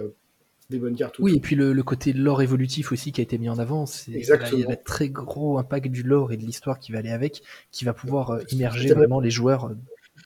des 0.72 0.80
bonnes 0.80 0.95
cartes. 0.95 1.19
Oui, 1.19 1.36
et 1.36 1.39
puis 1.39 1.55
le, 1.55 1.74
le 1.74 1.84
côté 1.84 2.13
lore 2.13 2.41
évolutif 2.41 2.91
aussi 2.91 3.11
qui 3.11 3.22
a 3.22 3.24
été 3.24 3.38
mis 3.38 3.49
en 3.49 3.59
avant, 3.59 3.86
c'est 3.86 4.11
Exactement. 4.13 4.57
il 4.57 4.67
y 4.67 4.72
a 4.72 4.76
très 4.76 5.09
gros 5.09 5.59
impact 5.59 5.88
du 5.88 6.01
lore 6.01 6.32
et 6.32 6.38
de 6.38 6.43
l'histoire 6.43 6.80
qui 6.80 6.91
va 6.91 6.99
aller 6.99 7.11
avec, 7.11 7.43
qui 7.72 7.86
va 7.86 7.93
pouvoir 7.93 8.32
euh, 8.32 8.41
immerger 8.51 8.93
vraiment 8.93 9.19
les 9.19 9.30
joueurs 9.30 9.65
euh, 9.65 9.76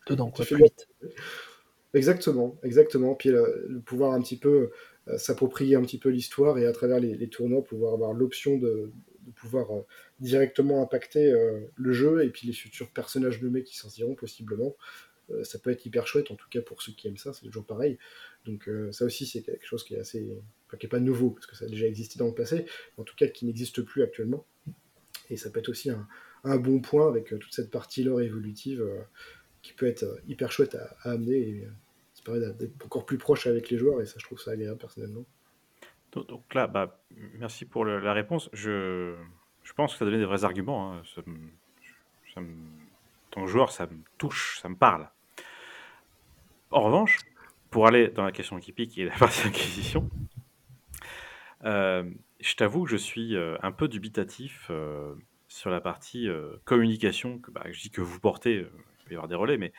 dedans, 0.07 0.31
quoi, 0.31 0.45
plus 0.45 0.57
vite. 0.57 0.87
Exactement, 1.93 2.57
exactement. 2.63 3.15
Puis 3.15 3.29
le, 3.29 3.65
le 3.69 3.79
pouvoir 3.79 4.13
un 4.13 4.21
petit 4.21 4.37
peu 4.37 4.71
euh, 5.07 5.17
s'approprier 5.17 5.75
un 5.75 5.81
petit 5.81 5.97
peu 5.97 6.09
l'histoire 6.09 6.57
et 6.57 6.65
à 6.65 6.71
travers 6.71 6.99
les, 6.99 7.15
les 7.15 7.27
tournois 7.27 7.63
pouvoir 7.63 7.93
avoir 7.93 8.13
l'option 8.13 8.57
de, 8.57 8.91
de 9.25 9.31
pouvoir 9.31 9.71
euh, 9.71 9.81
directement 10.19 10.81
impacter 10.81 11.31
euh, 11.31 11.59
le 11.75 11.93
jeu 11.93 12.23
et 12.23 12.29
puis 12.29 12.47
les 12.47 12.53
futurs 12.53 12.89
personnages 12.89 13.41
nommés 13.41 13.63
qui 13.63 13.77
s'en 13.77 13.89
iront 13.97 14.15
possiblement. 14.15 14.75
Euh, 15.32 15.43
ça 15.43 15.59
peut 15.59 15.71
être 15.71 15.86
hyper 15.86 16.07
chouette, 16.07 16.32
en 16.32 16.36
tout 16.36 16.47
cas 16.49 16.61
pour 16.61 16.82
ceux 16.82 16.91
qui 16.91 17.07
aiment 17.07 17.17
ça, 17.17 17.34
c'est 17.34 17.45
toujours 17.45 17.65
pareil. 17.65 17.97
Donc 18.45 18.67
euh, 18.67 18.91
ça 18.91 19.05
aussi 19.05 19.26
c'est 19.26 19.41
quelque 19.41 19.65
chose 19.65 19.84
qui 19.84 19.95
est 19.95 19.99
assez, 19.99 20.38
qui 20.80 20.88
pas 20.88 20.99
nouveau 20.99 21.32
parce 21.32 21.45
que 21.45 21.55
ça 21.55 21.65
a 21.65 21.67
déjà 21.67 21.88
existé 21.88 22.19
dans 22.19 22.28
le 22.28 22.34
passé, 22.34 22.65
en 22.97 23.03
tout 23.03 23.15
cas 23.15 23.28
qui 23.28 23.45
n'existe 23.45 23.82
plus 23.82 24.03
actuellement. 24.03 24.45
Et 25.30 25.38
ça 25.38 25.49
peut 25.49 25.59
être 25.59 25.69
aussi 25.69 25.89
un, 25.89 26.57
bon 26.57 26.80
point 26.80 27.07
avec 27.07 27.34
euh, 27.34 27.39
toute 27.39 27.53
cette 27.53 27.71
partie 27.71 28.03
lore 28.03 28.21
évolutive 28.21 28.86
qui 29.61 29.73
peut 29.73 29.88
être 29.88 30.05
hyper 30.28 30.51
chouette 30.51 30.76
à, 30.76 31.11
amener. 31.11 31.38
Et, 31.38 31.67
ça 32.26 32.39
d'être 32.39 32.84
encore 32.86 33.05
plus 33.05 33.19
proche 33.19 33.45
avec 33.45 33.69
les 33.69 33.78
joueurs 33.78 34.01
et 34.01 34.07
ça, 34.07 34.15
je 34.17 34.26
trouve 34.26 34.39
ça 34.39 34.51
agréable 34.51 34.80
personnellement. 34.80 35.26
Donc, 36.11 36.53
là, 36.55 36.65
bah, 36.65 37.03
merci 37.38 37.65
pour 37.65 37.86
la 37.86 38.13
réponse. 38.13 38.49
Je, 38.53 39.15
je 39.63 39.73
pense 39.73 39.93
que 39.93 39.99
ça 39.99 40.05
a 40.05 40.07
donné 40.07 40.19
des 40.19 40.26
vrais 40.26 40.43
arguments. 40.43 40.93
Hein. 40.93 41.03
Ça, 41.13 41.21
tant 43.32 43.43
que 43.43 43.51
joueur, 43.51 43.71
ça 43.71 43.88
me 43.88 43.99
touche, 44.17 44.59
ça 44.61 44.69
me 44.69 44.76
parle. 44.76 45.09
En 46.76 46.82
revanche, 46.82 47.19
pour 47.69 47.88
aller 47.88 48.09
dans 48.09 48.26
la 48.26 48.34
question 48.34 48.59
qui 48.59 48.73
pique 48.73 48.97
et 48.97 49.05
la 49.05 49.15
partie 49.17 49.47
acquisition, 49.47 50.09
euh, 51.63 52.03
je 52.41 52.55
t'avoue 52.55 52.84
que 52.84 52.89
je 52.89 52.97
suis 52.97 53.38
euh, 53.38 53.55
un 53.63 53.71
peu 53.71 53.88
dubitatif 53.88 54.67
euh, 54.69 55.15
sur 55.47 55.69
la 55.69 55.80
partie 55.80 56.28
communication 56.65 57.39
que, 57.39 57.49
bah, 57.49 57.63
je 57.71 57.80
dis 57.80 57.91
que 57.91 58.01
vous 58.01 58.19
portez. 58.19 58.55
il 58.55 59.05
peut 59.05 59.11
y 59.11 59.13
avoir 59.13 59.30
des 59.30 59.36
relais, 59.36 59.57
mais 59.57 59.71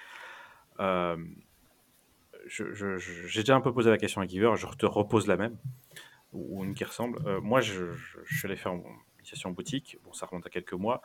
j'ai 2.47 3.41
déjà 3.41 3.57
un 3.57 3.61
peu 3.61 3.75
posé 3.75 3.91
la 3.91 3.99
question 3.99 4.23
à 4.23 4.27
Giver, 4.27 4.55
je 4.57 4.67
te 4.67 4.87
repose 4.87 5.27
la 5.27 5.37
même, 5.37 5.59
ou 6.33 6.65
une 6.65 6.73
qui 6.73 6.85
ressemble. 6.85 7.19
moi, 7.41 7.61
je, 7.61 7.93
suis 8.25 8.47
allé 8.47 8.57
faire 8.57 8.73
une 8.73 8.85
initiation 9.19 9.51
en 9.51 9.53
boutique. 9.53 9.99
Bon, 10.03 10.15
ça 10.15 10.25
remonte 10.25 10.47
à 10.47 10.51
quelques 10.51 10.73
mois, 10.73 11.03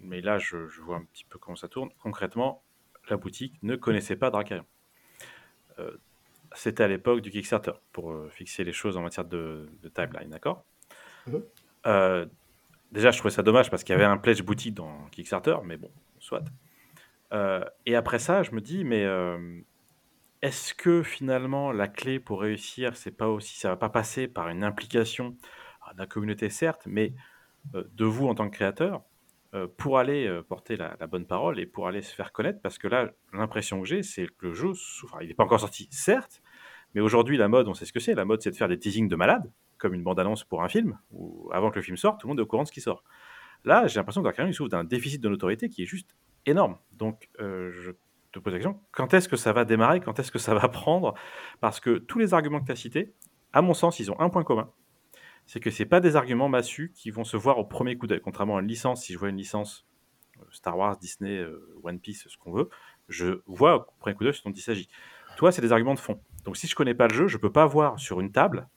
mais 0.00 0.20
là, 0.20 0.36
je, 0.36 0.58
vois 0.82 0.96
un 0.98 1.04
petit 1.04 1.24
peu 1.24 1.38
comment 1.38 1.56
ça 1.56 1.68
tourne. 1.68 1.88
Concrètement, 1.98 2.62
la 3.08 3.16
boutique 3.16 3.54
ne 3.62 3.74
connaissait 3.74 4.16
pas 4.16 4.28
Dracarion. 4.28 4.66
Euh, 5.78 5.96
c'était 6.54 6.82
à 6.82 6.88
l'époque 6.88 7.20
du 7.20 7.30
Kickstarter, 7.30 7.72
pour 7.92 8.10
euh, 8.10 8.28
fixer 8.30 8.64
les 8.64 8.72
choses 8.72 8.96
en 8.96 9.02
matière 9.02 9.26
de, 9.26 9.68
timeline, 9.94 10.30
d'accord? 10.30 10.64
Mhm. 11.26 11.42
euh, 11.86 12.26
Déjà, 12.90 13.10
je 13.10 13.18
trouvais 13.18 13.34
ça 13.34 13.42
dommage 13.42 13.70
parce 13.70 13.84
qu'il 13.84 13.92
y 13.92 13.96
avait 13.96 14.06
un 14.06 14.16
pledge 14.16 14.42
boutique 14.42 14.74
dans 14.74 15.06
Kickstarter, 15.10 15.56
mais 15.62 15.76
bon, 15.76 15.90
soit. 16.18 16.42
et 17.84 17.94
après 17.94 18.18
ça, 18.18 18.42
je 18.42 18.52
me 18.52 18.62
dis, 18.62 18.82
mais 18.82 19.06
est-ce 20.40 20.72
que 20.72 21.02
finalement 21.02 21.70
la 21.70 21.86
clé 21.86 22.18
pour 22.18 22.40
réussir, 22.40 22.96
c'est 22.96 23.10
pas 23.10 23.28
aussi, 23.28 23.58
ça 23.58 23.68
va 23.68 23.76
pas 23.76 23.90
passer 23.90 24.26
par 24.26 24.48
une 24.48 24.64
implication 24.64 25.36
de 25.92 25.98
la 25.98 26.06
communauté 26.06 26.48
certes, 26.48 26.84
mais 26.86 27.12
de 27.74 28.04
vous 28.06 28.26
en 28.26 28.34
tant 28.34 28.48
que 28.48 28.56
créateur 28.56 29.02
pour 29.76 29.98
aller 29.98 30.40
porter 30.48 30.76
la, 30.76 30.94
bonne 31.06 31.26
parole 31.26 31.58
et 31.58 31.66
pour 31.66 31.88
aller 31.88 32.02
se 32.02 32.14
faire 32.14 32.32
connaître, 32.32 32.60
parce 32.60 32.78
que 32.78 32.86
là, 32.86 33.12
l'impression 33.32 33.80
que 33.80 33.86
j'ai, 33.86 34.02
c'est 34.02 34.26
que 34.26 34.46
le 34.46 34.52
jeu, 34.52 34.72
il 35.20 35.28
n'est 35.28 35.34
pas 35.34 35.44
encore 35.44 35.60
sorti, 35.60 35.88
certes, 35.90 36.42
mais 36.94 37.00
aujourd'hui, 37.00 37.36
la 37.36 37.48
mode, 37.48 37.68
on 37.68 37.74
sait 37.74 37.84
ce 37.84 37.92
que 37.92 38.00
c'est. 38.00 38.14
La 38.14 38.24
mode, 38.24 38.42
c'est 38.42 38.50
de 38.50 38.56
faire 38.56 38.68
des 38.68 38.78
teasings 38.78 39.08
de 39.08 39.16
malades, 39.16 39.50
comme 39.76 39.94
une 39.94 40.02
bande-annonce 40.02 40.44
pour 40.44 40.62
un 40.62 40.68
film, 40.68 40.98
où 41.10 41.48
avant 41.52 41.70
que 41.70 41.76
le 41.76 41.82
film 41.82 41.96
sorte, 41.96 42.20
tout 42.20 42.26
le 42.26 42.30
monde 42.30 42.40
est 42.40 42.42
au 42.42 42.46
courant 42.46 42.62
de 42.62 42.68
ce 42.68 42.72
qui 42.72 42.80
sort. 42.80 43.04
Là, 43.64 43.86
j'ai 43.86 43.98
l'impression 43.98 44.22
que 44.22 44.28
Dark 44.28 44.54
souffre 44.54 44.70
d'un 44.70 44.84
déficit 44.84 45.20
de 45.20 45.28
notoriété 45.28 45.68
qui 45.68 45.82
est 45.82 45.86
juste 45.86 46.16
énorme. 46.46 46.78
Donc, 46.92 47.28
euh, 47.40 47.70
je 47.72 47.92
te 48.32 48.38
pose 48.38 48.52
la 48.52 48.58
question, 48.58 48.80
quand 48.92 49.12
est-ce 49.14 49.28
que 49.28 49.36
ça 49.36 49.52
va 49.52 49.64
démarrer 49.64 50.00
Quand 50.00 50.18
est-ce 50.18 50.30
que 50.30 50.38
ça 50.38 50.54
va 50.54 50.68
prendre? 50.68 51.14
Parce 51.60 51.80
que 51.80 51.98
tous 51.98 52.18
les 52.18 52.34
arguments 52.34 52.60
que 52.60 52.66
tu 52.66 52.72
as 52.72 52.76
cités, 52.76 53.14
à 53.52 53.62
mon 53.62 53.74
sens, 53.74 53.98
ils 54.00 54.10
ont 54.10 54.20
un 54.20 54.28
point 54.28 54.44
commun. 54.44 54.70
C'est 55.48 55.60
que 55.60 55.70
ce 55.70 55.82
pas 55.84 56.00
des 56.00 56.14
arguments 56.14 56.50
massus 56.50 56.92
qui 56.94 57.10
vont 57.10 57.24
se 57.24 57.38
voir 57.38 57.58
au 57.58 57.64
premier 57.64 57.96
coup 57.96 58.06
d'œil. 58.06 58.20
Contrairement 58.20 58.58
à 58.58 58.60
une 58.60 58.68
licence, 58.68 59.04
si 59.04 59.14
je 59.14 59.18
vois 59.18 59.30
une 59.30 59.38
licence 59.38 59.86
euh, 60.38 60.44
Star 60.52 60.76
Wars, 60.76 60.98
Disney, 60.98 61.38
euh, 61.38 61.74
One 61.82 61.98
Piece, 61.98 62.28
ce 62.28 62.36
qu'on 62.36 62.52
veut, 62.52 62.68
je 63.08 63.40
vois 63.46 63.76
au 63.76 63.84
premier 63.98 64.14
coup 64.14 64.24
d'œil 64.24 64.34
ce 64.34 64.42
dont 64.44 64.52
il 64.52 64.60
s'agit. 64.60 64.90
Toi, 65.38 65.50
c'est 65.50 65.62
des 65.62 65.72
arguments 65.72 65.94
de 65.94 66.00
fond. 66.00 66.20
Donc 66.44 66.58
si 66.58 66.66
je 66.66 66.74
connais 66.74 66.92
pas 66.92 67.08
le 67.08 67.14
jeu, 67.14 67.28
je 67.28 67.38
peux 67.38 67.50
pas 67.50 67.64
voir 67.64 67.98
sur 67.98 68.20
une 68.20 68.30
table 68.30 68.68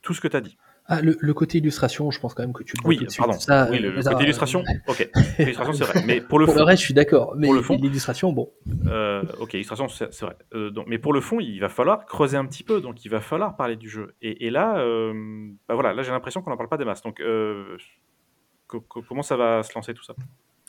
tout 0.00 0.14
ce 0.14 0.20
que 0.20 0.28
tu 0.28 0.36
as 0.36 0.40
dit. 0.40 0.56
Ah, 0.92 1.00
le, 1.02 1.34
côté 1.34 1.58
illustration, 1.58 2.10
je 2.10 2.18
pense 2.18 2.34
quand 2.34 2.42
même 2.42 2.52
que 2.52 2.64
tu 2.64 2.74
le 2.76 2.82
vois 2.82 2.88
Oui, 2.88 3.06
pardon. 3.16 3.34
oui, 3.70 3.78
le, 3.78 4.02
côté 4.02 4.24
illustration, 4.24 4.64
ok. 4.88 5.08
L'illustration, 5.38 5.72
c'est 5.72 5.84
vrai. 5.84 6.02
Mais 6.04 6.20
pour 6.20 6.40
le 6.40 6.46
pour 6.46 6.54
fond, 6.54 6.60
le 6.60 6.64
reste, 6.66 6.80
je 6.80 6.86
suis 6.86 6.94
d'accord. 6.94 7.34
Mais 7.36 7.46
l'illustration, 7.46 8.32
bon. 8.32 8.50
Euh, 8.88 9.22
ok, 9.38 9.52
l'illustration, 9.52 9.86
c'est 9.86 10.20
vrai. 10.20 10.36
Euh, 10.52 10.70
donc, 10.70 10.86
mais 10.88 10.98
pour 10.98 11.12
le 11.12 11.20
fond, 11.20 11.38
il 11.38 11.60
va 11.60 11.68
falloir 11.68 12.06
creuser 12.06 12.36
un 12.36 12.44
petit 12.44 12.64
peu. 12.64 12.80
Donc, 12.80 13.04
il 13.04 13.08
va 13.08 13.20
falloir 13.20 13.56
parler 13.56 13.76
du 13.76 13.88
jeu. 13.88 14.16
Et, 14.20 14.50
là, 14.50 14.80
euh, 14.80 15.12
bah 15.68 15.74
voilà, 15.74 15.94
là, 15.94 16.02
j'ai 16.02 16.10
l'impression 16.10 16.42
qu'on 16.42 16.50
n'en 16.50 16.56
parle 16.56 16.68
pas 16.68 16.76
des 16.76 16.84
masses. 16.84 17.02
Donc, 17.02 17.22
comment 18.66 19.22
ça 19.22 19.36
va 19.36 19.62
se 19.62 19.72
lancer 19.76 19.94
tout 19.94 20.02
ça? 20.02 20.14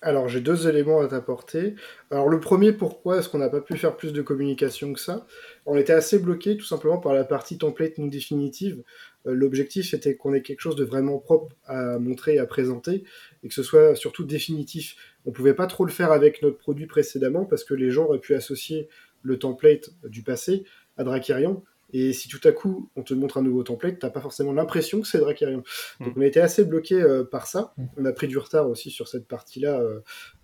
Alors 0.03 0.27
j'ai 0.27 0.41
deux 0.41 0.67
éléments 0.67 0.99
à 0.99 1.07
t'apporter. 1.07 1.75
Alors 2.09 2.27
le 2.27 2.39
premier, 2.39 2.73
pourquoi 2.73 3.17
est-ce 3.17 3.29
qu'on 3.29 3.37
n'a 3.37 3.49
pas 3.49 3.61
pu 3.61 3.77
faire 3.77 3.95
plus 3.95 4.13
de 4.13 4.23
communication 4.23 4.93
que 4.93 4.99
ça? 4.99 5.27
On 5.67 5.77
était 5.77 5.93
assez 5.93 6.17
bloqué 6.17 6.57
tout 6.57 6.65
simplement 6.65 6.97
par 6.97 7.13
la 7.13 7.23
partie 7.23 7.59
template 7.59 7.99
non 7.99 8.07
définitive. 8.07 8.83
Euh, 9.27 9.33
l'objectif 9.33 9.89
c'était 9.89 10.15
qu'on 10.15 10.33
ait 10.33 10.41
quelque 10.41 10.61
chose 10.61 10.75
de 10.75 10.83
vraiment 10.83 11.19
propre 11.19 11.55
à 11.65 11.99
montrer, 11.99 12.37
à 12.37 12.45
présenter, 12.45 13.03
et 13.43 13.47
que 13.47 13.53
ce 13.53 13.63
soit 13.63 13.95
surtout 13.95 14.23
définitif. 14.23 14.95
On 15.25 15.31
pouvait 15.31 15.53
pas 15.53 15.67
trop 15.67 15.85
le 15.85 15.91
faire 15.91 16.11
avec 16.11 16.41
notre 16.41 16.57
produit 16.57 16.87
précédemment 16.87 17.45
parce 17.45 17.63
que 17.63 17.73
les 17.73 17.91
gens 17.91 18.05
auraient 18.05 18.19
pu 18.19 18.33
associer 18.33 18.87
le 19.23 19.37
template 19.37 19.91
du 20.03 20.23
passé 20.23 20.63
à 20.97 21.03
Dracarion, 21.03 21.63
et 21.93 22.13
si 22.13 22.27
tout 22.27 22.45
à 22.47 22.51
coup 22.51 22.89
on 22.95 23.03
te 23.03 23.13
montre 23.13 23.37
un 23.37 23.41
nouveau 23.41 23.63
template, 23.63 23.99
t'as 23.99 24.09
pas 24.09 24.21
forcément 24.21 24.53
l'impression 24.53 25.01
que 25.01 25.07
c'est 25.07 25.19
Dracarion. 25.19 25.63
Mm. 25.99 26.05
Donc 26.05 26.17
on 26.17 26.21
a 26.21 26.25
été 26.25 26.39
assez 26.39 26.65
bloqué 26.65 27.01
euh, 27.01 27.23
par 27.23 27.47
ça. 27.47 27.73
Mm. 27.77 27.85
On 27.97 28.05
a 28.05 28.11
pris 28.11 28.27
du 28.27 28.37
retard 28.37 28.69
aussi 28.69 28.89
sur 28.89 29.07
cette 29.07 29.27
partie-là, 29.27 29.79
euh, 29.79 29.99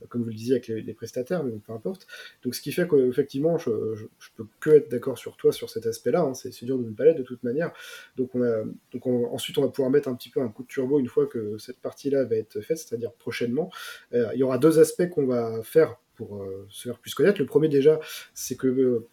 comme 0.09 0.23
vous 0.23 0.29
le 0.29 0.35
disiez 0.35 0.55
avec 0.55 0.67
les, 0.67 0.93
prestataires, 0.93 1.43
mais 1.43 1.51
peu 1.51 1.73
importe. 1.73 2.07
Donc 2.43 2.55
ce 2.55 2.61
qui 2.61 2.71
fait 2.71 2.87
qu'effectivement, 2.87 3.57
je, 3.57 3.95
je, 3.95 4.05
peux 4.35 4.45
que 4.59 4.71
être 4.71 4.89
d'accord 4.89 5.17
sur 5.17 5.37
toi 5.37 5.51
sur 5.51 5.69
cet 5.69 5.85
aspect-là. 5.85 6.21
Hein. 6.21 6.33
C'est 6.33 6.65
dur 6.65 6.77
de 6.77 6.83
ne 6.83 6.93
pas 6.93 7.05
l'être 7.05 7.17
de 7.17 7.23
toute 7.23 7.43
manière. 7.43 7.71
Donc 8.15 8.33
on 8.33 8.43
a, 8.43 8.63
donc 8.91 9.05
ensuite 9.05 9.57
on 9.57 9.61
va 9.61 9.69
pouvoir 9.69 9.91
mettre 9.91 10.07
un 10.07 10.15
petit 10.15 10.29
peu 10.29 10.41
un 10.41 10.49
coup 10.49 10.63
de 10.63 10.67
turbo 10.67 10.99
une 10.99 11.07
fois 11.07 11.27
que 11.27 11.57
cette 11.57 11.79
partie-là 11.79 12.25
va 12.25 12.35
être 12.35 12.61
faite, 12.61 12.77
c'est-à-dire 12.77 13.11
prochainement. 13.13 13.69
Euh, 14.13 14.29
il 14.33 14.39
y 14.39 14.43
aura 14.43 14.57
deux 14.57 14.79
aspects 14.79 15.09
qu'on 15.09 15.25
va 15.25 15.61
faire 15.63 15.97
pour 16.15 16.43
se 16.69 16.87
faire 16.87 16.97
plus 16.97 17.13
connaître. 17.13 17.39
Le 17.39 17.45
premier 17.45 17.67
déjà, 17.67 17.99
c'est 18.33 18.55
que 18.55 19.05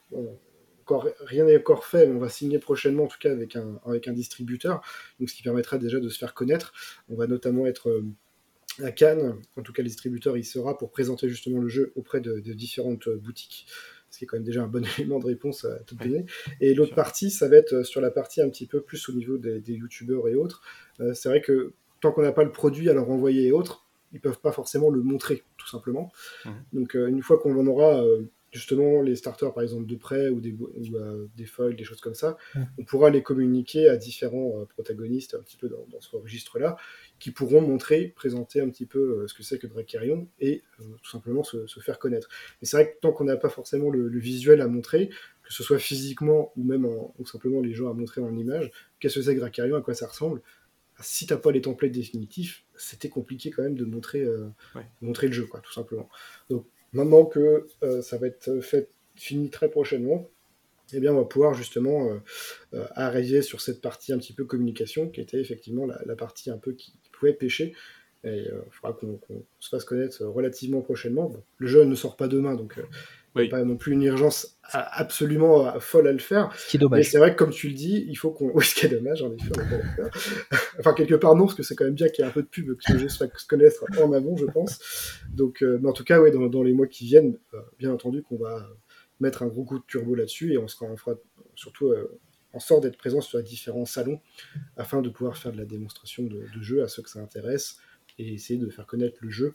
rien 1.20 1.45
n'est 1.45 1.59
encore 1.59 1.85
fait, 1.85 2.07
mais 2.07 2.14
on 2.14 2.18
va 2.18 2.28
signer 2.28 2.59
prochainement, 2.59 3.05
en 3.05 3.07
tout 3.07 3.18
cas 3.18 3.32
avec 3.32 3.57
un, 3.57 3.80
avec 3.87 4.09
un 4.09 4.12
distributeur, 4.12 4.82
donc 5.18 5.30
ce 5.30 5.35
qui 5.35 5.43
permettra 5.43 5.78
déjà 5.78 6.01
de 6.01 6.09
se 6.09 6.18
faire 6.18 6.35
connaître. 6.35 6.72
On 7.09 7.16
va 7.16 7.26
notamment 7.26 7.66
être 7.66 7.91
euh, 7.91 8.05
à 8.82 8.91
Cannes, 8.91 9.37
en 9.57 9.62
tout 9.62 9.72
cas 9.72 9.82
le 9.82 9.89
distributeur 9.89 10.37
y 10.37 10.45
sera 10.45 10.76
pour 10.76 10.91
présenter 10.91 11.28
justement 11.28 11.61
le 11.61 11.68
jeu 11.68 11.93
auprès 11.97 12.20
de, 12.20 12.41
différentes 12.53 13.09
euh, 13.09 13.16
boutiques, 13.16 13.66
ce 14.11 14.18
qui 14.18 14.24
est 14.24 14.26
quand 14.26 14.37
même 14.37 14.45
déjà 14.45 14.62
un 14.62 14.66
bon 14.66 14.85
élément 14.99 15.18
de 15.18 15.26
réponse 15.26 15.64
à 15.64 15.78
tout 15.80 15.95
donner. 15.95 16.26
Et 16.61 16.74
l'autre 16.74 16.95
partie, 16.95 17.30
ça 17.30 17.49
va 17.49 17.57
être 17.57 17.74
euh, 17.74 17.85
sur 17.85 18.01
la 18.01 18.11
partie 18.11 18.43
un 18.43 18.49
petit 18.49 18.66
peu 18.66 18.80
plus 18.80 19.09
au 19.09 19.12
niveau 19.12 19.39
des, 19.39 19.61
youtubeurs 19.72 20.28
et 20.28 20.35
autres. 20.35 20.62
c'est 21.14 21.28
vrai 21.28 21.41
que 21.41 21.72
tant 22.01 22.12
qu'on 22.12 22.22
n'a 22.22 22.32
pas 22.32 22.45
le 22.45 22.53
produit 22.53 22.89
à 22.91 22.95
leur 22.95 23.11
envoyer 23.11 23.49
et 23.49 23.53
autres, 23.53 23.87
ils 24.12 24.20
peuvent 24.20 24.41
pas 24.41 24.53
forcément 24.53 24.91
le 24.91 25.03
montrer, 25.03 25.43
tout 25.57 25.66
simplement. 25.66 26.12
Mmh. 26.45 26.51
Donc 26.72 26.95
une 26.95 27.22
fois 27.22 27.39
qu'on 27.39 27.59
en 27.59 27.66
aura 27.66 28.05
justement 28.55 29.03
les 29.03 29.17
starters 29.17 29.53
par 29.53 29.65
exemple 29.65 29.85
de 29.85 29.97
prêt 29.97 30.29
ou 30.29 30.41
des, 30.41 30.57
euh, 30.95 31.27
des 31.37 31.45
foils, 31.45 31.75
des 31.75 31.83
choses 31.83 32.01
comme 32.01 32.15
ça, 32.15 32.37
on 32.79 32.85
pourra 32.85 33.11
les 33.11 33.23
communiquer 33.23 33.89
à 33.89 33.97
différents 33.97 34.61
euh, 34.61 34.65
protagonistes 34.65 35.35
un 35.35 35.43
petit 35.43 35.57
peu 35.57 35.69
dans, 35.69 36.01
ce 36.01 36.15
registre-là, 36.17 36.77
qui 37.19 37.33
pourront 37.33 37.61
montrer, 37.61 38.13
présenter 38.15 38.61
un 38.61 38.71
petit 38.71 38.87
peu 38.87 39.01
euh, 39.01 39.27
ce 39.27 39.35
que 39.35 39.43
c'est 39.43 39.59
que 39.59 39.67
Dracarion 39.67 40.29
et 40.39 40.63
tout 40.79 41.11
simplement 41.11 41.43
se, 41.43 41.67
faire 41.81 41.99
connaître. 41.99 42.29
Et 42.63 42.67
c'est 42.67 42.77
vrai 42.77 42.93
que 42.93 43.01
tant 43.01 43.13
qu'on 43.13 43.25
n'a 43.25 43.37
pas 43.37 43.49
forcément 43.49 43.91
le, 43.91 44.09
visuel 44.19 44.61
à 44.61 44.69
montrer, 44.69 45.09
que 45.43 45.53
ce 45.53 45.65
soit 45.65 45.79
physiquement 45.79 46.53
ou 46.57 46.63
même 46.63 46.87
ou 46.87 47.27
simplement 47.27 47.61
les 47.61 47.75
gens 47.75 47.91
à 47.91 47.93
montrer 47.93 48.21
en 48.21 48.37
image, 48.37 48.71
qu'est-ce 49.01 49.17
que 49.17 49.23
c'est 49.23 49.35
que 49.35 49.41
Dracarion, 49.41 49.75
à 49.75 49.83
quoi 49.83 49.95
ça 49.95 50.07
ressemble, 50.07 50.41
si 51.01 51.27
t'as 51.27 51.37
pas 51.37 51.51
les 51.51 51.61
templates 51.61 51.91
définitifs, 51.91 52.65
c'était 52.77 53.09
compliqué 53.09 53.51
quand 53.51 53.65
même 53.65 53.75
de 53.75 53.85
montrer, 53.85 54.25
montrer 55.03 55.27
le 55.27 55.33
jeu, 55.33 55.47
quoi, 55.47 55.59
tout 55.61 55.73
simplement. 55.73 56.09
Donc 56.49 56.67
Maintenant 56.95 57.24
que 57.26 57.66
euh, 57.82 58.03
ça 58.03 58.16
va 58.18 58.28
être 58.28 58.61
fait, 58.61 58.88
fini 59.16 59.51
très 59.51 59.68
prochainement, 59.68 60.30
eh 60.92 61.01
bien, 61.01 61.12
on 61.12 61.16
va 61.16 61.24
pouvoir 61.24 61.55
justement 61.55 62.09
euh, 62.09 62.18
euh, 62.74 62.86
arriver 62.95 63.42
sur 63.42 63.61
cette 63.61 63.80
partie 63.80 64.12
un 64.12 64.18
petit 64.18 64.32
peu 64.32 64.45
communication, 64.45 65.09
qui 65.09 65.20
était 65.20 65.40
effectivement 65.40 65.86
la, 65.86 66.16
partie 66.16 66.51
un 66.51 66.59
peu 66.59 66.72
qui, 66.72 66.95
pouvait 67.12 67.32
pêcher. 67.32 67.74
Et 68.24 68.47
il 68.47 68.70
faudra 68.70 68.95
qu'on 68.95 69.20
se 69.61 69.68
fasse 69.68 69.84
connaître 69.84 70.24
relativement 70.24 70.80
prochainement. 70.80 71.30
le 71.59 71.66
jeu 71.66 71.84
ne 71.84 71.95
sort 71.95 72.16
pas 72.16 72.26
demain, 72.26 72.55
donc 72.55 72.80
oui. 73.35 73.49
pas 73.49 73.64
non 73.64 73.76
plus 73.76 73.93
une 73.93 74.03
urgence 74.03 74.59
absolument 74.72 75.66
euh, 75.66 75.80
folle 75.80 76.09
à 76.09 76.12
le 76.12 76.18
faire. 76.18 76.51
Ce 76.57 76.70
qui 76.70 76.76
est 76.76 76.80
dommage. 76.80 76.99
Mais 76.99 77.05
c'est 77.05 77.18
vrai 77.18 77.32
que, 77.32 77.37
comme 77.37 77.51
tu 77.51 77.68
le 77.68 77.74
dis, 77.74 78.05
il 78.09 78.16
faut 78.16 78.30
qu'on. 78.30 78.51
Oui, 78.55 78.64
ce 78.64 78.74
qui 78.74 78.87
est 78.87 78.89
dommage, 78.89 79.22
en 79.22 79.32
effet, 79.32 79.51
enfin, 80.78 80.95
quelque 80.95 81.14
part, 81.14 81.35
non, 81.35 81.47
parce 81.47 81.55
que 81.55 81.62
c'est 81.62 81.74
quand 81.74 81.85
même 81.85 81.95
bien 81.95 82.09
qu'il 82.09 82.24
y 82.24 82.26
ait 82.26 82.30
un 82.30 82.32
peu 82.32 82.43
de 82.43 82.49
pub, 82.49 82.76
que 82.76 82.93
le 82.93 82.99
jeu 82.99 83.09
se 83.09 83.18
fasse 83.18 83.45
connaître 83.45 83.85
en 84.01 84.12
amont, 84.12 84.37
je 84.37 84.47
pense. 84.47 84.80
Donc, 85.28 85.62
euh, 85.62 85.78
mais 85.82 85.89
en 85.89 85.93
tout 85.93 86.05
cas, 86.05 86.20
ouais, 86.20 86.30
dans, 86.30 86.62
les 86.62 86.72
mois 86.72 86.87
qui 86.87 87.05
viennent, 87.07 87.39
euh, 87.55 87.61
bien 87.78 87.93
entendu, 87.93 88.22
qu'on 88.22 88.37
va 88.37 88.68
mettre 89.20 89.43
un 89.43 89.47
gros 89.47 89.64
coup 89.64 89.78
de 89.78 89.85
turbo 89.87 90.14
là-dessus 90.14 90.53
et 90.53 90.59
on, 90.59 90.68
sera, 90.68 90.87
on 90.87 90.97
fera 90.97 91.14
surtout 91.55 91.95
en 92.53 92.59
sorte 92.59 92.82
d'être 92.82 92.97
présent 92.97 93.20
sur 93.20 93.39
les 93.39 93.45
différents 93.45 93.85
salons 93.85 94.20
afin 94.76 95.03
de 95.03 95.09
pouvoir 95.09 95.37
faire 95.37 95.53
de 95.53 95.57
la 95.57 95.64
démonstration 95.64 96.24
de, 96.24 96.47
de 96.55 96.62
jeu 96.62 96.82
à 96.82 96.89
ceux 96.89 97.03
que 97.03 97.11
ça 97.11 97.20
intéresse 97.20 97.78
et 98.18 98.35
essayer 98.35 98.59
de 98.59 98.68
faire 98.70 98.87
connaître 98.87 99.18
le 99.20 99.30
jeu 99.30 99.47
euh, 99.47 99.51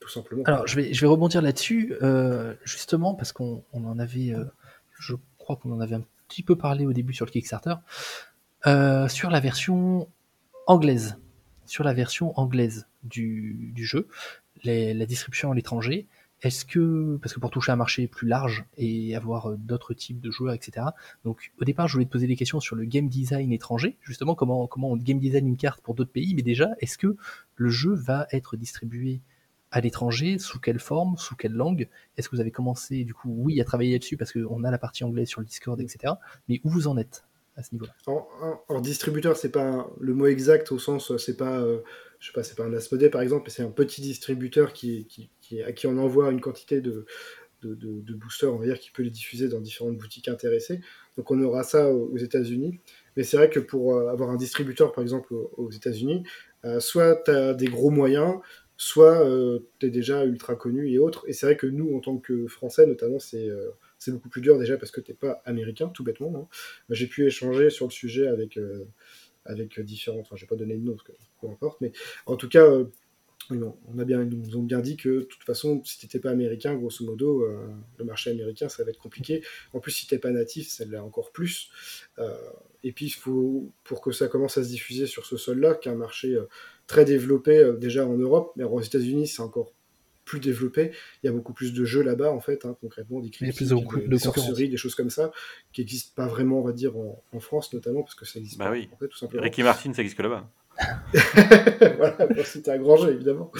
tout 0.00 0.08
simplement. 0.08 0.42
Alors, 0.44 0.66
je 0.66 0.80
vais, 0.80 1.06
rebondir 1.06 1.42
là-dessus, 1.42 1.94
euh, 2.02 2.54
justement, 2.64 3.14
parce 3.14 3.32
qu'on 3.32 3.64
en 3.72 3.98
avait, 3.98 4.32
euh, 4.32 4.44
je 4.98 5.14
crois 5.38 5.56
qu'on 5.56 5.72
en 5.72 5.80
avait 5.80 5.96
un 5.96 6.04
petit 6.28 6.42
peu 6.42 6.56
parlé 6.56 6.86
au 6.86 6.92
début 6.92 7.14
sur 7.14 7.26
le 7.26 7.30
Kickstarter, 7.30 7.74
sur 8.64 9.30
la 9.30 9.40
version 9.40 10.08
anglaise, 10.66 11.16
sur 11.64 11.84
la 11.84 11.92
version 11.92 12.38
anglaise 12.38 12.86
du, 13.02 13.72
jeu, 13.76 14.08
la 14.64 15.06
distribution 15.06 15.52
à 15.52 15.54
l'étranger. 15.54 16.06
est-ce 16.42 16.64
que, 16.64 17.18
parce 17.22 17.34
que 17.34 17.40
pour 17.40 17.50
toucher 17.50 17.72
un 17.72 17.76
marché 17.76 18.06
plus 18.08 18.28
large 18.28 18.64
et 18.76 19.16
avoir 19.16 19.50
euh, 19.50 19.56
d'autres 19.56 19.94
types 19.94 20.20
de 20.20 20.30
joueurs, 20.30 20.54
etc. 20.54 20.88
Donc, 21.24 21.52
au 21.60 21.64
départ, 21.64 21.88
je 21.88 21.94
voulais 21.94 22.04
te 22.04 22.10
poser 22.10 22.26
des 22.26 22.36
questions 22.36 22.60
sur 22.60 22.76
le 22.76 22.84
game 22.84 23.08
design 23.08 23.52
étranger, 23.52 23.96
justement, 24.02 24.34
comment, 24.34 24.66
comment 24.66 24.90
on 24.90 24.96
game 24.96 25.18
design 25.18 25.46
une 25.46 25.56
carte 25.56 25.80
pour 25.80 25.94
d'autres 25.94 26.12
pays, 26.12 26.34
mais 26.34 26.42
déjà, 26.42 26.70
est-ce 26.80 26.98
que 26.98 27.16
le 27.54 27.68
jeu 27.70 27.94
va 27.94 28.26
être 28.32 28.56
distribué 28.56 29.20
à 29.76 29.80
l'étranger 29.82 30.38
Sous 30.38 30.58
quelle 30.58 30.78
forme 30.78 31.18
Sous 31.18 31.36
quelle 31.36 31.52
langue? 31.52 31.88
Est-ce 32.16 32.30
que 32.30 32.36
vous 32.36 32.40
avez 32.40 32.50
commencé, 32.50 33.04
du 33.04 33.12
coup, 33.12 33.28
oui, 33.28 33.60
à 33.60 33.64
travailler 33.64 33.92
là-dessus 33.92 34.16
parce 34.16 34.32
qu'on 34.32 34.64
a 34.64 34.70
la 34.70 34.78
partie 34.78 35.04
anglaise 35.04 35.28
sur 35.28 35.42
le 35.42 35.46
Discord, 35.46 35.78
etc. 35.78 36.14
Mais 36.48 36.62
où 36.64 36.70
vous 36.70 36.88
en 36.88 36.96
êtes 36.96 37.24
à 37.56 37.62
ce 37.62 37.74
niveau-là? 37.74 37.92
En, 38.06 38.80
distributeur, 38.80 39.36
c'est 39.36 39.50
pas 39.50 39.86
le 40.00 40.14
mot 40.14 40.28
exact 40.28 40.72
au 40.72 40.78
sens, 40.78 41.14
c'est 41.18 41.36
pas, 41.36 41.60
euh, 41.60 41.80
je 42.20 42.28
sais 42.28 42.32
pas, 42.32 42.42
c'est 42.42 42.56
pas 42.56 42.64
un 42.64 42.72
Asmodee 42.72 43.10
par 43.10 43.20
exemple, 43.20 43.50
c'est 43.50 43.62
un 43.62 43.70
petit 43.70 44.00
distributeur 44.00 44.72
qui, 44.72 45.06
qui, 45.40 45.62
à 45.62 45.72
qui 45.72 45.86
on 45.86 45.98
envoie 45.98 46.30
une 46.30 46.40
quantité 46.40 46.80
de, 46.80 47.04
de, 47.62 48.14
boosters, 48.14 48.54
on 48.54 48.56
va 48.56 48.64
dire, 48.64 48.80
qui 48.80 48.90
peut 48.90 49.02
les 49.02 49.10
diffuser 49.10 49.48
dans 49.48 49.60
différentes 49.60 49.98
boutiques 49.98 50.28
intéressées. 50.28 50.80
Donc 51.18 51.30
on 51.30 51.42
aura 51.42 51.64
ça 51.64 51.90
aux 51.90 52.16
États-Unis. 52.16 52.80
Mais 53.16 53.24
c'est 53.24 53.36
vrai 53.36 53.50
que 53.50 53.60
pour 53.60 53.94
euh, 53.94 54.08
avoir 54.08 54.30
un 54.30 54.36
distributeur, 54.36 54.92
par 54.92 55.02
exemple, 55.02 55.34
aux 55.34 55.70
États-Unis, 55.70 56.22
euh, 56.64 56.80
soit 56.80 57.22
tu 57.24 57.30
as 57.30 57.54
des 57.54 57.66
gros 57.66 57.90
moyens, 57.90 58.36
soit 58.76 59.26
tu 59.78 59.86
es 59.86 59.90
déjà 59.90 60.24
ultra 60.24 60.54
connu 60.56 60.90
et 60.90 60.98
autres. 60.98 61.24
Et 61.28 61.32
c'est 61.32 61.46
vrai 61.46 61.56
que 61.56 61.66
nous, 61.66 61.96
en 61.96 62.00
tant 62.00 62.18
que 62.18 62.46
Français, 62.46 62.86
notamment, 62.86 63.18
c'est 63.18 63.50
c'est 63.98 64.12
beaucoup 64.12 64.28
plus 64.28 64.40
dur 64.40 64.58
déjà 64.58 64.76
parce 64.76 64.90
que 64.90 65.00
tu 65.00 65.10
n'es 65.10 65.16
pas 65.16 65.42
américain, 65.44 65.88
tout 65.88 66.04
bêtement. 66.04 66.32
Hein. 66.36 66.48
J'ai 66.90 67.06
pu 67.06 67.26
échanger 67.26 67.70
sur 67.70 67.86
le 67.86 67.90
sujet 67.90 68.28
avec, 68.28 68.56
euh, 68.56 68.84
avec 69.44 69.80
différents. 69.80 70.20
Enfin, 70.20 70.36
je 70.36 70.42
vais 70.42 70.48
pas 70.48 70.56
donner 70.56 70.76
de 70.76 70.84
nom, 70.84 70.96
peu 71.40 71.48
importe, 71.48 71.80
mais 71.80 71.92
en 72.26 72.36
tout 72.36 72.48
cas, 72.48 72.64
euh, 72.64 72.84
on 73.50 73.98
a 73.98 74.04
bien, 74.04 74.22
ils 74.22 74.28
nous 74.28 74.56
ont 74.56 74.62
bien 74.62 74.80
dit 74.80 74.96
que 74.96 75.08
de 75.08 75.22
toute 75.22 75.44
façon, 75.44 75.82
si 75.84 75.98
tu 75.98 76.06
n'étais 76.06 76.18
pas 76.18 76.30
américain, 76.30 76.74
grosso 76.74 77.04
modo, 77.04 77.42
euh, 77.42 77.68
le 77.98 78.04
marché 78.04 78.30
américain, 78.30 78.68
ça 78.68 78.82
va 78.82 78.90
être 78.90 78.98
compliqué. 78.98 79.42
En 79.72 79.80
plus, 79.80 79.92
si 79.92 80.06
tu 80.06 80.14
n'es 80.14 80.18
pas 80.18 80.30
natif, 80.30 80.68
ça 80.68 80.84
l'est 80.84 80.98
encore 80.98 81.30
plus. 81.32 81.70
et 82.82 82.92
puis, 82.92 83.06
il 83.06 83.10
faut, 83.10 83.72
pour 83.84 84.00
que 84.00 84.12
ça 84.12 84.28
commence 84.28 84.58
à 84.58 84.64
se 84.64 84.68
diffuser 84.68 85.06
sur 85.06 85.26
ce 85.26 85.36
sol-là, 85.36 85.74
qui 85.74 85.88
est 85.88 85.92
un 85.92 85.96
marché 85.96 86.36
très 86.86 87.04
développé 87.04 87.72
déjà 87.78 88.06
en 88.06 88.16
Europe, 88.16 88.52
mais 88.56 88.64
aux 88.64 88.80
États-Unis, 88.80 89.26
c'est 89.26 89.42
encore 89.42 89.72
plus 90.26 90.40
développé. 90.40 90.90
Il 91.22 91.26
y 91.26 91.28
a 91.30 91.32
beaucoup 91.32 91.54
plus 91.54 91.72
de 91.72 91.84
jeux 91.86 92.02
là-bas, 92.02 92.30
en 92.30 92.40
fait, 92.40 92.66
hein, 92.66 92.76
concrètement, 92.82 93.20
des 93.20 93.30
critiques, 93.30 93.62
de, 93.62 94.18
sorceries, 94.18 94.68
des 94.68 94.76
choses 94.76 94.94
comme 94.94 95.08
ça, 95.08 95.30
qui 95.72 95.80
n'existent 95.80 96.12
pas 96.14 96.26
vraiment, 96.26 96.58
on 96.58 96.64
va 96.64 96.72
dire, 96.72 96.94
en, 96.96 97.40
France 97.40 97.72
notamment, 97.72 98.02
parce 98.02 98.14
que 98.14 98.26
ça 98.26 98.38
existe 98.38 98.58
bah 98.58 98.66
pas, 98.66 98.72
oui. 98.72 98.90
en 98.92 98.96
fait, 98.98 99.08
tout 99.08 99.16
simplement. 99.16 99.42
Ricky 99.42 99.62
Martin, 99.62 99.94
ça 99.94 100.02
existe 100.02 100.18
que 100.18 100.22
là-bas. 100.24 100.50
voilà, 101.96 102.26
pour 102.26 102.44
citer 102.44 102.70
un 102.70 102.78
grand 102.78 102.96
jeu, 102.96 103.12
évidemment. 103.12 103.50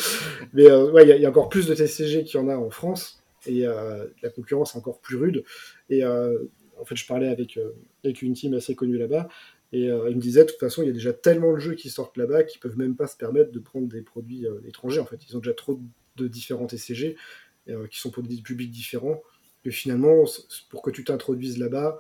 Mais 0.53 0.67
euh, 0.67 0.91
ouais, 0.91 1.09
il 1.09 1.23
y, 1.23 1.25
a 1.25 1.31
encore 1.31 1.49
plus 1.49 1.67
de 1.67 1.75
TCG 1.75 2.25
qu'il 2.25 2.39
y 2.39 2.43
en 2.43 2.49
a 2.49 2.57
en 2.57 2.69
France, 2.69 3.23
et 3.47 3.67
euh, 3.67 4.07
la 4.23 4.29
concurrence 4.29 4.75
est 4.75 4.79
encore 4.79 5.01
plus 5.01 5.17
rude. 5.17 5.45
Et 5.89 6.05
euh, 6.05 6.37
en 6.79 6.85
fait, 6.85 6.97
je 6.97 7.07
parlais 7.07 7.29
avec, 7.29 7.59
avec 8.05 8.23
une 8.23 8.35
team 8.35 8.53
assez 8.55 8.75
connue 8.75 8.99
là-bas, 8.99 9.29
et 9.73 9.87
il 9.87 10.17
me 10.17 10.21
disait, 10.21 10.45
de 10.45 10.51
toute 10.51 10.61
façon, 10.61 10.83
il 10.83 10.87
y 10.87 10.91
a 10.91 10.93
déjà 10.93 11.13
tellement 11.13 11.53
de 11.53 11.59
jeux 11.59 11.75
qui 11.75 11.91
sortent 11.91 12.17
là-bas 12.17 12.45
qu'ils 12.45 12.61
peuvent 12.61 12.79
même 12.79 12.95
pas 12.95 13.07
se 13.07 13.17
permettre 13.17 13.51
de 13.51 13.59
prendre 13.59 13.89
des 13.89 14.01
produits 14.01 14.47
étrangers. 14.67 15.01
En 15.01 15.07
fait, 15.07 15.21
ils 15.29 15.37
ont 15.37 15.41
déjà 15.41 15.55
trop 15.55 15.81
de 16.17 16.29
différents 16.29 16.67
TCG 16.67 17.17
euh, 17.69 17.87
qui 17.89 17.99
sont 17.99 18.11
pour 18.11 18.23
des 18.23 18.37
publics 18.37 18.71
différents. 18.71 19.23
Et 19.65 19.73
finalement, 19.73 20.25
pour 20.71 20.83
que 20.83 20.91
tu 20.91 21.03
t'introduises 21.03 21.59
là-bas, 21.59 21.99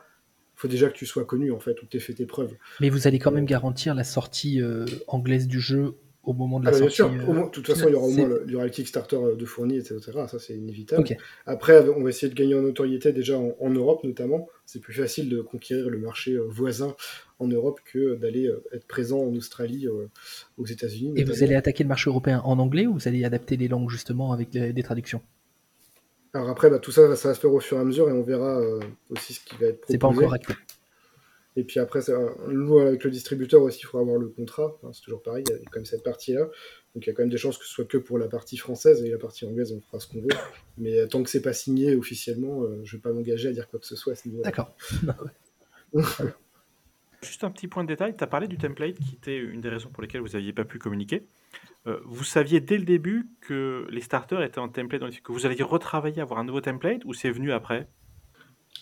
il 0.54 0.60
faut 0.60 0.68
déjà 0.68 0.88
que 0.88 0.96
tu 0.96 1.06
sois 1.06 1.24
connu 1.24 1.50
en 1.50 1.58
fait, 1.58 1.82
ou 1.82 1.86
que 1.86 1.90
tu 1.90 1.96
aies 1.96 2.00
fait 2.00 2.14
tes 2.14 2.24
preuves. 2.26 2.54
Mais 2.80 2.88
vous 2.88 3.08
allez 3.08 3.18
quand 3.18 3.32
même 3.32 3.46
garantir 3.46 3.94
la 3.96 4.04
sortie 4.04 4.62
euh, 4.62 4.86
anglaise 5.08 5.48
du 5.48 5.60
jeu 5.60 5.96
au 6.26 6.34
moment 6.34 6.60
de 6.60 6.66
la 6.66 6.72
sortie. 6.72 7.00
Ah, 7.02 7.08
bien 7.08 7.24
sûr, 7.24 7.30
euh, 7.30 7.44
de 7.44 7.50
toute 7.50 7.66
façon, 7.66 7.88
il 7.88 7.92
y 7.92 7.94
aura 7.94 8.06
au 8.06 8.10
moins 8.10 8.28
le, 8.28 8.46
il 8.46 8.70
Kickstarter 8.70 9.18
de 9.38 9.44
fourni, 9.46 9.78
etc. 9.78 10.00
Ça, 10.28 10.38
c'est 10.38 10.54
inévitable. 10.54 11.04
Après, 11.46 11.88
on 11.88 12.02
va 12.02 12.10
essayer 12.10 12.28
de 12.28 12.34
gagner 12.34 12.54
en 12.54 12.62
notoriété 12.62 13.12
déjà 13.12 13.38
en, 13.38 13.70
Europe 13.70 14.04
notamment. 14.04 14.48
C'est 14.64 14.80
plus 14.80 14.94
facile 14.94 15.28
de 15.28 15.40
conquérir 15.40 15.88
le 15.88 15.98
marché 15.98 16.36
voisin 16.48 16.94
en 17.38 17.48
Europe 17.48 17.80
que 17.84 18.16
d'aller 18.16 18.50
être 18.72 18.86
présent 18.86 19.20
en 19.20 19.34
Australie, 19.34 19.86
aux 20.58 20.66
États-Unis. 20.66 21.14
Et 21.16 21.24
vous 21.24 21.42
allez 21.42 21.54
attaquer 21.54 21.84
le 21.84 21.88
marché 21.88 22.10
européen 22.10 22.42
en 22.44 22.58
anglais 22.58 22.86
ou 22.86 22.94
vous 22.94 23.08
allez 23.08 23.24
adapter 23.24 23.56
les 23.56 23.68
langues 23.68 23.90
justement 23.90 24.32
avec 24.32 24.50
des 24.50 24.82
traductions? 24.82 25.22
Alors 26.36 26.50
après, 26.50 26.68
bah, 26.68 26.78
tout 26.78 26.92
ça, 26.92 27.16
ça 27.16 27.28
va 27.28 27.34
se 27.34 27.40
faire 27.40 27.52
au 27.52 27.60
fur 27.60 27.78
et 27.78 27.80
à 27.80 27.84
mesure 27.84 28.10
et 28.10 28.12
on 28.12 28.22
verra 28.22 28.60
euh, 28.60 28.78
aussi 29.08 29.32
ce 29.32 29.40
qui 29.40 29.56
va 29.56 29.68
être 29.68 29.80
proposé. 29.80 29.94
C'est 29.94 29.98
pas 29.98 30.08
encore 30.08 30.34
acté. 30.34 30.52
Et 31.56 31.64
puis 31.64 31.80
après, 31.80 32.00
nous, 32.48 32.78
avec 32.78 33.02
le 33.02 33.10
distributeur 33.10 33.62
aussi, 33.62 33.80
il 33.80 33.86
faudra 33.86 34.02
avoir 34.02 34.18
le 34.18 34.28
contrat. 34.28 34.78
c'est 34.92 35.00
toujours 35.00 35.22
pareil, 35.22 35.42
il 35.48 35.52
y 35.52 35.54
a 35.54 35.58
quand 35.70 35.76
même 35.76 35.86
cette 35.86 36.02
partie-là. 36.02 36.42
Donc 36.94 37.06
il 37.06 37.06
y 37.06 37.10
a 37.10 37.14
quand 37.14 37.22
même 37.22 37.30
des 37.30 37.38
chances 37.38 37.56
que 37.56 37.64
ce 37.64 37.70
soit 37.70 37.86
que 37.86 37.96
pour 37.96 38.18
la 38.18 38.28
partie 38.28 38.58
française 38.58 39.02
et 39.02 39.10
la 39.10 39.18
partie 39.18 39.46
anglaise, 39.46 39.72
on 39.72 39.80
fera 39.80 39.98
ce 39.98 40.06
qu'on 40.06 40.20
veut. 40.20 40.28
Mais 40.76 40.98
euh, 40.98 41.06
tant 41.06 41.22
que 41.22 41.30
c'est 41.30 41.42
pas 41.42 41.54
signé 41.54 41.94
officiellement, 41.96 42.62
euh, 42.62 42.80
je 42.84 42.96
vais 42.96 43.02
pas 43.02 43.12
m'engager 43.12 43.48
à 43.48 43.52
dire 43.52 43.68
quoi 43.68 43.80
que 43.80 43.86
ce 43.86 43.96
soit 43.96 44.12
à 44.12 44.16
ce 44.16 44.28
niveau-là. 44.28 44.44
D'accord. 44.44 44.74
Juste 47.22 47.44
un 47.44 47.50
petit 47.50 47.68
point 47.68 47.84
de 47.84 47.88
détail, 47.88 48.14
tu 48.16 48.22
as 48.22 48.26
parlé 48.26 48.48
du 48.48 48.58
template 48.58 48.98
qui 48.98 49.14
était 49.14 49.38
une 49.38 49.62
des 49.62 49.70
raisons 49.70 49.88
pour 49.88 50.02
lesquelles 50.02 50.20
vous 50.20 50.28
n'aviez 50.28 50.52
pas 50.52 50.64
pu 50.64 50.78
communiquer. 50.78 51.26
Euh, 51.86 52.00
vous 52.04 52.24
saviez 52.24 52.60
dès 52.60 52.76
le 52.76 52.84
début 52.84 53.28
que 53.40 53.86
les 53.90 54.02
starters 54.02 54.42
étaient 54.42 54.58
en 54.58 54.68
template, 54.68 55.02
que 55.22 55.32
vous 55.32 55.46
alliez 55.46 55.62
retravailler, 55.62 56.20
avoir 56.20 56.40
un 56.40 56.44
nouveau 56.44 56.60
template, 56.60 57.04
ou 57.04 57.14
c'est 57.14 57.30
venu 57.30 57.52
après? 57.52 57.88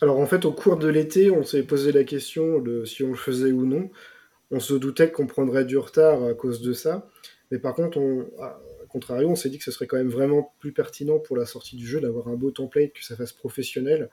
Alors 0.04 0.18
en 0.18 0.26
fait, 0.26 0.44
au 0.44 0.52
cours 0.52 0.76
de 0.76 0.86
l'été, 0.86 1.30
on 1.30 1.44
s'est 1.44 1.62
posé 1.62 1.90
la 1.90 2.04
question 2.04 2.60
de 2.60 2.84
si 2.84 3.02
on 3.02 3.08
le 3.08 3.14
faisait 3.14 3.52
ou 3.52 3.64
non. 3.64 3.88
On 4.50 4.60
se 4.60 4.74
doutait 4.74 5.10
qu'on 5.10 5.26
prendrait 5.26 5.64
du 5.64 5.78
retard 5.78 6.22
à 6.24 6.34
cause 6.34 6.60
de 6.60 6.74
ça. 6.74 7.08
Mais 7.50 7.58
par 7.58 7.72
contre, 7.74 7.96
on, 7.96 8.26
contrario, 8.90 9.30
on 9.30 9.34
s'est 9.34 9.48
dit 9.48 9.56
que 9.56 9.64
ce 9.64 9.70
serait 9.70 9.86
quand 9.86 9.96
même 9.96 10.10
vraiment 10.10 10.52
plus 10.58 10.72
pertinent 10.72 11.18
pour 11.18 11.38
la 11.38 11.46
sortie 11.46 11.76
du 11.76 11.86
jeu 11.86 12.02
d'avoir 12.02 12.28
un 12.28 12.34
beau 12.34 12.50
template, 12.50 12.92
que 12.92 13.02
ça 13.02 13.16
fasse 13.16 13.32
professionnel, 13.32 14.10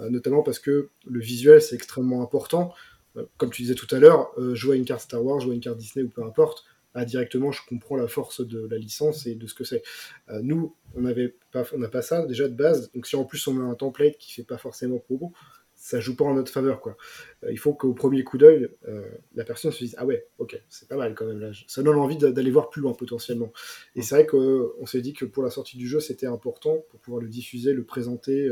euh, 0.00 0.08
notamment 0.08 0.42
parce 0.42 0.60
que 0.60 0.88
le 1.06 1.20
visuel, 1.20 1.60
c'est 1.60 1.74
extrêmement 1.74 2.22
important. 2.22 2.72
Euh, 3.18 3.24
comme 3.36 3.50
tu 3.50 3.60
disais 3.60 3.74
tout 3.74 3.94
à 3.94 3.98
l'heure, 3.98 4.32
jouer 4.54 4.76
à 4.76 4.78
une 4.78 4.86
carte 4.86 5.02
Star 5.02 5.22
Wars, 5.22 5.40
jouer 5.40 5.52
à 5.52 5.54
une 5.56 5.60
carte 5.60 5.76
Disney 5.76 6.06
ou 6.06 6.08
peu 6.08 6.24
importe, 6.24 6.64
directement 7.04 7.52
je 7.52 7.60
comprends 7.68 7.96
la 7.96 8.08
force 8.08 8.46
de 8.46 8.66
la 8.70 8.78
licence 8.78 9.26
et 9.26 9.34
de 9.34 9.46
ce 9.46 9.54
que 9.54 9.64
c'est. 9.64 9.82
Euh, 10.28 10.40
nous, 10.42 10.74
on 10.94 11.02
n'avait 11.02 11.36
pas, 11.52 11.64
on 11.72 11.78
n'a 11.78 11.88
pas 11.88 12.02
ça 12.02 12.26
déjà 12.26 12.48
de 12.48 12.54
base, 12.54 12.90
donc 12.92 13.06
si 13.06 13.16
en 13.16 13.24
plus 13.24 13.46
on 13.46 13.54
met 13.54 13.70
un 13.70 13.74
template 13.74 14.16
qui 14.18 14.32
fait 14.32 14.44
pas 14.44 14.58
forcément 14.58 14.98
pro, 14.98 15.32
ça 15.78 16.00
joue 16.00 16.16
pas 16.16 16.24
en 16.24 16.34
notre 16.34 16.50
faveur 16.50 16.80
quoi. 16.80 16.96
Euh, 17.44 17.52
il 17.52 17.58
faut 17.58 17.72
qu'au 17.72 17.94
premier 17.94 18.24
coup 18.24 18.36
d'œil, 18.36 18.68
euh, 18.88 19.08
la 19.36 19.44
personne 19.44 19.70
se 19.70 19.78
dise 19.78 19.94
ah 19.96 20.04
ouais, 20.04 20.26
ok, 20.38 20.60
c'est 20.68 20.88
pas 20.88 20.96
mal 20.96 21.14
quand 21.14 21.24
même 21.24 21.38
là. 21.38 21.50
Ça 21.68 21.84
donne 21.84 21.96
envie 21.96 22.16
d'aller 22.16 22.50
voir 22.50 22.68
plus 22.68 22.82
loin 22.82 22.92
potentiellement. 22.94 23.52
Et 23.94 24.02
c'est 24.02 24.16
vrai 24.16 24.26
qu'on 24.26 24.86
s'est 24.86 25.00
dit 25.00 25.12
que 25.12 25.24
pour 25.24 25.44
la 25.44 25.50
sortie 25.50 25.78
du 25.78 25.86
jeu, 25.86 26.00
c'était 26.00 26.26
important 26.26 26.84
pour 26.90 26.98
pouvoir 26.98 27.22
le 27.22 27.28
diffuser, 27.28 27.72
le 27.72 27.84
présenter. 27.84 28.50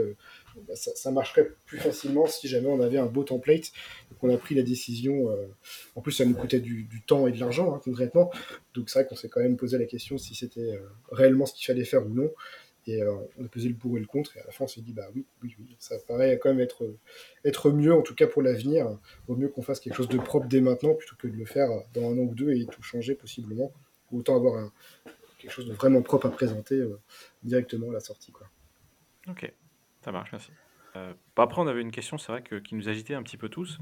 Bah, 0.68 0.74
ça, 0.74 1.10
marcherait 1.10 1.50
plus 1.66 1.78
facilement 1.78 2.26
si 2.26 2.48
jamais 2.48 2.68
on 2.68 2.80
avait 2.80 2.96
un 2.96 3.06
beau 3.06 3.24
template. 3.24 3.72
Donc 4.10 4.22
on 4.22 4.32
a 4.32 4.38
pris 4.38 4.54
la 4.54 4.62
décision. 4.62 5.28
en 5.96 6.00
plus, 6.00 6.12
ça 6.12 6.24
nous 6.24 6.34
coûtait 6.34 6.60
du, 6.60 6.88
temps 7.06 7.26
et 7.26 7.32
de 7.32 7.40
l'argent 7.40 7.74
hein, 7.74 7.80
concrètement. 7.82 8.30
Donc 8.74 8.88
c'est 8.88 9.00
vrai 9.00 9.08
qu'on 9.08 9.16
s'est 9.16 9.28
quand 9.28 9.40
même 9.40 9.56
posé 9.56 9.78
la 9.78 9.84
question 9.84 10.16
si 10.16 10.36
c'était 10.36 10.80
réellement 11.10 11.44
ce 11.44 11.54
qu'il 11.54 11.66
fallait 11.66 11.84
faire 11.84 12.06
ou 12.06 12.10
non. 12.10 12.30
Et 12.86 13.02
euh, 13.02 13.16
on 13.38 13.44
a 13.44 13.48
pesé 13.48 13.68
le 13.68 13.74
pour 13.74 13.96
et 13.96 14.00
le 14.00 14.06
contre, 14.06 14.36
et 14.36 14.40
à 14.40 14.44
la 14.44 14.52
fin 14.52 14.64
on 14.64 14.68
s'est 14.68 14.80
dit, 14.80 14.92
bah 14.92 15.06
oui, 15.14 15.26
oui, 15.42 15.56
oui, 15.58 15.76
ça 15.80 15.96
paraît 16.06 16.38
quand 16.38 16.50
même 16.50 16.60
être, 16.60 16.84
être 17.44 17.70
mieux, 17.70 17.92
en 17.92 18.02
tout 18.02 18.14
cas 18.14 18.28
pour 18.28 18.42
l'avenir. 18.42 18.96
Vaut 19.26 19.34
mieux 19.34 19.48
qu'on 19.48 19.62
fasse 19.62 19.80
quelque 19.80 19.96
chose 19.96 20.08
de 20.08 20.18
propre 20.18 20.46
dès 20.46 20.60
maintenant, 20.60 20.94
plutôt 20.94 21.16
que 21.16 21.26
de 21.26 21.36
le 21.36 21.44
faire 21.44 21.68
dans 21.94 22.02
un 22.10 22.12
an 22.12 22.22
ou 22.22 22.34
deux 22.34 22.52
et 22.52 22.64
tout 22.66 22.82
changer 22.82 23.16
possiblement. 23.16 23.72
Autant 24.12 24.36
avoir 24.36 24.70
quelque 25.38 25.50
chose 25.50 25.66
de 25.66 25.72
vraiment 25.72 26.00
propre 26.00 26.26
à 26.26 26.30
présenter 26.30 26.76
euh, 26.76 27.00
directement 27.42 27.90
à 27.90 27.94
la 27.94 28.00
sortie. 28.00 28.30
Quoi. 28.30 28.46
Ok, 29.28 29.52
ça 30.04 30.12
marche, 30.12 30.30
merci. 30.30 30.52
Euh, 30.94 31.12
bah, 31.34 31.42
après, 31.42 31.60
on 31.60 31.66
avait 31.66 31.82
une 31.82 31.90
question, 31.90 32.18
c'est 32.18 32.30
vrai, 32.30 32.42
que, 32.42 32.54
qui 32.54 32.76
nous 32.76 32.88
agitait 32.88 33.14
un 33.14 33.22
petit 33.24 33.36
peu 33.36 33.48
tous. 33.48 33.78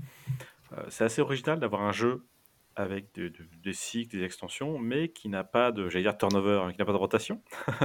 c'est 0.89 1.05
assez 1.05 1.21
original 1.21 1.61
d'avoir 1.61 1.83
un 1.83 1.93
jeu 1.93 2.23
avec 2.77 3.15
des 3.15 3.73
cycles, 3.73 4.17
des 4.17 4.25
extensions, 4.25 4.79
mais 4.79 5.09
qui 5.09 5.29
n'a 5.29 5.45
pas 5.45 5.73
de, 5.73 5.89
j'allais 5.89 6.05
dire 6.05 6.17
turnover, 6.17 6.63
hein, 6.65 6.73
qui 6.73 6.79
n'a 6.79 6.85
pas 6.85 6.93
de 6.93 6.97
rotation. 6.97 7.43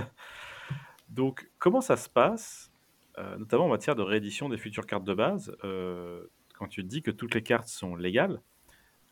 Donc, 1.09 1.49
comment 1.57 1.81
ça 1.81 1.97
se 1.97 2.07
passe, 2.07 2.71
euh, 3.17 3.37
notamment 3.37 3.65
en 3.65 3.69
matière 3.69 3.95
de 3.95 4.03
réédition 4.03 4.47
des 4.49 4.57
futures 4.57 4.85
cartes 4.85 5.03
de 5.03 5.13
base, 5.13 5.55
euh, 5.63 6.23
quand 6.57 6.67
tu 6.67 6.83
dis 6.83 7.01
que 7.01 7.11
toutes 7.11 7.33
les 7.33 7.43
cartes 7.43 7.67
sont 7.67 7.95
légales? 7.95 8.41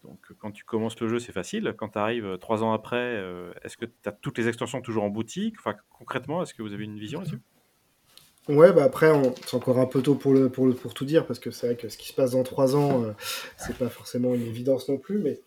Donc, 0.03 0.19
quand 0.37 0.51
tu 0.51 0.63
commences 0.63 0.99
le 0.99 1.07
jeu, 1.07 1.19
c'est 1.19 1.31
facile. 1.31 1.73
Quand 1.75 1.89
tu 1.89 1.97
arrives 1.97 2.25
euh, 2.25 2.37
trois 2.37 2.63
ans 2.63 2.71
après, 2.71 3.23
est-ce 3.63 3.77
que 3.77 3.85
tu 3.85 3.91
as 4.05 4.11
toutes 4.11 4.37
les 4.37 4.47
extensions 4.47 4.81
toujours 4.81 5.03
en 5.03 5.09
boutique? 5.09 5.55
Enfin, 5.59 5.75
Concrètement, 5.89 6.43
est-ce 6.43 6.53
que 6.53 6.61
vous 6.61 6.73
avez 6.73 6.83
une 6.85 6.99
vision 6.99 7.19
là-dessus? 7.19 7.41
Ouais, 8.47 8.71
bah 8.71 8.85
après, 8.85 9.11
c'est 9.45 9.55
encore 9.55 9.77
un 9.79 9.87
peu 9.87 10.01
tôt 10.01 10.15
pour, 10.15 10.33
le, 10.33 10.49
pour, 10.49 10.67
le, 10.67 10.73
pour 10.73 10.93
tout 10.93 11.03
dire, 11.03 11.25
parce 11.25 11.37
que 11.37 11.51
c'est 11.51 11.67
vrai 11.67 11.75
que 11.75 11.89
ce 11.89 11.97
qui 11.97 12.07
se 12.07 12.13
passe 12.13 12.31
dans 12.31 12.43
trois 12.43 12.77
ans, 12.77 13.03
c'est 13.57 13.77
pas 13.77 13.89
forcément 13.89 14.33
une 14.33 14.43
évidence 14.43 14.87
non 14.87 14.97
plus, 14.97 15.19
mais 15.19 15.41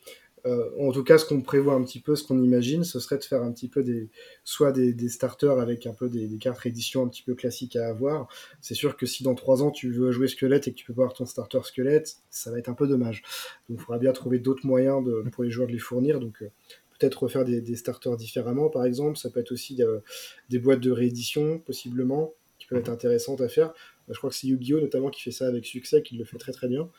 euh, 0.46 0.70
en 0.78 0.92
tout 0.92 1.04
cas, 1.04 1.18
ce 1.18 1.24
qu'on 1.24 1.42
prévoit 1.42 1.74
un 1.74 1.82
petit 1.82 2.00
peu, 2.00 2.16
ce 2.16 2.24
qu'on 2.24 2.42
imagine, 2.42 2.84
ce 2.84 2.98
serait 2.98 3.18
de 3.18 3.24
faire 3.24 3.42
un 3.42 3.52
petit 3.52 3.68
peu 3.68 3.82
des, 3.82 4.08
soit 4.44 4.72
des, 4.72 5.08
starters 5.08 5.58
avec 5.58 5.86
un 5.86 5.92
peu 5.92 6.08
des, 6.08 6.28
cartes 6.38 6.58
réédition 6.58 7.04
un 7.04 7.08
petit 7.08 7.22
peu 7.22 7.34
classiques 7.34 7.76
à 7.76 7.88
avoir. 7.88 8.28
C'est 8.60 8.74
sûr 8.74 8.96
que 8.96 9.06
si 9.06 9.22
dans 9.22 9.34
trois 9.34 9.62
ans 9.62 9.70
tu 9.70 9.92
veux 9.92 10.12
jouer 10.12 10.28
squelette 10.28 10.68
et 10.68 10.72
que 10.72 10.76
tu 10.76 10.86
peux 10.86 10.94
pas 10.94 11.02
avoir 11.02 11.14
ton 11.14 11.26
starter 11.26 11.60
squelette, 11.64 12.16
ça 12.30 12.50
va 12.50 12.58
être 12.58 12.68
un 12.68 12.74
peu 12.74 12.86
dommage. 12.86 13.22
Donc, 13.68 13.78
il 13.78 13.82
faudra 13.82 13.98
bien 13.98 14.12
trouver 14.12 14.38
d'autres 14.38 14.66
moyens 14.66 15.04
pour 15.32 15.44
les 15.44 15.50
joueurs 15.50 15.68
de 15.68 15.72
les 15.72 15.78
fournir. 15.78 16.20
Donc, 16.20 16.42
euh, 16.42 16.50
peut-être 16.98 17.22
refaire 17.22 17.44
des, 17.44 17.76
starters 17.76 18.16
différemment, 18.16 18.68
par 18.70 18.84
exemple. 18.84 19.18
Ça 19.18 19.30
peut 19.30 19.40
être 19.40 19.52
aussi 19.52 19.82
euh, 19.82 20.00
des 20.48 20.58
boîtes 20.58 20.80
de 20.80 20.90
réédition, 20.90 21.58
possiblement. 21.58 22.32
peuvent 22.68 22.78
être 22.78 22.90
intéressantes 22.90 23.40
à 23.40 23.48
faire. 23.48 23.72
Je 24.08 24.16
crois 24.16 24.30
que 24.30 24.36
c'est 24.36 24.46
Yu-Gi-Oh! 24.46 24.80
notamment 24.80 25.10
qui 25.10 25.22
fait 25.22 25.30
ça 25.30 25.46
avec 25.46 25.64
succès, 25.66 26.02
qui 26.02 26.16
le 26.16 26.24
fait 26.24 26.38
très 26.38 26.52
très 26.52 26.68
bien. 26.68 26.90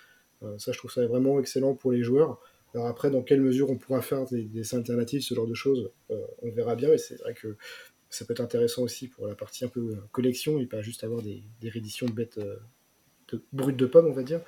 ça, 0.57 0.71
je 0.71 0.77
trouve 0.77 0.91
ça 0.91 1.05
vraiment 1.05 1.39
excellent 1.39 1.75
pour 1.75 1.91
les 1.91 2.03
joueurs. 2.03 2.39
Alors 2.73 2.87
après, 2.87 3.11
dans 3.11 3.21
quelle 3.21 3.41
mesure 3.41 3.69
on 3.69 3.77
pourra 3.77 4.01
faire 4.01 4.25
des, 4.25 4.43
des 4.43 4.75
alternatives, 4.75 5.21
ce 5.21 5.33
genre 5.33 5.47
de 5.47 5.53
choses, 5.53 5.91
on 6.09 6.51
verra 6.51 6.75
bien. 6.75 6.89
Mais 6.89 6.97
c'est 6.97 7.19
vrai 7.19 7.33
que 7.33 7.57
ça 8.09 8.25
peut 8.25 8.33
être 8.33 8.41
intéressant 8.41 8.83
aussi 8.83 9.07
pour 9.07 9.27
la 9.27 9.35
partie 9.35 9.65
un 9.65 9.67
peu 9.67 9.97
collection 10.11 10.59
et 10.59 10.65
pas 10.65 10.81
juste 10.81 11.03
avoir 11.03 11.21
des, 11.21 11.43
des 11.61 11.69
rééditions 11.69 12.07
bêtes 12.07 12.39
de, 12.39 13.43
brutes 13.53 13.77
de 13.77 13.85
pommes, 13.85 14.07
on 14.07 14.13
va 14.13 14.23
dire. 14.23 14.41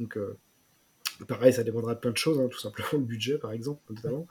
Donc, 0.00 0.18
pareil, 1.28 1.52
ça 1.52 1.64
dépendra 1.64 1.94
de 1.94 2.00
plein 2.00 2.12
de 2.12 2.16
choses, 2.16 2.38
hein, 2.38 2.48
tout 2.48 2.58
simplement 2.58 2.88
le 2.92 2.98
budget, 3.00 3.38
par 3.38 3.52
exemple, 3.52 3.80
notamment. 3.90 4.26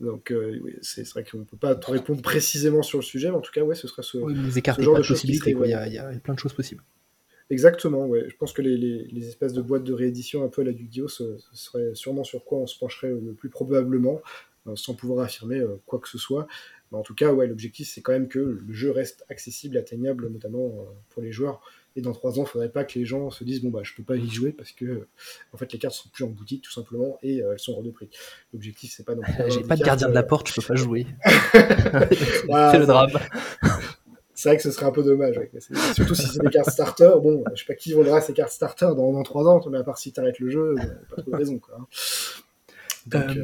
Donc, 0.00 0.32
oui, 0.34 0.74
c'est 0.82 1.08
vrai 1.10 1.24
qu'on 1.24 1.38
ne 1.38 1.44
peut 1.44 1.56
pas 1.56 1.74
te 1.74 1.90
répondre 1.90 2.22
précisément 2.22 2.82
sur 2.82 2.98
le 2.98 3.04
sujet, 3.04 3.30
mais 3.30 3.36
en 3.36 3.40
tout 3.40 3.52
cas, 3.52 3.62
ouais, 3.62 3.74
ce 3.74 3.86
serait 3.86 4.02
ce, 4.02 4.18
oui, 4.18 4.34
ce 4.50 4.82
genre 4.82 4.96
de 4.98 5.06
possibilités. 5.06 5.50
Il, 5.50 5.70
y 5.70 5.74
a, 5.74 5.86
il 5.86 5.94
y 5.94 5.98
a 5.98 6.10
plein 6.20 6.34
de 6.34 6.38
choses 6.38 6.54
possibles. 6.54 6.82
Exactement, 7.52 8.06
ouais. 8.06 8.24
Je 8.28 8.36
pense 8.36 8.52
que 8.52 8.62
les, 8.62 8.76
les, 8.76 9.04
les, 9.04 9.28
espèces 9.28 9.52
de 9.52 9.62
boîtes 9.62 9.84
de 9.84 9.92
réédition 9.92 10.44
un 10.44 10.48
peu 10.48 10.62
à 10.62 10.64
la 10.64 10.72
Yu-Gi-Oh! 10.72 11.08
Ce, 11.08 11.36
ce, 11.36 11.56
serait 11.56 11.94
sûrement 11.94 12.24
sur 12.24 12.44
quoi 12.44 12.58
on 12.58 12.66
se 12.66 12.78
pencherait 12.78 13.10
le 13.10 13.32
plus 13.32 13.50
probablement, 13.50 14.20
sans 14.74 14.94
pouvoir 14.94 15.24
affirmer 15.24 15.62
quoi 15.86 15.98
que 15.98 16.08
ce 16.08 16.18
soit 16.18 16.46
en 16.98 17.02
tout 17.02 17.14
cas, 17.14 17.32
ouais, 17.32 17.46
l'objectif, 17.46 17.88
c'est 17.88 18.00
quand 18.00 18.12
même 18.12 18.28
que 18.28 18.38
le 18.38 18.72
jeu 18.72 18.90
reste 18.90 19.24
accessible, 19.28 19.76
atteignable, 19.76 20.28
notamment 20.28 20.66
euh, 20.66 20.84
pour 21.10 21.22
les 21.22 21.32
joueurs. 21.32 21.60
Et 21.94 22.00
dans 22.00 22.12
trois 22.12 22.32
ans, 22.32 22.42
il 22.42 22.44
ne 22.44 22.48
faudrait 22.48 22.70
pas 22.70 22.84
que 22.84 22.98
les 22.98 23.04
gens 23.04 23.30
se 23.30 23.44
disent 23.44 23.60
bon 23.60 23.68
bah 23.68 23.80
je 23.82 23.92
peux 23.94 24.02
pas 24.02 24.16
y 24.16 24.26
jouer 24.26 24.52
parce 24.52 24.72
que 24.72 25.06
en 25.52 25.58
fait 25.58 25.70
les 25.74 25.78
cartes 25.78 25.94
sont 25.94 26.08
plus 26.08 26.24
en 26.24 26.28
boutique 26.28 26.62
tout 26.62 26.72
simplement 26.72 27.18
et 27.22 27.42
euh, 27.42 27.52
elles 27.52 27.58
sont 27.58 27.74
hors 27.74 27.82
de 27.82 27.90
prix. 27.90 28.08
L'objectif 28.54 28.94
c'est 28.96 29.04
pas 29.04 29.12
J'ai 29.50 29.60
pas 29.60 29.76
de 29.76 29.84
gardien 29.84 30.08
de 30.08 30.14
la 30.14 30.20
euh, 30.20 30.22
porte, 30.22 30.48
je 30.48 30.54
peux 30.54 30.66
pas 30.66 30.74
jouer. 30.74 31.06
c'est 31.52 32.78
le 32.78 32.86
drame. 32.86 33.10
C'est 34.34 34.48
vrai 34.48 34.56
que 34.56 34.62
ce 34.62 34.70
serait 34.70 34.86
un 34.86 34.92
peu 34.92 35.02
dommage. 35.02 35.38
Surtout 35.94 36.14
si 36.14 36.26
c'est 36.26 36.40
des 36.40 36.50
cartes 36.50 36.70
starter. 36.70 37.12
Bon, 37.22 37.44
je 37.54 37.60
sais 37.60 37.66
pas 37.66 37.74
qui 37.74 37.92
vendra 37.92 38.20
ces 38.20 38.32
cartes 38.32 38.52
starter 38.52 38.94
dans, 38.96 39.22
trois 39.22 39.46
ans, 39.46 39.60
mais 39.70 39.78
à 39.78 39.84
part 39.84 39.98
si 39.98 40.12
tu 40.12 40.20
arrêtes 40.20 40.38
le 40.38 40.50
jeu, 40.50 40.74
pas 41.14 41.22
trop 41.22 41.30
de 41.30 41.36
raison. 41.36 41.58
Quoi. 41.58 41.76
Hein. 41.78 41.86
Donc, 43.06 43.36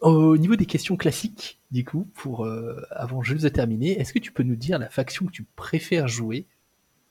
au 0.00 0.36
niveau 0.36 0.56
des 0.56 0.66
questions 0.66 0.96
classiques, 0.96 1.60
du 1.70 1.84
coup, 1.84 2.08
pour 2.14 2.44
euh, 2.44 2.80
avant 2.90 3.22
juste 3.22 3.42
de 3.42 3.48
terminer, 3.48 3.98
est-ce 3.98 4.12
que 4.12 4.18
tu 4.18 4.32
peux 4.32 4.42
nous 4.42 4.56
dire 4.56 4.78
la 4.78 4.88
faction 4.88 5.26
que 5.26 5.32
tu 5.32 5.44
préfères 5.56 6.08
jouer 6.08 6.46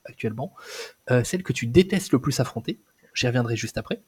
actuellement, 0.06 0.54
euh, 1.10 1.24
celle 1.24 1.44
que 1.44 1.54
tu 1.54 1.68
détestes 1.68 2.12
le 2.12 2.20
plus 2.20 2.40
affronter, 2.40 2.80
j'y 3.14 3.28
reviendrai 3.28 3.56
juste 3.56 3.78
après, 3.78 4.02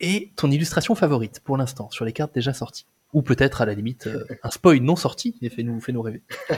et 0.00 0.30
ton 0.36 0.50
illustration 0.50 0.94
favorite 0.94 1.40
pour 1.40 1.56
l'instant 1.56 1.90
sur 1.90 2.04
les 2.04 2.12
cartes 2.12 2.34
déjà 2.34 2.52
sorties 2.52 2.86
ou 3.12 3.22
peut-être 3.22 3.62
à 3.62 3.66
la 3.66 3.74
limite 3.74 4.06
euh, 4.06 4.24
un 4.42 4.50
spoil 4.50 4.80
non 4.80 4.96
sorti 4.96 5.36
et 5.42 5.48
fait 5.48 5.62
nous 5.62 6.02
rêver. 6.02 6.22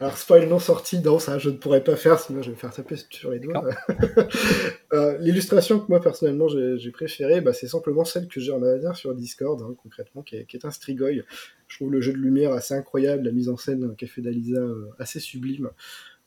Alors 0.00 0.18
spoil 0.18 0.48
non 0.48 0.58
sorti, 0.58 0.98
non 1.00 1.18
ça 1.18 1.38
je 1.38 1.50
ne 1.50 1.56
pourrais 1.56 1.82
pas 1.82 1.96
faire 1.96 2.18
sinon 2.18 2.42
je 2.42 2.50
vais 2.50 2.56
me 2.56 2.60
faire 2.60 2.72
taper 2.72 2.96
sur 3.10 3.30
les 3.30 3.38
doigts. 3.38 3.64
euh, 4.92 5.16
L'illustration 5.18 5.80
que 5.80 5.86
moi 5.88 6.00
personnellement 6.00 6.48
j'ai 6.48 6.90
préférée, 6.90 7.40
bah, 7.40 7.52
c'est 7.52 7.68
simplement 7.68 8.04
celle 8.04 8.28
que 8.28 8.40
j'ai 8.40 8.52
en 8.52 8.62
avatar 8.62 8.96
sur 8.96 9.14
Discord 9.14 9.62
hein, 9.62 9.74
concrètement, 9.82 10.22
qui 10.22 10.36
est, 10.36 10.44
qui 10.44 10.56
est, 10.56 10.64
un 10.64 10.70
Strigoi. 10.70 11.22
Je 11.68 11.76
trouve 11.76 11.92
le 11.92 12.00
jeu 12.00 12.12
de 12.12 12.18
lumière 12.18 12.52
assez 12.52 12.74
incroyable, 12.74 13.24
la 13.24 13.32
mise 13.32 13.48
en 13.48 13.56
scène 13.56 13.94
qu'a 13.96 14.06
fait 14.06 14.22
d'Alisa 14.22 14.60
euh, 14.60 14.90
assez 14.98 15.20
sublime. 15.20 15.70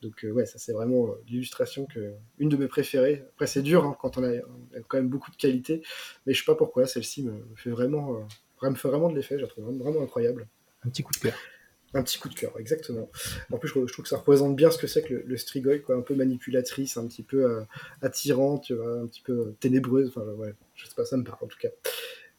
Donc 0.02 0.24
euh, 0.24 0.30
ouais, 0.30 0.46
ça 0.46 0.58
c'est 0.58 0.72
vraiment 0.72 1.08
l'illustration 1.28 1.86
que 1.86 2.12
une 2.38 2.48
de 2.48 2.56
mes 2.56 2.68
préférées. 2.68 3.24
Après 3.34 3.46
c'est 3.46 3.62
dur 3.62 3.84
hein, 3.84 3.96
quand 4.00 4.18
on 4.18 4.24
a, 4.24 4.32
on 4.32 4.78
a, 4.78 4.80
quand 4.88 4.98
même 4.98 5.08
beaucoup 5.08 5.30
de 5.30 5.36
qualité, 5.36 5.82
mais 6.26 6.34
je 6.34 6.40
sais 6.40 6.46
pas 6.46 6.56
pourquoi 6.56 6.86
celle-ci 6.86 7.22
me, 7.22 7.32
me, 7.32 7.56
fait 7.56 7.70
vraiment 7.70 8.26
me 8.62 8.74
fait 8.74 8.88
vraiment 8.88 9.08
de 9.10 9.16
l'effet, 9.16 9.36
je 9.36 9.42
la 9.42 9.48
trouve 9.48 9.64
vraiment 9.64 10.02
incroyable. 10.02 10.46
Un 10.84 10.90
petit 10.90 11.02
coup 11.02 11.12
de 11.12 11.18
cœur. 11.18 11.34
Un 11.94 12.02
petit 12.02 12.18
coup 12.18 12.28
de 12.28 12.34
cœur, 12.34 12.52
exactement. 12.58 13.08
En 13.50 13.58
plus, 13.58 13.68
je, 13.68 13.72
trouve 13.72 14.02
que 14.02 14.08
ça 14.08 14.18
représente 14.18 14.56
bien 14.56 14.70
ce 14.70 14.78
que 14.78 14.86
c'est 14.86 15.02
que 15.02 15.14
le, 15.14 15.22
le 15.24 15.36
Strigoi, 15.36 15.78
quoi, 15.78 15.96
un 15.96 16.02
peu 16.02 16.14
manipulatrice, 16.14 16.96
un 16.96 17.06
petit 17.06 17.22
peu 17.22 17.44
euh, 17.44 17.62
attirante, 18.02 18.70
un 18.70 19.06
petit 19.06 19.22
peu 19.22 19.54
ténébreuse. 19.60 20.08
Enfin, 20.08 20.26
ouais, 20.32 20.54
je 20.74 20.86
sais 20.86 20.94
pas, 20.94 21.04
ça 21.04 21.16
me 21.16 21.24
parle 21.24 21.38
en 21.42 21.46
tout 21.46 21.58
cas. 21.58 21.68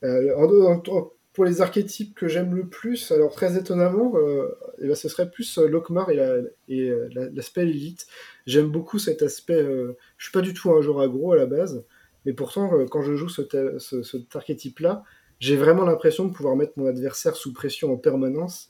Euh, 0.03 0.36
en, 0.36 0.84
en, 0.88 1.11
pour 1.38 1.45
les 1.45 1.61
archétypes 1.61 2.15
que 2.15 2.28
j'aime 2.28 2.55
le 2.55 2.65
plus, 2.65 3.11
alors 3.11 3.32
très 3.32 3.59
étonnamment, 3.59 4.13
euh, 4.15 4.57
eh 4.80 4.88
ben, 4.88 4.95
ce 4.95 5.07
serait 5.07 5.30
plus 5.30 5.59
euh, 5.59 5.68
Lokmar 5.68 6.09
et 6.09 6.15
l'aspect 6.15 7.63
la, 7.63 7.70
élite. 7.70 8.07
J'aime 8.47 8.72
beaucoup 8.72 8.97
cet 8.97 9.22
aspect. 9.22 9.61
Euh, 9.61 9.95
je 10.18 10.26
suis 10.26 10.32
pas 10.32 10.41
du 10.41 10.55
tout 10.55 10.72
un 10.72 10.82
joueur 10.82 10.99
aggro 10.99 11.34
à 11.34 11.36
la 11.36 11.45
base, 11.45 11.86
mais 12.26 12.34
pourtant, 12.34 12.72
quand 12.89 13.03
je 13.03 13.15
joue 13.15 13.30
ce, 13.30 13.43
ce, 13.78 14.01
cet 14.01 14.36
archétype-là, 14.36 15.03
j'ai 15.40 15.56
vraiment 15.56 15.84
l'impression 15.84 16.26
de 16.26 16.34
pouvoir 16.34 16.56
mettre 16.56 16.74
mon 16.78 16.88
adversaire 16.88 17.36
sous 17.36 17.54
pression 17.54 17.94
en 17.94 17.98
permanence, 17.98 18.70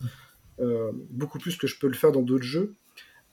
euh, 0.60 0.92
beaucoup 1.10 1.40
plus 1.40 1.56
que 1.56 1.68
je 1.68 1.80
peux 1.80 1.88
le 1.88 1.94
faire 1.94 2.12
dans 2.12 2.22
d'autres 2.22 2.44
jeux, 2.44 2.74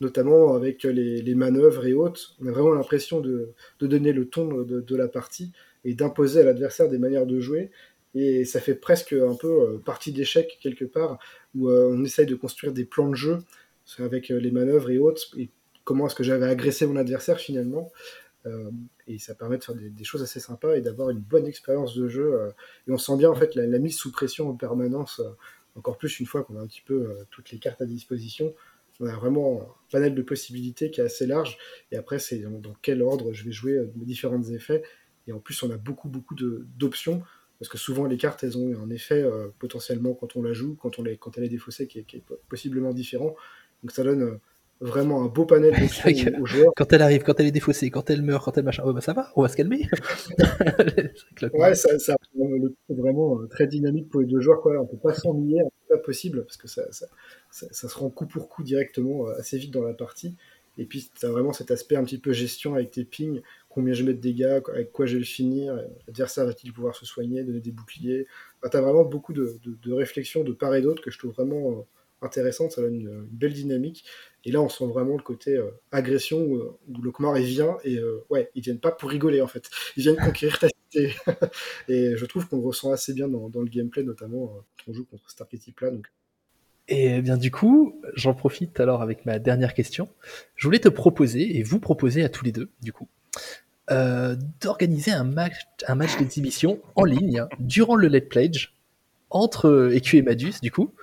notamment 0.01 0.55
avec 0.55 0.85
les, 0.85 1.35
manœuvres 1.35 1.87
et 1.87 1.95
autres. 1.95 2.37
On 2.41 2.47
a 2.47 2.53
vraiment 2.53 2.75
l'impression 2.75 3.21
de, 3.21 3.53
donner 3.81 4.13
le 4.13 4.29
ton 4.29 4.63
de, 4.63 4.81
de 4.81 4.97
la 4.97 5.09
partie 5.09 5.53
et 5.85 5.95
d'imposer 5.95 6.41
à 6.41 6.45
l'adversaire 6.45 6.89
des 6.89 6.99
manières 6.99 7.27
de 7.27 7.41
jouer. 7.41 7.71
Et 8.15 8.45
ça 8.45 8.61
fait 8.61 8.75
presque 8.75 9.13
un 9.13 9.35
peu 9.35 9.49
euh, 9.49 9.79
partie 9.79 10.13
d'échec 10.13 10.59
quelque 10.61 10.85
part, 10.85 11.19
où 11.55 11.69
euh, 11.69 11.91
on 11.93 12.05
essaye 12.05 12.27
de 12.27 12.37
construire 12.37 12.73
des 12.73 12.85
plans 12.85 13.09
de 13.09 13.17
jeu 13.17 13.39
avec 13.99 14.29
les 14.29 14.51
manœuvres 14.51 14.91
et 14.91 14.99
autres, 14.99 15.23
et 15.37 15.51
comment 15.85 16.07
est-ce 16.07 16.15
que 16.15 16.25
j'avais 16.25 16.47
agressé 16.47 16.87
mon 16.87 16.97
adversaire 16.97 17.39
finalement? 17.39 17.93
Euh, 18.47 18.71
et 19.07 19.19
ça 19.19 19.35
permet 19.35 19.59
de 19.59 19.65
faire 19.65 19.75
des, 19.75 20.05
choses 20.05 20.23
assez 20.23 20.41
sympas 20.41 20.77
et 20.77 20.81
d'avoir 20.81 21.11
une 21.11 21.21
bonne 21.21 21.47
expérience 21.47 21.95
de 21.95 22.09
jeu. 22.09 22.35
Euh, 22.35 22.51
et 22.87 22.93
on 22.93 22.99
sent 22.99 23.17
bien 23.17 23.31
en 23.31 23.35
fait 23.35 23.55
la, 23.55 23.79
mise 23.79 23.97
sous 23.97 24.13
pression 24.13 24.49
en 24.49 24.55
permanence, 24.55 25.21
euh, 25.21 25.31
encore 25.77 25.97
plus 25.99 26.21
une 26.21 26.27
fois 26.27 26.45
qu'on 26.45 26.57
a 26.57 26.61
un 26.61 26.67
petit 26.67 26.83
peu 26.83 27.17
toutes 27.31 27.51
les 27.51 27.59
cartes 27.59 27.81
à 27.81 27.87
disposition. 27.87 28.55
On 29.01 29.07
a 29.07 29.17
vraiment 29.17 29.63
un 29.63 29.67
panel 29.91 30.15
de 30.15 30.23
possibilités 30.23 30.91
qui 30.91 31.01
est 31.01 31.05
assez 31.05 31.27
large. 31.27 31.59
Et 31.91 31.97
après, 31.97 32.19
c'est 32.19 32.39
dans, 32.39 32.75
quel 32.81 33.03
ordre 33.03 33.33
je 33.33 33.45
vais 33.45 33.51
jouer 33.51 33.81
mes 33.97 34.05
différents 34.05 34.43
effets. 34.45 34.85
Et 35.27 35.33
en 35.33 35.41
plus, 35.41 35.61
on 35.65 35.71
a 35.73 35.77
beaucoup, 35.77 36.09
beaucoup 36.09 36.37
d'options. 36.37 37.23
Parce 37.59 37.69
que 37.69 37.79
souvent, 37.79 38.07
les 38.07 38.17
cartes, 38.17 38.45
elles 38.45 38.57
ont 38.57 38.81
un 38.81 38.91
effet 38.91 39.25
potentiellement 39.59 40.15
quand 40.15 40.37
on 40.37 40.43
la 40.43 40.53
joue, 40.53 40.77
quand, 40.77 41.01
on 41.01 41.03
les, 41.03 41.17
quand 41.17 41.37
elle 41.37 41.45
est 41.45 41.49
défaussée, 41.49 41.89
qui 41.89 41.99
est, 41.99 42.05
qui 42.05 42.19
est 42.19 42.25
possiblement 42.49 42.93
différent. 42.93 43.35
Donc 43.83 43.91
ça 43.91 44.05
donne 44.05 44.39
vraiment 44.81 45.23
un 45.23 45.27
beau 45.27 45.47
panel 45.47 45.73
d'options 45.79 46.11
aux, 46.39 46.43
aux, 46.43 46.47
joueurs. 46.47 46.73
Quand 46.77 46.93
elle 46.93 47.03
arrive, 47.03 47.23
quand 47.23 47.39
elle 47.41 47.47
est 47.47 47.53
défaussée, 47.53 47.91
quand 47.91 48.11
elle 48.11 48.23
meurt, 48.23 48.45
quand 48.45 48.57
elle 48.59 48.65
machin, 48.65 48.83
oh 48.87 48.93
bah 48.93 49.01
ça 49.01 49.13
va, 49.13 49.31
on 49.37 49.43
va 49.43 49.49
se 49.49 49.57
calmer. 49.57 49.89
ouais, 51.55 51.75
ça, 51.75 51.99
ça 51.99 52.17
vraiment 52.89 53.41
euh, 53.41 53.47
très 53.47 53.67
dynamique 53.67 54.09
pour 54.11 54.21
les 54.21 54.27
deux 54.27 54.41
joueurs. 54.41 54.61
Quoi. 54.61 54.81
On 54.81 54.87
peut 54.87 54.97
pas 54.97 55.15
s'ennuyer, 55.15 55.63
pas 55.89 55.99
possible, 55.99 56.45
parce 56.45 56.57
que 56.57 56.69
ça, 56.69 56.83
ça, 56.93 57.07
ça, 57.51 57.67
ça, 57.71 57.89
se 57.89 57.99
rend 57.99 58.11
coup 58.11 58.27
pour 58.27 58.49
coup 58.49 58.63
directement 58.63 59.29
euh, 59.29 59.39
assez 59.39 59.59
vite 59.59 59.73
dans 59.73 59.83
la 59.83 59.95
partie. 59.95 60.37
Et 60.77 60.87
puis, 60.87 61.09
tu 61.19 61.25
as 61.25 61.31
vraiment 61.31 61.53
cet 61.53 61.71
aspect 61.71 61.95
un 61.95 62.03
petit 62.03 62.19
peu 62.19 62.33
gestion 62.33 62.75
avec 62.75 62.91
tes 62.91 63.05
pings, 63.05 63.41
combien 63.69 63.95
je 63.95 64.03
mets 64.03 64.15
de 64.15 64.21
dégâts, 64.21 64.61
avec 64.73 64.91
quoi 64.91 65.07
je 65.07 65.13
vais 65.13 65.21
le 65.21 65.25
finir, 65.25 65.77
l'adversaire 66.09 66.47
va-t-il 66.47 66.73
pouvoir 66.73 66.97
se 66.97 67.07
soigner, 67.07 67.45
donner 67.45 67.61
des 67.61 67.71
boucliers. 67.71 68.27
Enfin, 68.59 68.71
tu 68.71 68.77
as 68.79 68.81
vraiment 68.81 69.05
beaucoup 69.05 69.33
de, 69.33 69.57
de, 69.65 69.77
de 69.81 69.93
réflexions 69.93 70.43
de 70.43 70.53
part 70.53 70.75
et 70.75 70.83
d'autre 70.83 71.01
que 71.01 71.13
je 71.13 71.19
trouve 71.19 71.31
vraiment 71.31 71.71
euh, 71.71 71.83
intéressante, 72.25 72.73
ça 72.73 72.83
donne 72.83 72.95
une, 72.95 73.27
belle 73.31 73.53
dynamique. 73.53 74.05
Et 74.45 74.53
là, 74.53 74.61
on 74.61 74.69
sent 74.69 74.87
vraiment 74.87 75.17
le 75.17 75.23
côté 75.23 75.57
euh, 75.57 75.71
agression 75.91 76.43
où, 76.43 76.57
où 76.89 77.03
Lokmar 77.03 77.39
il 77.39 77.47
vient 77.47 77.79
et 77.85 77.97
euh, 77.97 78.25
ouais, 78.31 78.51
ils 78.55 78.63
viennent 78.63 78.81
pas 78.81 78.93
pour 78.93 79.11
rigoler 79.11 79.41
en 79.41 79.47
fait, 79.47 79.71
ils 79.97 80.03
viennent 80.03 80.17
conquérir 80.25 80.59
ta 80.59 80.69
cité. 80.69 81.15
et 81.89 82.17
je 82.17 82.25
trouve 82.27 82.47
qu'on 82.49 82.59
le 82.59 82.67
ressent 82.67 82.93
assez 82.93 83.15
bien 83.15 83.29
dans, 83.29 83.49
dans 83.49 83.61
le 83.61 83.69
gameplay, 83.69 84.03
notamment 84.03 84.45
euh, 84.45 84.61
quand 84.85 84.91
on 84.91 84.95
joue 84.95 85.05
contre 85.05 85.31
cet 85.31 85.41
archétype-là. 85.41 85.91
Donc... 85.91 86.07
Et 86.89 87.23
bien 87.23 87.39
du 87.39 87.51
coup, 87.51 88.01
j'en 88.15 88.35
profite 88.35 88.79
alors 88.81 89.01
avec 89.01 89.25
ma 89.25 89.39
dernière 89.39 89.73
question. 89.73 90.09
Je 90.57 90.67
voulais 90.67 90.81
te 90.81 90.89
proposer 90.89 91.59
et 91.59 91.63
vous 91.63 91.81
proposer 91.81 92.23
à 92.23 92.29
tous 92.29 92.45
les 92.45 92.53
deux, 92.53 92.69
du 92.83 92.93
coup, 92.93 93.09
euh, 93.91 94.35
d'organiser 94.63 95.11
un 95.11 95.25
match, 95.25 95.67
un 95.87 95.95
match 95.95 96.17
d'exhibition 96.17 96.81
en 96.95 97.05
ligne 97.05 97.41
hein, 97.41 97.49
durant 97.59 97.97
le 97.97 98.09
Let 98.09 98.23
Pledge 98.23 98.73
entre 99.29 99.91
EQ 99.93 100.19
et 100.19 100.23
Madus, 100.23 100.55
du 100.63 100.71
coup, 100.71 100.95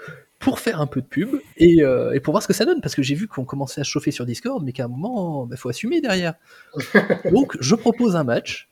pour 0.41 0.59
faire 0.59 0.81
un 0.81 0.87
peu 0.87 1.01
de 1.01 1.05
pub 1.05 1.39
et, 1.57 1.83
euh, 1.83 2.11
et 2.13 2.19
pour 2.19 2.33
voir 2.33 2.43
ce 2.43 2.47
que 2.47 2.53
ça 2.53 2.65
donne. 2.65 2.81
Parce 2.81 2.95
que 2.95 3.03
j'ai 3.03 3.15
vu 3.15 3.27
qu'on 3.27 3.45
commençait 3.45 3.81
à 3.81 3.83
chauffer 3.83 4.11
sur 4.11 4.25
Discord, 4.25 4.63
mais 4.63 4.73
qu'à 4.73 4.85
un 4.85 4.87
moment, 4.89 5.45
il 5.45 5.49
bah, 5.49 5.55
faut 5.55 5.69
assumer 5.69 6.01
derrière. 6.01 6.33
Donc, 7.31 7.55
je 7.59 7.75
propose 7.75 8.15
un 8.15 8.23
match. 8.23 8.69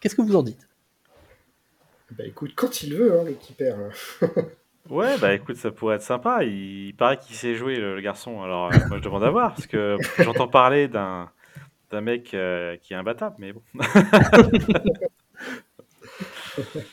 Qu'est-ce 0.00 0.14
que 0.14 0.22
vous 0.22 0.36
en 0.36 0.42
dites? 0.42 0.68
Bah 2.16 2.24
écoute, 2.24 2.52
quand 2.56 2.82
il 2.82 2.94
veut, 2.94 3.20
hein, 3.20 3.24
l'équipère. 3.24 3.76
Ouais, 4.90 5.18
bah 5.18 5.34
écoute, 5.34 5.56
ça 5.56 5.70
pourrait 5.70 5.96
être 5.96 6.02
sympa. 6.02 6.44
Il, 6.44 6.86
il 6.86 6.94
paraît 6.94 7.18
qu'il 7.18 7.36
sait 7.36 7.54
jouer, 7.54 7.76
le, 7.76 7.94
le 7.94 8.00
garçon. 8.00 8.40
Alors, 8.40 8.72
euh, 8.72 8.78
moi, 8.88 8.96
je 8.96 9.02
demande 9.02 9.22
à 9.22 9.28
voir, 9.28 9.54
parce 9.54 9.66
que 9.66 9.98
j'entends 10.18 10.48
parler 10.48 10.88
d'un 10.88 11.30
d'un 11.90 12.00
mec 12.00 12.32
euh, 12.34 12.76
qui 12.78 12.92
est 12.92 12.96
imbattable, 12.96 13.36
mais 13.38 13.52
bon. 13.52 13.62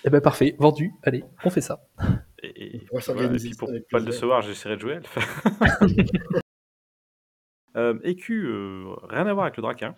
Eh 0.03 0.09
ben 0.09 0.21
parfait, 0.21 0.55
vendu. 0.59 0.93
Allez, 1.03 1.23
on 1.43 1.49
fait 1.49 1.61
ça. 1.61 1.79
Et, 2.45 2.75
et, 2.77 2.87
voilà, 3.13 3.33
et 3.33 3.37
puis 3.39 3.55
pour 3.55 3.71
pas 3.91 3.99
le 3.99 4.05
décevoir, 4.05 4.41
j'essaierai 4.41 4.75
de 4.75 4.81
jouer 4.81 4.95
le 4.95 5.01
faire. 5.03 5.43
euh, 7.75 7.95
EQ, 8.03 8.45
euh, 8.45 8.85
rien 9.03 9.27
à 9.27 9.33
voir 9.33 9.45
avec 9.45 9.57
le 9.57 9.63
Draquin. 9.63 9.95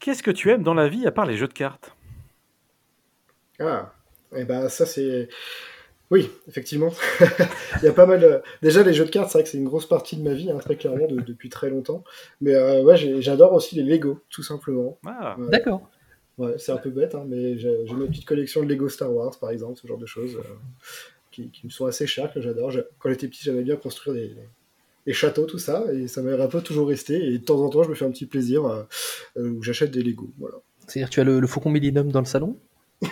Qu'est-ce 0.00 0.22
que 0.22 0.30
tu 0.30 0.50
aimes 0.50 0.62
dans 0.62 0.74
la 0.74 0.88
vie 0.88 1.06
à 1.06 1.12
part 1.12 1.26
les 1.26 1.36
jeux 1.36 1.48
de 1.48 1.52
cartes? 1.52 1.94
Ah, 3.60 3.92
et 4.34 4.40
eh 4.40 4.44
ben 4.44 4.68
ça 4.68 4.84
c'est 4.84 5.28
Oui, 6.10 6.30
effectivement. 6.48 6.92
Il 7.82 7.84
y 7.84 7.88
a 7.88 7.92
pas 7.92 8.06
mal. 8.06 8.22
euh, 8.24 8.38
Déjà, 8.62 8.82
les 8.82 8.92
jeux 8.92 9.04
de 9.04 9.10
cartes, 9.10 9.30
c'est 9.30 9.38
vrai 9.38 9.44
que 9.44 9.48
c'est 9.48 9.58
une 9.58 9.64
grosse 9.64 9.86
partie 9.88 10.16
de 10.16 10.22
ma 10.22 10.34
vie, 10.34 10.50
hein, 10.50 10.58
très 10.58 10.76
clairement, 10.76 11.06
de- 11.06 11.20
depuis 11.20 11.48
très 11.48 11.70
longtemps. 11.70 12.04
Mais 12.40 12.54
euh, 12.54 12.82
ouais, 12.82 12.96
j'adore 13.22 13.52
aussi 13.52 13.76
les 13.76 13.82
Lego, 13.82 14.20
tout 14.30 14.42
simplement. 14.42 14.98
Ah, 15.06 15.36
Ouais. 15.38 15.50
D'accord. 15.50 15.88
Ouais, 16.38 16.54
c'est 16.58 16.72
un 16.72 16.78
peu 16.78 16.90
bête, 16.90 17.14
hein, 17.14 17.24
mais 17.28 17.56
j'ai 17.58 17.84
ma 17.96 18.06
petite 18.06 18.24
collection 18.24 18.62
de 18.62 18.68
Lego 18.68 18.88
Star 18.88 19.12
Wars, 19.12 19.38
par 19.38 19.50
exemple, 19.50 19.78
ce 19.80 19.86
genre 19.86 19.98
de 19.98 20.06
choses, 20.06 20.36
euh, 20.36 20.54
qui, 21.30 21.50
qui 21.50 21.66
me 21.66 21.70
sont 21.70 21.86
assez 21.86 22.06
chères, 22.06 22.32
que 22.32 22.40
j'adore. 22.40 22.72
Quand 22.98 23.08
j'étais 23.10 23.28
petit, 23.28 23.44
j'aimais 23.44 23.62
bien 23.62 23.76
construire 23.76 24.14
des, 24.16 24.34
des 25.06 25.12
châteaux, 25.12 25.46
tout 25.46 25.58
ça, 25.58 25.84
et 25.92 26.08
ça 26.08 26.22
m'est 26.22 26.32
un 26.32 26.48
peu 26.48 26.60
toujours 26.60 26.88
resté. 26.88 27.24
Et 27.24 27.38
de 27.38 27.44
temps 27.44 27.60
en 27.60 27.68
temps, 27.68 27.82
je 27.82 27.90
me 27.90 27.94
fais 27.94 28.04
un 28.04 28.10
petit 28.10 28.26
plaisir 28.26 28.64
euh, 28.66 28.82
euh, 29.36 29.50
où 29.50 29.62
j'achète 29.62 29.90
des 29.90 30.02
Lego. 30.02 30.30
Voilà. 30.38 30.56
C'est-à-dire 30.86 31.10
tu 31.10 31.20
as 31.20 31.24
le, 31.24 31.40
le 31.40 31.46
Faucon 31.46 31.70
Millennium 31.70 32.10
dans 32.10 32.20
le 32.20 32.26
salon? 32.26 32.58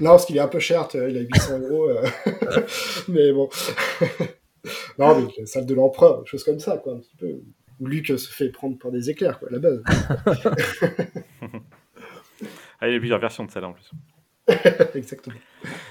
Non, 0.00 0.10
parce 0.10 0.26
qu'il 0.26 0.36
est 0.36 0.40
un 0.40 0.48
peu 0.48 0.58
cher, 0.58 0.88
il 0.92 1.16
a 1.16 1.20
800 1.20 1.58
euros. 1.60 1.88
euh, 1.88 2.06
mais 3.08 3.32
bon. 3.32 3.48
non, 4.98 5.18
mais 5.20 5.32
la 5.38 5.46
salle 5.46 5.64
de 5.64 5.74
l'empereur, 5.74 6.20
des 6.20 6.26
choses 6.26 6.44
comme 6.44 6.60
ça, 6.60 6.76
quoi, 6.76 6.92
un 6.92 6.98
petit 6.98 7.16
peu. 7.16 7.40
Où 7.80 7.86
Luc 7.86 8.06
se 8.06 8.30
fait 8.30 8.50
prendre 8.50 8.78
par 8.78 8.90
des 8.90 9.08
éclairs, 9.08 9.38
quoi, 9.38 9.48
à 9.48 9.52
la 9.52 9.58
base. 9.58 9.82
Ah, 12.80 12.88
il 12.88 12.94
y 12.94 12.96
a 12.96 12.98
plusieurs 12.98 13.18
versions 13.18 13.44
de 13.44 13.50
celle-là 13.50 13.68
en 13.68 13.72
plus. 13.72 13.90
Exactement. 14.94 15.36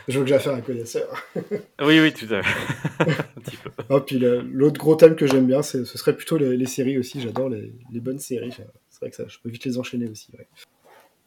Je 0.08 0.18
veux 0.18 0.24
que 0.24 0.30
j'ai 0.30 0.36
affaire 0.36 0.54
à 0.54 0.58
un 0.58 0.62
connaisseur. 0.62 1.22
Oui, 1.82 2.00
oui, 2.00 2.14
tout 2.14 2.34
à 2.34 2.42
fait. 2.42 3.04
un 3.38 3.42
petit 3.42 3.58
peu. 3.58 3.70
Ah, 3.90 4.00
puis 4.00 4.18
l'autre 4.20 4.80
gros 4.80 4.96
thème 4.96 5.16
que 5.16 5.28
j'aime 5.28 5.46
bien, 5.48 5.62
ce 5.62 5.84
serait 5.84 6.16
plutôt 6.16 6.38
les, 6.38 6.56
les 6.56 6.66
séries 6.66 6.98
aussi. 6.98 7.20
J'adore 7.22 7.50
les, 7.50 7.74
les 7.92 8.00
bonnes 8.00 8.20
séries. 8.20 8.52
C'est 8.90 9.00
vrai 9.02 9.10
que 9.10 9.16
ça, 9.16 9.26
je 9.28 9.38
peux 9.44 9.50
vite 9.50 9.66
les 9.66 9.78
enchaîner 9.78 10.08
aussi. 10.10 10.32
ouais. 10.38 10.48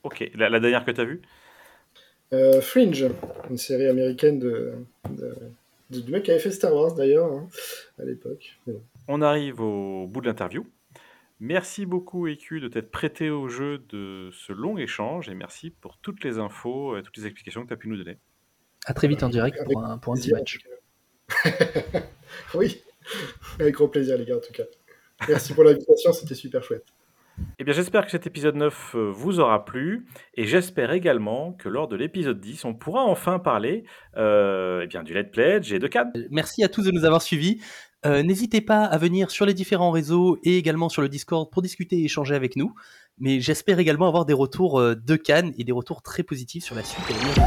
Ok, 0.04 0.30
la, 0.34 0.48
la 0.48 0.58
dernière 0.60 0.84
que 0.84 0.90
tu 0.90 1.00
as 1.00 1.04
vue? 1.04 1.20
Euh, 2.32 2.60
Fringe, 2.60 3.06
une 3.50 3.58
série 3.58 3.86
américaine 3.86 4.38
de, 4.38 4.72
de- 5.10 5.34
de- 5.90 6.00
du 6.00 6.10
mec 6.12 6.22
qui 6.24 6.30
avait 6.30 6.40
fait 6.40 6.50
Star 6.50 6.74
Wars 6.74 6.94
d'ailleurs 6.94 7.30
hein, 7.32 7.48
à 8.00 8.04
l'époque. 8.04 8.56
Bon. 8.66 8.80
On 9.08 9.20
arrive 9.22 9.60
au 9.60 10.06
bout 10.06 10.20
de 10.20 10.26
l'interview. 10.26 10.66
Merci 11.40 11.86
beaucoup, 11.86 12.26
EQ, 12.26 12.60
de 12.60 12.68
t'être 12.68 12.90
prêté 12.90 13.30
au 13.30 13.48
jeu 13.48 13.78
de 13.78 14.30
ce 14.32 14.52
long 14.52 14.76
échange 14.76 15.28
et 15.28 15.34
merci 15.34 15.70
pour 15.70 15.96
toutes 15.98 16.24
les 16.24 16.38
infos 16.38 16.96
et 16.96 17.02
toutes 17.02 17.16
les 17.16 17.26
explications 17.26 17.62
que 17.62 17.68
tu 17.68 17.74
as 17.74 17.76
pu 17.76 17.88
nous 17.88 17.96
donner. 17.96 18.18
À 18.86 18.94
très 18.94 19.06
vite 19.06 19.22
en 19.22 19.28
direct 19.28 19.56
Avec 19.56 19.70
pour 19.70 19.84
un, 19.84 19.98
pour 19.98 20.14
un 20.14 20.16
petit 20.16 20.32
match. 20.32 20.58
oui, 22.54 22.82
avec 23.60 23.74
grand 23.74 23.88
plaisir 23.88 24.18
les 24.18 24.24
gars 24.24 24.36
en 24.36 24.40
tout 24.40 24.52
cas. 24.52 24.64
Merci 25.28 25.54
pour 25.54 25.64
l'invitation, 25.64 26.12
c'était 26.12 26.34
super 26.34 26.62
chouette. 26.62 26.86
Eh 27.58 27.64
bien, 27.64 27.72
j'espère 27.72 28.04
que 28.04 28.10
cet 28.10 28.26
épisode 28.26 28.56
9 28.56 28.94
euh, 28.94 29.10
vous 29.12 29.40
aura 29.40 29.64
plu 29.64 30.06
et 30.34 30.44
j'espère 30.44 30.92
également 30.92 31.52
que 31.52 31.68
lors 31.68 31.88
de 31.88 31.96
l'épisode 31.96 32.40
10, 32.40 32.64
on 32.64 32.74
pourra 32.74 33.04
enfin 33.04 33.38
parler 33.38 33.84
euh, 34.16 34.80
eh 34.82 34.86
bien, 34.86 35.02
du 35.02 35.14
Let's 35.14 35.30
Pledge 35.30 35.72
et 35.72 35.78
de 35.78 35.86
Cannes. 35.86 36.10
Merci 36.30 36.64
à 36.64 36.68
tous 36.68 36.82
de 36.82 36.90
nous 36.90 37.04
avoir 37.04 37.22
suivis. 37.22 37.60
Euh, 38.06 38.22
N'hésitez 38.22 38.60
pas 38.60 38.84
à 38.84 38.98
venir 38.98 39.30
sur 39.30 39.46
les 39.46 39.54
différents 39.54 39.90
réseaux 39.90 40.38
et 40.44 40.56
également 40.56 40.88
sur 40.88 41.02
le 41.02 41.08
Discord 41.08 41.50
pour 41.50 41.62
discuter 41.62 41.96
et 41.98 42.04
échanger 42.04 42.34
avec 42.34 42.56
nous. 42.56 42.74
Mais 43.18 43.40
j'espère 43.40 43.78
également 43.78 44.06
avoir 44.06 44.24
des 44.24 44.34
retours 44.34 44.78
euh, 44.78 44.94
de 44.94 45.16
Cannes 45.16 45.52
et 45.58 45.64
des 45.64 45.72
retours 45.72 46.02
très 46.02 46.22
positifs 46.22 46.64
sur 46.64 46.76
la 46.76 46.84
suite 46.84 47.04
et 47.10 47.12
l'avenir 47.14 47.34
du 47.34 47.40
jeu. 47.40 47.46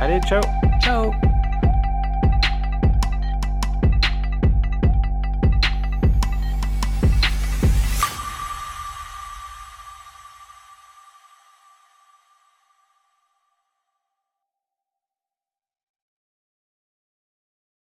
Allez, 0.00 0.20
ciao 0.20 0.40
Ciao 0.80 1.12